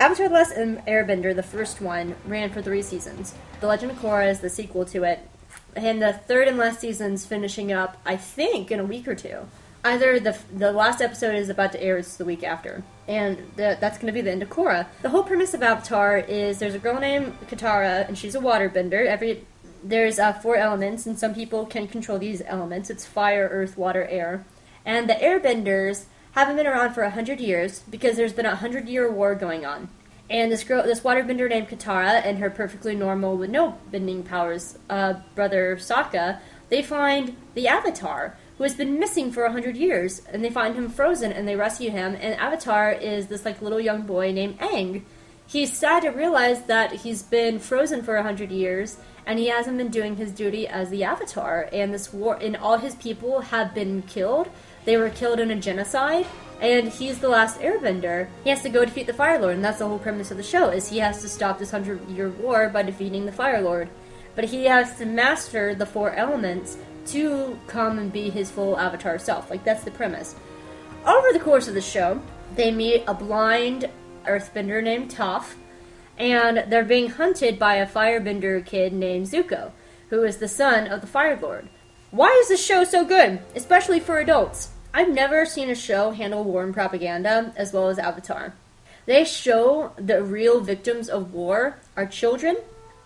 Avatar: 0.00 0.28
The 0.28 0.34
Last 0.34 0.54
Airbender, 0.54 1.34
the 1.34 1.42
first 1.42 1.80
one, 1.80 2.14
ran 2.24 2.50
for 2.50 2.62
three 2.62 2.82
seasons. 2.82 3.34
The 3.60 3.66
Legend 3.66 3.90
of 3.90 3.98
Korra 3.98 4.30
is 4.30 4.38
the 4.38 4.48
sequel 4.48 4.84
to 4.86 5.02
it, 5.02 5.28
and 5.74 6.00
the 6.00 6.12
third 6.12 6.46
and 6.46 6.56
last 6.56 6.80
season's 6.80 7.26
finishing 7.26 7.72
up, 7.72 7.96
I 8.06 8.16
think, 8.16 8.70
in 8.70 8.78
a 8.78 8.84
week 8.84 9.08
or 9.08 9.16
two. 9.16 9.48
Either 9.84 10.20
the 10.20 10.38
the 10.54 10.70
last 10.70 11.00
episode 11.00 11.34
is 11.34 11.48
about 11.48 11.72
to 11.72 11.82
air, 11.82 11.98
it's 11.98 12.16
the 12.16 12.24
week 12.24 12.44
after, 12.44 12.84
and 13.08 13.38
the, 13.56 13.76
that's 13.80 13.98
going 13.98 14.06
to 14.06 14.12
be 14.12 14.20
the 14.20 14.30
end 14.30 14.42
of 14.42 14.50
Korra. 14.50 14.86
The 15.02 15.08
whole 15.08 15.24
premise 15.24 15.52
of 15.52 15.64
Avatar 15.64 16.18
is 16.18 16.60
there's 16.60 16.74
a 16.74 16.78
girl 16.78 17.00
named 17.00 17.36
Katara, 17.48 18.06
and 18.06 18.16
she's 18.16 18.36
a 18.36 18.40
waterbender. 18.40 19.04
Every 19.04 19.44
there's 19.82 20.18
uh, 20.18 20.32
four 20.32 20.56
elements, 20.56 21.06
and 21.06 21.18
some 21.18 21.34
people 21.34 21.66
can 21.66 21.88
control 21.88 22.18
these 22.18 22.42
elements. 22.46 22.90
It's 22.90 23.06
fire, 23.06 23.48
earth, 23.50 23.76
water, 23.76 24.06
air, 24.06 24.44
and 24.84 25.08
the 25.08 25.14
airbenders 25.14 26.04
haven't 26.32 26.56
been 26.56 26.66
around 26.66 26.94
for 26.94 27.02
a 27.02 27.10
hundred 27.10 27.40
years 27.40 27.80
because 27.90 28.16
there's 28.16 28.32
been 28.32 28.46
a 28.46 28.56
hundred 28.56 28.88
year 28.88 29.10
war 29.10 29.34
going 29.34 29.66
on. 29.66 29.88
And 30.30 30.52
this 30.52 30.62
girl, 30.62 30.82
this 30.82 31.00
waterbender 31.00 31.48
named 31.48 31.68
Katara, 31.68 32.24
and 32.24 32.38
her 32.38 32.50
perfectly 32.50 32.94
normal 32.94 33.36
with 33.36 33.50
no 33.50 33.78
bending 33.90 34.22
powers 34.22 34.78
uh, 34.90 35.14
brother 35.34 35.76
Sokka, 35.76 36.40
they 36.68 36.82
find 36.82 37.36
the 37.54 37.66
Avatar, 37.66 38.36
who 38.58 38.64
has 38.64 38.74
been 38.74 38.98
missing 38.98 39.32
for 39.32 39.44
a 39.44 39.52
hundred 39.52 39.76
years, 39.76 40.22
and 40.30 40.44
they 40.44 40.50
find 40.50 40.74
him 40.74 40.90
frozen, 40.90 41.32
and 41.32 41.48
they 41.48 41.56
rescue 41.56 41.90
him. 41.90 42.14
And 42.20 42.34
Avatar 42.38 42.92
is 42.92 43.28
this 43.28 43.44
like 43.44 43.62
little 43.62 43.80
young 43.80 44.02
boy 44.02 44.32
named 44.32 44.58
Aang. 44.58 45.02
He's 45.46 45.76
sad 45.76 46.02
to 46.02 46.10
realize 46.10 46.64
that 46.64 46.92
he's 46.92 47.22
been 47.22 47.58
frozen 47.58 48.02
for 48.02 48.16
a 48.16 48.22
hundred 48.22 48.50
years, 48.50 48.98
and 49.28 49.38
he 49.38 49.48
hasn't 49.48 49.76
been 49.76 49.90
doing 49.90 50.16
his 50.16 50.32
duty 50.32 50.66
as 50.66 50.88
the 50.88 51.04
Avatar. 51.04 51.68
And 51.70 51.92
this 51.92 52.12
war, 52.12 52.38
and 52.40 52.56
all 52.56 52.78
his 52.78 52.94
people 52.94 53.42
have 53.42 53.74
been 53.74 54.02
killed. 54.02 54.48
They 54.86 54.96
were 54.96 55.10
killed 55.10 55.38
in 55.38 55.50
a 55.50 55.56
genocide, 55.56 56.26
and 56.62 56.88
he's 56.88 57.18
the 57.18 57.28
last 57.28 57.60
airbender. 57.60 58.28
He 58.42 58.48
has 58.48 58.62
to 58.62 58.70
go 58.70 58.86
defeat 58.86 59.06
the 59.06 59.12
Fire 59.12 59.38
Lord, 59.38 59.54
and 59.54 59.64
that's 59.64 59.80
the 59.80 59.86
whole 59.86 59.98
premise 59.98 60.30
of 60.30 60.38
the 60.38 60.42
show, 60.42 60.70
is 60.70 60.88
he 60.88 60.98
has 60.98 61.20
to 61.20 61.28
stop 61.28 61.58
this 61.58 61.70
hundred 61.70 62.08
year 62.08 62.30
war 62.30 62.70
by 62.70 62.82
defeating 62.82 63.26
the 63.26 63.32
Fire 63.32 63.60
Lord. 63.60 63.90
But 64.34 64.46
he 64.46 64.64
has 64.64 64.96
to 64.96 65.04
master 65.04 65.74
the 65.74 65.84
four 65.84 66.12
elements 66.12 66.78
to 67.08 67.58
come 67.66 67.98
and 67.98 68.10
be 68.10 68.30
his 68.30 68.50
full 68.50 68.78
avatar 68.78 69.18
self. 69.18 69.50
Like 69.50 69.62
that's 69.62 69.84
the 69.84 69.90
premise. 69.90 70.36
Over 71.04 71.32
the 71.34 71.40
course 71.40 71.68
of 71.68 71.74
the 71.74 71.82
show, 71.82 72.20
they 72.56 72.70
meet 72.70 73.04
a 73.06 73.12
blind 73.12 73.90
earthbender 74.26 74.82
named 74.82 75.10
Toph, 75.10 75.54
and 76.18 76.64
they're 76.70 76.84
being 76.84 77.10
hunted 77.10 77.58
by 77.58 77.76
a 77.76 77.86
firebender 77.86 78.64
kid 78.64 78.92
named 78.92 79.26
Zuko, 79.26 79.70
who 80.10 80.24
is 80.24 80.38
the 80.38 80.48
son 80.48 80.88
of 80.88 81.00
the 81.00 81.06
Fire 81.06 81.38
Lord. 81.40 81.68
Why 82.10 82.28
is 82.40 82.48
this 82.48 82.64
show 82.64 82.84
so 82.84 83.04
good, 83.04 83.40
especially 83.54 84.00
for 84.00 84.18
adults? 84.18 84.70
I've 84.92 85.10
never 85.10 85.44
seen 85.44 85.70
a 85.70 85.74
show 85.74 86.10
handle 86.10 86.42
war 86.42 86.64
and 86.64 86.74
propaganda 86.74 87.52
as 87.56 87.72
well 87.72 87.88
as 87.88 87.98
Avatar. 87.98 88.54
They 89.06 89.24
show 89.24 89.92
the 89.96 90.22
real 90.22 90.60
victims 90.60 91.08
of 91.08 91.32
war 91.32 91.78
are 91.96 92.06
children, 92.06 92.56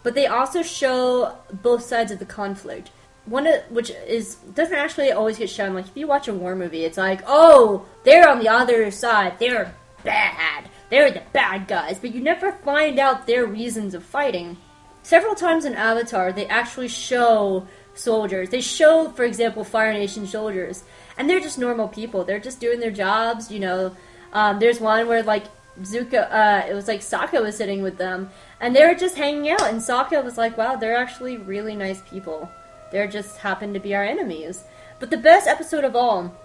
but 0.02 0.14
they 0.14 0.26
also 0.26 0.62
show 0.62 1.36
both 1.62 1.84
sides 1.84 2.10
of 2.10 2.18
the 2.18 2.24
conflict. 2.24 2.90
One 3.26 3.46
of, 3.46 3.62
which 3.70 3.90
is 3.90 4.34
doesn't 4.54 4.74
actually 4.74 5.12
always 5.12 5.38
get 5.38 5.50
shown. 5.50 5.74
Like 5.74 5.86
if 5.86 5.96
you 5.96 6.08
watch 6.08 6.26
a 6.26 6.34
war 6.34 6.56
movie, 6.56 6.84
it's 6.84 6.98
like, 6.98 7.22
oh, 7.26 7.86
they're 8.04 8.28
on 8.28 8.40
the 8.40 8.48
other 8.48 8.90
side. 8.90 9.38
They're 9.38 9.74
bad. 10.02 10.68
They're 10.92 11.10
the 11.10 11.22
bad 11.32 11.68
guys, 11.68 11.98
but 11.98 12.14
you 12.14 12.20
never 12.20 12.52
find 12.52 12.98
out 12.98 13.26
their 13.26 13.46
reasons 13.46 13.94
of 13.94 14.04
fighting. 14.04 14.58
several 15.02 15.34
times 15.34 15.64
in 15.64 15.74
Avatar, 15.74 16.32
they 16.32 16.46
actually 16.48 16.88
show 16.88 17.66
soldiers. 17.94 18.50
They 18.50 18.60
show, 18.60 19.08
for 19.08 19.24
example, 19.24 19.64
Fire 19.64 19.94
Nation 19.94 20.26
soldiers, 20.26 20.84
and 21.16 21.30
they're 21.30 21.40
just 21.40 21.58
normal 21.58 21.88
people. 21.88 22.24
They're 22.24 22.38
just 22.38 22.60
doing 22.60 22.78
their 22.78 22.90
jobs. 22.90 23.50
You 23.50 23.60
know, 23.60 23.96
um, 24.34 24.58
there's 24.58 24.80
one 24.80 25.08
where 25.08 25.22
like 25.22 25.44
Zuko, 25.80 26.30
uh, 26.30 26.66
it 26.68 26.74
was 26.74 26.88
like 26.88 27.00
Sokka 27.00 27.42
was 27.42 27.56
sitting 27.56 27.82
with 27.82 27.96
them, 27.96 28.28
and 28.60 28.76
they 28.76 28.84
were 28.86 28.94
just 28.94 29.16
hanging 29.16 29.50
out. 29.50 29.62
And 29.62 29.80
Sokka 29.80 30.22
was 30.22 30.36
like, 30.36 30.58
"Wow, 30.58 30.76
they're 30.76 30.98
actually 30.98 31.38
really 31.38 31.74
nice 31.74 32.02
people. 32.02 32.50
They're 32.90 33.08
just 33.08 33.38
happen 33.38 33.72
to 33.72 33.80
be 33.80 33.94
our 33.94 34.04
enemies." 34.04 34.64
But 35.00 35.08
the 35.08 35.16
best 35.16 35.48
episode 35.48 35.84
of 35.84 35.96
all 35.96 36.36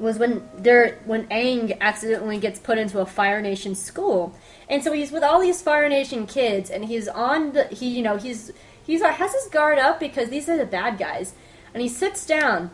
was 0.00 0.18
when 0.18 0.48
they're 0.56 0.98
when 1.04 1.26
Aang 1.28 1.78
accidentally 1.80 2.38
gets 2.38 2.58
put 2.58 2.78
into 2.78 3.00
a 3.00 3.06
Fire 3.06 3.40
Nation 3.40 3.74
school, 3.74 4.34
and 4.68 4.82
so 4.82 4.92
he's 4.92 5.10
with 5.10 5.22
all 5.22 5.40
these 5.40 5.62
Fire 5.62 5.88
Nation 5.88 6.26
kids, 6.26 6.70
and 6.70 6.84
he's 6.84 7.08
on 7.08 7.52
the 7.52 7.64
he 7.64 7.88
you 7.88 8.02
know 8.02 8.16
he's 8.16 8.52
he's 8.84 9.02
has 9.02 9.32
his 9.32 9.46
guard 9.50 9.78
up 9.78 10.00
because 10.00 10.28
these 10.28 10.48
are 10.48 10.56
the 10.56 10.66
bad 10.66 10.98
guys, 10.98 11.34
and 11.74 11.82
he 11.82 11.88
sits 11.88 12.26
down, 12.26 12.70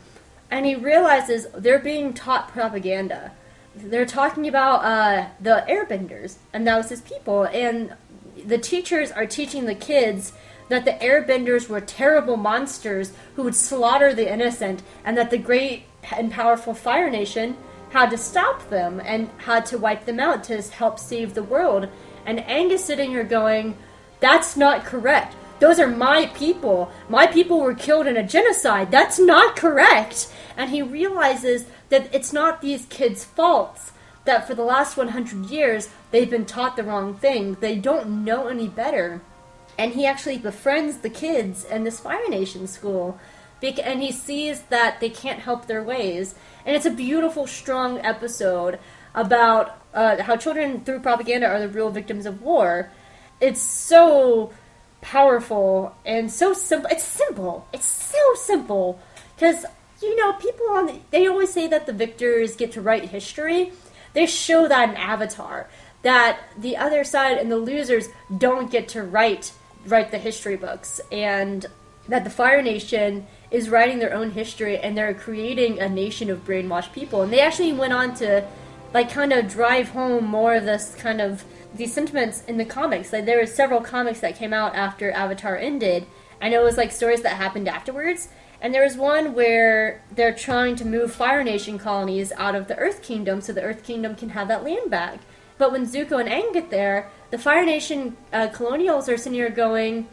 and 0.50 0.66
he 0.66 0.74
realizes 0.74 1.46
they're 1.54 1.78
being 1.78 2.12
taught 2.12 2.48
propaganda. 2.48 3.32
They're 3.76 4.06
talking 4.06 4.46
about 4.46 4.84
uh, 4.84 5.28
the 5.40 5.64
Airbenders, 5.68 6.36
and 6.52 6.66
that 6.66 6.76
was 6.76 6.90
his 6.90 7.00
people, 7.00 7.44
and 7.44 7.94
the 8.46 8.58
teachers 8.58 9.10
are 9.10 9.26
teaching 9.26 9.64
the 9.64 9.74
kids 9.74 10.32
that 10.68 10.84
the 10.84 10.92
airbenders 10.92 11.68
were 11.68 11.80
terrible 11.80 12.36
monsters 12.36 13.12
who 13.36 13.42
would 13.42 13.54
slaughter 13.54 14.14
the 14.14 14.32
innocent, 14.32 14.82
and 15.04 15.16
that 15.16 15.30
the 15.30 15.38
great 15.38 15.84
and 16.12 16.30
powerful 16.30 16.74
Fire 16.74 17.10
Nation 17.10 17.56
had 17.90 18.10
to 18.10 18.18
stop 18.18 18.68
them 18.70 19.00
and 19.04 19.30
had 19.38 19.64
to 19.66 19.78
wipe 19.78 20.04
them 20.04 20.18
out 20.18 20.44
to 20.44 20.60
help 20.62 20.98
save 20.98 21.34
the 21.34 21.42
world. 21.42 21.88
And 22.26 22.40
Aang 22.40 22.70
is 22.70 22.82
sitting 22.82 23.10
here 23.10 23.24
going, 23.24 23.76
That's 24.20 24.56
not 24.56 24.84
correct. 24.84 25.36
Those 25.60 25.78
are 25.78 25.88
my 25.88 26.26
people. 26.34 26.90
My 27.08 27.26
people 27.26 27.60
were 27.60 27.74
killed 27.74 28.06
in 28.06 28.16
a 28.16 28.26
genocide. 28.26 28.90
That's 28.90 29.18
not 29.18 29.56
correct. 29.56 30.32
And 30.56 30.70
he 30.70 30.82
realizes 30.82 31.66
that 31.88 32.12
it's 32.12 32.32
not 32.32 32.60
these 32.60 32.86
kids' 32.86 33.24
faults. 33.24 33.92
That 34.24 34.46
for 34.46 34.54
the 34.54 34.64
last 34.64 34.96
100 34.96 35.50
years, 35.50 35.90
they've 36.10 36.30
been 36.30 36.46
taught 36.46 36.76
the 36.76 36.82
wrong 36.82 37.14
thing. 37.14 37.58
They 37.60 37.76
don't 37.76 38.24
know 38.24 38.48
any 38.48 38.68
better 38.68 39.20
and 39.78 39.92
he 39.92 40.06
actually 40.06 40.38
befriends 40.38 40.98
the 40.98 41.10
kids 41.10 41.64
in 41.64 41.84
this 41.84 42.00
Fire 42.00 42.28
Nation 42.28 42.66
school, 42.66 43.18
and 43.62 44.02
he 44.02 44.12
sees 44.12 44.62
that 44.62 45.00
they 45.00 45.10
can't 45.10 45.40
help 45.40 45.66
their 45.66 45.82
ways. 45.82 46.34
And 46.66 46.76
it's 46.76 46.86
a 46.86 46.90
beautiful, 46.90 47.46
strong 47.46 47.98
episode 47.98 48.78
about 49.14 49.78
uh, 49.94 50.22
how 50.22 50.36
children 50.36 50.84
through 50.84 51.00
propaganda 51.00 51.46
are 51.46 51.60
the 51.60 51.68
real 51.68 51.90
victims 51.90 52.26
of 52.26 52.42
war. 52.42 52.90
It's 53.40 53.62
so 53.62 54.52
powerful 55.00 55.94
and 56.04 56.30
so 56.30 56.52
simple. 56.52 56.90
It's 56.90 57.04
simple. 57.04 57.66
It's 57.72 57.86
so 57.86 58.34
simple 58.34 59.00
because 59.36 59.64
you 60.02 60.16
know 60.16 60.32
people 60.34 60.66
on 60.70 60.86
the, 60.86 61.00
they 61.10 61.26
always 61.26 61.52
say 61.52 61.68
that 61.68 61.86
the 61.86 61.92
victors 61.92 62.56
get 62.56 62.72
to 62.72 62.80
write 62.80 63.10
history. 63.10 63.72
They 64.12 64.26
show 64.26 64.68
that 64.68 64.90
in 64.90 64.96
Avatar 64.96 65.68
that 66.04 66.38
the 66.58 66.76
other 66.76 67.02
side 67.02 67.38
and 67.38 67.50
the 67.50 67.56
losers 67.56 68.08
don't 68.38 68.70
get 68.70 68.88
to 68.88 69.02
write 69.02 69.52
write 69.86 70.10
the 70.10 70.18
history 70.18 70.56
books 70.56 71.00
and 71.10 71.66
that 72.08 72.24
the 72.24 72.30
Fire 72.30 72.62
Nation 72.62 73.26
is 73.54 73.70
writing 73.70 74.00
their 74.00 74.12
own 74.12 74.32
history 74.32 74.76
and 74.78 74.98
they're 74.98 75.14
creating 75.14 75.78
a 75.78 75.88
nation 75.88 76.28
of 76.28 76.44
brainwashed 76.44 76.92
people. 76.92 77.22
And 77.22 77.32
they 77.32 77.38
actually 77.38 77.72
went 77.72 77.92
on 77.92 78.12
to 78.16 78.44
like 78.92 79.12
kind 79.12 79.32
of 79.32 79.48
drive 79.48 79.90
home 79.90 80.24
more 80.24 80.56
of 80.56 80.64
this 80.64 80.96
kind 80.96 81.20
of 81.20 81.44
these 81.72 81.94
sentiments 81.94 82.44
in 82.46 82.56
the 82.56 82.64
comics. 82.64 83.12
Like 83.12 83.26
there 83.26 83.38
were 83.38 83.46
several 83.46 83.80
comics 83.80 84.18
that 84.20 84.36
came 84.36 84.52
out 84.52 84.74
after 84.74 85.12
Avatar 85.12 85.56
ended. 85.56 86.04
Know 86.42 86.60
it 86.60 86.64
was 86.64 86.76
like 86.76 86.90
stories 86.90 87.22
that 87.22 87.36
happened 87.36 87.68
afterwards. 87.68 88.28
And 88.60 88.74
there 88.74 88.82
was 88.82 88.96
one 88.96 89.34
where 89.34 90.02
they're 90.10 90.34
trying 90.34 90.74
to 90.76 90.84
move 90.84 91.12
Fire 91.12 91.44
Nation 91.44 91.78
colonies 91.78 92.32
out 92.36 92.56
of 92.56 92.66
the 92.66 92.76
Earth 92.76 93.02
Kingdom 93.02 93.40
so 93.40 93.52
the 93.52 93.62
Earth 93.62 93.84
Kingdom 93.84 94.16
can 94.16 94.30
have 94.30 94.48
that 94.48 94.64
land 94.64 94.90
back. 94.90 95.20
But 95.58 95.70
when 95.70 95.86
Zuko 95.86 96.18
and 96.18 96.28
Aang 96.28 96.52
get 96.52 96.70
there, 96.70 97.08
the 97.30 97.38
Fire 97.38 97.64
Nation 97.64 98.16
uh, 98.32 98.48
colonials 98.48 99.08
are 99.08 99.16
sitting 99.16 99.34
here 99.34 99.48
going, 99.48 100.08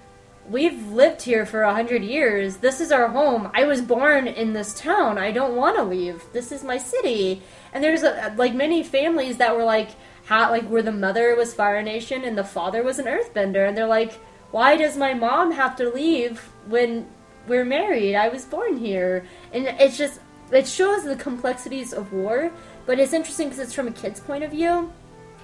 We've 0.50 0.88
lived 0.88 1.22
here 1.22 1.46
for 1.46 1.62
a 1.62 1.74
hundred 1.74 2.04
years. 2.04 2.58
This 2.58 2.82
is 2.82 2.92
our 2.92 3.08
home. 3.08 3.50
I 3.54 3.64
was 3.64 3.82
born 3.82 4.28
in 4.28 4.54
this 4.54 4.74
town. 4.74 5.18
I 5.18 5.32
don't 5.32 5.56
want 5.56 5.78
to 5.78 5.84
leave. 5.84 6.24
This 6.34 6.52
is 6.52 6.64
my 6.64 6.78
city. 6.78 7.42
And 7.74 7.84
there's 7.84 8.04
a, 8.04 8.34
like 8.38 8.54
many 8.54 8.84
families 8.84 9.38
that 9.38 9.56
were 9.56 9.64
like, 9.64 9.90
how, 10.26 10.50
like 10.50 10.68
where 10.68 10.82
the 10.82 10.92
mother 10.92 11.36
was 11.36 11.54
Fire 11.54 11.82
Nation 11.82 12.24
and 12.24 12.38
the 12.38 12.44
father 12.44 12.84
was 12.84 13.00
an 13.00 13.06
Earthbender, 13.06 13.68
and 13.68 13.78
they're 13.78 13.88
like, 13.88 14.14
why 14.52 14.76
does 14.78 14.98
my 14.98 15.14
mom 15.14 15.52
have 15.52 15.76
to 15.78 15.90
leave 15.90 16.40
when 16.68 17.08
we're 17.48 17.66
married? 17.66 18.16
I 18.16 18.30
was 18.30 18.46
born 18.46 18.78
here, 18.78 19.26
and 19.54 19.68
it's 19.68 19.98
just 19.98 20.20
it 20.52 20.68
shows 20.68 21.04
the 21.04 21.16
complexities 21.16 21.94
of 21.94 22.12
war. 22.12 22.52
But 22.86 23.00
it's 23.00 23.14
interesting 23.14 23.48
because 23.48 23.60
it's 23.60 23.74
from 23.74 23.88
a 23.88 23.92
kid's 23.92 24.20
point 24.20 24.44
of 24.44 24.52
view 24.52 24.92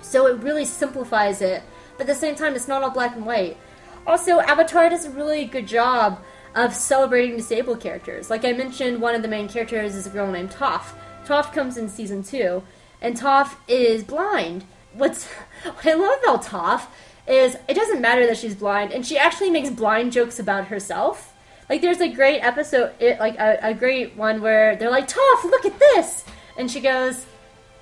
so 0.01 0.27
it 0.27 0.43
really 0.43 0.65
simplifies 0.65 1.41
it, 1.41 1.63
but 1.97 2.01
at 2.01 2.07
the 2.07 2.15
same 2.15 2.35
time, 2.35 2.55
it's 2.55 2.67
not 2.67 2.83
all 2.83 2.89
black 2.89 3.15
and 3.15 3.25
white. 3.25 3.57
Also, 4.07 4.39
Avatar 4.39 4.89
does 4.89 5.05
a 5.05 5.11
really 5.11 5.45
good 5.45 5.67
job 5.67 6.23
of 6.55 6.73
celebrating 6.73 7.35
disabled 7.35 7.81
characters. 7.81 8.29
Like 8.29 8.45
I 8.45 8.53
mentioned, 8.53 9.01
one 9.01 9.13
of 9.13 9.21
the 9.21 9.27
main 9.27 9.49
characters 9.49 9.95
is 9.95 10.07
a 10.07 10.09
girl 10.09 10.31
named 10.31 10.49
Toph. 10.49 10.93
Toph 11.25 11.53
comes 11.53 11.75
in 11.75 11.89
season 11.89 12.23
two, 12.23 12.63
and 13.01 13.15
Toph 13.15 13.55
is 13.67 14.03
blind. 14.03 14.63
What's 14.93 15.27
what 15.63 15.85
I 15.85 15.93
love 15.93 16.19
about 16.23 16.43
Toph 16.43 16.87
is 17.27 17.57
it 17.67 17.75
doesn't 17.75 18.01
matter 18.01 18.25
that 18.25 18.37
she's 18.37 18.55
blind, 18.55 18.93
and 18.93 19.05
she 19.05 19.17
actually 19.17 19.49
makes 19.49 19.69
blind 19.69 20.13
jokes 20.13 20.39
about 20.39 20.67
herself. 20.67 21.33
Like 21.69 21.81
there's 21.81 21.99
a 21.99 22.07
great 22.07 22.39
episode, 22.39 22.93
it, 22.99 23.19
like 23.19 23.37
a, 23.37 23.59
a 23.61 23.73
great 23.73 24.15
one 24.15 24.41
where 24.41 24.77
they're 24.77 24.89
like, 24.89 25.09
"Toph, 25.09 25.43
look 25.43 25.65
at 25.65 25.77
this," 25.77 26.23
and 26.57 26.71
she 26.71 26.79
goes, 26.79 27.25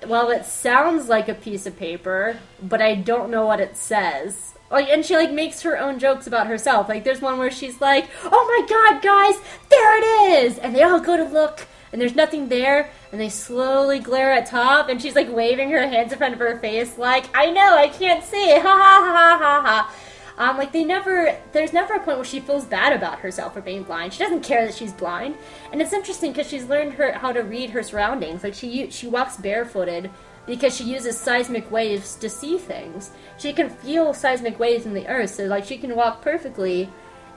well, 0.06 0.30
it 0.30 0.44
sounds 0.44 1.08
like 1.08 1.28
a 1.28 1.34
piece 1.34 1.66
of 1.66 1.76
paper, 1.76 2.38
but 2.62 2.82
I 2.82 2.94
don't 2.94 3.30
know 3.30 3.46
what 3.46 3.60
it 3.60 3.76
says. 3.76 4.54
Like, 4.70 4.88
and 4.88 5.04
she 5.04 5.16
like 5.16 5.32
makes 5.32 5.62
her 5.62 5.78
own 5.78 5.98
jokes 5.98 6.26
about 6.26 6.46
herself. 6.46 6.88
Like, 6.88 7.04
there's 7.04 7.20
one 7.20 7.38
where 7.38 7.50
she's 7.50 7.80
like, 7.80 8.08
"Oh 8.24 8.30
my 8.30 8.66
god, 8.66 9.02
guys, 9.02 9.40
there 9.70 9.98
it 9.98 10.44
is!" 10.44 10.58
And 10.58 10.74
they 10.74 10.82
all 10.82 11.00
go 11.00 11.16
to 11.16 11.24
look, 11.24 11.66
and 11.92 12.00
there's 12.00 12.16
nothing 12.16 12.48
there, 12.48 12.90
and 13.12 13.20
they 13.20 13.28
slowly 13.28 13.98
glare 13.98 14.32
at 14.32 14.48
Toph 14.48 14.88
and 14.88 15.00
she's 15.00 15.14
like 15.14 15.34
waving 15.34 15.70
her 15.70 15.86
hands 15.86 16.12
in 16.12 16.18
front 16.18 16.34
of 16.34 16.40
her 16.40 16.58
face, 16.58 16.98
like, 16.98 17.26
"I 17.34 17.50
know, 17.50 17.76
I 17.76 17.88
can't 17.88 18.24
see," 18.24 18.50
ha 18.58 18.60
ha 18.60 19.00
ha 19.02 19.38
ha 19.38 19.62
ha. 19.62 19.94
Um, 20.38 20.58
like 20.58 20.72
they 20.72 20.84
never, 20.84 21.34
there's 21.52 21.72
never 21.72 21.94
a 21.94 22.00
point 22.00 22.18
where 22.18 22.24
she 22.24 22.40
feels 22.40 22.66
bad 22.66 22.92
about 22.92 23.20
herself 23.20 23.54
for 23.54 23.62
being 23.62 23.84
blind. 23.84 24.12
She 24.12 24.22
doesn't 24.22 24.42
care 24.42 24.66
that 24.66 24.74
she's 24.74 24.92
blind, 24.92 25.34
and 25.72 25.80
it's 25.80 25.94
interesting 25.94 26.32
because 26.32 26.48
she's 26.48 26.66
learned 26.66 26.94
her 26.94 27.12
how 27.12 27.32
to 27.32 27.40
read 27.40 27.70
her 27.70 27.82
surroundings. 27.82 28.44
Like 28.44 28.54
she 28.54 28.90
she 28.90 29.06
walks 29.06 29.36
barefooted 29.36 30.10
because 30.46 30.76
she 30.76 30.84
uses 30.84 31.18
seismic 31.18 31.70
waves 31.70 32.14
to 32.16 32.30
see 32.30 32.58
things. 32.58 33.10
She 33.38 33.52
can 33.52 33.68
feel 33.68 34.14
seismic 34.14 34.58
waves 34.58 34.86
in 34.86 34.94
the 34.94 35.06
earth, 35.08 35.30
so 35.30 35.44
like 35.44 35.64
she 35.64 35.78
can 35.78 35.96
walk 35.96 36.22
perfectly 36.22 36.88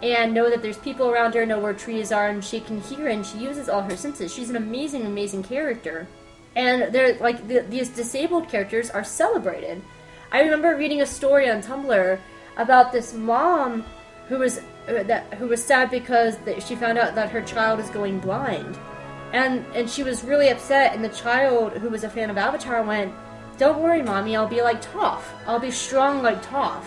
and 0.02 0.34
know 0.34 0.50
that 0.50 0.62
there's 0.62 0.78
people 0.78 1.10
around 1.10 1.34
her, 1.34 1.46
know 1.46 1.60
where 1.60 1.74
trees 1.74 2.12
are, 2.12 2.30
and 2.30 2.44
she 2.44 2.60
can 2.60 2.82
hear 2.82 3.08
and 3.08 3.26
she 3.26 3.40
uses 3.40 3.68
all 3.68 3.82
her 3.82 3.98
senses. 3.98 4.34
She's 4.34 4.50
an 4.50 4.56
amazing, 4.56 5.06
amazing 5.06 5.44
character. 5.44 6.08
And 6.56 6.94
they're 6.94 7.16
like 7.16 7.48
the, 7.48 7.60
these 7.70 7.90
disabled 7.90 8.50
characters 8.50 8.90
are 8.90 9.04
celebrated. 9.04 9.82
I 10.32 10.42
remember 10.42 10.76
reading 10.76 11.02
a 11.02 11.06
story 11.06 11.50
on 11.50 11.62
Tumblr 11.62 12.20
about 12.58 12.92
this 12.92 13.14
mom 13.14 13.84
who 14.28 14.38
was 14.38 14.60
uh, 14.88 15.04
that 15.04 15.34
who 15.36 15.48
was 15.48 15.64
sad 15.64 15.90
because 15.90 16.38
she 16.66 16.76
found 16.76 16.98
out 16.98 17.16
that 17.16 17.32
her 17.32 17.42
child 17.42 17.80
is 17.80 17.90
going 17.90 18.20
blind, 18.20 18.78
and 19.34 19.66
and 19.74 19.90
she 19.90 20.04
was 20.04 20.24
really 20.24 20.50
upset. 20.50 20.96
And 20.96 21.04
the 21.04 21.10
child, 21.10 21.74
who 21.74 21.90
was 21.90 22.04
a 22.04 22.10
fan 22.10 22.30
of 22.30 22.38
Avatar, 22.38 22.84
went, 22.84 23.14
"Don't 23.58 23.82
worry, 23.82 24.02
mommy. 24.02 24.36
I'll 24.36 24.48
be 24.48 24.62
like 24.62 24.82
Toph. 24.82 25.24
I'll 25.48 25.60
be 25.60 25.72
strong 25.72 26.22
like 26.22 26.44
Toph." 26.44 26.86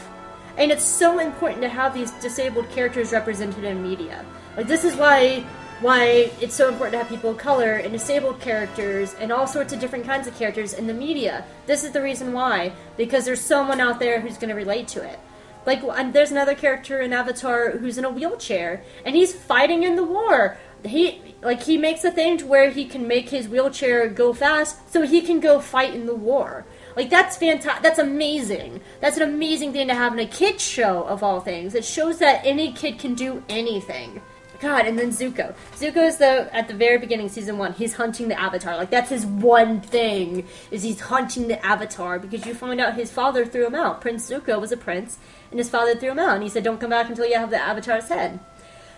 And 0.57 0.71
it's 0.71 0.85
so 0.85 1.19
important 1.19 1.63
to 1.63 1.69
have 1.69 1.95
these 1.95 2.11
disabled 2.13 2.69
characters 2.71 3.13
represented 3.13 3.65
in 3.65 3.83
media. 3.83 4.25
Like 4.57 4.67
this 4.67 4.85
is 4.85 4.97
why 4.97 5.45
why 5.81 6.31
it's 6.41 6.55
so 6.55 6.69
important 6.69 6.93
to 6.93 6.99
have 6.99 7.09
people 7.09 7.31
of 7.31 7.39
color 7.39 7.75
and 7.75 7.93
disabled 7.93 8.41
characters 8.41 9.15
and 9.19 9.33
all 9.33 9.49
sorts 9.49 9.73
of 9.73 9.81
different 9.81 10.05
kinds 10.05 10.29
of 10.29 10.39
characters 10.39 10.75
in 10.75 10.87
the 10.87 10.95
media. 10.95 11.45
This 11.67 11.83
is 11.83 11.91
the 11.91 12.01
reason 12.01 12.33
why 12.33 12.73
because 12.97 13.25
there's 13.25 13.41
someone 13.41 13.81
out 13.81 13.99
there 13.99 14.21
who's 14.21 14.39
going 14.39 14.51
to 14.51 14.55
relate 14.55 14.87
to 14.89 15.03
it. 15.03 15.19
Like, 15.67 15.83
there's 16.13 16.31
another 16.31 16.55
character 16.55 17.01
in 17.01 17.13
Avatar 17.13 17.71
who's 17.71 17.99
in 17.99 18.05
a 18.05 18.11
wheelchair, 18.11 18.83
and 19.05 19.15
he's 19.15 19.33
fighting 19.33 19.85
in 19.85 19.95
the 19.95 20.03
war. 20.03 20.57
He 20.85 21.32
like 21.43 21.65
he 21.65 21.77
makes 21.77 22.05
a 22.05 22.11
thing 22.11 22.39
to 22.39 22.47
where 22.47 22.71
he 22.71 22.85
can 22.85 23.07
make 23.09 23.31
his 23.31 23.49
wheelchair 23.49 24.09
go 24.09 24.33
fast, 24.33 24.91
so 24.93 25.03
he 25.03 25.21
can 25.21 25.41
go 25.41 25.61
fight 25.61 25.95
in 25.95 26.07
the 26.07 26.15
war. 26.15 26.65
Like 26.97 27.11
that's 27.11 27.37
fantastic. 27.37 27.83
That's 27.83 27.99
amazing. 27.99 28.81
That's 29.01 29.17
an 29.17 29.23
amazing 29.23 29.73
thing 29.73 29.89
to 29.89 29.95
have 29.95 30.13
in 30.13 30.19
a 30.19 30.27
kids 30.27 30.63
show 30.63 31.03
of 31.05 31.23
all 31.23 31.41
things. 31.41 31.75
It 31.75 31.85
shows 31.85 32.19
that 32.19 32.45
any 32.45 32.73
kid 32.73 32.99
can 32.99 33.15
do 33.15 33.43
anything. 33.49 34.21
God, 34.61 34.87
and 34.87 34.97
then 34.97 35.11
Zuko. 35.11 35.55
Zuko 35.75 36.07
is 36.07 36.19
the 36.19 36.49
at 36.55 36.69
the 36.69 36.75
very 36.75 36.97
beginning, 36.97 37.29
season 37.29 37.59
one. 37.59 37.73
He's 37.73 37.95
hunting 37.95 38.29
the 38.29 38.39
Avatar. 38.39 38.77
Like 38.77 38.91
that's 38.91 39.11
his 39.11 39.27
one 39.27 39.81
thing 39.81 40.47
is 40.71 40.85
he's 40.85 41.01
hunting 41.01 41.49
the 41.49 41.65
Avatar 41.67 42.21
because 42.21 42.47
you 42.47 42.55
find 42.55 42.81
out 42.81 42.95
his 42.95 43.11
father 43.11 43.45
threw 43.45 43.67
him 43.67 43.75
out. 43.75 44.01
Prince 44.01 44.31
Zuko 44.31 44.61
was 44.61 44.71
a 44.71 44.77
prince, 44.77 45.19
and 45.51 45.59
his 45.59 45.69
father 45.69 45.97
threw 45.97 46.13
him 46.13 46.21
out, 46.21 46.35
and 46.35 46.45
he 46.45 46.49
said, 46.49 46.63
"Don't 46.63 46.79
come 46.79 46.91
back 46.91 47.09
until 47.09 47.27
you 47.27 47.37
have 47.37 47.51
the 47.51 47.61
Avatar's 47.61 48.09
head." 48.09 48.39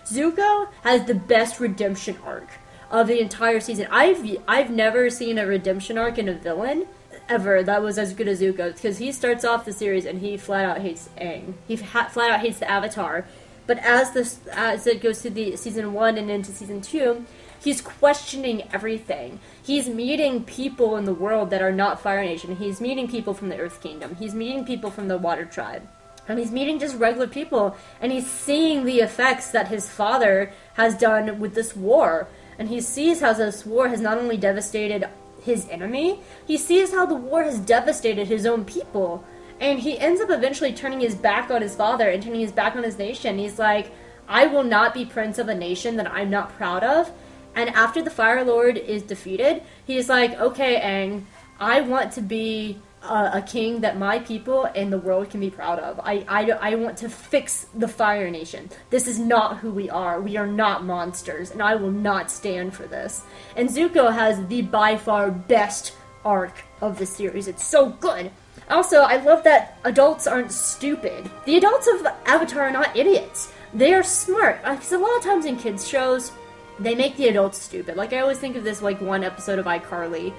Zuko 0.05 0.69
has 0.83 1.05
the 1.05 1.15
best 1.15 1.59
redemption 1.59 2.17
arc 2.23 2.47
of 2.91 3.07
the 3.07 3.19
entire 3.19 3.59
season. 3.59 3.87
I've 3.91 4.25
I've 4.47 4.69
never 4.69 5.09
seen 5.09 5.37
a 5.37 5.45
redemption 5.45 5.97
arc 5.97 6.17
in 6.17 6.29
a 6.29 6.33
villain 6.33 6.85
ever 7.27 7.63
that 7.63 7.81
was 7.81 7.97
as 7.97 8.13
good 8.13 8.27
as 8.27 8.41
Zuko 8.41 8.73
because 8.73 8.99
he 8.99 9.11
starts 9.11 9.43
off 9.43 9.65
the 9.65 9.73
series 9.73 10.05
and 10.05 10.19
he 10.19 10.37
flat 10.37 10.65
out 10.65 10.81
hates 10.81 11.09
Aang. 11.17 11.53
He 11.67 11.75
ha- 11.75 12.07
flat 12.07 12.31
out 12.31 12.39
hates 12.41 12.59
the 12.59 12.69
Avatar. 12.69 13.25
But 13.67 13.79
as 13.79 14.11
this 14.11 14.39
as 14.51 14.85
it 14.85 15.01
goes 15.01 15.21
through 15.21 15.31
the 15.31 15.55
season 15.55 15.93
one 15.93 16.17
and 16.17 16.29
into 16.29 16.51
season 16.51 16.81
two, 16.81 17.25
he's 17.59 17.81
questioning 17.81 18.67
everything. 18.71 19.39
He's 19.61 19.89
meeting 19.89 20.43
people 20.43 20.95
in 20.97 21.05
the 21.05 21.13
world 21.15 21.49
that 21.49 21.63
are 21.63 21.71
not 21.71 21.99
Fire 21.99 22.23
Nation. 22.23 22.57
He's 22.57 22.79
meeting 22.79 23.07
people 23.07 23.33
from 23.33 23.49
the 23.49 23.57
Earth 23.57 23.81
Kingdom. 23.81 24.15
He's 24.15 24.35
meeting 24.35 24.65
people 24.65 24.91
from 24.91 25.07
the 25.07 25.17
Water 25.17 25.45
Tribe. 25.45 25.87
And 26.27 26.39
he's 26.39 26.51
meeting 26.51 26.79
just 26.79 26.97
regular 26.97 27.27
people, 27.27 27.75
and 28.01 28.11
he's 28.11 28.29
seeing 28.29 28.83
the 28.83 28.99
effects 28.99 29.51
that 29.51 29.67
his 29.67 29.89
father 29.89 30.51
has 30.73 30.97
done 30.97 31.39
with 31.39 31.53
this 31.53 31.75
war. 31.75 32.27
And 32.57 32.69
he 32.69 32.81
sees 32.81 33.21
how 33.21 33.33
this 33.33 33.65
war 33.65 33.89
has 33.89 34.01
not 34.01 34.17
only 34.17 34.37
devastated 34.37 35.07
his 35.43 35.67
enemy, 35.69 36.21
he 36.47 36.57
sees 36.57 36.91
how 36.91 37.05
the 37.05 37.15
war 37.15 37.43
has 37.43 37.59
devastated 37.59 38.27
his 38.27 38.45
own 38.45 38.65
people. 38.65 39.23
And 39.59 39.79
he 39.79 39.99
ends 39.99 40.19
up 40.19 40.29
eventually 40.29 40.73
turning 40.73 40.99
his 40.99 41.15
back 41.15 41.49
on 41.51 41.61
his 41.61 41.75
father 41.75 42.09
and 42.09 42.21
turning 42.21 42.41
his 42.41 42.51
back 42.51 42.75
on 42.75 42.83
his 42.83 42.97
nation. 42.97 43.37
He's 43.37 43.59
like, 43.59 43.91
I 44.27 44.47
will 44.47 44.63
not 44.63 44.93
be 44.93 45.05
prince 45.05 45.37
of 45.37 45.47
a 45.47 45.55
nation 45.55 45.97
that 45.97 46.11
I'm 46.11 46.29
not 46.29 46.55
proud 46.57 46.83
of. 46.83 47.11
And 47.53 47.69
after 47.69 48.01
the 48.01 48.09
Fire 48.09 48.43
Lord 48.43 48.77
is 48.77 49.03
defeated, 49.03 49.61
he's 49.85 50.09
like, 50.09 50.33
okay, 50.33 50.81
Aang, 50.81 51.23
I 51.59 51.81
want 51.81 52.11
to 52.13 52.21
be 52.21 52.79
a, 53.09 53.43
king 53.45 53.81
that 53.81 53.97
my 53.97 54.19
people 54.19 54.65
and 54.75 54.91
the 54.91 54.97
world 54.97 55.29
can 55.29 55.39
be 55.39 55.49
proud 55.49 55.79
of. 55.79 55.99
I, 55.99 56.25
I, 56.27 56.51
I 56.51 56.75
want 56.75 56.97
to 56.97 57.09
fix 57.09 57.67
the 57.75 57.87
Fire 57.87 58.29
Nation. 58.29 58.69
This 58.89 59.07
is 59.07 59.19
not 59.19 59.57
who 59.57 59.71
we 59.71 59.89
are. 59.89 60.21
We 60.21 60.37
are 60.37 60.47
not 60.47 60.83
monsters, 60.83 61.51
and 61.51 61.61
I 61.61 61.75
will 61.75 61.91
not 61.91 62.31
stand 62.31 62.73
for 62.73 62.83
this. 62.83 63.23
And 63.55 63.69
Zuko 63.69 64.13
has 64.13 64.45
the 64.47 64.61
by 64.63 64.97
far 64.97 65.31
best 65.31 65.93
arc 66.23 66.63
of 66.81 66.97
the 66.97 67.05
series. 67.05 67.47
It's 67.47 67.65
so 67.65 67.89
good. 67.89 68.31
Also, 68.69 69.01
I 69.01 69.17
love 69.17 69.43
that 69.43 69.77
adults 69.83 70.25
aren't 70.25 70.51
stupid. 70.51 71.29
The 71.45 71.57
adults 71.57 71.87
of 71.87 72.05
Avatar 72.25 72.63
are 72.63 72.71
not 72.71 72.95
idiots. 72.97 73.53
They 73.73 73.93
are 73.93 74.03
smart. 74.03 74.63
Because 74.63 74.91
a 74.91 74.97
lot 74.97 75.15
of 75.17 75.23
times 75.23 75.45
in 75.45 75.57
kids 75.57 75.87
shows, 75.87 76.31
they 76.79 76.95
make 76.95 77.15
the 77.15 77.27
adults 77.27 77.61
stupid. 77.61 77.95
Like 77.95 78.13
I 78.13 78.19
always 78.19 78.39
think 78.39 78.55
of 78.55 78.63
this 78.63 78.81
like 78.81 78.99
one 78.99 79.23
episode 79.23 79.59
of 79.59 79.65
iCarly 79.65 80.33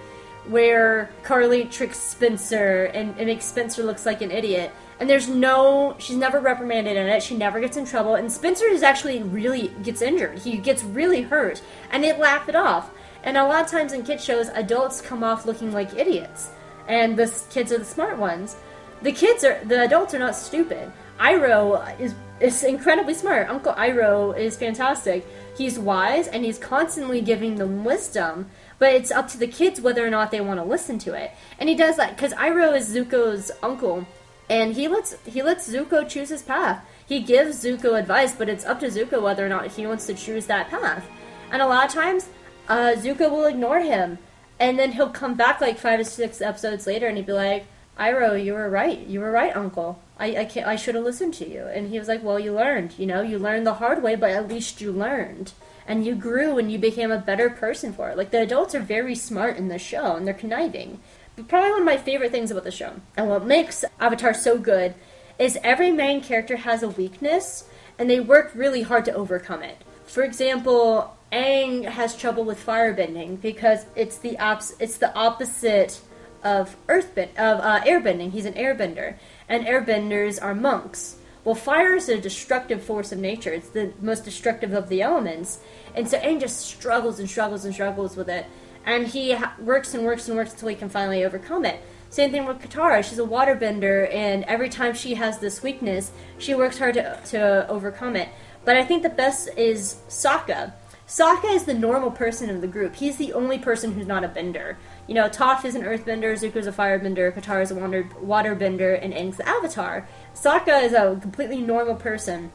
where 0.48 1.10
Carly 1.22 1.64
tricks 1.64 1.98
Spencer 1.98 2.84
and, 2.84 3.14
and 3.18 3.26
makes 3.26 3.44
Spencer 3.44 3.82
looks 3.82 4.06
like 4.06 4.22
an 4.22 4.30
idiot. 4.30 4.72
And 4.98 5.10
there's 5.10 5.28
no, 5.28 5.94
she's 5.98 6.16
never 6.16 6.40
reprimanded 6.40 6.96
in 6.96 7.06
it. 7.06 7.22
She 7.22 7.36
never 7.36 7.60
gets 7.60 7.76
in 7.76 7.84
trouble. 7.84 8.14
And 8.14 8.32
Spencer 8.32 8.64
is 8.66 8.82
actually 8.82 9.22
really 9.22 9.68
gets 9.82 10.00
injured. 10.00 10.38
He 10.38 10.56
gets 10.56 10.82
really 10.82 11.22
hurt, 11.22 11.60
and 11.90 12.02
they 12.02 12.16
laugh 12.16 12.48
it 12.48 12.56
off. 12.56 12.90
And 13.22 13.36
a 13.36 13.44
lot 13.44 13.64
of 13.64 13.70
times 13.70 13.92
in 13.92 14.04
kid 14.04 14.20
shows, 14.20 14.48
adults 14.48 15.00
come 15.00 15.22
off 15.22 15.44
looking 15.46 15.72
like 15.72 15.94
idiots, 15.94 16.50
and 16.88 17.16
the 17.16 17.26
kids 17.50 17.72
are 17.72 17.78
the 17.78 17.84
smart 17.84 18.16
ones. 18.16 18.56
The 19.02 19.12
kids 19.12 19.44
are, 19.44 19.62
the 19.64 19.82
adults 19.82 20.14
are 20.14 20.18
not 20.18 20.36
stupid. 20.36 20.90
Iroh 21.18 21.98
is 22.00 22.14
is 22.40 22.62
incredibly 22.64 23.14
smart. 23.14 23.48
Uncle 23.48 23.72
Iroh 23.72 24.36
is 24.36 24.56
fantastic. 24.56 25.26
He's 25.56 25.78
wise 25.78 26.28
and 26.28 26.44
he's 26.44 26.58
constantly 26.58 27.20
giving 27.20 27.56
them 27.56 27.84
wisdom, 27.84 28.50
but 28.78 28.92
it's 28.92 29.10
up 29.10 29.28
to 29.28 29.38
the 29.38 29.46
kids 29.46 29.80
whether 29.80 30.06
or 30.06 30.10
not 30.10 30.30
they 30.30 30.40
want 30.40 30.60
to 30.60 30.64
listen 30.64 30.98
to 31.00 31.14
it. 31.14 31.32
And 31.58 31.68
he 31.68 31.74
does 31.74 31.96
that 31.96 32.16
because 32.16 32.32
Iroh 32.34 32.76
is 32.76 32.94
Zuko's 32.94 33.50
uncle, 33.62 34.06
and 34.48 34.74
he 34.74 34.88
lets 34.88 35.16
he 35.24 35.42
lets 35.42 35.70
Zuko 35.70 36.08
choose 36.08 36.28
his 36.28 36.42
path. 36.42 36.84
He 37.06 37.20
gives 37.20 37.64
Zuko 37.64 37.98
advice, 37.98 38.34
but 38.34 38.48
it's 38.48 38.64
up 38.64 38.80
to 38.80 38.86
Zuko 38.86 39.22
whether 39.22 39.44
or 39.44 39.48
not 39.48 39.72
he 39.72 39.86
wants 39.86 40.06
to 40.06 40.14
choose 40.14 40.46
that 40.46 40.68
path. 40.68 41.06
And 41.50 41.62
a 41.62 41.66
lot 41.66 41.86
of 41.86 41.92
times, 41.92 42.28
uh, 42.68 42.94
Zuko 42.96 43.30
will 43.30 43.46
ignore 43.46 43.80
him, 43.80 44.18
and 44.58 44.78
then 44.78 44.92
he'll 44.92 45.10
come 45.10 45.34
back 45.34 45.60
like 45.60 45.78
five 45.78 46.00
or 46.00 46.04
six 46.04 46.40
episodes 46.40 46.86
later, 46.86 47.06
and 47.06 47.16
he'd 47.16 47.26
be 47.26 47.32
like, 47.32 47.66
"Iroh, 47.98 48.42
you 48.42 48.54
were 48.54 48.68
right. 48.68 48.98
You 49.06 49.20
were 49.20 49.30
right, 49.30 49.56
Uncle. 49.56 50.00
I 50.18 50.36
I, 50.36 50.44
can't, 50.44 50.66
I 50.66 50.76
should 50.76 50.96
have 50.96 51.04
listened 51.04 51.34
to 51.34 51.48
you." 51.48 51.66
And 51.66 51.90
he 51.90 51.98
was 51.98 52.08
like, 52.08 52.22
"Well, 52.22 52.38
you 52.38 52.52
learned. 52.52 52.98
You 52.98 53.06
know, 53.06 53.22
you 53.22 53.38
learned 53.38 53.66
the 53.66 53.74
hard 53.74 54.02
way, 54.02 54.16
but 54.16 54.30
at 54.30 54.48
least 54.48 54.80
you 54.80 54.92
learned." 54.92 55.52
And 55.86 56.04
you 56.04 56.14
grew 56.14 56.58
and 56.58 56.70
you 56.70 56.78
became 56.78 57.12
a 57.12 57.18
better 57.18 57.48
person 57.48 57.92
for 57.92 58.10
it. 58.10 58.16
Like, 58.16 58.30
the 58.30 58.42
adults 58.42 58.74
are 58.74 58.80
very 58.80 59.14
smart 59.14 59.56
in 59.56 59.68
the 59.68 59.78
show 59.78 60.16
and 60.16 60.26
they're 60.26 60.34
conniving. 60.34 61.00
But 61.36 61.48
probably 61.48 61.70
one 61.70 61.80
of 61.80 61.86
my 61.86 61.98
favorite 61.98 62.32
things 62.32 62.50
about 62.50 62.64
the 62.64 62.70
show, 62.70 62.94
and 63.16 63.28
what 63.28 63.44
makes 63.44 63.84
Avatar 64.00 64.32
so 64.32 64.58
good, 64.58 64.94
is 65.38 65.58
every 65.62 65.90
main 65.90 66.22
character 66.22 66.56
has 66.56 66.82
a 66.82 66.88
weakness, 66.88 67.68
and 67.98 68.08
they 68.08 68.20
work 68.20 68.52
really 68.54 68.82
hard 68.82 69.04
to 69.04 69.12
overcome 69.12 69.62
it. 69.62 69.76
For 70.06 70.22
example, 70.22 71.14
Aang 71.30 71.84
has 71.84 72.16
trouble 72.16 72.44
with 72.44 72.64
firebending 72.64 73.40
because 73.42 73.84
it's 73.94 74.16
the 74.18 74.38
ops- 74.38 74.76
it's 74.80 74.96
the 74.96 75.14
opposite 75.14 76.00
of 76.42 76.76
earthbend 76.88 77.30
of 77.36 77.60
uh, 77.60 77.80
airbending. 77.80 78.30
He's 78.30 78.46
an 78.46 78.54
airbender, 78.54 79.16
and 79.48 79.66
airbenders 79.66 80.42
are 80.42 80.54
monks. 80.54 81.15
Well, 81.46 81.54
fire 81.54 81.94
is 81.94 82.08
a 82.08 82.20
destructive 82.20 82.82
force 82.82 83.12
of 83.12 83.20
nature. 83.20 83.52
It's 83.52 83.68
the 83.68 83.92
most 84.00 84.24
destructive 84.24 84.72
of 84.72 84.88
the 84.88 85.00
elements, 85.00 85.60
and 85.94 86.08
so 86.08 86.18
Aang 86.18 86.40
just 86.40 86.62
struggles 86.62 87.20
and 87.20 87.30
struggles 87.30 87.64
and 87.64 87.72
struggles 87.72 88.16
with 88.16 88.28
it, 88.28 88.46
and 88.84 89.06
he 89.06 89.36
works 89.60 89.94
and 89.94 90.04
works 90.04 90.26
and 90.26 90.36
works 90.36 90.54
until 90.54 90.66
he 90.66 90.74
can 90.74 90.88
finally 90.88 91.24
overcome 91.24 91.64
it. 91.64 91.80
Same 92.10 92.32
thing 92.32 92.46
with 92.46 92.58
Katara. 92.58 93.04
She's 93.04 93.20
a 93.20 93.22
waterbender, 93.22 94.12
and 94.12 94.42
every 94.46 94.68
time 94.68 94.92
she 94.92 95.14
has 95.14 95.38
this 95.38 95.62
weakness, 95.62 96.10
she 96.36 96.52
works 96.56 96.78
hard 96.78 96.94
to, 96.94 97.20
to 97.26 97.68
overcome 97.68 98.16
it. 98.16 98.28
But 98.64 98.76
I 98.76 98.84
think 98.84 99.04
the 99.04 99.08
best 99.08 99.48
is 99.56 100.00
Sokka. 100.08 100.72
Sokka 101.06 101.54
is 101.54 101.62
the 101.62 101.74
normal 101.74 102.10
person 102.10 102.50
in 102.50 102.60
the 102.60 102.66
group. 102.66 102.96
He's 102.96 103.18
the 103.18 103.32
only 103.34 103.58
person 103.60 103.92
who's 103.92 104.08
not 104.08 104.24
a 104.24 104.28
bender. 104.28 104.78
You 105.06 105.14
know, 105.14 105.28
Toph 105.28 105.64
is 105.64 105.76
an 105.76 105.82
earthbender, 105.82 106.32
Zuko's 106.34 106.66
a 106.66 106.72
firebender, 106.72 107.32
Katara 107.32 107.62
is 107.62 107.70
a 107.70 107.76
water, 107.76 108.04
waterbender, 108.20 108.98
and 109.00 109.14
Aang's 109.14 109.36
the 109.36 109.48
avatar. 109.48 110.08
Sokka 110.34 110.82
is 110.82 110.92
a 110.92 111.16
completely 111.20 111.60
normal 111.60 111.94
person. 111.94 112.50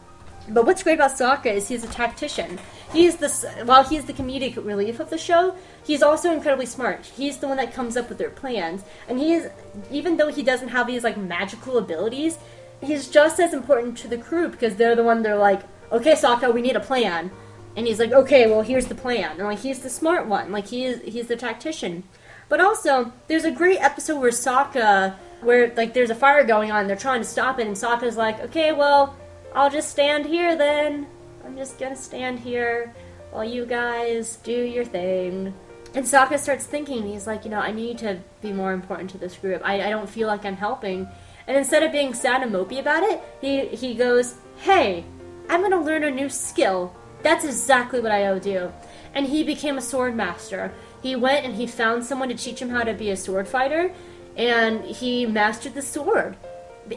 But 0.49 0.65
what's 0.65 0.84
great 0.84 0.95
about 0.95 1.11
Sokka 1.11 1.45
is 1.45 1.68
he's 1.68 1.84
a 1.84 1.88
tactician. 1.88 2.60
He's 2.91 3.18
the 3.18 3.30
while 3.64 3.84
he's 3.84 4.06
the 4.06 4.14
comedic 4.14 4.57
relief 4.57 4.99
of 4.99 5.10
the 5.10 5.18
show, 5.18 5.56
he's 5.86 6.03
also 6.03 6.34
incredibly 6.34 6.65
smart. 6.65 7.06
He's 7.06 7.38
the 7.38 7.48
one 7.48 7.57
that 7.57 7.73
comes 7.73 7.95
up 7.95 8.10
with 8.10 8.18
their 8.18 8.30
plans, 8.30 8.84
and 9.07 9.18
he 9.18 9.34
is 9.34 9.49
even 9.90 10.18
though 10.18 10.28
he 10.28 10.44
doesn't 10.44 10.69
have 10.69 10.88
these 10.88 11.03
like 11.03 11.15
magical 11.15 11.78
abilities, 11.78 12.38
he's 12.82 13.07
just 13.07 13.40
as 13.40 13.53
important 13.53 13.98
to 13.99 14.07
the 14.10 14.18
crew 14.18 14.49
because 14.49 14.76
they're 14.76 14.95
the 14.95 15.03
one 15.03 15.22
they're 15.22 15.38
like, 15.38 15.61
okay, 15.91 16.14
Sokka, 16.14 16.53
we 16.53 16.61
need 16.61 16.76
a 16.76 16.82
plan, 16.82 17.32
and 17.78 17.88
he's 17.88 17.99
like, 17.99 18.11
okay, 18.11 18.48
well 18.49 18.61
here's 18.61 18.88
the 18.88 18.95
plan, 18.95 19.38
and 19.38 19.48
like 19.48 19.60
he's 19.60 19.80
the 19.80 19.90
smart 19.90 20.28
one, 20.28 20.52
like 20.52 20.68
he 20.68 20.84
is 20.84 21.02
he's 21.03 21.28
the 21.28 21.38
tactician. 21.38 22.03
But 22.52 22.60
also, 22.60 23.11
there's 23.28 23.45
a 23.45 23.52
great 23.52 23.80
episode 23.80 24.19
where 24.19 24.30
Sokka, 24.30 25.15
where 25.41 25.73
like 25.73 25.95
there's 25.95 26.11
a 26.11 26.15
fire 26.15 26.44
going 26.44 26.69
on, 26.69 26.86
they're 26.86 26.95
trying 27.07 27.22
to 27.22 27.28
stop 27.28 27.57
it, 27.57 27.65
and 27.65 27.76
Sokka's 27.76 28.18
like, 28.18 28.40
okay, 28.41 28.73
well. 28.73 29.15
I'll 29.53 29.69
just 29.69 29.90
stand 29.90 30.26
here 30.26 30.56
then. 30.56 31.07
I'm 31.44 31.57
just 31.57 31.78
gonna 31.78 31.95
stand 31.95 32.40
here 32.40 32.94
while 33.32 33.44
you 33.44 33.65
guys 33.65 34.38
do 34.38 34.53
your 34.53 34.86
thing. 34.86 35.53
And 35.94 36.06
Sokka 36.06 36.40
starts 36.40 36.65
thinking, 36.65 37.06
he's 37.06 37.28
like, 37.28 37.44
you 37.44 37.52
know, 37.52 37.60
I 37.60 37.73
need 37.73 37.98
to 37.98 38.19
be 38.41 38.53
more 38.53 38.72
important 38.72 39.10
to 39.10 39.18
this 39.18 39.36
group. 39.36 39.61
I, 39.65 39.88
I 39.88 39.90
don't 39.90 40.10
feel 40.10 40.30
like 40.30 40.45
I'm 40.45 40.56
helping. 40.56 41.06
And 41.48 41.57
instead 41.57 41.84
of 41.84 41.91
being 41.91 42.14
sad 42.14 42.44
and 42.44 42.53
mopey 42.53 42.80
about 42.80 43.03
it, 43.03 43.22
he, 43.41 43.65
he 43.76 43.94
goes, 43.94 44.36
hey, 44.60 45.03
I'm 45.49 45.61
gonna 45.61 45.82
learn 45.82 46.06
a 46.06 46.11
new 46.11 46.30
skill. 46.30 46.95
That's 47.22 47.44
exactly 47.44 47.99
what 47.99 48.14
I 48.14 48.28
owe 48.28 48.40
do. 48.40 48.72
And 49.14 49.28
he 49.28 49.44
became 49.44 49.78
a 49.78 49.82
sword 49.82 50.15
master. 50.15 50.73
He 51.02 51.15
went 51.15 51.45
and 51.45 51.56
he 51.56 51.68
found 51.68 52.06
someone 52.06 52.30
to 52.30 52.36
teach 52.36 52.61
him 52.61 52.69
how 52.69 52.84
to 52.84 52.94
be 52.94 53.10
a 53.10 53.18
sword 53.18 53.48
fighter, 53.48 53.91
and 54.38 54.84
he 54.84 55.26
mastered 55.26 55.73
the 55.73 55.82
sword. 55.82 56.38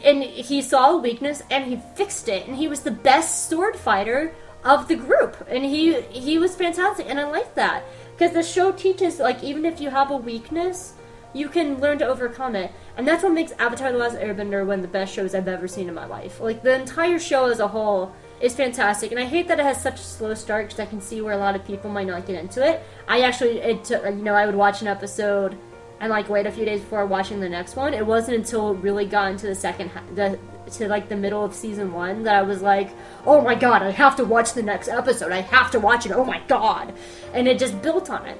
And 0.03 0.23
he 0.23 0.61
saw 0.61 0.91
a 0.91 0.97
weakness 0.97 1.43
and 1.49 1.65
he 1.65 1.79
fixed 1.95 2.27
it 2.27 2.47
and 2.47 2.57
he 2.57 2.67
was 2.67 2.81
the 2.81 2.91
best 2.91 3.49
sword 3.49 3.75
fighter 3.75 4.33
of 4.63 4.87
the 4.87 4.95
group. 4.95 5.37
And 5.47 5.63
he 5.63 6.01
he 6.01 6.37
was 6.37 6.55
fantastic 6.55 7.05
and 7.07 7.19
i 7.19 7.29
like 7.29 7.53
that. 7.55 7.83
Because 8.11 8.33
the 8.33 8.43
show 8.43 8.71
teaches 8.71 9.19
like 9.19 9.43
even 9.43 9.63
if 9.63 9.79
you 9.79 9.89
have 9.89 10.11
a 10.11 10.17
weakness 10.17 10.93
you 11.33 11.49
can 11.49 11.79
learn 11.79 11.99
to 11.99 12.07
overcome 12.07 12.55
it. 12.55 12.71
And 12.97 13.07
that's 13.07 13.21
what 13.21 13.33
makes 13.33 13.51
avatar 13.53 13.91
the 13.91 13.97
last 13.97 14.15
airbender 14.15 14.65
one 14.65 14.79
of 14.79 14.81
the 14.81 14.87
best 14.87 15.13
shows 15.13 15.35
i've 15.35 15.47
ever 15.47 15.67
seen 15.67 15.87
in 15.87 15.93
my 15.93 16.05
life. 16.05 16.39
Like 16.39 16.63
the 16.63 16.73
entire 16.73 17.19
show 17.19 17.45
as 17.45 17.59
a 17.59 17.67
whole 17.67 18.13
is 18.41 18.55
fantastic 18.55 19.11
and 19.11 19.19
i 19.19 19.25
hate 19.25 19.47
that 19.47 19.59
it 19.59 19.63
has 19.63 19.81
such 19.81 19.99
a 19.99 20.03
slow 20.03 20.33
start 20.33 20.67
because 20.67 20.79
i 20.79 20.85
can 20.85 20.99
see 21.01 21.21
where 21.21 21.33
a 21.33 21.37
lot 21.37 21.55
of 21.55 21.65
people 21.65 21.89
might 21.89 22.07
not 22.07 22.25
get 22.25 22.35
into 22.35 22.65
it 22.65 22.83
i 23.07 23.21
actually 23.21 23.59
it 23.59 23.83
took 23.83 24.03
you 24.05 24.11
know 24.11 24.33
i 24.33 24.45
would 24.45 24.55
watch 24.55 24.81
an 24.81 24.87
episode 24.87 25.57
and 25.99 26.09
like 26.09 26.29
wait 26.29 26.45
a 26.45 26.51
few 26.51 26.65
days 26.65 26.81
before 26.81 27.05
watching 27.05 27.39
the 27.39 27.49
next 27.49 27.75
one. 27.75 27.93
It 27.93 28.05
wasn't 28.05 28.37
until 28.37 28.71
it 28.71 28.77
really 28.77 29.05
got 29.05 29.31
into 29.31 29.47
the 29.47 29.55
second 29.55 29.91
the 30.13 30.37
to 30.73 30.87
like 30.87 31.09
the 31.09 31.15
middle 31.15 31.43
of 31.45 31.53
season 31.53 31.93
one 31.93 32.23
that 32.23 32.35
I 32.35 32.41
was 32.41 32.61
like, 32.61 32.89
oh 33.25 33.41
my 33.41 33.55
god, 33.55 33.83
I 33.83 33.91
have 33.91 34.15
to 34.17 34.25
watch 34.25 34.53
the 34.53 34.63
next 34.63 34.87
episode. 34.87 35.31
I 35.31 35.41
have 35.41 35.71
to 35.71 35.79
watch 35.79 36.05
it. 36.05 36.11
Oh 36.11 36.25
my 36.25 36.41
god, 36.47 36.93
and 37.33 37.47
it 37.47 37.59
just 37.59 37.81
built 37.81 38.09
on 38.09 38.25
it. 38.25 38.39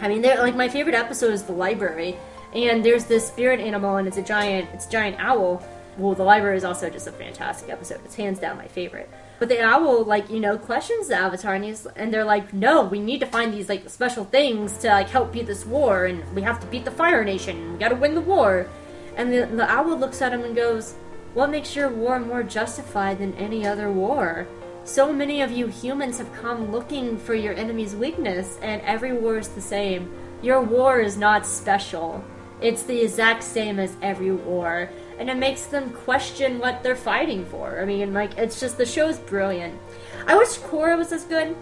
I 0.00 0.08
mean, 0.08 0.22
like 0.22 0.56
my 0.56 0.68
favorite 0.68 0.94
episode 0.94 1.32
is 1.32 1.44
the 1.44 1.52
library, 1.52 2.16
and 2.52 2.84
there's 2.84 3.04
this 3.04 3.26
spirit 3.26 3.60
animal, 3.60 3.96
and 3.96 4.08
it's 4.08 4.16
a 4.16 4.22
giant, 4.22 4.68
it's 4.72 4.86
a 4.86 4.90
giant 4.90 5.16
owl. 5.18 5.62
Well, 5.96 6.14
the 6.14 6.24
library 6.24 6.56
is 6.56 6.64
also 6.64 6.90
just 6.90 7.06
a 7.06 7.12
fantastic 7.12 7.70
episode. 7.70 8.00
It's 8.04 8.16
hands 8.16 8.38
down 8.40 8.56
my 8.56 8.66
favorite. 8.66 9.10
But 9.38 9.48
the 9.48 9.62
owl, 9.62 10.04
like 10.04 10.30
you 10.30 10.40
know, 10.40 10.58
questions 10.58 11.08
the 11.08 11.16
Avatar, 11.16 11.54
and, 11.54 11.64
he's, 11.64 11.86
and 11.86 12.12
they're 12.12 12.24
like, 12.24 12.52
"No, 12.52 12.84
we 12.84 12.98
need 12.98 13.20
to 13.20 13.26
find 13.26 13.52
these 13.52 13.68
like 13.68 13.88
special 13.88 14.24
things 14.24 14.78
to 14.78 14.88
like 14.88 15.08
help 15.08 15.32
beat 15.32 15.46
this 15.46 15.64
war, 15.64 16.06
and 16.06 16.24
we 16.34 16.42
have 16.42 16.60
to 16.60 16.66
beat 16.66 16.84
the 16.84 16.90
Fire 16.90 17.24
Nation. 17.24 17.72
We 17.72 17.78
got 17.78 17.90
to 17.90 17.96
win 17.96 18.14
the 18.14 18.20
war." 18.20 18.68
And 19.16 19.32
the, 19.32 19.46
the 19.46 19.70
owl 19.70 19.96
looks 19.96 20.22
at 20.22 20.32
him 20.32 20.42
and 20.42 20.56
goes, 20.56 20.94
"What 21.34 21.50
makes 21.50 21.76
your 21.76 21.88
war 21.88 22.18
more 22.18 22.42
justified 22.42 23.18
than 23.18 23.34
any 23.34 23.66
other 23.66 23.90
war?" 23.90 24.48
So 24.84 25.12
many 25.12 25.40
of 25.40 25.50
you 25.50 25.68
humans 25.68 26.18
have 26.18 26.32
come 26.34 26.70
looking 26.70 27.16
for 27.16 27.34
your 27.34 27.54
enemy's 27.54 27.96
weakness, 27.96 28.58
and 28.60 28.82
every 28.82 29.14
war 29.14 29.38
is 29.38 29.48
the 29.48 29.60
same. 29.60 30.12
Your 30.42 30.60
war 30.60 31.00
is 31.00 31.16
not 31.16 31.46
special. 31.46 32.22
It's 32.60 32.82
the 32.82 33.00
exact 33.00 33.42
same 33.42 33.78
as 33.78 33.96
every 34.02 34.30
war, 34.30 34.90
and 35.18 35.30
it 35.30 35.36
makes 35.36 35.66
them 35.66 35.90
question 35.90 36.58
what 36.58 36.82
they're 36.82 36.96
fighting 36.96 37.44
for. 37.46 37.80
I 37.80 37.84
mean, 37.84 38.12
like, 38.12 38.36
it's 38.38 38.60
just 38.60 38.78
the 38.78 38.86
show's 38.86 39.18
brilliant. 39.18 39.78
I 40.26 40.36
wish 40.36 40.58
Korra 40.58 40.96
was 40.96 41.12
as 41.12 41.24
good. 41.24 41.56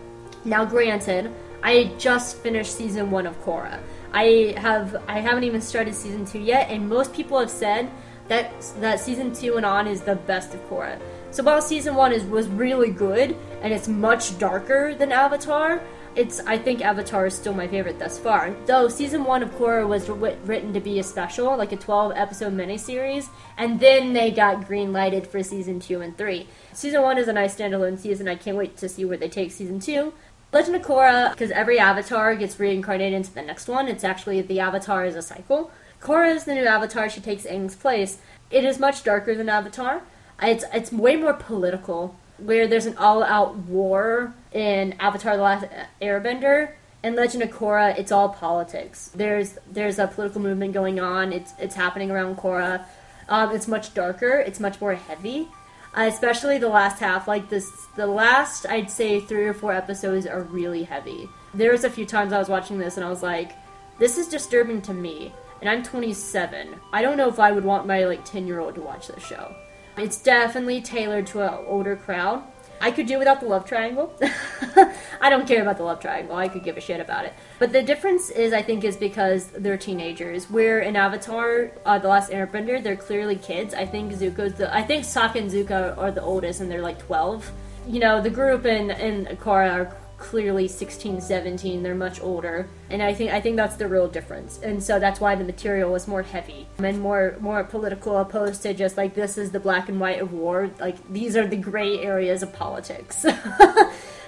Now, 0.45 0.65
granted, 0.65 1.33
I 1.63 1.93
just 1.99 2.39
finished 2.39 2.77
season 2.77 3.11
one 3.11 3.27
of 3.27 3.41
Korra. 3.45 3.79
I 4.13 4.55
have 4.59 5.03
I 5.09 5.21
haven't 5.21 5.45
even 5.45 5.61
started 5.61 5.95
season 5.95 6.25
two 6.25 6.41
yet, 6.41 6.69
and 6.71 6.89
most 6.89 7.15
people 7.15 7.39
have 7.39 7.51
said 7.51 7.91
that 8.29 8.53
that 8.81 9.01
season 9.01 9.33
two 9.33 9.57
and 9.57 9.65
on 9.65 9.87
is 9.87 10.03
the 10.03 10.17
best 10.17 10.55
of 10.55 10.61
Korra. 10.69 11.01
So 11.31 11.43
while 11.43 11.63
season 11.63 11.95
one 11.95 12.13
is 12.13 12.25
was 12.25 12.49
really 12.49 12.91
good 12.91 13.37
and 13.63 13.73
it's 13.73 13.89
much 13.89 14.39
darker 14.39 14.95
than 14.95 15.13
Avatar, 15.13 15.83
it's 16.15 16.41
I 16.41 16.59
think 16.59 16.83
Avatar 16.83 17.27
is 17.27 17.35
still 17.35 17.55
my 17.55 17.67
favorite 17.67 17.99
thus 17.99 18.19
far. 18.19 18.55
Though 18.67 18.89
season 18.89 19.25
one 19.25 19.43
of 19.43 19.51
Korra 19.53 19.87
was 19.87 20.09
wr- 20.09 20.37
written 20.45 20.73
to 20.75 20.81
be 20.81 20.99
a 20.99 21.03
special, 21.03 21.57
like 21.57 21.73
a 21.73 21.77
12 21.77 22.13
episode 22.15 22.55
miniseries, 22.55 23.29
and 23.57 23.81
then 23.81 24.13
they 24.13 24.31
got 24.31 24.67
green 24.67 24.93
lighted 24.93 25.27
for 25.27 25.43
season 25.43 25.81
two 25.81 26.01
and 26.01 26.17
three. 26.17 26.49
Season 26.73 27.03
one 27.03 27.19
is 27.19 27.29
a 27.29 27.33
nice 27.33 27.57
standalone 27.57 27.99
season. 27.99 28.29
I 28.29 28.35
can't 28.35 28.57
wait 28.57 28.77
to 28.79 28.89
see 28.89 29.05
where 29.05 29.17
they 29.17 29.29
take 29.29 29.51
season 29.53 29.81
two. 29.81 30.13
Legend 30.53 30.77
of 30.77 30.83
Korra, 30.83 31.31
because 31.31 31.51
every 31.51 31.79
Avatar 31.79 32.37
gets 32.37 32.61
reincarnated 32.61 33.15
into 33.15 33.33
the 33.33 33.41
next 33.41 33.69
one. 33.69 33.89
It's 33.89 34.05
actually 34.05 34.43
the 34.43 34.61
Avatar 34.61 35.07
is 35.07 35.17
a 35.17 35.23
cycle. 35.23 35.71
Korra 36.03 36.35
is 36.35 36.45
the 36.45 36.55
new 36.55 36.67
Avatar. 36.67 37.09
She 37.09 37.23
takes 37.23 37.45
Aang's 37.45 37.75
place. 37.75 38.19
It 38.51 38.65
is 38.65 38.79
much 38.79 39.03
darker 39.03 39.35
than 39.35 39.49
Avatar. 39.49 40.03
It's 40.43 40.65
it's 40.75 40.93
way 40.93 41.17
more 41.17 41.33
political, 41.33 42.17
where 42.39 42.67
there's 42.67 42.87
an 42.87 42.97
all-out 42.97 43.57
war 43.57 44.35
in 44.53 44.95
Avatar: 45.01 45.37
The 45.37 45.43
Last 45.43 45.67
Airbender. 46.01 46.73
In 47.05 47.17
Legend 47.17 47.43
of 47.43 47.51
Korra, 47.51 47.99
it's 47.99 48.13
all 48.13 48.29
politics. 48.29 49.11
There's 49.13 49.59
there's 49.69 49.99
a 49.99 50.07
political 50.07 50.41
movement 50.41 50.73
going 50.73 51.01
on. 51.01 51.33
It's 51.33 51.53
it's 51.59 51.75
happening 51.75 52.13
around 52.13 52.37
Korra. 52.37 52.85
Um, 53.29 53.55
it's 53.55 53.67
much 53.67 53.95
darker. 53.95 54.39
It's 54.39 54.61
much 54.61 54.81
more 54.81 54.95
heavy, 54.95 55.49
uh, 55.97 56.03
especially 56.03 56.59
the 56.59 56.69
last 56.69 57.01
half. 57.01 57.27
Like 57.27 57.49
this, 57.49 57.69
the 57.97 58.07
last 58.07 58.67
I'd 58.67 58.91
say 58.91 59.21
three 59.21 59.47
or 59.47 59.55
four 59.55 59.73
episodes 59.73 60.27
are 60.27 60.43
really 60.43 60.85
heavy. 60.85 61.29
There 61.55 61.73
was 61.73 61.85
a 61.85 61.91
few 61.91 62.07
times 62.07 62.33
I 62.33 62.39
was 62.39 62.49
watching 62.49 62.79
this 62.79 62.97
and 62.97 63.05
I 63.05 63.11
was 63.11 63.23
like, 63.23 63.53
this 63.99 64.19
is 64.19 64.29
disturbing 64.29 64.83
to 64.83 64.95
me. 64.95 65.33
And 65.61 65.71
I'm 65.71 65.83
27. 65.83 66.75
I 66.93 67.03
don't 67.03 67.17
know 67.17 67.29
if 67.29 67.39
I 67.39 67.53
would 67.53 67.65
want 67.65 67.87
my 67.87 68.05
like 68.05 68.25
10 68.25 68.47
year 68.47 68.61
old 68.61 68.75
to 68.75 68.81
watch 68.81 69.09
this 69.09 69.25
show. 69.25 69.55
It's 69.97 70.21
definitely 70.23 70.81
tailored 70.81 71.27
to 71.29 71.41
an 71.43 71.65
older 71.67 71.97
crowd. 71.97 72.43
I 72.83 72.91
could 72.91 73.07
do 73.07 73.17
without 73.17 73.39
the 73.39 73.47
love 73.47 73.65
triangle. 73.65 74.13
I 75.21 75.31
don't 75.31 75.47
care 75.47 75.63
about 75.63 75.77
the 75.77 75.85
love 75.85 76.01
triangle. 76.01 76.35
I 76.35 76.49
could 76.49 76.65
give 76.65 76.77
a 76.77 76.81
shit 76.81 76.99
about 76.99 77.25
it. 77.25 77.33
But 77.61 77.73
the 77.73 77.81
difference 77.81 78.29
is, 78.31 78.53
I 78.53 78.61
think, 78.61 78.83
is 78.83 78.97
because 78.97 79.47
they're 79.47 79.77
teenagers. 79.77 80.51
Where 80.51 80.81
in 80.81 80.97
Avatar, 80.97 81.71
uh, 81.87 82.01
The 82.01 82.09
Last 82.09 82.33
Airbender, 82.33 82.83
they're 82.83 82.97
clearly 82.97 83.37
kids. 83.37 83.73
I 83.73 83.87
think 83.87 84.13
Zuko's 84.15 84.55
the. 84.55 84.75
I 84.75 84.83
think 84.83 85.05
Sokka 85.05 85.37
and 85.37 85.49
Zuko 85.49 85.97
are 85.97 86.11
the 86.11 86.23
oldest, 86.23 86.61
and 86.61 86.69
they're 86.69 86.83
like 86.83 86.99
12. 86.99 87.53
You 87.87 88.01
know, 88.01 88.21
the 88.21 88.31
group 88.31 88.67
in 88.67 88.91
in 88.91 89.27
Korra 89.37 89.73
are 89.75 89.97
clearly 90.23 90.69
16 90.69 91.21
17 91.21 91.83
they're 91.83 91.95
much 91.95 92.21
older. 92.21 92.69
And 92.91 93.03
i 93.03 93.13
think 93.13 93.33
i 93.33 93.41
think 93.41 93.57
that's 93.57 93.77
the 93.77 93.89
real 93.89 94.09
difference. 94.09 94.61
And 94.63 94.83
so 94.83 94.99
that's 94.99 95.21
why 95.21 95.35
the 95.35 95.45
material 95.45 95.91
was 95.91 96.07
more 96.07 96.23
heavy 96.23 96.69
and 96.79 97.01
more 97.01 97.37
more 97.41 97.65
political 97.65 98.17
opposed 98.19 98.63
to 98.63 98.73
just 98.73 98.97
like 98.97 99.15
this 99.15 99.37
is 99.37 99.51
the 99.51 99.61
black 99.61 99.89
and 99.89 100.01
white 100.01 100.21
of 100.21 100.33
war. 100.33 100.71
Like 100.79 100.97
these 101.13 101.37
are 101.37 101.47
the 101.47 101.57
gray 101.57 101.99
areas 101.99 102.43
of 102.43 102.53
politics. 102.53 103.27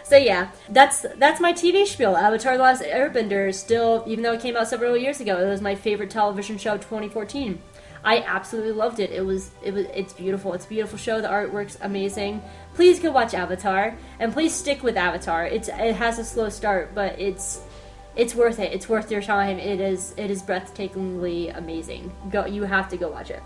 So 0.07 0.19
yeah 0.19 0.51
that's 0.69 1.07
that's 1.17 1.41
my 1.41 1.55
tv 1.55 1.87
spiel. 1.87 2.15
Avatar 2.15 2.59
the 2.59 2.63
last 2.63 2.83
airbender 2.83 3.55
still 3.55 4.05
even 4.07 4.23
though 4.23 4.35
it 4.35 4.43
came 4.43 4.55
out 4.55 4.69
several 4.69 4.99
years 4.99 5.19
ago 5.19 5.39
it 5.39 5.49
was 5.49 5.63
my 5.63 5.75
favorite 5.75 6.11
television 6.11 6.59
show 6.59 6.77
2014 6.77 7.59
I 8.05 8.19
absolutely 8.21 8.73
loved 8.73 9.01
it. 9.01 9.11
It 9.11 9.25
was 9.25 9.51
it 9.63 9.73
was 9.73 9.87
it's 9.95 10.13
beautiful. 10.13 10.53
It's 10.53 10.67
a 10.67 10.69
beautiful 10.69 10.99
show. 10.99 11.21
The 11.21 11.29
artwork's 11.29 11.79
amazing. 11.81 12.43
Please 12.75 13.01
go 13.01 13.11
watch 13.11 13.33
Avatar 13.33 13.97
and 14.21 14.33
please 14.33 14.55
stick 14.55 14.83
with 14.83 14.97
Avatar. 14.97 15.47
It's 15.47 15.69
it 15.69 15.97
has 15.97 16.19
a 16.19 16.25
slow 16.25 16.51
start, 16.51 16.95
but 16.95 17.19
it's 17.19 17.63
it's 18.15 18.35
worth 18.35 18.59
it. 18.59 18.73
It's 18.73 18.89
worth 18.89 19.11
your 19.11 19.23
time. 19.23 19.59
It 19.59 19.81
is 19.81 20.15
it 20.19 20.31
is 20.31 20.43
breathtakingly 20.43 21.57
amazing. 21.57 22.13
Go 22.31 22.45
you 22.45 22.65
have 22.65 22.89
to 22.91 22.97
go 22.99 23.09
watch 23.09 23.31
it. 23.31 23.43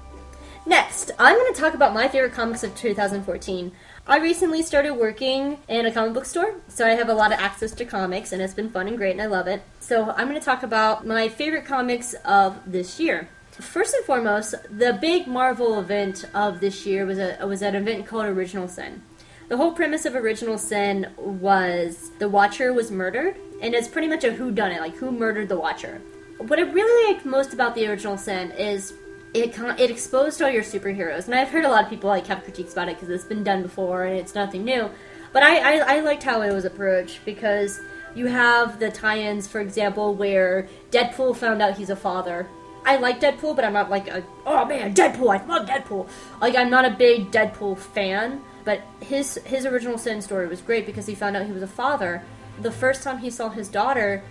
Next, 0.67 1.13
I'm 1.19 1.35
going 1.39 1.55
to 1.55 1.59
talk 1.59 1.73
about 1.73 1.95
my 1.95 2.09
favorite 2.09 2.35
comics 2.35 2.63
of 2.63 2.75
2014. 2.75 3.73
I 4.07 4.19
recently 4.19 4.63
started 4.63 4.95
working 4.95 5.59
in 5.67 5.87
a 5.87 5.93
comic 5.93 6.13
book 6.13 6.27
store, 6.27 6.57
so 6.69 6.87
I 6.87 6.91
have 6.91 7.09
a 7.09 7.15
lot 7.15 7.33
of 7.33 7.39
access 7.39 7.73
to 7.73 7.87
comics, 7.87 8.33
and 8.33 8.43
it's 8.43 8.53
been 8.53 8.69
fun 8.69 8.87
and 8.87 8.99
great, 8.99 9.13
and 9.13 9.23
I 9.23 9.27
love 9.27 9.47
it. 9.47 9.63
So 9.81 10.11
I'm 10.11 10.29
going 10.29 10.39
to 10.39 10.45
talk 10.45 10.63
about 10.63 11.07
my 11.07 11.31
favorite 11.31 11.65
comics 11.65 12.13
of 12.23 12.61
this 12.71 13.01
year. 13.01 13.31
First 13.61 13.95
and 13.95 14.05
foremost, 14.05 14.55
the 14.71 14.97
big 15.01 15.27
Marvel 15.27 15.81
event 15.81 16.25
of 16.33 16.61
this 16.61 16.87
year 16.87 17.05
was 17.05 17.19
a 17.19 17.45
was 17.45 17.61
an 17.61 17.75
event 17.75 18.07
called 18.07 18.27
Original 18.27 18.69
Sin. 18.69 19.03
The 19.49 19.57
whole 19.57 19.73
premise 19.73 20.05
of 20.05 20.15
Original 20.15 20.59
Sin 20.59 21.11
was 21.17 22.13
the 22.21 22.29
Watcher 22.29 22.73
was 22.73 22.93
murdered, 22.93 23.37
and 23.61 23.75
it's 23.75 23.89
pretty 23.89 24.07
much 24.07 24.23
a 24.23 24.33
who 24.33 24.53
done 24.53 24.71
it, 24.71 24.81
like 24.81 24.95
who 24.95 25.11
murdered 25.11 25.49
the 25.49 25.59
Watcher. 25.59 26.01
What 26.39 26.61
I 26.61 26.63
really 26.63 27.13
liked 27.13 27.27
most 27.27 27.53
about 27.53 27.75
the 27.75 27.89
Original 27.89 28.17
Sin 28.17 28.53
is 28.53 28.95
it 29.35 29.59
it 29.59 29.91
exposed 29.91 30.41
all 30.41 30.51
your 30.51 30.63
superheroes, 30.63 31.27
and 31.27 31.35
I've 31.35 31.49
heard 31.49 31.65
a 31.65 31.69
lot 31.69 31.83
of 31.83 31.91
people 31.91 32.11
like 32.11 32.29
have 32.29 32.45
critiques 32.45 32.75
about 32.75 32.89
it 32.89 32.95
because 32.95 33.09
it's 33.09 33.25
been 33.25 33.43
done 33.43 33.63
before 33.63 34.05
and 34.05 34.17
it's 34.17 34.37
nothing 34.37 34.65
new. 34.65 34.89
But 35.33 35.43
I, 35.43 35.79
I, 35.79 35.97
I 35.97 36.01
liked 36.01 36.23
how 36.23 36.43
it 36.43 36.53
was 36.53 36.65
approached 36.65 37.25
because 37.25 37.81
you 38.15 38.27
have 38.27 38.79
the 38.79 38.91
tie-ins, 38.91 39.47
for 39.47 39.61
example, 39.61 40.15
where 40.15 40.69
Deadpool 40.91 41.37
found 41.37 41.61
out 41.61 41.77
he's 41.77 41.91
a 41.91 41.97
father 41.97 42.49
I 42.85 42.97
like 42.97 43.21
Deadpool, 43.21 43.55
but 43.57 43.65
I'm 43.65 43.73
not 43.73 43.91
like 43.91 44.09
a, 44.09 44.25
oh 44.47 44.65
man, 44.65 44.95
Deadpool. 44.95 45.39
I 45.39 45.45
love 45.45 45.67
Deadpool. 45.67 46.09
Like 46.41 46.57
I'm 46.57 46.71
not 46.71 46.85
a 46.85 46.91
big 46.91 47.31
Deadpool 47.31 47.79
fan, 47.79 48.43
but 48.65 48.83
his 49.01 49.37
his 49.45 49.67
original 49.67 49.99
sin 49.99 50.23
story 50.23 50.47
was 50.47 50.61
great 50.61 50.87
because 50.87 51.07
he 51.07 51.15
found 51.15 51.37
out 51.37 51.47
he 51.47 51.53
was 51.53 51.63
a 51.63 51.69
father. 51.69 52.23
The 52.61 52.73
first 52.73 53.03
time 53.03 53.19
he 53.19 53.31
saw 53.31 53.51
his 53.51 53.69
daughter, 53.69 54.23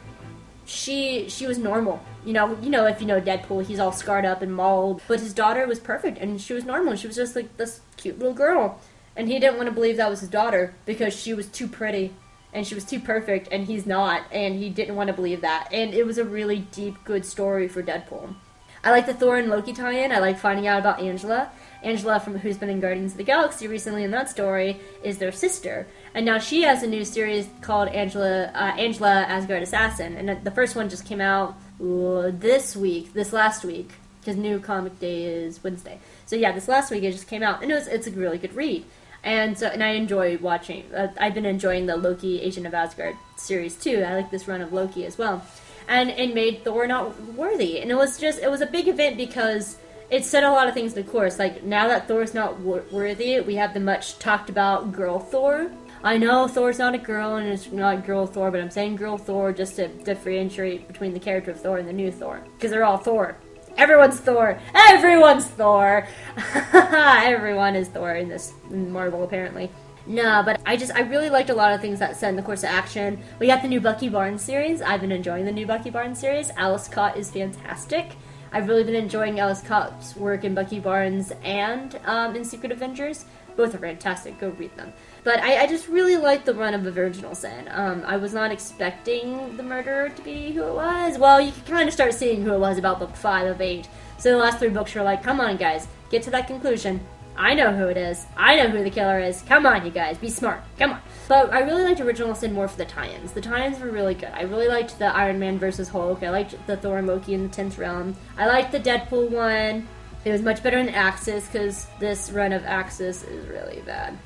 she 0.66 1.30
she 1.30 1.48
was 1.48 1.58
normal. 1.58 2.02
You 2.26 2.34
know, 2.34 2.58
you 2.62 2.70
know 2.70 2.86
if 2.86 3.00
you 3.00 3.08
know 3.08 3.22
Deadpool, 3.22 3.66
he's 3.66 3.80
all 3.80 3.92
scarred 3.92 4.26
up 4.26 4.42
and 4.42 4.54
mauled, 4.54 5.02
but 5.08 5.20
his 5.20 5.34
daughter 5.34 5.66
was 5.68 5.80
perfect 5.80 6.18
and 6.18 6.42
she 6.42 6.54
was 6.54 6.66
normal. 6.66 6.96
She 6.96 7.08
was 7.08 7.16
just 7.16 7.36
like 7.36 7.56
this 7.58 7.82
cute 7.96 8.20
little 8.20 8.34
girl, 8.34 8.80
and 9.16 9.28
he 9.28 9.40
didn't 9.40 9.58
want 9.58 9.68
to 9.68 9.74
believe 9.74 9.98
that 9.98 10.10
was 10.10 10.20
his 10.22 10.30
daughter 10.30 10.74
because 10.86 11.16
she 11.16 11.34
was 11.34 11.48
too 11.48 11.68
pretty 11.68 12.14
and 12.54 12.66
she 12.66 12.76
was 12.76 12.86
too 12.86 13.00
perfect 13.00 13.50
and 13.52 13.66
he's 13.66 13.86
not 13.86 14.24
and 14.32 14.56
he 14.56 14.70
didn't 14.70 14.96
want 14.96 15.08
to 15.08 15.14
believe 15.14 15.42
that. 15.42 15.70
And 15.72 15.94
it 15.94 16.06
was 16.06 16.18
a 16.18 16.26
really 16.26 16.60
deep 16.60 17.04
good 17.04 17.26
story 17.26 17.68
for 17.68 17.84
deadpool. 17.84 18.36
I 18.84 18.92
like 18.92 19.06
the 19.06 19.14
thor 19.14 19.38
and 19.38 19.50
loki 19.50 19.74
tie-in. 19.74 20.12
I 20.12 20.20
like 20.20 20.38
finding 20.38 20.68
out 20.68 20.80
about 20.80 21.02
angela. 21.02 21.52
Angela 21.84 22.20
from 22.20 22.38
who's 22.38 22.58
been 22.58 22.70
in 22.70 22.80
guardians 22.80 23.12
of 23.14 23.18
the 23.18 23.24
galaxy 23.24 23.68
recently 23.68 24.04
in 24.04 24.12
that 24.12 24.30
story 24.30 24.80
is 25.04 25.18
their 25.18 25.32
sister. 25.32 25.88
And 26.14 26.26
now 26.26 26.40
she 26.40 26.62
has 26.62 26.84
a 26.84 26.88
new 26.88 27.04
series 27.04 27.50
called 27.62 27.90
angela 27.90 28.46
uh, 28.54 28.76
angela 28.78 29.24
asgard 29.24 29.64
assassin. 29.64 30.16
And 30.16 30.44
the 30.44 30.52
first 30.52 30.76
one 30.76 30.90
just 30.90 31.06
came 31.06 31.22
out 31.22 31.56
this 31.80 32.76
week 32.76 33.14
this 33.14 33.34
last 33.34 33.64
week 33.64 33.92
because 34.20 34.36
new 34.36 34.60
comic 34.60 35.00
day 35.00 35.26
is 35.26 35.64
wednesday. 35.64 36.00
So 36.26 36.36
yeah 36.36 36.52
this 36.52 36.68
last 36.68 36.90
week 36.92 37.04
it 37.04 37.12
just 37.12 37.28
came 37.28 37.44
out 37.44 37.62
and 37.62 37.72
it 37.72 37.76
was, 37.76 37.88
it's 37.88 38.08
a 38.08 38.12
really 38.12 38.38
good 38.38 38.56
read 38.56 38.86
and 39.28 39.58
so 39.58 39.68
and 39.68 39.84
I 39.84 39.90
enjoy 39.90 40.38
watching. 40.38 40.86
Uh, 40.96 41.10
I've 41.20 41.34
been 41.34 41.46
enjoying 41.46 41.86
the 41.86 41.98
Loki 41.98 42.42
Agent 42.42 42.66
of 42.66 42.74
Asgard 42.74 43.18
series 43.36 43.76
too. 43.76 44.02
I 44.02 44.16
like 44.16 44.32
this 44.32 44.48
run 44.48 44.62
of 44.62 44.72
Loki 44.72 45.06
as 45.06 45.18
well, 45.18 45.46
and 45.90 46.10
it 46.10 46.34
made 46.34 46.64
Thor 46.64 46.88
not 46.88 47.22
worthy. 47.34 47.82
And 47.82 47.92
it 47.92 47.96
was 47.96 48.18
just 48.18 48.40
it 48.40 48.50
was 48.50 48.62
a 48.62 48.66
big 48.66 48.88
event 48.88 49.18
because 49.18 49.78
it 50.10 50.24
set 50.24 50.46
a 50.46 50.50
lot 50.50 50.70
of 50.70 50.74
things 50.74 50.96
in 50.96 51.04
course. 51.04 51.40
Like 51.40 51.62
now 51.62 51.90
that 51.90 52.08
Thor's 52.08 52.34
not 52.34 52.62
wor- 52.62 52.86
worthy, 52.90 53.42
we 53.42 53.56
have 53.56 53.74
the 53.74 53.82
much 53.82 54.18
talked 54.18 54.50
about 54.50 54.94
girl 54.94 55.20
Thor. 55.20 55.70
I 56.06 56.18
know 56.18 56.48
Thor's 56.48 56.80
not 56.80 56.96
a 56.96 56.98
girl 56.98 57.36
and 57.36 57.50
it's 57.50 57.70
not 57.70 58.06
girl 58.06 58.28
Thor, 58.28 58.50
but 58.50 58.62
I'm 58.62 58.72
saying 58.72 58.96
girl 58.96 59.18
Thor 59.18 59.52
just 59.52 59.76
to 59.76 59.90
differentiate 59.90 60.88
between 60.88 61.14
the 61.14 61.20
character 61.20 61.52
of 61.52 61.60
Thor 61.60 61.80
and 61.80 61.88
the 61.88 61.92
new 61.92 62.14
Thor 62.14 62.42
because 62.56 62.72
they're 62.72 62.86
all 62.86 62.98
Thor 62.98 63.36
Everyone's 63.78 64.20
Thor. 64.20 64.60
Everyone's 64.74 65.46
Thor. 65.46 66.08
Everyone 66.74 67.76
is 67.76 67.88
Thor 67.88 68.16
in 68.16 68.28
this 68.28 68.54
Marvel, 68.70 69.24
apparently. 69.24 69.70
No, 70.08 70.42
but 70.44 70.62
I 70.66 70.78
just 70.78 70.94
I 70.96 71.02
really 71.02 71.30
liked 71.30 71.50
a 71.50 71.54
lot 71.54 71.74
of 71.74 71.82
things 71.82 72.00
that 72.00 72.16
set 72.16 72.30
in 72.30 72.38
the 72.38 72.42
course 72.42 72.64
of 72.64 72.70
action. 72.70 73.20
We 73.40 73.48
got 73.48 73.62
the 73.62 73.68
new 73.68 73.82
Bucky 73.82 74.10
Barnes 74.10 74.42
series. 74.42 74.82
I've 74.82 75.02
been 75.02 75.12
enjoying 75.12 75.46
the 75.46 75.52
new 75.52 75.68
Bucky 75.68 75.90
Barnes 75.90 76.20
series. 76.20 76.50
Ales 76.58 76.88
Kot 76.88 77.18
is 77.18 77.30
fantastic. 77.30 78.16
I've 78.52 78.68
really 78.68 78.86
been 78.86 78.96
enjoying 78.96 79.38
Ales 79.40 79.62
Kot's 79.62 80.16
work 80.16 80.46
in 80.46 80.56
Bucky 80.56 80.80
Barnes 80.80 81.34
and 81.44 82.00
um, 82.06 82.36
in 82.36 82.46
Secret 82.46 82.72
Avengers. 82.72 83.26
Both 83.58 83.76
are 83.76 83.80
fantastic. 83.80 84.40
Go 84.40 84.50
read 84.50 84.76
them. 84.78 84.94
But 85.28 85.42
I, 85.42 85.64
I 85.64 85.68
just 85.68 85.90
really 85.90 86.16
liked 86.16 86.46
the 86.46 86.54
run 86.54 86.74
of 86.74 86.86
the 86.86 87.02
Original 87.02 87.36
Sin. 87.36 87.68
Um, 87.72 88.02
I 88.06 88.16
was 88.16 88.34
not 88.34 88.50
expecting 88.50 89.58
the 89.58 89.62
murderer 89.62 90.08
to 90.08 90.22
be 90.22 90.54
who 90.54 90.64
it 90.64 90.74
was. 90.74 91.18
Well, 91.18 91.42
you 91.42 91.52
can 91.52 91.66
kind 91.66 91.90
of 91.90 91.94
start 91.94 92.14
seeing 92.14 92.44
who 92.44 92.54
it 92.54 92.60
was 92.60 92.78
about 92.78 92.98
book 92.98 93.14
five 93.14 93.46
of 93.46 93.60
eight. 93.60 93.90
So 94.18 94.32
the 94.32 94.38
last 94.38 94.60
three 94.60 94.70
books 94.70 94.96
were 94.96 95.04
like, 95.04 95.22
come 95.22 95.42
on, 95.42 95.58
guys, 95.58 95.90
get 96.10 96.24
to 96.24 96.32
that 96.32 96.48
conclusion. 96.48 97.02
I 97.36 97.56
know 97.56 97.76
who 97.76 97.88
it 97.88 97.98
is. 97.98 98.26
I 98.38 98.56
know 98.56 98.70
who 98.70 98.82
the 98.86 98.90
killer 98.90 99.20
is. 99.20 99.42
Come 99.42 99.66
on, 99.66 99.86
you 99.86 99.92
guys, 99.92 100.18
be 100.18 100.30
smart. 100.30 100.64
Come 100.80 100.94
on. 100.94 101.02
But 101.28 101.52
I 101.52 101.60
really 101.60 101.84
liked 101.84 102.00
Original 102.00 102.34
Sin 102.34 102.54
more 102.54 102.70
for 102.70 102.78
the 102.78 102.86
tie-ins. 102.86 103.34
The 103.34 103.42
tie-ins 103.42 103.82
were 103.82 103.92
really 103.92 104.14
good. 104.14 104.32
I 104.34 104.44
really 104.44 104.70
liked 104.70 104.98
the 104.98 105.14
Iron 105.14 105.40
Man 105.40 105.60
versus 105.60 105.90
Hulk. 105.90 106.24
I 106.24 106.30
liked 106.30 106.56
the 106.68 106.78
Thor 106.78 107.00
and 107.00 107.06
Loki 107.06 107.34
in 107.34 107.44
the 107.44 107.50
Tenth 107.50 107.78
Realm. 107.78 108.16
I 108.38 108.48
liked 108.48 108.72
the 108.72 108.80
Deadpool 108.80 109.30
one. 109.32 109.90
It 110.28 110.34
was 110.34 110.42
much 110.42 110.62
better 110.62 110.84
than 110.84 110.94
Axis 110.94 111.48
because 111.48 111.88
this 112.00 112.32
run 112.32 112.52
of 112.52 112.66
Axis 112.66 113.24
is 113.24 113.48
really 113.48 113.82
bad. 113.86 114.18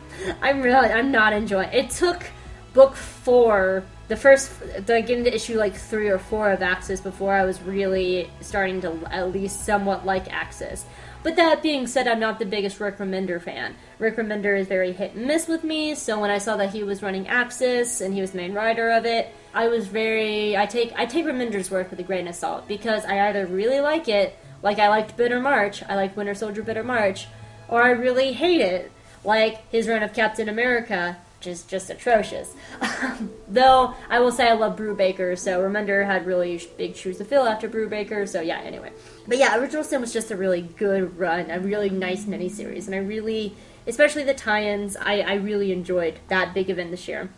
I'm 0.42 0.64
really, 0.64 0.90
I'm 0.90 1.12
not 1.12 1.32
enjoying. 1.32 1.72
It 1.72 1.92
took 1.92 2.26
book 2.74 2.96
four, 2.96 3.84
the 4.08 4.16
first, 4.16 4.52
like 4.88 5.12
into 5.12 5.32
issue 5.32 5.60
like 5.60 5.76
three 5.76 6.10
or 6.10 6.18
four 6.18 6.52
of 6.52 6.64
Axis 6.64 7.02
before 7.02 7.34
I 7.34 7.46
was 7.46 7.62
really 7.62 8.32
starting 8.40 8.82
to 8.82 9.00
at 9.12 9.32
least 9.32 9.64
somewhat 9.64 10.04
like 10.04 10.34
Axis. 10.34 10.86
But 11.22 11.36
that 11.36 11.62
being 11.62 11.86
said, 11.86 12.08
I'm 12.08 12.20
not 12.20 12.40
the 12.40 12.48
biggest 12.48 12.80
Rick 12.80 12.98
Remender 12.98 13.40
fan. 13.40 13.76
Rick 14.00 14.18
Remender 14.18 14.60
is 14.60 14.66
very 14.66 14.92
hit 14.94 15.14
and 15.14 15.28
miss 15.28 15.48
with 15.48 15.64
me, 15.64 15.94
so 15.94 16.20
when 16.20 16.32
I 16.32 16.40
saw 16.40 16.58
that 16.58 16.72
he 16.72 16.84
was 16.84 17.04
running 17.04 17.28
Axis 17.28 18.02
and 18.02 18.12
he 18.12 18.22
was 18.22 18.32
the 18.32 18.38
main 18.38 18.56
writer 18.56 18.90
of 18.90 19.06
it, 19.06 19.32
I 19.54 19.68
was 19.68 19.86
very 19.86 20.58
I 20.58 20.66
take 20.66 20.94
I 20.98 21.06
take 21.06 21.26
Remender's 21.26 21.70
work 21.70 21.92
with 21.92 22.00
a 22.00 22.04
grain 22.04 22.28
of 22.28 22.34
salt 22.34 22.68
because 22.68 23.06
I 23.06 23.30
either 23.30 23.46
really 23.46 23.82
like 23.82 24.08
it, 24.08 24.36
like 24.64 24.80
I 24.80 24.90
liked 24.90 25.18
Bitter 25.18 25.40
March, 25.40 25.84
I 25.88 25.96
like 25.96 26.16
Winter 26.16 26.36
Soldier 26.36 26.64
Bitter 26.64 26.84
March, 26.84 27.28
or 27.68 27.82
I 27.82 27.92
really 27.92 28.34
hate 28.34 28.62
it, 28.62 28.92
like 29.24 29.70
his 29.72 29.88
run 29.88 30.04
of 30.04 30.14
Captain 30.14 30.50
America, 30.50 31.18
which 31.40 31.48
is 31.48 31.64
just 31.64 31.90
atrocious. 31.90 32.54
Though 33.48 33.96
I 34.10 34.20
will 34.20 34.32
say 34.32 34.50
I 34.50 34.54
love 34.54 34.78
Brubaker, 34.78 35.38
so 35.38 35.62
Remender 35.62 36.06
had 36.06 36.26
really 36.26 36.62
big 36.78 36.96
shoes 36.96 37.18
to 37.18 37.26
fill 37.26 37.48
after 37.48 37.68
Brubaker. 37.68 38.28
So 38.28 38.42
yeah, 38.42 38.60
anyway. 38.62 38.92
But 39.28 39.38
yeah, 39.38 39.58
Original 39.58 39.84
Sin 39.84 40.02
was 40.02 40.14
just 40.14 40.32
a 40.32 40.38
really 40.38 40.62
good 40.62 41.18
run, 41.18 41.50
a 41.50 41.60
really 41.60 41.90
nice 41.90 42.26
miniseries, 42.26 42.86
and 42.86 42.94
I 42.94 43.00
really, 43.00 43.56
especially 43.88 44.24
the 44.24 44.34
tie-ins, 44.34 44.96
I, 44.98 45.22
I 45.22 45.34
really 45.36 45.72
enjoyed 45.72 46.20
that 46.28 46.54
big 46.54 46.70
event 46.70 46.92
this 46.92 47.08
year. 47.08 47.30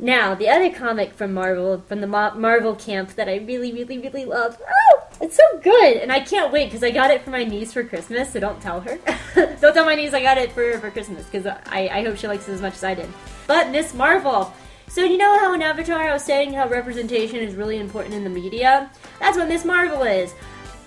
Now, 0.00 0.34
the 0.34 0.48
other 0.48 0.70
comic 0.70 1.12
from 1.12 1.34
Marvel, 1.34 1.82
from 1.86 2.00
the 2.00 2.06
Ma- 2.06 2.34
Marvel 2.34 2.74
camp 2.74 3.16
that 3.16 3.28
I 3.28 3.36
really, 3.36 3.70
really, 3.70 3.98
really 3.98 4.24
love. 4.24 4.56
Oh, 4.66 5.02
it's 5.20 5.36
so 5.36 5.58
good, 5.62 5.98
and 5.98 6.10
I 6.10 6.20
can't 6.20 6.50
wait 6.50 6.64
because 6.66 6.82
I 6.82 6.90
got 6.90 7.10
it 7.10 7.20
for 7.20 7.28
my 7.28 7.44
niece 7.44 7.74
for 7.74 7.84
Christmas. 7.84 8.32
So 8.32 8.40
don't 8.40 8.62
tell 8.62 8.80
her. 8.80 8.98
don't 9.60 9.74
tell 9.74 9.84
my 9.84 9.94
niece 9.94 10.14
I 10.14 10.22
got 10.22 10.38
it 10.38 10.52
for 10.52 10.62
her 10.62 10.78
for 10.78 10.90
Christmas 10.90 11.26
because 11.26 11.46
I, 11.66 11.90
I 11.92 12.02
hope 12.02 12.16
she 12.16 12.28
likes 12.28 12.48
it 12.48 12.52
as 12.52 12.62
much 12.62 12.74
as 12.74 12.84
I 12.84 12.94
did. 12.94 13.10
But 13.46 13.68
Miss 13.68 13.92
Marvel. 13.92 14.54
So 14.88 15.04
you 15.04 15.18
know 15.18 15.38
how 15.38 15.52
in 15.52 15.60
Avatar 15.60 16.08
I 16.08 16.14
was 16.14 16.24
saying 16.24 16.54
how 16.54 16.66
representation 16.66 17.36
is 17.36 17.54
really 17.54 17.76
important 17.76 18.14
in 18.14 18.24
the 18.24 18.30
media? 18.30 18.90
That's 19.20 19.36
what 19.36 19.48
Miss 19.48 19.66
Marvel 19.66 20.02
is. 20.02 20.34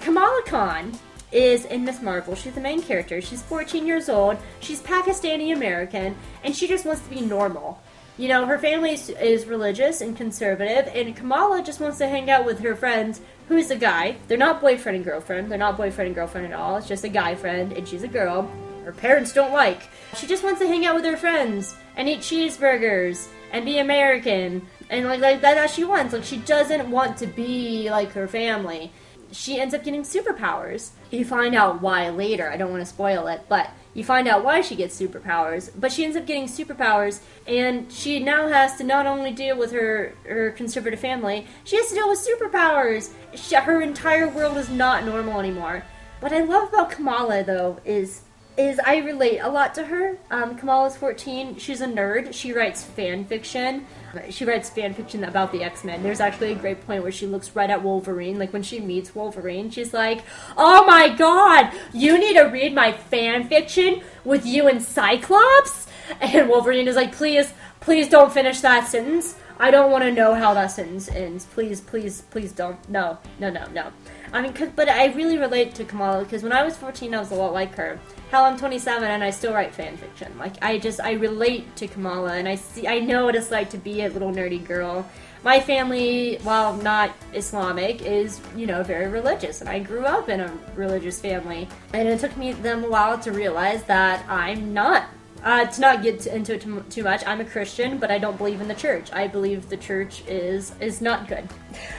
Kamala 0.02 0.42
Khan 0.48 0.92
is 1.32 1.66
in 1.66 1.86
Miss 1.86 2.02
Marvel. 2.02 2.34
She's 2.34 2.54
the 2.54 2.62
main 2.62 2.82
character. 2.82 3.22
She's 3.22 3.44
14 3.44 3.86
years 3.86 4.10
old. 4.10 4.38
She's 4.60 4.82
Pakistani 4.82 5.54
American, 5.56 6.16
and 6.44 6.56
she 6.56 6.68
just 6.68 6.84
wants 6.84 7.04
to 7.04 7.10
be 7.12 7.22
normal. 7.22 7.80
You 8.18 8.28
know, 8.28 8.46
her 8.46 8.60
family 8.60 8.92
is, 8.92 9.46
religious 9.48 10.02
and 10.02 10.16
conservative, 10.16 10.92
and 10.94 11.16
Kamala 11.16 11.64
just 11.64 11.80
wants 11.80 11.98
to 11.98 12.08
hang 12.08 12.30
out 12.30 12.46
with 12.46 12.60
her 12.60 12.76
friends, 12.76 13.22
who 13.48 13.58
is 13.58 13.72
a 13.72 13.76
guy. 13.76 14.18
They're 14.28 14.38
not 14.38 14.62
boyfriend 14.62 14.98
and 14.98 15.06
girlfriend. 15.06 15.52
They're 15.52 15.58
not 15.58 15.78
boyfriend 15.78 16.08
and 16.08 16.16
girlfriend 16.16 16.48
at 16.48 16.60
all. 16.60 16.78
It's 16.78 16.88
just 16.88 17.04
a 17.04 17.10
guy 17.10 17.34
friend, 17.34 17.74
and 17.74 17.88
she's 17.88 18.04
a 18.04 18.08
girl. 18.08 18.50
Her 18.86 18.92
parents 18.92 19.34
don't 19.34 19.52
like. 19.52 19.90
She 20.16 20.28
just 20.28 20.44
wants 20.44 20.60
to 20.60 20.68
hang 20.68 20.86
out 20.86 20.96
with 20.96 21.06
her 21.06 21.18
friends 21.18 21.76
and 21.96 22.08
eat 22.08 22.20
cheeseburgers 22.20 23.28
and 23.52 23.66
be 23.66 23.80
American 23.80 24.68
and 24.90 25.06
like 25.06 25.22
like 25.22 25.42
that's 25.42 25.60
all 25.60 25.68
she 25.68 25.84
wants. 25.84 26.14
Like 26.14 26.24
she 26.24 26.38
doesn't 26.38 26.90
want 26.90 27.18
to 27.18 27.28
be 27.28 27.90
like 27.90 28.12
her 28.12 28.28
family. 28.28 28.92
She 29.32 29.60
ends 29.60 29.74
up 29.74 29.84
getting 29.84 30.04
superpowers. 30.04 30.92
You 31.10 31.26
find 31.26 31.56
out 31.56 31.82
why 31.82 32.10
later. 32.10 32.52
I 32.52 32.58
don't 32.58 32.72
want 32.72 32.82
to 32.82 32.86
spoil 32.86 33.28
it, 33.28 33.42
but 33.50 33.72
you 33.94 34.04
find 34.04 34.28
out 34.28 34.44
why 34.44 34.62
she 34.62 34.76
gets 34.76 35.00
superpowers. 35.00 35.70
But 35.78 35.92
she 35.92 36.04
ends 36.04 36.18
up 36.18 36.26
getting 36.26 36.46
superpowers, 36.46 37.20
and 37.48 37.92
she 37.92 38.20
now 38.20 38.48
has 38.48 38.76
to 38.78 38.84
not 38.84 39.06
only 39.06 39.32
deal 39.32 39.58
with 39.58 39.72
her 39.72 40.14
her 40.26 40.52
conservative 40.52 41.00
family, 41.00 41.48
she 41.64 41.78
has 41.78 41.90
to 41.90 41.96
deal 41.96 42.10
with 42.10 42.20
superpowers. 42.20 43.12
She, 43.36 43.56
her 43.56 43.82
entire 43.82 44.28
world 44.28 44.58
is 44.58 44.70
not 44.70 45.06
normal 45.06 45.40
anymore. 45.40 45.84
What 46.20 46.32
I 46.32 46.42
love 46.44 46.70
about 46.70 46.92
Kamala 46.92 47.44
though 47.44 47.80
is 47.86 48.22
is 48.58 48.80
I 48.86 48.98
relate 48.98 49.40
a 49.40 49.50
lot 49.50 49.74
to 49.76 49.86
her. 49.86 50.18
Um, 50.30 50.56
Kamala's 50.56 50.96
14. 50.96 51.58
She's 51.58 51.82
a 51.82 51.88
nerd. 51.88 52.34
She 52.34 52.54
writes 52.54 52.84
fan 52.84 53.26
fiction. 53.26 53.88
She 54.30 54.46
writes 54.46 54.70
fan 54.70 54.94
fiction 54.94 55.24
about 55.24 55.52
the 55.52 55.64
X 55.64 55.84
Men. 55.84 56.04
There's 56.04 56.20
actually 56.20 56.52
a 56.52 56.56
great 56.56 56.86
point 56.86 57.04
where 57.04 57.12
she 57.12 57.26
looks 57.26 57.56
right 57.56 57.70
at 57.70 57.84
Wolverine. 57.84 58.38
Like 58.38 58.54
when 58.54 58.64
she 58.64 58.80
meets 58.80 59.16
Wolverine, 59.16 59.70
she's 59.70 59.94
like, 59.94 60.24
"Oh 60.58 60.86
my 60.86 61.10
god, 61.10 61.72
you 61.94 62.18
need 62.18 62.34
to 62.36 62.44
read 62.44 62.74
my 62.74 62.92
fan 62.92 63.48
fiction 63.48 64.02
with 64.24 64.46
you 64.46 64.68
and 64.68 64.82
Cyclops." 64.82 65.88
And 66.20 66.50
Wolverine 66.50 66.88
is 66.88 66.96
like, 66.96 67.12
"Please, 67.14 67.54
please 67.80 68.08
don't 68.08 68.32
finish 68.32 68.60
that 68.62 68.88
sentence. 68.88 69.36
I 69.60 69.72
don't 69.72 69.92
want 69.92 70.04
to 70.04 70.12
know 70.12 70.34
how 70.34 70.54
that 70.54 70.68
sentence 70.68 71.10
ends. 71.10 71.46
Please, 71.46 71.82
please, 71.82 72.22
please 72.30 72.52
don't. 72.52 72.78
No, 72.90 73.18
no, 73.40 73.50
no, 73.50 73.66
no." 73.68 73.92
I 74.34 74.42
mean, 74.42 74.52
'cause- 74.54 74.70
but 74.76 74.90
I 74.90 75.06
really 75.14 75.38
relate 75.38 75.76
to 75.76 75.84
Kamala 75.86 76.24
because 76.24 76.42
when 76.42 76.52
I 76.52 76.64
was 76.64 76.76
14, 76.76 77.14
I 77.14 77.20
was 77.20 77.32
a 77.32 77.36
lot 77.36 77.54
like 77.54 77.76
her. 77.76 78.00
Hell, 78.32 78.46
I'm 78.46 78.58
27 78.58 79.10
and 79.10 79.24
I 79.24 79.30
still 79.30 79.54
write 79.54 79.76
fan 79.76 79.96
fiction. 79.96 80.32
Like 80.40 80.54
I 80.62 80.80
just 80.80 81.00
I 81.00 81.12
relate 81.12 81.76
to 81.78 81.88
Kamala 81.88 82.34
and 82.34 82.48
I 82.48 82.56
see 82.56 82.88
I 82.88 83.00
know 83.00 83.26
what 83.26 83.36
it's 83.36 83.52
like 83.52 83.70
to 83.70 83.78
be 83.78 84.02
a 84.04 84.10
little 84.10 84.32
nerdy 84.32 84.66
girl. 84.66 85.06
My 85.44 85.60
family, 85.60 86.40
while 86.44 86.74
not 86.78 87.12
Islamic, 87.34 88.02
is 88.02 88.40
you 88.56 88.66
know 88.66 88.82
very 88.82 89.08
religious, 89.08 89.62
and 89.62 89.70
I 89.70 89.80
grew 89.80 90.06
up 90.06 90.30
in 90.30 90.40
a 90.40 90.52
religious 90.76 91.20
family. 91.20 91.68
And 91.94 92.08
it 92.08 92.20
took 92.20 92.36
me 92.38 92.54
them 92.54 92.84
a 92.86 92.90
while 92.90 93.20
to 93.20 93.32
realize 93.32 93.84
that 93.84 94.24
I'm 94.28 94.74
not. 94.74 95.04
Uh, 95.44 95.66
to 95.66 95.82
not 95.82 96.02
get 96.02 96.26
into 96.26 96.54
it 96.54 96.62
too, 96.62 96.82
too 96.90 97.04
much, 97.04 97.22
I'm 97.28 97.42
a 97.42 97.46
Christian, 97.46 97.98
but 97.98 98.10
I 98.10 98.18
don't 98.18 98.38
believe 98.38 98.62
in 98.62 98.70
the 98.70 98.76
church. 98.76 99.12
I 99.12 99.28
believe 99.28 99.68
the 99.68 99.76
church 99.76 100.24
is 100.26 100.74
is 100.80 101.02
not 101.02 101.28
good. 101.28 101.50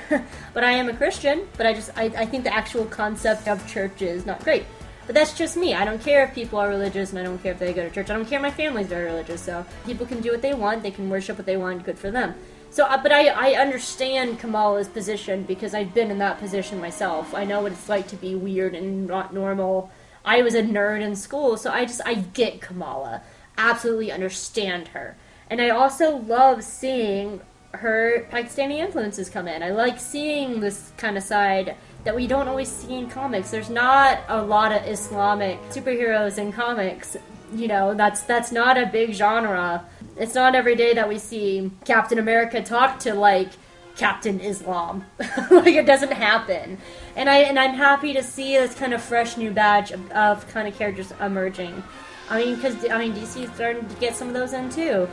but 0.55 0.65
I 0.65 0.71
am 0.73 0.89
a 0.89 0.97
Christian, 0.97 1.47
but 1.59 1.66
I 1.66 1.75
just 1.75 1.91
I, 1.95 2.05
I 2.05 2.25
think 2.25 2.45
the 2.45 2.55
actual 2.55 2.87
concept 2.87 3.47
of 3.47 3.66
church 3.69 4.01
is 4.01 4.25
not 4.25 4.43
great. 4.43 4.65
But 5.07 5.15
that's 5.15 5.37
just 5.37 5.59
me. 5.59 5.75
I 5.75 5.85
don't 5.85 6.03
care 6.03 6.25
if 6.25 6.35
people 6.35 6.59
are 6.59 6.71
religious, 6.71 7.11
and 7.11 7.19
I 7.19 7.23
don't 7.23 7.43
care 7.43 7.53
if 7.53 7.59
they 7.59 7.75
go 7.75 7.87
to 7.87 7.95
church. 7.95 8.09
I 8.09 8.15
don't 8.15 8.25
care 8.25 8.41
my 8.41 8.51
family's 8.51 8.87
very 8.87 9.05
religious. 9.05 9.43
So 9.43 9.66
people 9.85 10.07
can 10.07 10.23
do 10.23 10.31
what 10.31 10.41
they 10.41 10.55
want. 10.55 10.83
They 10.83 10.91
can 10.91 11.11
worship 11.11 11.37
what 11.37 11.45
they 11.45 11.59
want. 11.59 11.85
Good 11.85 11.99
for 11.99 12.11
them. 12.11 12.35
So, 12.71 12.87
uh, 12.87 13.01
but 13.01 13.12
I, 13.12 13.29
I 13.29 13.61
understand 13.61 14.41
Kamala's 14.41 14.89
position 14.89 15.43
because 15.45 15.75
I've 15.75 15.93
been 15.95 16.11
in 16.11 16.19
that 16.19 16.39
position 16.39 16.81
myself. 16.81 17.35
I 17.35 17.45
know 17.45 17.61
what 17.61 17.73
it's 17.73 17.89
like 17.91 18.09
to 18.09 18.16
be 18.16 18.35
weird 18.35 18.75
and 18.75 19.07
not 19.07 19.35
normal. 19.35 19.91
I 20.25 20.41
was 20.41 20.55
a 20.55 20.62
nerd 20.62 21.03
in 21.03 21.15
school, 21.15 21.59
so 21.59 21.71
I 21.71 21.85
just 21.85 22.01
I 22.07 22.15
get 22.15 22.62
Kamala. 22.62 23.23
Absolutely 23.56 24.10
understand 24.12 24.89
her. 24.89 25.16
And 25.51 25.60
I 25.60 25.70
also 25.70 26.16
love 26.16 26.64
seeing 26.64 27.40
her 27.72 28.26
Pakistani 28.31 28.78
influences 28.78 29.28
come 29.28 29.48
in. 29.48 29.62
I 29.62 29.70
like 29.70 29.98
seeing 29.98 30.60
this 30.60 30.93
kind 30.97 31.16
of 31.16 31.22
side 31.22 31.76
that 32.05 32.14
we 32.14 32.26
don't 32.26 32.48
always 32.48 32.68
see 32.68 32.94
in 32.94 33.09
comics. 33.09 33.51
There's 33.51 33.70
not 33.70 34.20
a 34.28 34.43
lot 34.43 34.72
of 34.72 34.86
Islamic 34.86 35.60
superheroes 35.70 36.39
in 36.39 36.52
comics. 36.52 37.16
You 37.52 37.68
know, 37.68 37.94
that's 37.94 38.22
that's 38.22 38.52
not 38.52 38.76
a 38.78 38.86
big 38.86 39.12
genre. 39.12 39.85
It's 40.16 40.35
not 40.35 40.55
every 40.55 40.76
day 40.76 40.94
that 40.94 41.09
we 41.09 41.18
see 41.18 41.70
Captain 41.85 42.18
America 42.18 42.62
talk 42.62 42.98
to 43.01 43.14
like 43.14 43.51
Captain 43.97 44.40
Islam. 44.40 45.05
like 45.51 45.74
it 45.74 45.86
doesn't 45.86 46.12
happen. 46.12 46.78
And 47.16 47.31
I 47.31 47.39
and 47.39 47.59
I'm 47.59 47.74
happy 47.74 48.12
to 48.12 48.22
see 48.22 48.56
this 48.56 48.74
kind 48.74 48.93
of 48.93 49.02
fresh 49.02 49.36
new 49.36 49.51
batch 49.51 49.90
of, 49.90 50.10
of 50.12 50.48
kind 50.48 50.68
of 50.68 50.76
characters 50.76 51.12
emerging. 51.20 51.82
I 52.31 52.45
mean, 52.45 52.57
because 52.57 52.77
I 52.91 52.99
mean 52.99 53.13
DC 53.13 53.45
is 53.45 53.51
starting 53.55 53.87
to 53.87 53.95
get 53.97 54.15
some 54.17 54.29
of 54.29 54.35
those 54.35 54.53
in 54.53 54.71
too, 54.71 55.09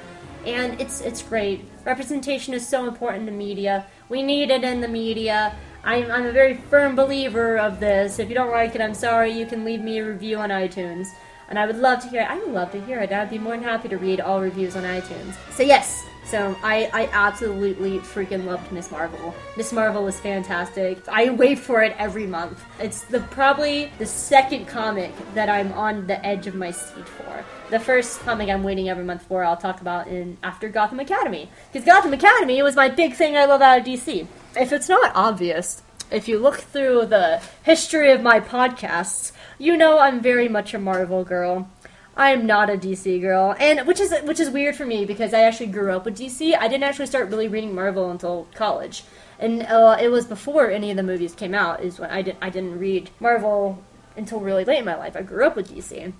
and 0.46 0.80
it's 0.80 1.02
it's 1.02 1.22
great. 1.22 1.66
Representation 1.86 2.54
is 2.54 2.68
so 2.68 2.88
important 2.88 3.26
to 3.26 3.32
media. 3.32 3.86
We 4.10 4.24
need 4.24 4.50
it 4.50 4.64
in 4.64 4.82
the 4.82 4.88
media. 4.88 5.56
I'm, 5.84 6.12
I'm 6.12 6.26
a 6.26 6.32
very 6.32 6.56
firm 6.56 6.96
believer 6.96 7.58
of 7.58 7.80
this. 7.80 8.20
If 8.20 8.30
you 8.30 8.36
don't 8.36 8.52
like 8.52 8.76
it, 8.76 8.82
I'm 8.82 8.94
sorry. 8.94 9.32
You 9.32 9.46
can 9.48 9.66
leave 9.66 9.82
me 9.82 9.98
a 9.98 10.06
review 10.06 10.38
on 10.38 10.50
iTunes. 10.50 11.08
and 11.50 11.60
I 11.60 11.66
would 11.66 11.78
love 11.78 12.02
to 12.04 12.08
hear 12.08 12.22
it. 12.22 12.30
I 12.30 12.38
would 12.38 12.54
love 12.54 12.72
to 12.72 12.82
hear 12.86 13.00
it. 13.00 13.12
I'd 13.12 13.30
be 13.30 13.38
more 13.38 13.56
than 13.56 13.64
happy 13.64 13.90
to 13.90 13.98
read 13.98 14.22
all 14.22 14.40
reviews 14.40 14.76
on 14.76 14.84
iTunes. 14.84 15.36
So 15.52 15.64
yes, 15.64 16.06
so 16.26 16.56
I, 16.64 16.90
I 16.94 17.10
absolutely 17.12 18.00
freaking 18.00 18.46
loved 18.46 18.72
Miss 18.72 18.92
Marvel. 18.92 19.34
Miss 19.58 19.74
Marvel 19.74 20.04
was 20.04 20.20
fantastic. 20.20 21.00
I 21.08 21.30
wait 21.30 21.60
for 21.60 21.84
it 21.84 21.96
every 21.98 22.26
month. 22.26 22.64
It's 22.80 23.04
the 23.04 23.20
probably 23.20 23.92
the 23.98 24.06
second 24.06 24.68
comic 24.68 25.12
that 25.34 25.50
I'm 25.50 25.74
on 25.74 26.08
the 26.08 26.24
edge 26.26 26.48
of 26.48 26.56
my 26.56 26.72
seat 26.72 27.08
for. 27.08 27.44
The 27.70 27.80
first 27.80 28.20
comic 28.22 28.50
I'm 28.50 28.64
waiting 28.64 28.90
every 28.90 29.04
month 29.04 29.24
for, 29.24 29.44
I'll 29.44 29.58
talk 29.58 29.82
about 29.82 30.08
in 30.08 30.38
after 30.44 30.70
Gotham 30.70 31.00
Academy. 31.00 31.50
Because 31.72 31.86
Gotham 31.86 32.14
Academy 32.14 32.62
was 32.62 32.76
my 32.76 32.90
big 32.90 33.14
thing 33.14 33.36
I 33.36 33.46
love 33.46 33.62
out 33.62 33.80
of 33.80 33.86
DC. 33.86 34.28
If 34.56 34.72
it's 34.72 34.90
not 34.90 35.12
obvious, 35.16 35.82
if 36.12 36.28
you 36.28 36.40
look 36.40 36.58
through 36.58 37.06
the 37.06 37.42
history 37.64 38.12
of 38.12 38.22
my 38.22 38.40
podcasts, 38.40 39.32
you 39.58 39.78
know 39.78 40.00
I'm 40.00 40.22
very 40.22 40.50
much 40.50 40.74
a 40.74 40.80
Marvel 40.80 41.24
girl. 41.24 41.70
I 42.16 42.32
am 42.32 42.46
not 42.46 42.70
a 42.70 42.74
DC 42.78 43.22
girl, 43.22 43.56
and 43.60 43.88
which 43.88 44.00
is 44.00 44.14
which 44.24 44.40
is 44.40 44.50
weird 44.50 44.76
for 44.76 44.86
me 44.86 45.06
because 45.06 45.34
I 45.34 45.42
actually 45.42 45.68
grew 45.68 45.92
up 45.94 46.06
with 46.06 46.18
DC. 46.18 46.56
I 46.58 46.68
didn't 46.68 46.84
actually 46.84 47.06
start 47.06 47.30
really 47.30 47.48
reading 47.48 47.74
Marvel 47.74 48.12
until 48.12 48.48
college, 48.54 49.06
and 49.40 49.64
uh, 49.64 49.98
it 50.00 50.10
was 50.10 50.26
before 50.26 50.70
any 50.70 50.92
of 50.92 50.98
the 50.98 51.04
movies 51.04 51.34
came 51.34 51.56
out. 51.56 51.82
Is 51.82 52.00
when 52.00 52.10
I 52.10 52.22
didn't 52.22 52.40
I 52.42 52.50
didn't 52.50 52.80
read 52.80 53.10
Marvel 53.20 53.82
until 54.18 54.42
really 54.42 54.66
late 54.66 54.80
in 54.80 54.86
my 54.86 54.96
life. 54.96 55.16
I 55.16 55.22
grew 55.22 55.46
up 55.46 55.56
with 55.56 55.74
DC. 55.74 56.12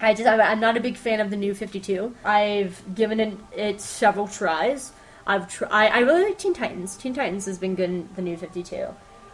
I 0.00 0.14
just 0.14 0.28
I'm- 0.28 0.40
I'm 0.40 0.60
not 0.60 0.76
a 0.76 0.80
big 0.80 0.96
fan 0.96 1.18
of 1.18 1.30
the 1.30 1.36
new 1.36 1.54
52. 1.54 2.14
I've 2.24 2.94
given 2.94 3.18
it, 3.18 3.36
it 3.56 3.80
several 3.80 4.28
tries. 4.28 4.92
I've 5.26 5.48
tr- 5.48 5.64
I, 5.70 5.88
I 5.88 5.98
really 6.00 6.24
like 6.24 6.38
Teen 6.38 6.54
Titans. 6.54 6.96
Teen 6.96 7.14
Titans 7.14 7.46
has 7.46 7.58
been 7.58 7.74
good 7.74 7.90
in 7.90 8.08
the 8.14 8.22
new 8.22 8.36
52. 8.36 8.86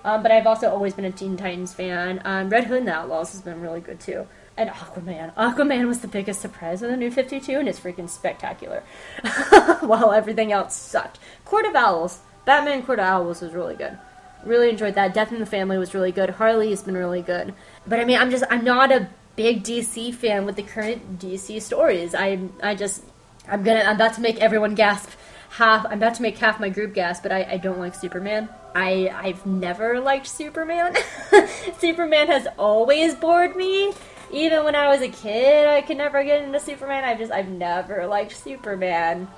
Um, 0.04 0.22
but 0.22 0.32
I've 0.32 0.46
also 0.46 0.70
always 0.70 0.94
been 0.94 1.04
a 1.04 1.10
Teen 1.12 1.36
Titans 1.36 1.74
fan. 1.74 2.20
Um, 2.24 2.48
Red 2.50 2.64
Hood 2.64 2.78
and 2.78 2.88
the 2.88 2.92
Outlaws 2.94 3.32
has 3.32 3.42
been 3.42 3.60
really 3.60 3.80
good 3.80 4.00
too. 4.00 4.26
And 4.56 4.70
Aquaman. 4.70 5.34
Aquaman 5.34 5.88
was 5.88 6.00
the 6.00 6.08
biggest 6.08 6.40
surprise 6.40 6.82
of 6.82 6.90
the 6.90 6.96
new 6.96 7.10
52 7.10 7.58
and 7.58 7.68
it's 7.68 7.80
freaking 7.80 8.08
spectacular. 8.08 8.82
While 9.80 10.12
everything 10.12 10.52
else 10.52 10.76
sucked. 10.76 11.18
Court 11.44 11.66
of 11.66 11.74
Owls. 11.74 12.20
Batman 12.44 12.82
Court 12.82 13.00
of 13.00 13.06
Owls 13.06 13.40
was 13.40 13.52
really 13.52 13.74
good. 13.74 13.98
Really 14.44 14.68
enjoyed 14.68 14.94
that. 14.94 15.14
Death 15.14 15.32
in 15.32 15.40
the 15.40 15.46
Family 15.46 15.78
was 15.78 15.94
really 15.94 16.12
good. 16.12 16.30
Harley 16.30 16.70
has 16.70 16.82
been 16.82 16.96
really 16.96 17.22
good. 17.22 17.54
But 17.86 17.98
I 17.98 18.04
mean, 18.04 18.18
I'm 18.18 18.30
just, 18.30 18.44
I'm 18.48 18.62
not 18.62 18.92
a 18.92 19.08
big 19.34 19.64
DC 19.64 20.14
fan 20.14 20.46
with 20.46 20.56
the 20.56 20.62
current 20.62 21.18
DC 21.18 21.60
stories. 21.60 22.14
I, 22.14 22.38
I 22.62 22.74
just, 22.74 23.02
I'm 23.48 23.62
gonna, 23.64 23.80
I'm 23.80 23.96
about 23.96 24.14
to 24.14 24.20
make 24.20 24.40
everyone 24.40 24.74
gasp. 24.74 25.10
Half, 25.50 25.86
I'm 25.86 25.98
about 25.98 26.16
to 26.16 26.22
make 26.22 26.36
half 26.38 26.58
my 26.58 26.68
group 26.68 26.94
gasp, 26.94 27.22
but 27.22 27.30
I, 27.30 27.44
I 27.44 27.56
don't 27.58 27.78
like 27.78 27.94
Superman. 27.94 28.48
I, 28.74 29.08
I've 29.14 29.46
never 29.46 30.00
liked 30.00 30.26
Superman. 30.26 30.96
Superman 31.78 32.26
has 32.26 32.48
always 32.58 33.14
bored 33.14 33.54
me. 33.54 33.92
Even 34.34 34.64
when 34.64 34.74
I 34.74 34.88
was 34.88 35.00
a 35.00 35.08
kid, 35.08 35.68
I 35.68 35.80
could 35.80 35.96
never 35.96 36.24
get 36.24 36.42
into 36.42 36.58
Superman. 36.58 37.04
I've 37.04 37.18
just, 37.18 37.30
I've 37.30 37.48
never 37.48 38.04
liked 38.08 38.36
Superman. 38.36 39.28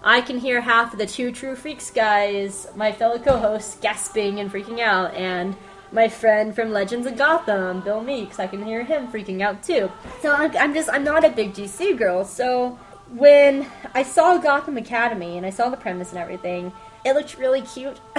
I 0.00 0.20
can 0.20 0.38
hear 0.38 0.60
half 0.60 0.92
of 0.92 1.00
the 1.00 1.06
Two 1.06 1.32
True 1.32 1.56
Freaks 1.56 1.90
guys, 1.90 2.68
my 2.76 2.92
fellow 2.92 3.18
co 3.18 3.36
hosts, 3.36 3.76
gasping 3.80 4.38
and 4.38 4.52
freaking 4.52 4.78
out, 4.78 5.12
and 5.14 5.56
my 5.90 6.08
friend 6.08 6.54
from 6.54 6.70
Legends 6.70 7.04
of 7.04 7.16
Gotham, 7.16 7.80
Bill 7.80 8.00
Meeks, 8.00 8.38
I 8.38 8.46
can 8.46 8.64
hear 8.64 8.84
him 8.84 9.08
freaking 9.08 9.40
out 9.40 9.64
too. 9.64 9.90
So 10.22 10.32
I'm, 10.32 10.56
I'm 10.56 10.72
just, 10.72 10.88
I'm 10.88 11.02
not 11.02 11.24
a 11.24 11.30
big 11.30 11.52
DC 11.52 11.98
girl, 11.98 12.24
so 12.24 12.78
when 13.12 13.66
I 13.92 14.04
saw 14.04 14.38
Gotham 14.38 14.76
Academy 14.76 15.36
and 15.36 15.44
I 15.44 15.50
saw 15.50 15.68
the 15.68 15.76
premise 15.76 16.10
and 16.10 16.18
everything, 16.18 16.72
it 17.04 17.14
looked 17.14 17.38
really 17.38 17.62
cute. 17.62 17.98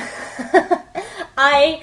I 1.37 1.81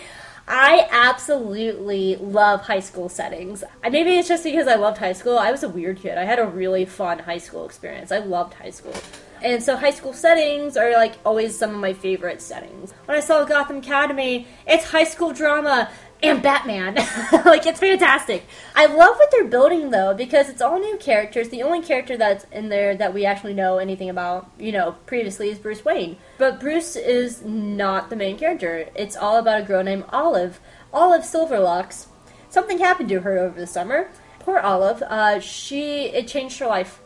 I 0.55 0.87
absolutely 0.91 2.17
love 2.17 2.61
high 2.61 2.81
school 2.81 3.09
settings. 3.09 3.65
Maybe 3.83 4.19
it's 4.19 4.29
just 4.29 4.45
because 4.45 4.69
I 4.69 4.75
loved 4.75 4.99
high 4.99 5.15
school. 5.15 5.39
I 5.39 5.51
was 5.51 5.63
a 5.63 5.69
weird 5.69 5.97
kid. 5.97 6.19
I 6.19 6.25
had 6.25 6.39
a 6.39 6.47
really 6.47 6.85
fun 6.85 7.21
high 7.21 7.39
school 7.39 7.65
experience. 7.65 8.13
I 8.13 8.19
loved 8.19 8.53
high 8.53 8.69
school. 8.69 8.93
And 9.41 9.63
so 9.63 9.77
high 9.77 9.93
school 9.93 10.13
settings 10.13 10.77
are 10.77 10.93
like 10.93 11.15
always 11.25 11.57
some 11.57 11.71
of 11.71 11.81
my 11.81 11.95
favorite 11.95 12.43
settings. 12.43 12.93
When 13.07 13.17
I 13.17 13.21
saw 13.21 13.45
Gotham 13.45 13.79
Academy, 13.79 14.47
it's 14.67 14.85
high 14.85 15.05
school 15.05 15.33
drama 15.33 15.91
and 16.23 16.43
Batman. 16.43 16.95
like 17.45 17.67
it's 17.67 17.81
fantastic. 17.81 18.47
I 18.75 18.87
love 18.87 19.17
what 19.17 19.31
they're 19.31 19.45
building 19.45 19.91
though 19.91 20.15
because 20.15 20.49
it's 20.49 20.63
all 20.63 20.79
new 20.79 20.97
characters. 20.99 21.49
The 21.49 21.63
only 21.63 21.83
character 21.83 22.17
that's 22.17 22.45
in 22.53 22.69
there 22.69 22.95
that 22.97 23.13
we 23.13 23.27
actually 23.27 23.55
know 23.55 23.79
anything 23.79 24.09
about, 24.09 24.51
you 24.59 24.73
know, 24.73 24.93
previously 25.07 25.51
is 25.51 25.59
Bruce 25.59 25.85
Wayne. 25.85 26.17
But 26.39 26.61
Bruce 26.61 26.97
is 26.97 27.43
not 27.43 28.11
the 28.11 28.17
main 28.17 28.39
character. 28.39 28.89
It's 28.95 29.17
all 29.17 29.37
about 29.37 29.61
a 29.61 29.65
girl 29.65 29.83
named 29.83 30.05
Olive. 30.11 30.61
Olive 30.93 31.23
Silverlocks. 31.23 32.07
Something 32.49 32.79
happened 32.79 33.09
to 33.09 33.21
her 33.21 33.39
over 33.39 33.59
the 33.59 33.67
summer. 33.67 34.11
Poor 34.39 34.59
Olive. 34.59 35.03
Uh, 35.03 35.41
she 35.41 36.07
it 36.07 36.29
changed 36.29 36.59
her 36.59 36.67
life. 36.67 37.01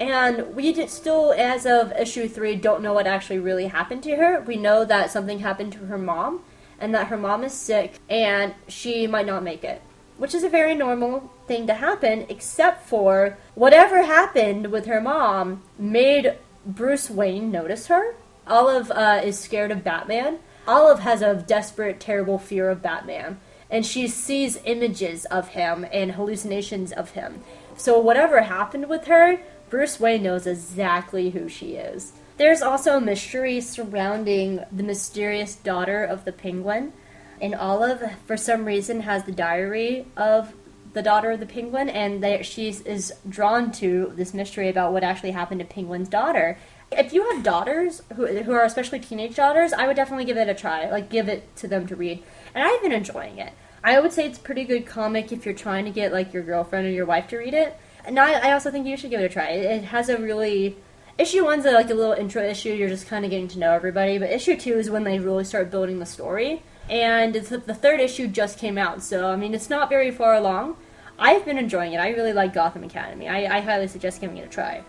And 0.00 0.56
we 0.56 0.74
still, 0.88 1.32
as 1.32 1.66
of 1.66 1.92
issue 1.92 2.28
three, 2.28 2.56
don't 2.56 2.82
know 2.82 2.92
what 2.92 3.06
actually 3.06 3.38
really 3.38 3.68
happened 3.68 4.02
to 4.04 4.16
her. 4.16 4.40
We 4.40 4.56
know 4.56 4.84
that 4.84 5.10
something 5.10 5.38
happened 5.38 5.72
to 5.74 5.86
her 5.86 5.98
mom, 5.98 6.42
and 6.84 6.94
that 6.94 7.06
her 7.06 7.16
mom 7.16 7.42
is 7.42 7.54
sick, 7.54 7.98
and 8.10 8.52
she 8.68 9.06
might 9.06 9.24
not 9.24 9.42
make 9.42 9.64
it. 9.64 9.80
Which 10.18 10.34
is 10.34 10.44
a 10.44 10.50
very 10.50 10.74
normal 10.74 11.32
thing 11.46 11.66
to 11.66 11.72
happen, 11.72 12.26
except 12.28 12.86
for 12.86 13.38
whatever 13.54 14.02
happened 14.02 14.66
with 14.66 14.84
her 14.84 15.00
mom 15.00 15.62
made 15.78 16.34
Bruce 16.66 17.08
Wayne 17.08 17.50
notice 17.50 17.86
her. 17.86 18.16
Olive 18.46 18.90
uh, 18.90 19.22
is 19.24 19.38
scared 19.38 19.70
of 19.70 19.82
Batman. 19.82 20.40
Olive 20.68 21.00
has 21.00 21.22
a 21.22 21.34
desperate, 21.34 22.00
terrible 22.00 22.38
fear 22.38 22.68
of 22.68 22.82
Batman, 22.82 23.40
and 23.70 23.86
she 23.86 24.06
sees 24.06 24.60
images 24.66 25.24
of 25.24 25.48
him 25.48 25.86
and 25.90 26.12
hallucinations 26.12 26.92
of 26.92 27.12
him. 27.12 27.42
So, 27.78 27.98
whatever 27.98 28.42
happened 28.42 28.90
with 28.90 29.06
her, 29.06 29.40
Bruce 29.70 29.98
Wayne 29.98 30.22
knows 30.22 30.46
exactly 30.46 31.30
who 31.30 31.48
she 31.48 31.76
is. 31.76 32.12
There's 32.36 32.62
also 32.62 32.96
a 32.96 33.00
mystery 33.00 33.60
surrounding 33.60 34.64
the 34.72 34.82
mysterious 34.82 35.54
daughter 35.54 36.04
of 36.04 36.24
the 36.24 36.32
penguin. 36.32 36.92
And 37.40 37.54
Olive, 37.54 38.02
for 38.26 38.36
some 38.36 38.64
reason, 38.64 39.02
has 39.02 39.24
the 39.24 39.32
diary 39.32 40.06
of 40.16 40.52
the 40.94 41.02
daughter 41.02 41.32
of 41.32 41.40
the 41.40 41.46
penguin, 41.46 41.88
and 41.88 42.22
that 42.22 42.46
she 42.46 42.68
is 42.68 43.12
drawn 43.28 43.72
to 43.72 44.12
this 44.14 44.32
mystery 44.32 44.68
about 44.68 44.92
what 44.92 45.02
actually 45.02 45.32
happened 45.32 45.60
to 45.60 45.66
Penguin's 45.66 46.08
daughter. 46.08 46.56
If 46.92 47.12
you 47.12 47.28
have 47.32 47.42
daughters 47.42 48.00
who, 48.14 48.26
who 48.26 48.52
are 48.52 48.64
especially 48.64 49.00
teenage 49.00 49.34
daughters, 49.34 49.72
I 49.72 49.88
would 49.88 49.96
definitely 49.96 50.24
give 50.24 50.36
it 50.36 50.48
a 50.48 50.54
try. 50.54 50.88
Like, 50.88 51.10
give 51.10 51.28
it 51.28 51.56
to 51.56 51.68
them 51.68 51.88
to 51.88 51.96
read. 51.96 52.22
And 52.54 52.62
I've 52.62 52.80
been 52.80 52.92
enjoying 52.92 53.38
it. 53.38 53.52
I 53.82 53.98
would 53.98 54.12
say 54.12 54.26
it's 54.26 54.38
pretty 54.38 54.64
good 54.64 54.86
comic 54.86 55.32
if 55.32 55.44
you're 55.44 55.54
trying 55.54 55.84
to 55.84 55.90
get 55.90 56.12
like 56.12 56.32
your 56.32 56.42
girlfriend 56.42 56.86
or 56.86 56.90
your 56.90 57.06
wife 57.06 57.26
to 57.28 57.36
read 57.36 57.54
it. 57.54 57.76
And 58.04 58.18
I, 58.18 58.48
I 58.48 58.52
also 58.52 58.70
think 58.70 58.86
you 58.86 58.96
should 58.96 59.10
give 59.10 59.20
it 59.20 59.24
a 59.24 59.28
try. 59.28 59.50
It, 59.50 59.64
it 59.64 59.84
has 59.84 60.08
a 60.08 60.16
really 60.16 60.76
issue 61.18 61.44
one's 61.44 61.64
like 61.64 61.90
a 61.90 61.94
little 61.94 62.12
intro 62.12 62.42
issue. 62.42 62.70
You're 62.70 62.88
just 62.88 63.06
kind 63.06 63.24
of 63.24 63.30
getting 63.30 63.48
to 63.48 63.58
know 63.58 63.72
everybody. 63.72 64.18
But 64.18 64.30
issue 64.30 64.56
two 64.56 64.74
is 64.78 64.90
when 64.90 65.04
they 65.04 65.18
really 65.18 65.44
start 65.44 65.70
building 65.70 65.98
the 65.98 66.06
story. 66.06 66.62
And 66.90 67.34
the 67.34 67.74
third 67.74 68.00
issue 68.00 68.26
just 68.28 68.58
came 68.58 68.76
out, 68.76 69.02
so 69.02 69.28
I 69.28 69.36
mean 69.36 69.54
it's 69.54 69.70
not 69.70 69.88
very 69.88 70.10
far 70.10 70.34
along. 70.34 70.76
I've 71.18 71.44
been 71.44 71.56
enjoying 71.56 71.94
it. 71.94 71.98
I 71.98 72.10
really 72.10 72.32
like 72.32 72.52
Gotham 72.52 72.84
Academy. 72.84 73.28
I, 73.28 73.56
I 73.56 73.60
highly 73.60 73.88
suggest 73.88 74.20
giving 74.20 74.36
it 74.36 74.46
a 74.46 74.50
try. 74.50 74.82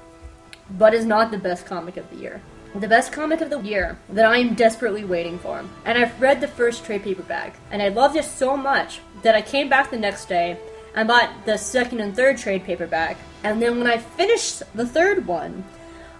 But 0.72 0.94
it's 0.94 1.06
not 1.06 1.32
the 1.32 1.38
best 1.38 1.66
comic 1.66 1.96
of 1.96 2.10
the 2.10 2.18
year. 2.18 2.42
The 2.74 2.88
best 2.88 3.14
comic 3.14 3.40
of 3.40 3.50
the 3.50 3.62
year 3.62 3.98
that 4.10 4.26
I 4.26 4.38
am 4.40 4.56
desperately 4.56 5.06
waiting 5.06 5.40
for. 5.40 5.64
And 5.86 5.98
I've 5.98 6.20
read 6.20 6.42
the 6.42 6.48
first 6.50 6.84
trade 6.84 7.04
paperback, 7.04 7.56
and 7.72 7.82
I 7.82 7.88
loved 7.88 8.18
it 8.18 8.26
so 8.26 8.58
much 8.58 9.00
that 9.22 9.36
I 9.36 9.42
came 9.42 9.70
back 9.70 9.90
the 9.90 9.98
next 9.98 10.26
day 10.26 10.58
and 10.96 11.08
bought 11.08 11.46
the 11.46 11.58
second 11.58 12.02
and 12.02 12.14
third 12.14 12.38
trade 12.38 12.66
paperback. 12.66 13.18
And 13.44 13.62
then 13.62 13.78
when 13.78 13.88
I 13.88 14.00
finished 14.00 14.64
the 14.74 14.86
third 14.86 15.26
one, 15.26 15.64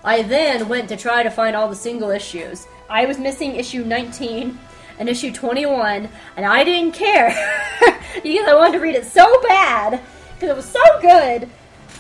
I 0.06 0.22
then 0.22 0.70
went 0.70 0.88
to 0.90 0.98
try 0.98 1.24
to 1.24 1.32
find 1.32 1.56
all 1.56 1.68
the 1.68 1.76
single 1.76 2.12
issues. 2.12 2.68
I 2.88 3.08
was 3.08 3.18
missing 3.18 3.56
issue 3.56 3.84
19 3.84 4.58
and 5.00 5.10
issue 5.10 5.32
21, 5.32 6.08
and 6.38 6.46
I 6.46 6.64
didn't 6.64 6.94
care 6.94 7.30
because 8.14 8.48
I 8.48 8.54
wanted 8.54 8.74
to 8.74 8.80
read 8.80 8.94
it 8.94 9.06
so 9.06 9.42
bad 9.42 10.00
because 10.36 10.50
it 10.50 10.56
was 10.56 10.66
so 10.66 11.02
good. 11.02 11.50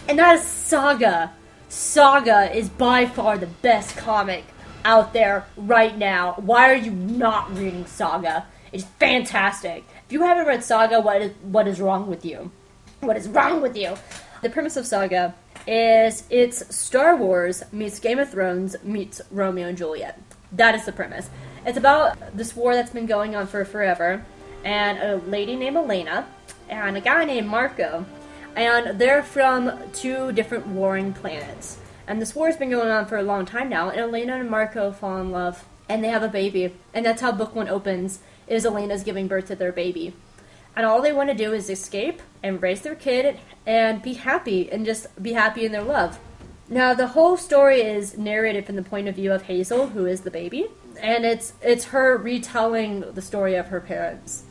And 0.07 0.19
that 0.19 0.35
is 0.35 0.43
Saga. 0.43 1.33
Saga 1.67 2.55
is 2.55 2.69
by 2.69 3.07
far 3.07 3.39
the 3.39 3.47
best 3.47 3.97
comic 3.97 4.43
out 4.85 5.11
there 5.13 5.47
right 5.57 5.97
now. 5.97 6.35
Why 6.37 6.69
are 6.69 6.75
you 6.75 6.91
not 6.91 7.57
reading 7.57 7.87
Saga? 7.87 8.45
It's 8.71 8.83
fantastic. 8.83 9.83
If 10.05 10.13
you 10.13 10.21
haven't 10.21 10.45
read 10.45 10.63
Saga, 10.63 11.01
what 11.01 11.23
is 11.23 11.31
what 11.41 11.67
is 11.67 11.81
wrong 11.81 12.07
with 12.07 12.23
you? 12.23 12.51
What 12.99 13.17
is 13.17 13.27
wrong 13.27 13.63
with 13.63 13.75
you? 13.75 13.95
The 14.43 14.49
premise 14.51 14.77
of 14.77 14.85
Saga 14.85 15.33
is 15.67 16.23
it's 16.29 16.75
Star 16.75 17.15
Wars 17.15 17.63
meets 17.71 17.99
Game 17.99 18.19
of 18.19 18.29
Thrones 18.29 18.75
meets 18.83 19.21
Romeo 19.31 19.67
and 19.67 19.77
Juliet. 19.77 20.19
That 20.51 20.75
is 20.75 20.85
the 20.85 20.91
premise. 20.91 21.29
It's 21.65 21.77
about 21.77 22.37
this 22.37 22.55
war 22.55 22.75
that's 22.75 22.91
been 22.91 23.07
going 23.07 23.35
on 23.35 23.47
for 23.47 23.65
forever, 23.65 24.23
and 24.63 24.99
a 24.99 25.17
lady 25.27 25.55
named 25.55 25.77
Alana 25.77 26.25
and 26.69 26.97
a 26.97 27.01
guy 27.01 27.25
named 27.25 27.47
Marco, 27.47 28.05
and 28.55 28.99
they're 28.99 29.23
from 29.23 29.71
two 29.93 30.31
different 30.31 30.67
warring 30.67 31.13
planets. 31.13 31.77
And 32.07 32.21
this 32.21 32.35
war 32.35 32.47
has 32.47 32.57
been 32.57 32.69
going 32.69 32.89
on 32.89 33.07
for 33.07 33.17
a 33.17 33.23
long 33.23 33.45
time 33.45 33.69
now, 33.69 33.89
and 33.89 33.99
Alana 33.99 34.39
and 34.39 34.49
Marco 34.49 34.91
fall 34.91 35.17
in 35.17 35.31
love, 35.31 35.65
and 35.89 36.03
they 36.03 36.09
have 36.09 36.23
a 36.23 36.27
baby, 36.27 36.73
and 36.93 37.05
that's 37.05 37.21
how 37.21 37.31
book 37.31 37.55
one 37.55 37.67
opens. 37.67 38.19
Is 38.47 38.63
Alana's 38.63 39.03
giving 39.03 39.27
birth 39.27 39.47
to 39.47 39.55
their 39.55 39.71
baby. 39.71 40.13
And 40.75 40.85
all 40.85 41.01
they 41.01 41.13
want 41.13 41.29
to 41.29 41.35
do 41.35 41.53
is 41.53 41.69
escape 41.69 42.21
raise 42.61 42.81
their 42.81 42.95
kid 42.95 43.39
and 43.65 44.01
be 44.01 44.13
happy 44.13 44.71
and 44.71 44.85
just 44.85 45.07
be 45.21 45.33
happy 45.33 45.65
in 45.65 45.71
their 45.71 45.83
love. 45.83 46.19
Now 46.67 46.93
the 46.93 47.07
whole 47.07 47.37
story 47.37 47.81
is 47.81 48.17
narrated 48.17 48.65
from 48.65 48.75
the 48.75 48.83
point 48.83 49.07
of 49.07 49.15
view 49.15 49.31
of 49.31 49.43
Hazel, 49.43 49.87
who 49.87 50.05
is 50.05 50.21
the 50.21 50.31
baby, 50.31 50.67
and 50.99 51.25
it's 51.25 51.53
it's 51.61 51.85
her 51.85 52.17
retelling 52.17 53.13
the 53.13 53.21
story 53.21 53.55
of 53.55 53.67
her 53.67 53.79
parents. 53.79 54.43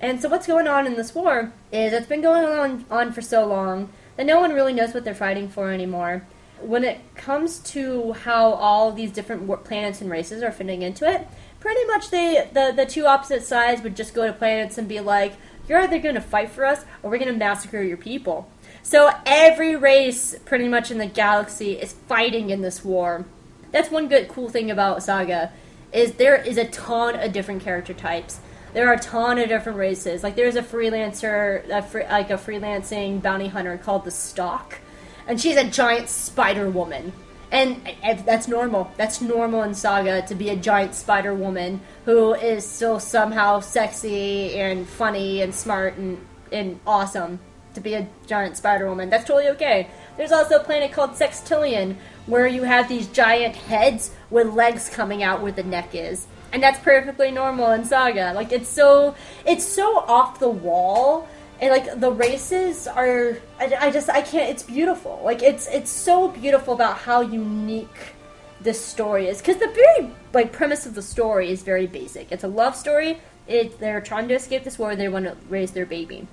And 0.00 0.20
so 0.22 0.28
what's 0.28 0.46
going 0.46 0.68
on 0.68 0.86
in 0.86 0.94
this 0.94 1.14
war 1.14 1.52
is 1.72 1.92
it's 1.92 2.06
been 2.06 2.22
going 2.22 2.44
on 2.44 2.84
on 2.90 3.12
for 3.12 3.20
so 3.20 3.46
long 3.46 3.90
that 4.16 4.26
no 4.26 4.40
one 4.40 4.52
really 4.52 4.72
knows 4.72 4.94
what 4.94 5.04
they're 5.04 5.14
fighting 5.14 5.48
for 5.48 5.72
anymore. 5.72 6.26
When 6.60 6.84
it 6.84 7.00
comes 7.16 7.58
to 7.60 8.12
how 8.12 8.52
all 8.52 8.92
these 8.92 9.10
different 9.10 9.48
planets 9.64 10.00
and 10.00 10.10
races 10.10 10.42
are 10.42 10.52
fitting 10.52 10.82
into 10.82 11.10
it, 11.10 11.26
pretty 11.58 11.84
much 11.86 12.10
they 12.10 12.48
the 12.52 12.72
the 12.74 12.86
two 12.86 13.06
opposite 13.06 13.42
sides 13.42 13.82
would 13.82 13.96
just 13.96 14.14
go 14.14 14.26
to 14.26 14.32
planets 14.32 14.78
and 14.78 14.86
be 14.86 15.00
like, 15.00 15.34
"You're 15.70 15.80
either 15.80 16.00
going 16.00 16.16
to 16.16 16.20
fight 16.20 16.50
for 16.50 16.66
us 16.66 16.84
or 17.02 17.10
we're 17.10 17.18
going 17.18 17.32
to 17.32 17.38
massacre 17.38 17.80
your 17.80 17.96
people." 17.96 18.50
So 18.82 19.10
every 19.24 19.76
race 19.76 20.34
pretty 20.44 20.66
much 20.66 20.90
in 20.90 20.98
the 20.98 21.06
galaxy 21.06 21.74
is 21.74 21.92
fighting 21.92 22.50
in 22.50 22.60
this 22.60 22.84
war. 22.84 23.24
That's 23.70 23.88
one 23.88 24.08
good 24.08 24.28
cool 24.28 24.48
thing 24.48 24.68
about 24.68 25.02
Saga 25.02 25.52
is 25.92 26.14
there 26.14 26.34
is 26.34 26.58
a 26.58 26.66
ton 26.66 27.14
of 27.14 27.32
different 27.32 27.62
character 27.62 27.94
types. 27.94 28.40
There 28.72 28.88
are 28.88 28.94
a 28.94 28.98
ton 28.98 29.38
of 29.38 29.48
different 29.48 29.78
races. 29.78 30.24
Like 30.24 30.34
there's 30.34 30.56
a 30.56 30.62
freelancer, 30.62 31.68
a 31.68 31.82
fr- 31.82 32.00
like 32.10 32.30
a 32.30 32.34
freelancing 32.34 33.22
bounty 33.22 33.48
hunter 33.48 33.78
called 33.78 34.04
the 34.04 34.10
Stalk, 34.10 34.78
and 35.26 35.40
she's 35.40 35.56
a 35.56 35.64
giant 35.64 36.08
spider 36.08 36.68
woman. 36.68 37.12
And 37.52 37.82
that's 38.24 38.46
normal. 38.46 38.92
That's 38.96 39.20
normal 39.20 39.62
in 39.64 39.74
Saga 39.74 40.22
to 40.22 40.34
be 40.34 40.50
a 40.50 40.56
giant 40.56 40.94
spider 40.94 41.34
woman 41.34 41.80
who 42.04 42.34
is 42.34 42.68
still 42.68 43.00
somehow 43.00 43.60
sexy 43.60 44.54
and 44.54 44.88
funny 44.88 45.42
and 45.42 45.52
smart 45.52 45.96
and, 45.96 46.24
and 46.52 46.78
awesome 46.86 47.40
to 47.74 47.80
be 47.80 47.94
a 47.94 48.08
giant 48.26 48.56
spider 48.56 48.88
woman. 48.88 49.10
That's 49.10 49.24
totally 49.24 49.48
okay. 49.50 49.88
There's 50.16 50.32
also 50.32 50.56
a 50.56 50.64
planet 50.64 50.92
called 50.92 51.12
Sextillion 51.12 51.96
where 52.26 52.46
you 52.46 52.62
have 52.62 52.88
these 52.88 53.06
giant 53.08 53.56
heads 53.56 54.10
with 54.30 54.48
legs 54.54 54.88
coming 54.88 55.22
out 55.22 55.40
where 55.42 55.52
the 55.52 55.62
neck 55.62 55.94
is. 55.94 56.26
And 56.52 56.62
that's 56.62 56.80
perfectly 56.80 57.30
normal 57.30 57.70
in 57.72 57.84
Saga. 57.84 58.32
Like 58.34 58.52
it's 58.52 58.68
so 58.68 59.14
it's 59.46 59.64
so 59.64 59.98
off 60.00 60.38
the 60.38 60.48
wall 60.48 61.28
and 61.60 61.70
like 61.70 62.00
the 62.00 62.10
races 62.10 62.86
are 62.86 63.36
I, 63.58 63.74
I 63.78 63.90
just 63.90 64.08
I 64.08 64.22
can't 64.22 64.50
it's 64.50 64.62
beautiful. 64.62 65.20
Like 65.22 65.42
it's 65.42 65.68
it's 65.68 65.90
so 65.90 66.28
beautiful 66.28 66.74
about 66.74 66.98
how 66.98 67.20
unique 67.20 68.14
this 68.60 68.82
story 68.82 69.28
is 69.28 69.38
because 69.38 69.56
the 69.56 69.68
very 69.68 70.10
like 70.32 70.52
premise 70.52 70.86
of 70.86 70.94
the 70.94 71.02
story 71.02 71.50
is 71.50 71.62
very 71.62 71.86
basic. 71.86 72.32
It's 72.32 72.44
a 72.44 72.48
love 72.48 72.74
story. 72.76 73.20
It 73.46 73.78
they're 73.78 74.00
trying 74.00 74.28
to 74.28 74.34
escape 74.34 74.64
this 74.64 74.78
war. 74.78 74.96
They 74.96 75.08
want 75.08 75.26
to 75.26 75.36
raise 75.48 75.72
their 75.72 75.86
baby. 75.86 76.26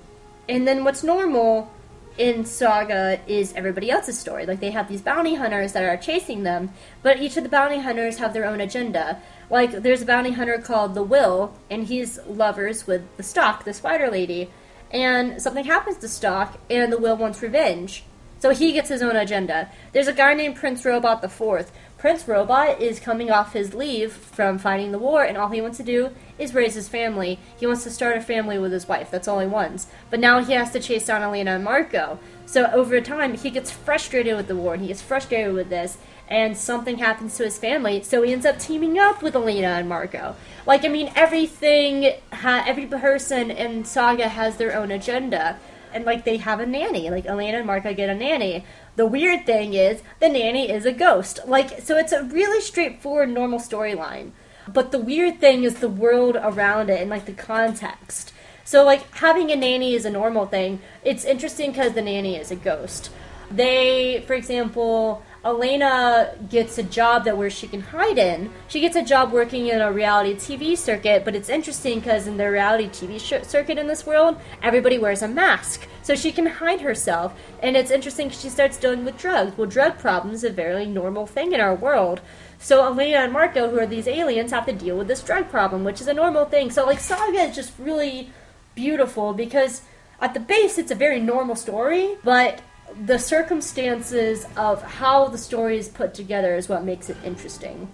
And 0.48 0.66
then 0.66 0.82
what's 0.82 1.04
normal 1.04 1.70
in 2.16 2.44
Saga 2.44 3.20
is 3.26 3.52
everybody 3.52 3.90
else's 3.90 4.18
story. 4.18 4.46
Like 4.46 4.60
they 4.60 4.70
have 4.70 4.88
these 4.88 5.02
bounty 5.02 5.34
hunters 5.34 5.72
that 5.72 5.84
are 5.84 5.96
chasing 5.98 6.42
them, 6.42 6.72
but 7.02 7.20
each 7.20 7.36
of 7.36 7.44
the 7.44 7.50
bounty 7.50 7.80
hunters 7.80 8.16
have 8.16 8.32
their 8.32 8.46
own 8.46 8.60
agenda. 8.60 9.20
Like 9.50 9.70
there's 9.70 10.02
a 10.02 10.06
bounty 10.06 10.32
hunter 10.32 10.58
called 10.58 10.94
the 10.94 11.02
Will, 11.02 11.54
and 11.70 11.86
he's 11.86 12.18
lovers 12.26 12.86
with 12.86 13.02
the 13.18 13.22
Stalk, 13.22 13.64
the 13.64 13.74
spider 13.74 14.10
lady. 14.10 14.50
And 14.90 15.40
something 15.40 15.64
happens 15.64 15.98
to 15.98 16.08
Stalk, 16.08 16.58
and 16.70 16.92
the 16.92 16.98
Will 16.98 17.16
wants 17.16 17.42
revenge. 17.42 18.04
So 18.40 18.50
he 18.50 18.72
gets 18.72 18.88
his 18.88 19.02
own 19.02 19.16
agenda. 19.16 19.70
There's 19.92 20.06
a 20.06 20.12
guy 20.12 20.34
named 20.34 20.56
Prince 20.56 20.84
Robot 20.84 21.22
the 21.22 21.28
Fourth. 21.28 21.72
Prince 21.98 22.28
Robot 22.28 22.80
is 22.80 23.00
coming 23.00 23.28
off 23.28 23.52
his 23.52 23.74
leave 23.74 24.12
from 24.12 24.58
fighting 24.58 24.92
the 24.92 24.98
war, 25.00 25.24
and 25.24 25.36
all 25.36 25.48
he 25.48 25.60
wants 25.60 25.78
to 25.78 25.82
do 25.82 26.10
is 26.38 26.54
raise 26.54 26.74
his 26.74 26.88
family. 26.88 27.40
He 27.58 27.66
wants 27.66 27.82
to 27.82 27.90
start 27.90 28.16
a 28.16 28.20
family 28.20 28.56
with 28.56 28.70
his 28.70 28.86
wife. 28.86 29.10
That's 29.10 29.26
all 29.26 29.40
he 29.40 29.48
wants. 29.48 29.88
But 30.08 30.20
now 30.20 30.40
he 30.40 30.52
has 30.52 30.70
to 30.70 30.80
chase 30.80 31.06
down 31.06 31.22
Alana 31.22 31.56
and 31.56 31.64
Marko. 31.64 32.20
So 32.46 32.70
over 32.70 33.00
time, 33.00 33.34
he 33.34 33.50
gets 33.50 33.72
frustrated 33.72 34.36
with 34.36 34.46
the 34.46 34.54
war, 34.54 34.74
and 34.74 34.82
he 34.82 34.88
gets 34.88 35.02
frustrated 35.02 35.52
with 35.52 35.70
this, 35.70 35.98
and 36.28 36.56
something 36.56 36.98
happens 36.98 37.36
to 37.36 37.44
his 37.44 37.58
family. 37.58 38.02
So 38.02 38.22
he 38.22 38.32
ends 38.32 38.46
up 38.46 38.58
teaming 38.58 38.98
up 38.98 39.22
with 39.22 39.34
Alana 39.34 39.78
and 39.78 39.88
Marko. 39.88 40.36
Like, 40.66 40.84
I 40.84 40.88
mean, 40.88 41.10
everything, 41.16 42.12
ha- 42.32 42.64
every 42.66 42.86
person 42.86 43.50
in 43.50 43.84
Saga 43.84 44.28
has 44.28 44.56
their 44.56 44.76
own 44.76 44.90
agenda. 44.90 45.58
And, 45.92 46.04
like, 46.04 46.24
they 46.24 46.36
have 46.36 46.60
a 46.60 46.66
nanny. 46.66 47.08
Like, 47.08 47.24
Alana 47.24 47.54
and 47.54 47.66
Marko 47.66 47.94
get 47.94 48.10
a 48.10 48.14
nanny. 48.14 48.64
The 48.96 49.06
weird 49.06 49.46
thing 49.46 49.72
is, 49.72 50.02
the 50.20 50.28
nanny 50.28 50.70
is 50.70 50.84
a 50.84 50.92
ghost. 50.92 51.40
Like, 51.46 51.80
so 51.80 51.96
it's 51.96 52.12
a 52.12 52.24
really 52.24 52.60
straightforward, 52.60 53.30
normal 53.30 53.58
storyline. 53.58 54.32
But 54.70 54.92
the 54.92 54.98
weird 54.98 55.40
thing 55.40 55.64
is 55.64 55.76
the 55.76 55.88
world 55.88 56.36
around 56.36 56.90
it 56.90 57.00
and, 57.00 57.08
like, 57.08 57.24
the 57.24 57.32
context. 57.32 58.34
So, 58.64 58.84
like, 58.84 59.10
having 59.14 59.50
a 59.50 59.56
nanny 59.56 59.94
is 59.94 60.04
a 60.04 60.10
normal 60.10 60.44
thing. 60.44 60.80
It's 61.02 61.24
interesting 61.24 61.70
because 61.70 61.94
the 61.94 62.02
nanny 62.02 62.36
is 62.36 62.50
a 62.50 62.56
ghost. 62.56 63.10
They, 63.50 64.22
for 64.26 64.34
example, 64.34 65.22
Alana 65.44 66.48
gets 66.50 66.78
a 66.78 66.82
job 66.82 67.24
that 67.24 67.36
where 67.36 67.48
she 67.48 67.68
can 67.68 67.80
hide 67.80 68.18
in. 68.18 68.50
She 68.66 68.80
gets 68.80 68.96
a 68.96 69.02
job 69.04 69.32
working 69.32 69.68
in 69.68 69.80
a 69.80 69.92
reality 69.92 70.34
TV 70.34 70.76
circuit, 70.76 71.24
but 71.24 71.36
it's 71.36 71.48
interesting 71.48 72.00
because 72.00 72.26
in 72.26 72.36
the 72.36 72.50
reality 72.50 72.88
TV 72.88 73.20
sh- 73.20 73.46
circuit 73.46 73.78
in 73.78 73.86
this 73.86 74.04
world, 74.04 74.36
everybody 74.62 74.98
wears 74.98 75.22
a 75.22 75.28
mask, 75.28 75.86
so 76.02 76.16
she 76.16 76.32
can 76.32 76.46
hide 76.46 76.80
herself. 76.80 77.34
And 77.62 77.76
it's 77.76 77.92
interesting 77.92 78.28
'cause 78.28 78.40
she 78.40 78.48
starts 78.48 78.76
dealing 78.76 79.04
with 79.04 79.16
drugs. 79.16 79.56
Well, 79.56 79.68
drug 79.68 79.98
problems 79.98 80.38
is 80.38 80.50
a 80.50 80.52
very 80.52 80.86
normal 80.86 81.26
thing 81.26 81.52
in 81.52 81.60
our 81.60 81.74
world. 81.74 82.20
So 82.58 82.82
Alana 82.82 83.24
and 83.24 83.32
Marko, 83.32 83.70
who 83.70 83.78
are 83.78 83.86
these 83.86 84.08
aliens, 84.08 84.50
have 84.50 84.66
to 84.66 84.72
deal 84.72 84.96
with 84.96 85.06
this 85.06 85.22
drug 85.22 85.48
problem, 85.48 85.84
which 85.84 86.00
is 86.00 86.08
a 86.08 86.14
normal 86.14 86.46
thing. 86.46 86.70
So 86.72 86.84
like 86.84 86.98
Saga 86.98 87.42
is 87.42 87.54
just 87.54 87.72
really 87.78 88.30
beautiful 88.74 89.32
because 89.32 89.82
at 90.20 90.34
the 90.34 90.40
base 90.40 90.78
it's 90.78 90.90
a 90.90 90.96
very 90.96 91.20
normal 91.20 91.54
story, 91.54 92.16
but 92.24 92.60
the 93.04 93.18
circumstances 93.18 94.46
of 94.56 94.82
how 94.82 95.28
the 95.28 95.38
story 95.38 95.78
is 95.78 95.88
put 95.88 96.14
together 96.14 96.54
is 96.54 96.68
what 96.68 96.84
makes 96.84 97.10
it 97.10 97.16
interesting. 97.24 97.88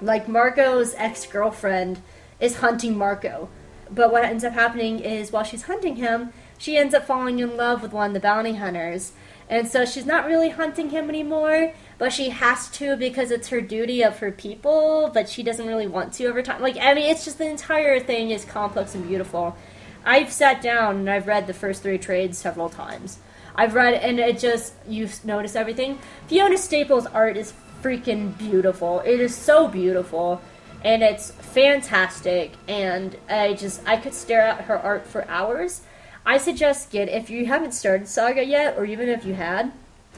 Like 0.00 0.26
Marko's 0.26 0.94
ex 0.96 1.26
girlfriend 1.26 2.00
is 2.40 2.56
hunting 2.56 2.96
Marko, 2.96 3.48
but 3.90 4.12
what 4.12 4.24
ends 4.24 4.44
up 4.44 4.52
happening 4.52 5.00
is 5.00 5.32
while 5.32 5.44
she's 5.44 5.62
hunting 5.62 5.96
him, 5.96 6.32
she 6.56 6.76
ends 6.76 6.94
up 6.94 7.06
falling 7.06 7.38
in 7.38 7.56
love 7.56 7.82
with 7.82 7.92
one 7.92 8.10
of 8.10 8.14
the 8.14 8.20
bounty 8.20 8.54
hunters. 8.54 9.12
And 9.50 9.66
so 9.66 9.86
she's 9.86 10.04
not 10.04 10.26
really 10.26 10.50
hunting 10.50 10.90
him 10.90 11.08
anymore, 11.08 11.72
but 11.96 12.12
she 12.12 12.28
has 12.28 12.68
to 12.72 12.96
because 12.96 13.30
it's 13.30 13.48
her 13.48 13.62
duty 13.62 14.02
of 14.02 14.18
her 14.18 14.30
people, 14.30 15.10
but 15.12 15.28
she 15.28 15.42
doesn't 15.42 15.66
really 15.66 15.86
want 15.86 16.12
to 16.14 16.26
over 16.26 16.42
time. 16.42 16.60
Like, 16.60 16.76
I 16.76 16.92
mean, 16.92 17.10
it's 17.10 17.24
just 17.24 17.38
the 17.38 17.48
entire 17.48 17.98
thing 17.98 18.30
is 18.30 18.44
complex 18.44 18.94
and 18.94 19.08
beautiful. 19.08 19.56
I've 20.04 20.30
sat 20.30 20.60
down 20.60 20.96
and 20.96 21.10
I've 21.10 21.26
read 21.26 21.46
the 21.46 21.54
first 21.54 21.82
three 21.82 21.98
trades 21.98 22.36
several 22.36 22.68
times. 22.68 23.18
I've 23.54 23.74
read 23.74 23.94
and 23.94 24.18
it 24.18 24.38
just 24.38 24.74
you've 24.86 25.24
noticed 25.24 25.56
everything. 25.56 25.98
Fiona 26.26 26.58
Staples' 26.58 27.06
art 27.06 27.36
is 27.36 27.52
freaking 27.82 28.36
beautiful. 28.38 29.00
It 29.00 29.20
is 29.20 29.34
so 29.34 29.68
beautiful 29.68 30.40
and 30.84 31.02
it's 31.02 31.30
fantastic 31.30 32.52
and 32.68 33.16
I 33.28 33.54
just 33.54 33.82
I 33.86 33.96
could 33.96 34.14
stare 34.14 34.42
at 34.42 34.62
her 34.62 34.78
art 34.78 35.06
for 35.06 35.26
hours. 35.28 35.82
I 36.24 36.38
suggest 36.38 36.90
get 36.90 37.08
if 37.08 37.30
you 37.30 37.46
haven't 37.46 37.72
started 37.72 38.06
Saga 38.06 38.44
yet 38.44 38.76
or 38.76 38.84
even 38.84 39.08
if 39.08 39.24
you 39.24 39.34
had, 39.34 39.72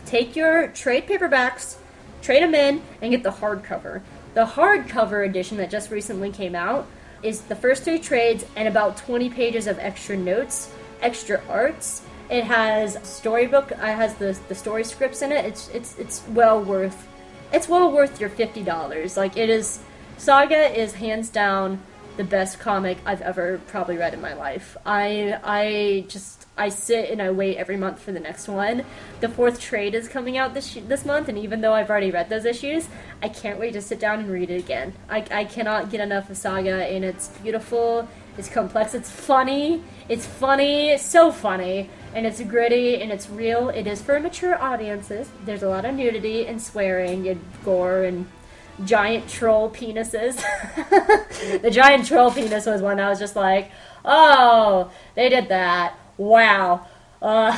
take 0.06 0.36
your 0.36 0.68
trade 0.68 1.06
paperbacks, 1.06 1.76
trade 2.22 2.42
them 2.42 2.54
in 2.54 2.82
and 3.00 3.10
get 3.10 3.22
the 3.22 3.30
hardcover. 3.30 4.02
The 4.34 4.44
hardcover 4.44 5.26
edition 5.26 5.56
that 5.58 5.70
just 5.70 5.90
recently 5.90 6.30
came 6.30 6.54
out 6.54 6.86
is 7.22 7.42
the 7.42 7.56
first 7.56 7.84
three 7.84 7.98
trades 7.98 8.44
and 8.56 8.68
about 8.68 8.96
20 8.96 9.28
pages 9.30 9.66
of 9.66 9.78
extra 9.78 10.16
notes, 10.16 10.72
extra 11.00 11.42
arts. 11.48 12.02
It 12.30 12.44
has 12.44 12.96
storybook. 13.02 13.72
Uh, 13.72 13.86
it 13.86 13.96
has 13.96 14.14
the 14.14 14.38
the 14.48 14.54
story 14.54 14.84
scripts 14.84 15.22
in 15.22 15.32
it. 15.32 15.44
It's 15.44 15.68
it's 15.70 15.98
it's 15.98 16.22
well 16.28 16.62
worth. 16.62 17.08
It's 17.52 17.68
well 17.68 17.90
worth 17.90 18.20
your 18.20 18.30
fifty 18.30 18.62
dollars. 18.62 19.16
Like 19.16 19.36
it 19.36 19.50
is. 19.50 19.80
Saga 20.16 20.78
is 20.78 20.94
hands 20.94 21.30
down 21.30 21.80
the 22.16 22.24
best 22.24 22.58
comic 22.58 22.98
I've 23.06 23.22
ever 23.22 23.58
probably 23.68 23.96
read 23.96 24.12
in 24.12 24.20
my 24.20 24.34
life. 24.34 24.76
I 24.84 25.38
I 25.42 26.04
just 26.08 26.46
I 26.56 26.68
sit 26.68 27.10
and 27.10 27.22
I 27.22 27.30
wait 27.30 27.56
every 27.56 27.78
month 27.78 28.00
for 28.00 28.12
the 28.12 28.20
next 28.20 28.46
one. 28.46 28.84
The 29.20 29.28
fourth 29.28 29.58
trade 29.58 29.94
is 29.94 30.08
coming 30.08 30.36
out 30.36 30.52
this 30.52 30.74
this 30.86 31.06
month, 31.06 31.28
and 31.28 31.38
even 31.38 31.62
though 31.62 31.72
I've 31.72 31.88
already 31.88 32.10
read 32.10 32.28
those 32.28 32.44
issues, 32.44 32.88
I 33.22 33.28
can't 33.30 33.58
wait 33.58 33.72
to 33.72 33.80
sit 33.80 33.98
down 33.98 34.20
and 34.20 34.30
read 34.30 34.50
it 34.50 34.60
again. 34.60 34.92
I, 35.08 35.24
I 35.30 35.44
cannot 35.46 35.90
get 35.90 36.00
enough 36.00 36.28
of 36.28 36.36
Saga, 36.36 36.84
and 36.84 37.04
it's 37.04 37.28
beautiful. 37.42 38.06
It's 38.36 38.48
complex. 38.48 38.94
It's 38.94 39.10
funny. 39.10 39.82
It's 40.08 40.26
funny. 40.26 40.90
It's 40.90 41.04
so 41.04 41.32
funny. 41.32 41.88
And 42.14 42.26
it's 42.26 42.40
gritty 42.42 43.00
and 43.00 43.12
it's 43.12 43.30
real. 43.30 43.68
It 43.68 43.86
is 43.86 44.02
for 44.02 44.18
mature 44.18 44.60
audiences. 44.60 45.30
There's 45.44 45.62
a 45.62 45.68
lot 45.68 45.84
of 45.84 45.94
nudity 45.94 46.46
and 46.46 46.60
swearing 46.60 47.28
and 47.28 47.40
gore 47.64 48.02
and 48.02 48.26
giant 48.84 49.28
troll 49.28 49.70
penises. 49.70 50.42
the 51.62 51.70
giant 51.70 52.06
troll 52.06 52.30
penis 52.30 52.66
was 52.66 52.82
one 52.82 52.98
I 52.98 53.08
was 53.08 53.18
just 53.18 53.36
like, 53.36 53.70
oh, 54.04 54.90
they 55.14 55.28
did 55.28 55.48
that. 55.48 55.94
Wow. 56.16 56.86
Uh, 57.22 57.56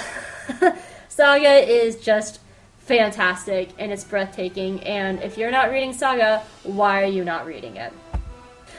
Saga 1.08 1.70
is 1.70 1.96
just 1.96 2.40
fantastic 2.78 3.70
and 3.78 3.92
it's 3.92 4.04
breathtaking. 4.04 4.82
And 4.82 5.22
if 5.22 5.38
you're 5.38 5.50
not 5.50 5.70
reading 5.70 5.92
Saga, 5.92 6.42
why 6.64 7.02
are 7.02 7.10
you 7.10 7.24
not 7.24 7.46
reading 7.46 7.76
it? 7.76 7.92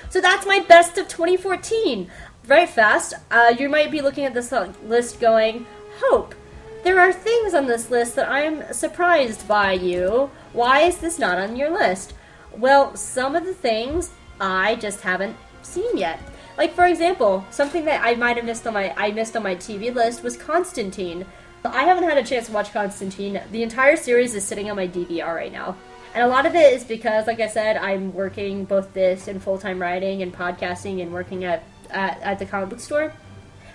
So 0.10 0.22
that's 0.22 0.46
my 0.46 0.60
best 0.60 0.98
of 0.98 1.08
2014. 1.08 2.10
Right 2.48 2.70
fast, 2.70 3.14
uh, 3.32 3.54
you 3.58 3.70
might 3.70 3.92
be 3.92 4.02
looking 4.02 4.26
at 4.26 4.34
this 4.34 4.52
list 4.84 5.20
going, 5.20 5.66
Hope, 5.98 6.36
there 6.84 7.00
are 7.00 7.14
things 7.14 7.54
on 7.54 7.66
this 7.66 7.90
list 7.90 8.16
that 8.16 8.30
I'm 8.30 8.74
surprised 8.74 9.48
by 9.48 9.74
you. 9.74 10.30
Why 10.52 10.82
is 10.82 10.98
this 10.98 11.18
not 11.18 11.40
on 11.40 11.56
your 11.56 11.70
list? 11.70 12.14
Well, 12.58 12.96
some 12.96 13.36
of 13.36 13.46
the 13.46 13.54
things 13.54 14.12
I 14.40 14.76
just 14.76 15.02
haven't 15.02 15.38
seen 15.62 15.98
yet. 15.98 16.20
Like 16.58 16.74
for 16.74 16.86
example, 16.86 17.46
something 17.52 17.86
that 17.86 18.04
I 18.04 18.16
might 18.16 18.36
have 18.36 18.46
missed 18.46 18.68
on 18.68 18.74
my 18.74 18.94
I 18.98 19.12
missed 19.12 19.36
on 19.36 19.44
my 19.44 19.56
TV 19.56 19.94
list 19.94 20.24
was 20.24 20.38
Constantine. 20.38 21.26
But 21.64 21.74
I 21.74 21.84
haven't 21.84 22.04
had 22.04 22.18
a 22.18 22.24
chance 22.24 22.48
to 22.48 22.52
watch 22.52 22.74
Constantine. 22.74 23.42
The 23.52 23.64
entire 23.64 23.96
series 23.96 24.36
is 24.36 24.44
sitting 24.44 24.70
on 24.70 24.76
my 24.76 24.88
DVR 24.88 25.34
right 25.34 25.52
now. 25.52 25.78
And 26.14 26.24
a 26.24 26.28
lot 26.28 26.46
of 26.46 26.54
it 26.54 26.74
is 26.74 26.84
because, 26.84 27.26
like 27.26 27.40
I 27.40 27.48
said, 27.48 27.78
I'm 27.78 28.14
working 28.14 28.66
both 28.66 28.94
this 28.94 29.28
and 29.28 29.42
full 29.42 29.58
time 29.58 29.82
writing 29.82 30.22
and 30.22 30.34
podcasting 30.34 31.02
and 31.02 31.12
working 31.12 31.46
at, 31.46 31.64
at, 31.94 32.22
at 32.22 32.40
the 32.40 32.46
comic 32.46 32.70
book 32.70 32.80
store. 32.80 33.14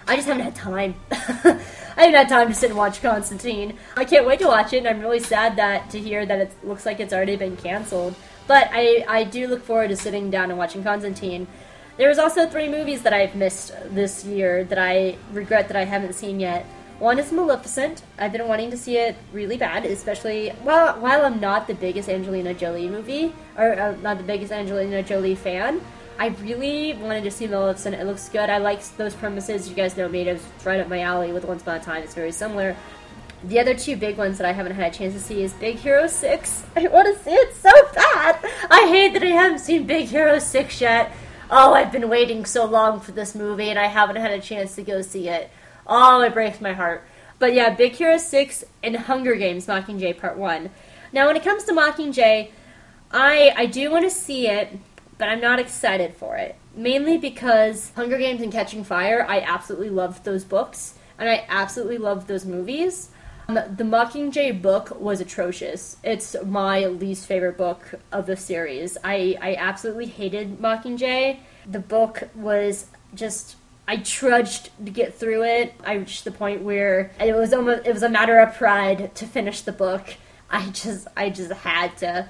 I 0.07 0.17
just 0.17 0.27
haven't 0.27 0.45
had 0.45 0.55
time. 0.55 0.95
I 1.11 2.05
haven't 2.05 2.15
had 2.15 2.29
time 2.29 2.49
to 2.49 2.55
sit 2.55 2.71
and 2.71 2.79
watch 2.79 3.03
Constantine. 3.03 3.77
I 3.97 4.05
can't 4.05 4.27
wait 4.27 4.39
to 4.39 4.47
watch 4.47 4.73
it, 4.73 4.79
and 4.79 4.89
I'm 4.89 5.01
really 5.01 5.21
sad 5.21 5.57
that 5.57 5.91
to 5.91 5.99
hear 5.99 6.25
that 6.25 6.39
it 6.39 6.53
looks 6.65 6.87
like 6.87 6.99
it's 6.99 7.13
already 7.13 7.37
been 7.37 7.57
canceled. 7.57 8.15
But 8.47 8.71
I, 8.73 9.05
I 9.07 9.25
do 9.25 9.47
look 9.47 9.63
forward 9.63 9.89
to 9.89 9.97
sitting 9.97 10.31
down 10.31 10.51
and 10.51 10.59
watching 10.59 10.83
Constantine. 10.83 11.47
There's 11.99 12.19
also 12.19 12.49
three 12.49 12.69
movies 12.69 13.03
that 13.03 13.13
I've 13.13 13.35
missed 13.35 13.73
this 13.91 14.25
year 14.25 14.65
that 14.65 14.79
I 14.79 15.17
regret 15.33 15.69
that 15.69 15.77
I 15.77 15.85
haven't 15.85 16.15
seen 16.15 16.41
yet. 16.41 16.65
One 17.01 17.19
is 17.19 17.31
Maleficent. 17.31 18.03
I've 18.19 18.33
been 18.33 18.49
wanting 18.49 18.71
to 18.71 18.77
see 18.77 18.97
it 18.97 19.17
really 19.33 19.57
bad, 19.57 19.85
especially 19.85 20.51
while 20.63 20.99
while 21.01 21.25
I'm 21.25 21.39
not 21.39 21.67
the 21.67 21.75
biggest 21.75 22.09
Angelina 22.09 22.55
Jolie 22.55 22.89
movie 22.89 23.33
or 23.57 23.79
uh, 23.79 23.97
not 24.01 24.19
the 24.19 24.25
biggest 24.25 24.51
Angelina 24.51 25.03
Jolie 25.03 25.35
fan. 25.35 25.81
I 26.19 26.29
really 26.43 26.95
wanted 26.95 27.25
to 27.25 27.31
see 27.31 27.47
Maleficent. 27.47 27.95
It 27.95 28.05
looks 28.05 28.29
good. 28.29 28.51
I 28.51 28.59
like 28.59 28.83
those 28.97 29.15
premises. 29.15 29.69
You 29.69 29.75
guys 29.75 29.97
know 29.97 30.09
me. 30.09 30.23
It's 30.23 30.45
right 30.65 30.81
up 30.81 30.89
my 30.89 31.01
alley 31.01 31.33
with 31.33 31.45
Once 31.45 31.63
Upon 31.63 31.77
a 31.77 31.81
Time. 31.81 32.03
It's 32.03 32.15
very 32.15 32.33
similar. 32.33 32.77
The 33.45 33.61
other 33.61 33.75
two 33.75 33.97
big 33.97 34.19
ones 34.19 34.39
that 34.39 34.47
I 34.47 34.53
haven't 34.53 34.75
had 34.75 34.93
a 34.93 34.97
chance 34.97 35.15
to 35.15 35.21
see 35.21 35.43
is 35.43 35.53
Big 35.53 35.77
Hero 35.77 36.09
6. 36.09 36.65
I 36.77 36.89
want 36.89 37.17
to 37.17 37.23
see 37.23 37.31
it 37.31 37.55
so 37.55 37.71
bad. 37.95 38.39
I 38.71 38.89
hate 38.89 39.13
that 39.13 39.23
I 39.23 39.27
haven't 39.27 39.61
seen 39.61 39.87
Big 39.87 40.09
Hero 40.09 40.39
6 40.39 40.81
yet 40.81 41.13
oh, 41.51 41.73
I've 41.75 41.93
been 41.93 42.09
waiting 42.09 42.45
so 42.45 42.65
long 42.65 43.01
for 43.01 43.13
this 43.13 43.35
movie 43.35 43.71
and 43.71 43.79
I 43.79 43.87
haven't 43.87 44.17
had 44.17 44.31
a 44.31 44.41
chance 44.41 44.75
to 44.77 44.83
go 44.83 45.03
see 45.03 45.29
it. 45.29 45.51
Oh, 45.87 46.21
it 46.21 46.35
breaks 46.35 46.61
my 46.61 46.73
heart. 46.73 47.05
But 47.39 47.55
yeah, 47.55 47.75
Big 47.75 47.93
Hero 47.93 48.19
6 48.19 48.65
and 48.83 48.97
Hunger 48.97 49.37
Games 49.37 49.67
Mockingjay 49.67 50.19
Part 50.19 50.37
1. 50.37 50.71
Now, 51.13 51.27
when 51.27 51.37
it 51.37 51.45
comes 51.45 51.65
to 51.65 51.73
Mockingjay, 51.73 52.51
I, 53.11 53.53
I 53.57 53.67
do 53.67 53.91
want 53.91 54.05
to 54.05 54.11
see 54.11 54.49
it, 54.49 54.79
but 55.19 55.29
I'm 55.29 55.41
not 55.41 55.59
excited 55.59 56.15
for 56.15 56.37
it. 56.37 56.57
Mainly 56.75 57.19
because 57.19 57.93
Hunger 57.97 58.19
Games 58.19 58.41
and 58.41 58.53
Catching 58.53 58.85
Fire, 58.85 59.27
I 59.29 59.41
absolutely 59.41 59.91
loved 59.91 60.25
those 60.25 60.45
books, 60.45 60.95
and 61.19 61.29
I 61.29 61.45
absolutely 61.49 61.99
loved 61.99 62.29
those 62.29 62.45
movies. 62.45 63.11
Um, 63.49 63.55
the 63.55 63.85
Mockingjay 63.85 64.63
book 64.63 65.01
was 65.01 65.21
atrocious. 65.21 65.97
It's 66.05 66.37
my 66.45 66.87
least 66.87 67.27
favorite 67.27 67.57
book 67.57 67.95
of 68.13 68.27
the 68.27 68.37
series. 68.37 68.97
I, 69.03 69.37
I 69.41 69.57
absolutely 69.57 70.07
hated 70.07 70.59
Mockingjay. 70.59 71.39
The 71.67 71.81
book 71.81 72.29
was 72.35 72.87
just 73.15 73.57
I 73.89 73.97
trudged 73.97 74.69
to 74.85 74.91
get 74.91 75.15
through 75.15 75.45
it. 75.45 75.75
I 75.83 75.95
reached 75.95 76.25
the 76.25 76.31
point 76.31 76.61
where 76.61 77.11
it 77.19 77.35
was 77.35 77.55
almost 77.55 77.87
it 77.87 77.93
was 77.95 78.03
a 78.03 78.11
matter 78.11 78.39
of 78.39 78.55
pride 78.55 79.15
to 79.15 79.27
finish 79.27 79.63
the 79.63 79.73
book. 79.73 80.15
I 80.51 80.67
just 80.67 81.09
I 81.17 81.31
just 81.31 81.51
had 81.53 81.97
to 81.99 82.29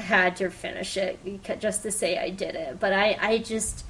had 0.00 0.36
to 0.36 0.50
finish 0.50 0.96
it 0.96 1.18
just 1.60 1.82
to 1.82 1.90
say 1.90 2.18
I 2.18 2.30
did 2.30 2.54
it. 2.54 2.80
But 2.80 2.92
I 2.92 3.16
I 3.20 3.38
just 3.38 3.84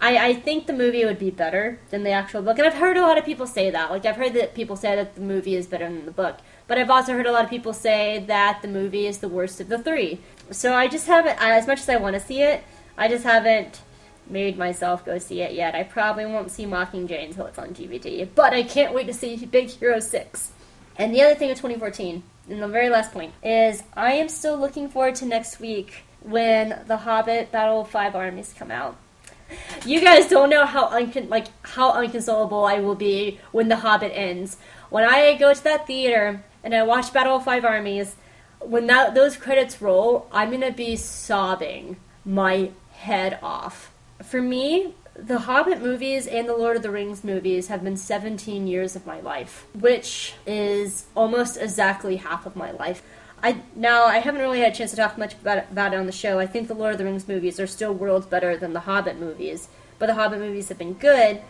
I, 0.00 0.28
I 0.28 0.34
think 0.34 0.66
the 0.66 0.72
movie 0.72 1.04
would 1.04 1.18
be 1.18 1.30
better 1.30 1.78
than 1.90 2.02
the 2.02 2.10
actual 2.10 2.42
book. 2.42 2.58
And 2.58 2.66
I've 2.66 2.74
heard 2.74 2.96
a 2.96 3.02
lot 3.02 3.16
of 3.16 3.24
people 3.24 3.46
say 3.46 3.70
that. 3.70 3.90
Like, 3.90 4.04
I've 4.04 4.16
heard 4.16 4.34
that 4.34 4.54
people 4.54 4.76
say 4.76 4.94
that 4.94 5.14
the 5.14 5.22
movie 5.22 5.56
is 5.56 5.66
better 5.66 5.86
than 5.88 6.04
the 6.04 6.12
book. 6.12 6.38
But 6.66 6.78
I've 6.78 6.90
also 6.90 7.14
heard 7.14 7.26
a 7.26 7.32
lot 7.32 7.44
of 7.44 7.50
people 7.50 7.72
say 7.72 8.22
that 8.26 8.60
the 8.60 8.68
movie 8.68 9.06
is 9.06 9.18
the 9.18 9.28
worst 9.28 9.60
of 9.60 9.68
the 9.68 9.78
three. 9.78 10.20
So 10.50 10.74
I 10.74 10.86
just 10.86 11.06
haven't, 11.06 11.40
as 11.40 11.66
much 11.66 11.80
as 11.80 11.88
I 11.88 11.96
want 11.96 12.14
to 12.14 12.20
see 12.20 12.42
it, 12.42 12.62
I 12.98 13.08
just 13.08 13.24
haven't 13.24 13.80
made 14.28 14.58
myself 14.58 15.04
go 15.04 15.18
see 15.18 15.40
it 15.40 15.52
yet. 15.54 15.74
I 15.74 15.84
probably 15.84 16.26
won't 16.26 16.50
see 16.50 16.66
Mockingjay 16.66 17.24
until 17.24 17.46
it's 17.46 17.58
on 17.58 17.68
DVD. 17.68 18.28
But 18.34 18.52
I 18.52 18.64
can't 18.64 18.92
wait 18.92 19.06
to 19.06 19.14
see 19.14 19.36
Big 19.46 19.70
Hero 19.70 20.00
6. 20.00 20.52
And 20.96 21.14
the 21.14 21.22
other 21.22 21.34
thing 21.34 21.50
of 21.50 21.56
2014, 21.56 22.22
and 22.48 22.62
the 22.62 22.68
very 22.68 22.88
last 22.90 23.12
point, 23.12 23.32
is 23.42 23.82
I 23.94 24.12
am 24.12 24.28
still 24.28 24.56
looking 24.56 24.88
forward 24.88 25.14
to 25.16 25.26
next 25.26 25.60
week 25.60 26.04
when 26.20 26.82
The 26.86 26.98
Hobbit 26.98 27.52
Battle 27.52 27.82
of 27.82 27.90
Five 27.90 28.14
Armies 28.14 28.54
come 28.56 28.70
out 28.70 28.96
you 29.84 30.00
guys 30.00 30.28
don't 30.28 30.50
know 30.50 30.66
how 30.66 30.88
uncon- 30.88 31.28
like 31.28 31.46
how 31.62 31.92
unconsolable 31.92 32.64
I 32.64 32.80
will 32.80 32.94
be 32.94 33.38
when 33.52 33.68
The 33.68 33.76
Hobbit 33.76 34.12
ends. 34.14 34.56
When 34.90 35.04
I 35.04 35.34
go 35.36 35.52
to 35.54 35.64
that 35.64 35.86
theater 35.86 36.44
and 36.64 36.74
I 36.74 36.82
watch 36.82 37.12
Battle 37.12 37.36
of 37.36 37.44
Five 37.44 37.64
Armies, 37.64 38.16
when 38.60 38.86
that 38.86 39.14
those 39.14 39.36
credits 39.36 39.80
roll, 39.80 40.28
I'm 40.32 40.50
gonna 40.50 40.72
be 40.72 40.96
sobbing 40.96 41.96
my 42.24 42.70
head 42.92 43.38
off. 43.42 43.92
For 44.24 44.40
me, 44.42 44.94
the 45.18 45.40
Hobbit 45.40 45.80
movies 45.80 46.26
and 46.26 46.48
the 46.48 46.56
Lord 46.56 46.76
of 46.76 46.82
the 46.82 46.90
Rings 46.90 47.24
movies 47.24 47.68
have 47.68 47.82
been 47.82 47.96
17 47.96 48.66
years 48.66 48.96
of 48.96 49.06
my 49.06 49.20
life, 49.20 49.66
which 49.74 50.34
is 50.46 51.06
almost 51.14 51.56
exactly 51.56 52.16
half 52.16 52.44
of 52.44 52.54
my 52.54 52.70
life. 52.72 53.02
I 53.42 53.62
now 53.74 54.04
I 54.04 54.18
haven't 54.18 54.40
really 54.40 54.60
had 54.60 54.72
a 54.72 54.76
chance 54.76 54.90
to 54.90 54.96
talk 54.96 55.16
much 55.18 55.34
about 55.34 55.58
it, 55.58 55.66
about 55.70 55.94
it 55.94 55.98
on 55.98 56.06
the 56.06 56.12
show. 56.12 56.38
I 56.38 56.46
think 56.46 56.68
the 56.68 56.74
Lord 56.74 56.92
of 56.92 56.98
the 56.98 57.04
Rings 57.04 57.28
movies 57.28 57.60
are 57.60 57.66
still 57.66 57.94
worlds 57.94 58.26
better 58.26 58.56
than 58.56 58.72
the 58.72 58.80
Hobbit 58.80 59.18
movies, 59.18 59.68
but 59.98 60.06
the 60.06 60.14
Hobbit 60.14 60.38
movies 60.38 60.68
have 60.68 60.78
been 60.78 60.94
good. 60.94 61.40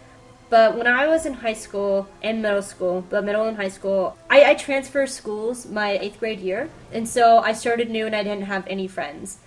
But 0.48 0.76
when 0.76 0.86
I 0.86 1.08
was 1.08 1.26
in 1.26 1.34
high 1.34 1.54
school 1.54 2.08
and 2.22 2.40
middle 2.40 2.62
school, 2.62 3.04
but 3.08 3.24
middle 3.24 3.48
and 3.48 3.56
high 3.56 3.68
school, 3.68 4.16
I, 4.30 4.50
I 4.50 4.54
transferred 4.54 5.08
schools 5.08 5.66
my 5.66 5.98
eighth 5.98 6.20
grade 6.20 6.38
year, 6.38 6.70
and 6.92 7.08
so 7.08 7.38
I 7.38 7.52
started 7.52 7.90
new 7.90 8.06
and 8.06 8.14
I 8.14 8.22
didn't 8.22 8.44
have 8.44 8.64
any 8.68 8.86
friends. 8.86 9.38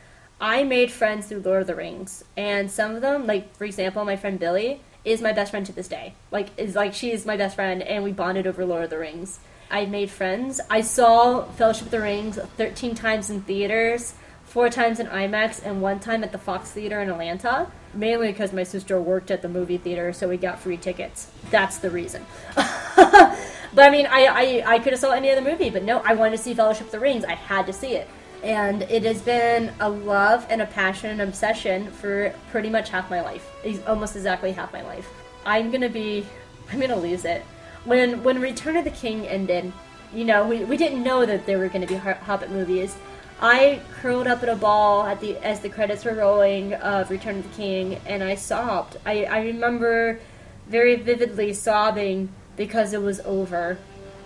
I 0.41 0.63
made 0.63 0.91
friends 0.91 1.27
through 1.27 1.41
Lord 1.41 1.61
of 1.61 1.67
the 1.67 1.75
Rings, 1.75 2.23
and 2.37 2.71
some 2.71 2.95
of 2.95 3.01
them, 3.01 3.27
like 3.27 3.55
for 3.55 3.65
example, 3.65 4.05
my 4.05 4.15
friend 4.15 4.39
Billy, 4.39 4.81
is 5.03 5.21
my 5.21 5.33
best 5.33 5.51
friend 5.51 5.65
to 5.65 5.73
this 5.73 5.87
day. 5.87 6.13
Like 6.31 6.49
is 6.57 6.75
like 6.75 6.93
she's 6.93 7.25
my 7.25 7.35
best 7.35 7.55
friend, 7.55 7.81
and 7.81 8.03
we 8.03 8.11
bonded 8.11 8.47
over 8.47 8.65
Lord 8.65 8.85
of 8.85 8.89
the 8.89 8.97
Rings. 8.97 9.39
I 9.69 9.85
made 9.85 10.09
friends. 10.09 10.59
I 10.69 10.81
saw 10.81 11.43
Fellowship 11.43 11.87
of 11.87 11.91
the 11.91 12.01
Rings 12.01 12.39
13 12.57 12.95
times 12.95 13.29
in 13.29 13.41
theaters, 13.41 14.15
four 14.45 14.69
times 14.69 14.99
in 14.99 15.07
IMAX, 15.07 15.63
and 15.63 15.81
one 15.81 15.99
time 15.99 16.23
at 16.23 16.31
the 16.31 16.37
Fox 16.37 16.71
Theater 16.71 17.01
in 17.01 17.09
Atlanta. 17.09 17.71
Mainly 17.93 18.31
because 18.31 18.53
my 18.53 18.63
sister 18.63 19.01
worked 19.01 19.31
at 19.31 19.41
the 19.41 19.49
movie 19.49 19.77
theater, 19.77 20.13
so 20.13 20.29
we 20.29 20.37
got 20.37 20.59
free 20.59 20.77
tickets. 20.77 21.31
That's 21.49 21.77
the 21.79 21.89
reason. 21.89 22.25
but 22.55 23.37
I 23.77 23.89
mean, 23.89 24.05
I, 24.05 24.25
I, 24.25 24.73
I 24.75 24.79
could 24.79 24.93
have 24.93 24.99
saw 24.99 25.11
any 25.11 25.31
other 25.31 25.41
movie, 25.41 25.69
but 25.69 25.83
no, 25.83 25.99
I 26.05 26.13
wanted 26.13 26.37
to 26.37 26.43
see 26.43 26.53
Fellowship 26.53 26.85
of 26.85 26.91
the 26.91 26.99
Rings. 26.99 27.25
I 27.25 27.33
had 27.33 27.65
to 27.65 27.73
see 27.73 27.93
it. 27.93 28.07
And 28.43 28.83
it 28.83 29.03
has 29.03 29.21
been 29.21 29.73
a 29.79 29.89
love 29.89 30.45
and 30.49 30.61
a 30.61 30.65
passion 30.65 31.09
and 31.09 31.21
obsession 31.21 31.91
for 31.91 32.33
pretty 32.51 32.69
much 32.69 32.89
half 32.89 33.09
my 33.09 33.21
life. 33.21 33.47
Almost 33.87 34.15
exactly 34.15 34.51
half 34.51 34.71
my 34.71 34.81
life. 34.81 35.09
I'm 35.45 35.71
gonna 35.71 35.89
be, 35.89 36.25
I'm 36.71 36.79
gonna 36.79 36.95
lose 36.95 37.25
it 37.25 37.43
when 37.85 38.23
when 38.23 38.41
Return 38.41 38.77
of 38.77 38.83
the 38.83 38.91
King 38.91 39.27
ended, 39.27 39.71
you 40.13 40.25
know, 40.25 40.47
we, 40.47 40.63
we 40.65 40.77
didn't 40.77 41.03
know 41.03 41.25
that 41.25 41.45
there 41.45 41.57
were 41.57 41.69
to 41.69 41.87
be 41.87 41.95
Hobbit 41.95 42.51
movies. 42.51 42.95
I 43.41 43.81
curled 44.01 44.27
up 44.27 44.43
in 44.43 44.49
a 44.49 44.55
ball 44.55 45.05
at 45.05 45.21
the 45.21 45.37
as 45.37 45.61
the 45.61 45.69
credits 45.69 46.03
were 46.03 46.13
rolling 46.13 46.73
of 46.73 47.09
Return 47.09 47.37
of 47.37 47.49
the 47.49 47.55
King, 47.55 47.99
and 48.05 48.23
I 48.23 48.35
sobbed. 48.35 48.97
I, 49.05 49.25
I 49.25 49.41
remember 49.41 50.19
very 50.67 50.95
vividly 50.95 51.53
sobbing 51.53 52.29
because 52.57 52.93
it 52.93 53.01
was 53.01 53.21
over. 53.21 53.77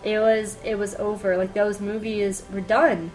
It 0.03 0.19
was 0.19 0.57
it 0.63 0.75
was 0.75 0.95
over. 0.95 1.37
Like 1.37 1.53
those 1.53 1.79
movies 1.79 2.43
were 2.51 2.61
done. 2.61 3.11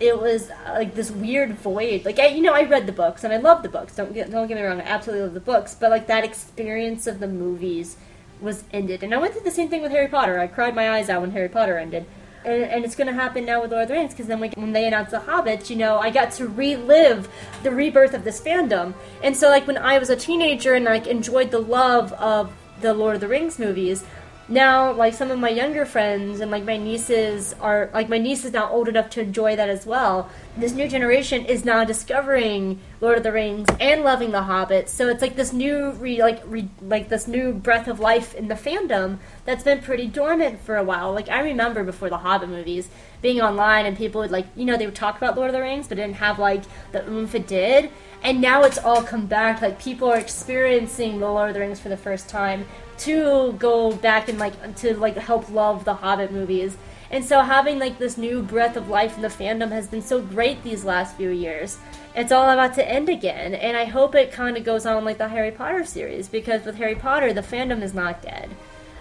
It 0.00 0.20
was 0.20 0.50
uh, 0.50 0.74
like 0.74 0.94
this 0.94 1.10
weird 1.10 1.54
void. 1.56 2.04
Like 2.04 2.18
I, 2.18 2.28
you 2.28 2.42
know, 2.42 2.54
I 2.54 2.62
read 2.62 2.86
the 2.86 2.92
books 2.92 3.24
and 3.24 3.32
I 3.32 3.38
love 3.38 3.62
the 3.62 3.68
books. 3.68 3.96
Don't 3.96 4.14
get 4.14 4.30
don't 4.30 4.46
get 4.46 4.56
me 4.56 4.62
wrong. 4.62 4.80
I 4.80 4.84
absolutely 4.84 5.24
love 5.24 5.34
the 5.34 5.40
books. 5.40 5.74
But 5.74 5.90
like 5.90 6.06
that 6.06 6.24
experience 6.24 7.06
of 7.06 7.20
the 7.20 7.28
movies 7.28 7.96
was 8.40 8.64
ended. 8.72 9.02
And 9.02 9.14
I 9.14 9.18
went 9.18 9.32
through 9.32 9.42
the 9.42 9.50
same 9.50 9.68
thing 9.68 9.82
with 9.82 9.90
Harry 9.90 10.08
Potter. 10.08 10.38
I 10.38 10.46
cried 10.46 10.74
my 10.74 10.90
eyes 10.90 11.08
out 11.08 11.20
when 11.20 11.32
Harry 11.32 11.48
Potter 11.48 11.78
ended. 11.78 12.06
And, 12.44 12.62
and 12.62 12.84
it's 12.84 12.94
going 12.94 13.08
to 13.08 13.12
happen 13.12 13.44
now 13.44 13.60
with 13.60 13.72
Lord 13.72 13.82
of 13.82 13.88
the 13.88 13.94
Rings 13.94 14.12
because 14.12 14.26
then 14.26 14.40
when, 14.40 14.52
when 14.52 14.72
they 14.72 14.86
announced 14.86 15.10
The 15.10 15.20
Hobbit, 15.20 15.70
you 15.70 15.76
know, 15.76 15.98
I 15.98 16.10
got 16.10 16.30
to 16.32 16.46
relive 16.46 17.28
the 17.62 17.70
rebirth 17.70 18.14
of 18.14 18.24
this 18.24 18.40
fandom. 18.40 18.94
And 19.22 19.36
so, 19.36 19.48
like, 19.48 19.66
when 19.66 19.76
I 19.76 19.98
was 19.98 20.08
a 20.08 20.16
teenager 20.16 20.74
and, 20.74 20.84
like, 20.84 21.06
enjoyed 21.06 21.50
the 21.50 21.58
love 21.58 22.12
of 22.14 22.52
the 22.80 22.94
Lord 22.94 23.16
of 23.16 23.20
the 23.20 23.28
Rings 23.28 23.58
movies, 23.58 24.04
now 24.48 24.92
like 24.92 25.12
some 25.12 25.30
of 25.30 25.38
my 25.38 25.50
younger 25.50 25.84
friends 25.84 26.40
and 26.40 26.50
like 26.50 26.64
my 26.64 26.76
nieces 26.76 27.54
are 27.60 27.90
like 27.92 28.08
my 28.08 28.16
niece 28.16 28.44
is 28.44 28.52
now 28.52 28.70
old 28.70 28.88
enough 28.88 29.10
to 29.10 29.20
enjoy 29.20 29.54
that 29.56 29.68
as 29.68 29.84
well. 29.84 30.30
This 30.56 30.72
new 30.72 30.88
generation 30.88 31.44
is 31.44 31.64
now 31.64 31.84
discovering 31.84 32.80
lord 33.00 33.18
of 33.18 33.22
the 33.24 33.32
rings 33.32 33.68
and 33.78 34.02
loving 34.02 34.30
the 34.30 34.42
hobbit. 34.42 34.88
So 34.88 35.08
it's 35.08 35.20
like 35.20 35.36
this 35.36 35.52
new 35.52 35.90
re, 35.92 36.20
like 36.20 36.42
re, 36.46 36.68
like 36.80 37.08
this 37.08 37.28
new 37.28 37.52
breath 37.52 37.88
of 37.88 38.00
life 38.00 38.34
in 38.34 38.48
the 38.48 38.54
fandom 38.54 39.18
that's 39.44 39.64
been 39.64 39.82
pretty 39.82 40.06
dormant 40.06 40.60
for 40.60 40.76
a 40.76 40.84
while. 40.84 41.12
Like 41.12 41.28
i 41.28 41.40
remember 41.40 41.84
before 41.84 42.08
the 42.08 42.18
hobbit 42.18 42.48
movies 42.48 42.88
being 43.20 43.40
online 43.40 43.84
and 43.84 43.96
people 43.96 44.20
would 44.20 44.30
like 44.30 44.46
you 44.56 44.64
know 44.64 44.76
they 44.76 44.86
would 44.86 44.94
talk 44.94 45.16
about 45.16 45.36
lord 45.36 45.48
of 45.48 45.54
the 45.54 45.60
rings 45.60 45.88
but 45.88 45.96
didn't 45.96 46.14
have 46.14 46.38
like 46.38 46.62
the 46.92 47.08
oomph 47.10 47.34
it 47.34 47.46
did 47.46 47.90
and 48.22 48.40
now 48.40 48.62
it's 48.62 48.78
all 48.78 49.02
come 49.02 49.26
back. 49.26 49.62
Like 49.62 49.80
people 49.80 50.10
are 50.10 50.18
experiencing 50.18 51.18
the 51.18 51.30
Lord 51.30 51.48
of 51.48 51.54
the 51.54 51.60
Rings 51.60 51.80
for 51.80 51.88
the 51.88 51.96
first 51.96 52.28
time 52.28 52.66
to 52.98 53.52
go 53.54 53.92
back 53.92 54.28
and 54.28 54.38
like 54.38 54.76
to 54.76 54.96
like 54.96 55.16
help 55.16 55.50
love 55.50 55.84
the 55.84 55.94
Hobbit 55.94 56.32
movies. 56.32 56.76
And 57.10 57.24
so 57.24 57.40
having 57.40 57.78
like 57.78 57.98
this 57.98 58.18
new 58.18 58.42
breath 58.42 58.76
of 58.76 58.88
life 58.88 59.16
in 59.16 59.22
the 59.22 59.28
fandom 59.28 59.70
has 59.70 59.88
been 59.88 60.02
so 60.02 60.20
great 60.20 60.62
these 60.62 60.84
last 60.84 61.16
few 61.16 61.30
years. 61.30 61.78
It's 62.14 62.32
all 62.32 62.50
about 62.50 62.74
to 62.74 62.88
end 62.88 63.08
again, 63.08 63.54
and 63.54 63.76
I 63.76 63.84
hope 63.84 64.14
it 64.14 64.32
kind 64.32 64.56
of 64.56 64.64
goes 64.64 64.84
on 64.84 65.04
like 65.04 65.18
the 65.18 65.28
Harry 65.28 65.52
Potter 65.52 65.84
series 65.84 66.28
because 66.28 66.64
with 66.64 66.76
Harry 66.76 66.96
Potter, 66.96 67.32
the 67.32 67.40
fandom 67.40 67.82
is 67.82 67.94
not 67.94 68.22
dead. 68.22 68.50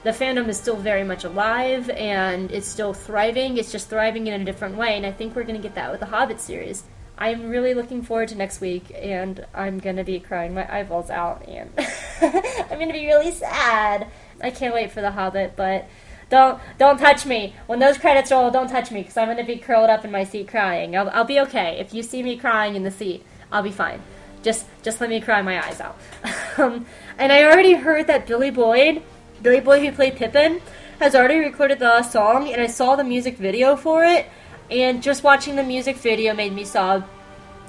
The 0.03 0.11
fandom 0.11 0.47
is 0.47 0.57
still 0.57 0.75
very 0.75 1.03
much 1.03 1.23
alive 1.23 1.89
and 1.89 2.51
it's 2.51 2.67
still 2.67 2.93
thriving. 2.93 3.57
It's 3.57 3.71
just 3.71 3.89
thriving 3.89 4.27
in 4.27 4.39
a 4.39 4.45
different 4.45 4.77
way, 4.77 4.95
and 4.95 5.05
I 5.05 5.11
think 5.11 5.35
we're 5.35 5.43
going 5.43 5.55
to 5.55 5.67
get 5.67 5.75
that 5.75 5.91
with 5.91 5.99
the 5.99 6.05
Hobbit 6.05 6.39
series. 6.39 6.83
I'm 7.17 7.49
really 7.49 7.73
looking 7.73 8.03
forward 8.03 8.29
to 8.29 8.35
next 8.35 8.61
week, 8.61 8.91
and 8.95 9.45
I'm 9.53 9.79
gonna 9.79 10.03
be 10.03 10.19
crying 10.19 10.53
my 10.53 10.71
eyeballs 10.71 11.09
out, 11.09 11.47
and 11.47 11.71
I'm 12.21 12.79
gonna 12.79 12.93
be 12.93 13.07
really 13.07 13.31
sad. 13.31 14.07
I 14.41 14.51
can't 14.51 14.73
wait 14.73 14.91
for 14.91 15.01
the 15.01 15.11
Hobbit, 15.11 15.55
but 15.55 15.87
don't 16.29 16.59
don't 16.77 16.99
touch 16.99 17.25
me 17.25 17.55
when 17.65 17.79
those 17.79 17.97
credits 17.97 18.31
roll. 18.31 18.51
Don't 18.51 18.69
touch 18.69 18.91
me 18.91 19.01
because 19.01 19.17
I'm 19.17 19.27
gonna 19.27 19.43
be 19.43 19.57
curled 19.57 19.89
up 19.89 20.05
in 20.05 20.11
my 20.11 20.23
seat 20.23 20.47
crying. 20.47 20.95
I'll, 20.95 21.09
I'll 21.09 21.23
be 21.23 21.39
okay 21.41 21.79
if 21.79 21.93
you 21.93 22.03
see 22.03 22.21
me 22.21 22.37
crying 22.37 22.75
in 22.75 22.83
the 22.83 22.91
seat. 22.91 23.25
I'll 23.51 23.63
be 23.63 23.71
fine. 23.71 24.01
Just 24.43 24.67
just 24.83 25.01
let 25.01 25.09
me 25.09 25.19
cry 25.19 25.41
my 25.41 25.65
eyes 25.65 25.81
out. 25.81 25.97
um, 26.57 26.85
and 27.17 27.31
I 27.31 27.43
already 27.45 27.73
heard 27.73 28.05
that 28.07 28.27
Billy 28.27 28.51
Boyd, 28.51 29.01
Billy 29.41 29.59
Boyd 29.59 29.83
who 29.83 29.91
played 29.91 30.17
Pippin, 30.17 30.61
has 30.99 31.15
already 31.15 31.39
recorded 31.39 31.79
the 31.79 32.03
song, 32.03 32.51
and 32.51 32.61
I 32.61 32.67
saw 32.67 32.95
the 32.95 33.03
music 33.03 33.37
video 33.37 33.75
for 33.75 34.03
it 34.03 34.27
and 34.69 35.01
just 35.01 35.23
watching 35.23 35.55
the 35.55 35.63
music 35.63 35.97
video 35.97 36.33
made 36.33 36.53
me 36.53 36.65
sob. 36.65 37.07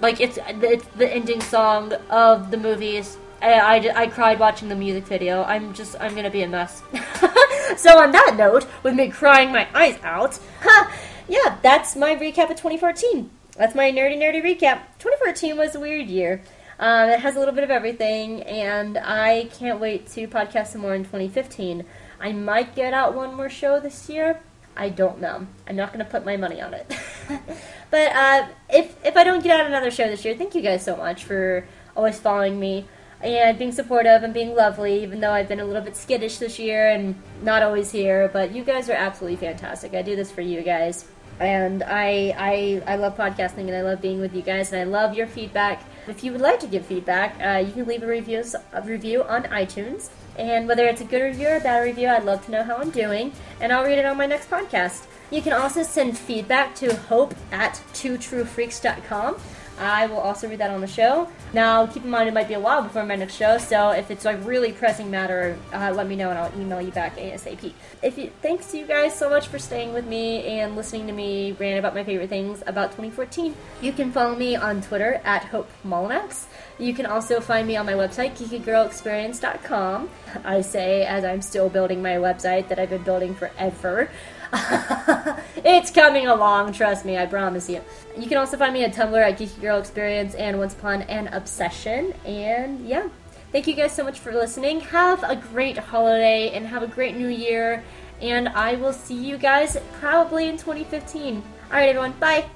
Like 0.00 0.20
it's 0.20 0.38
it's 0.46 0.86
the 0.96 1.12
ending 1.12 1.40
song 1.40 1.92
of 2.10 2.50
the 2.50 2.56
movies. 2.56 3.16
I, 3.40 3.52
I, 3.52 4.02
I 4.02 4.06
cried 4.08 4.38
watching 4.38 4.68
the 4.68 4.74
music 4.74 5.06
video. 5.06 5.42
I'm 5.44 5.74
just 5.74 5.96
I'm 6.00 6.14
gonna 6.14 6.30
be 6.30 6.42
a 6.42 6.48
mess. 6.48 6.82
so 7.76 7.98
on 8.00 8.12
that 8.12 8.34
note, 8.36 8.66
with 8.82 8.94
me 8.94 9.08
crying 9.08 9.52
my 9.52 9.68
eyes 9.74 9.98
out, 10.02 10.38
huh, 10.60 10.90
yeah, 11.28 11.58
that's 11.62 11.96
my 11.96 12.14
recap 12.14 12.50
of 12.50 12.56
2014. 12.56 13.30
That's 13.56 13.74
my 13.74 13.90
nerdy 13.90 14.16
nerdy 14.16 14.42
recap. 14.42 14.82
2014 14.98 15.56
was 15.56 15.74
a 15.74 15.80
weird 15.80 16.06
year. 16.06 16.42
Um, 16.80 17.08
it 17.08 17.20
has 17.20 17.34
a 17.34 17.40
little 17.40 17.54
bit 17.54 17.64
of 17.64 17.70
everything, 17.70 18.42
and 18.44 18.98
I 18.98 19.50
can't 19.58 19.80
wait 19.80 20.06
to 20.10 20.28
podcast 20.28 20.68
some 20.68 20.82
more 20.82 20.94
in 20.94 21.02
2015. 21.02 21.84
I 22.20 22.32
might 22.32 22.76
get 22.76 22.94
out 22.94 23.14
one 23.14 23.34
more 23.34 23.48
show 23.48 23.80
this 23.80 24.08
year. 24.08 24.40
I 24.78 24.90
don't 24.90 25.20
know. 25.20 25.44
I'm 25.66 25.76
not 25.76 25.92
going 25.92 26.04
to 26.04 26.10
put 26.10 26.24
my 26.24 26.36
money 26.36 26.62
on 26.62 26.72
it. 26.72 26.86
but 27.90 28.12
uh, 28.14 28.46
if 28.70 28.94
if 29.04 29.16
I 29.16 29.24
don't 29.24 29.42
get 29.42 29.58
out 29.58 29.66
another 29.66 29.90
show 29.90 30.08
this 30.08 30.24
year, 30.24 30.36
thank 30.36 30.54
you 30.54 30.62
guys 30.62 30.84
so 30.84 30.96
much 30.96 31.24
for 31.24 31.66
always 31.96 32.18
following 32.20 32.60
me 32.60 32.86
and 33.20 33.58
being 33.58 33.72
supportive 33.72 34.22
and 34.22 34.32
being 34.32 34.54
lovely. 34.54 35.02
Even 35.02 35.18
though 35.20 35.32
I've 35.32 35.48
been 35.48 35.58
a 35.58 35.64
little 35.64 35.82
bit 35.82 35.96
skittish 35.96 36.38
this 36.38 36.60
year 36.60 36.90
and 36.90 37.20
not 37.42 37.64
always 37.64 37.90
here, 37.90 38.30
but 38.32 38.52
you 38.52 38.62
guys 38.62 38.88
are 38.88 38.94
absolutely 38.94 39.36
fantastic. 39.36 39.94
I 39.94 40.02
do 40.02 40.14
this 40.14 40.30
for 40.30 40.42
you 40.42 40.62
guys, 40.62 41.06
and 41.40 41.82
I 41.82 42.32
I 42.38 42.82
I 42.86 42.96
love 42.96 43.16
podcasting 43.16 43.66
and 43.66 43.74
I 43.74 43.82
love 43.82 44.00
being 44.00 44.20
with 44.20 44.32
you 44.32 44.42
guys 44.42 44.72
and 44.72 44.80
I 44.80 44.84
love 44.84 45.16
your 45.16 45.26
feedback. 45.26 45.82
If 46.06 46.22
you 46.22 46.30
would 46.30 46.40
like 46.40 46.60
to 46.60 46.68
give 46.68 46.86
feedback, 46.86 47.36
uh, 47.44 47.58
you 47.58 47.72
can 47.72 47.86
leave 47.86 48.04
a 48.04 48.06
review 48.06 48.44
a 48.72 48.82
review 48.82 49.24
on 49.24 49.42
iTunes. 49.44 50.10
And 50.38 50.68
whether 50.68 50.86
it's 50.86 51.00
a 51.00 51.04
good 51.04 51.22
review 51.22 51.48
or 51.48 51.56
a 51.56 51.60
bad 51.60 51.80
review, 51.80 52.08
I'd 52.08 52.24
love 52.24 52.44
to 52.46 52.52
know 52.52 52.62
how 52.62 52.76
I'm 52.76 52.90
doing, 52.90 53.32
and 53.60 53.72
I'll 53.72 53.84
read 53.84 53.98
it 53.98 54.06
on 54.06 54.16
my 54.16 54.26
next 54.26 54.48
podcast. 54.48 55.06
You 55.30 55.42
can 55.42 55.52
also 55.52 55.82
send 55.82 56.16
feedback 56.16 56.74
to 56.76 56.94
hope 56.94 57.34
at 57.50 57.82
twotruefreaks.com. 57.92 59.36
I 59.78 60.06
will 60.06 60.18
also 60.18 60.48
read 60.48 60.58
that 60.58 60.70
on 60.70 60.80
the 60.80 60.86
show. 60.86 61.28
Now, 61.52 61.86
keep 61.86 62.04
in 62.04 62.10
mind 62.10 62.28
it 62.28 62.34
might 62.34 62.48
be 62.48 62.54
a 62.54 62.60
while 62.60 62.82
before 62.82 63.04
my 63.04 63.16
next 63.16 63.34
show, 63.34 63.58
so 63.58 63.90
if 63.90 64.10
it's 64.10 64.24
a 64.24 64.36
really 64.38 64.72
pressing 64.72 65.10
matter, 65.10 65.58
uh, 65.72 65.92
let 65.94 66.06
me 66.06 66.16
know 66.16 66.30
and 66.30 66.38
I'll 66.38 66.52
email 66.60 66.80
you 66.80 66.90
back 66.90 67.16
ASAP. 67.16 67.72
If 68.02 68.18
you, 68.18 68.30
thanks 68.42 68.70
to 68.72 68.78
you 68.78 68.86
guys 68.86 69.14
so 69.14 69.30
much 69.30 69.48
for 69.48 69.58
staying 69.58 69.92
with 69.92 70.06
me 70.06 70.46
and 70.46 70.76
listening 70.76 71.06
to 71.06 71.12
me 71.12 71.52
rant 71.52 71.78
about 71.78 71.94
my 71.94 72.04
favorite 72.04 72.28
things 72.28 72.62
about 72.66 72.90
2014. 72.90 73.54
You 73.80 73.92
can 73.92 74.12
follow 74.12 74.34
me 74.34 74.56
on 74.56 74.82
Twitter 74.82 75.20
at 75.24 75.44
Hope 75.44 75.70
Mullinax. 75.86 76.46
You 76.78 76.94
can 76.94 77.06
also 77.06 77.40
find 77.40 77.66
me 77.66 77.76
on 77.76 77.86
my 77.86 77.94
website, 77.94 78.36
geekygirlexperience.com. 78.36 80.10
I 80.44 80.60
say 80.60 81.04
as 81.04 81.24
I'm 81.24 81.42
still 81.42 81.68
building 81.68 82.02
my 82.02 82.16
website 82.16 82.68
that 82.68 82.78
I've 82.78 82.90
been 82.90 83.02
building 83.02 83.34
forever. 83.34 84.10
it's 85.64 85.90
coming 85.90 86.26
along, 86.26 86.72
trust 86.72 87.04
me, 87.04 87.16
I 87.16 87.26
promise 87.26 87.68
you. 87.68 87.80
You 88.16 88.26
can 88.26 88.38
also 88.38 88.56
find 88.56 88.72
me 88.72 88.84
at 88.84 88.94
Tumblr 88.94 89.20
at 89.20 89.38
Geeky 89.38 89.60
Girl 89.60 89.78
Experience 89.78 90.34
and 90.34 90.58
Once 90.58 90.74
Upon 90.74 91.02
an 91.02 91.28
Obsession. 91.28 92.12
And 92.24 92.86
yeah, 92.86 93.08
thank 93.52 93.66
you 93.66 93.74
guys 93.74 93.92
so 93.92 94.04
much 94.04 94.18
for 94.18 94.32
listening. 94.32 94.80
Have 94.80 95.22
a 95.24 95.36
great 95.36 95.78
holiday 95.78 96.50
and 96.50 96.66
have 96.66 96.82
a 96.82 96.88
great 96.88 97.16
new 97.16 97.28
year. 97.28 97.84
And 98.20 98.48
I 98.48 98.74
will 98.74 98.92
see 98.92 99.14
you 99.14 99.38
guys 99.38 99.76
probably 100.00 100.48
in 100.48 100.56
2015. 100.56 101.42
Alright, 101.70 101.88
everyone, 101.88 102.12
bye. 102.12 102.46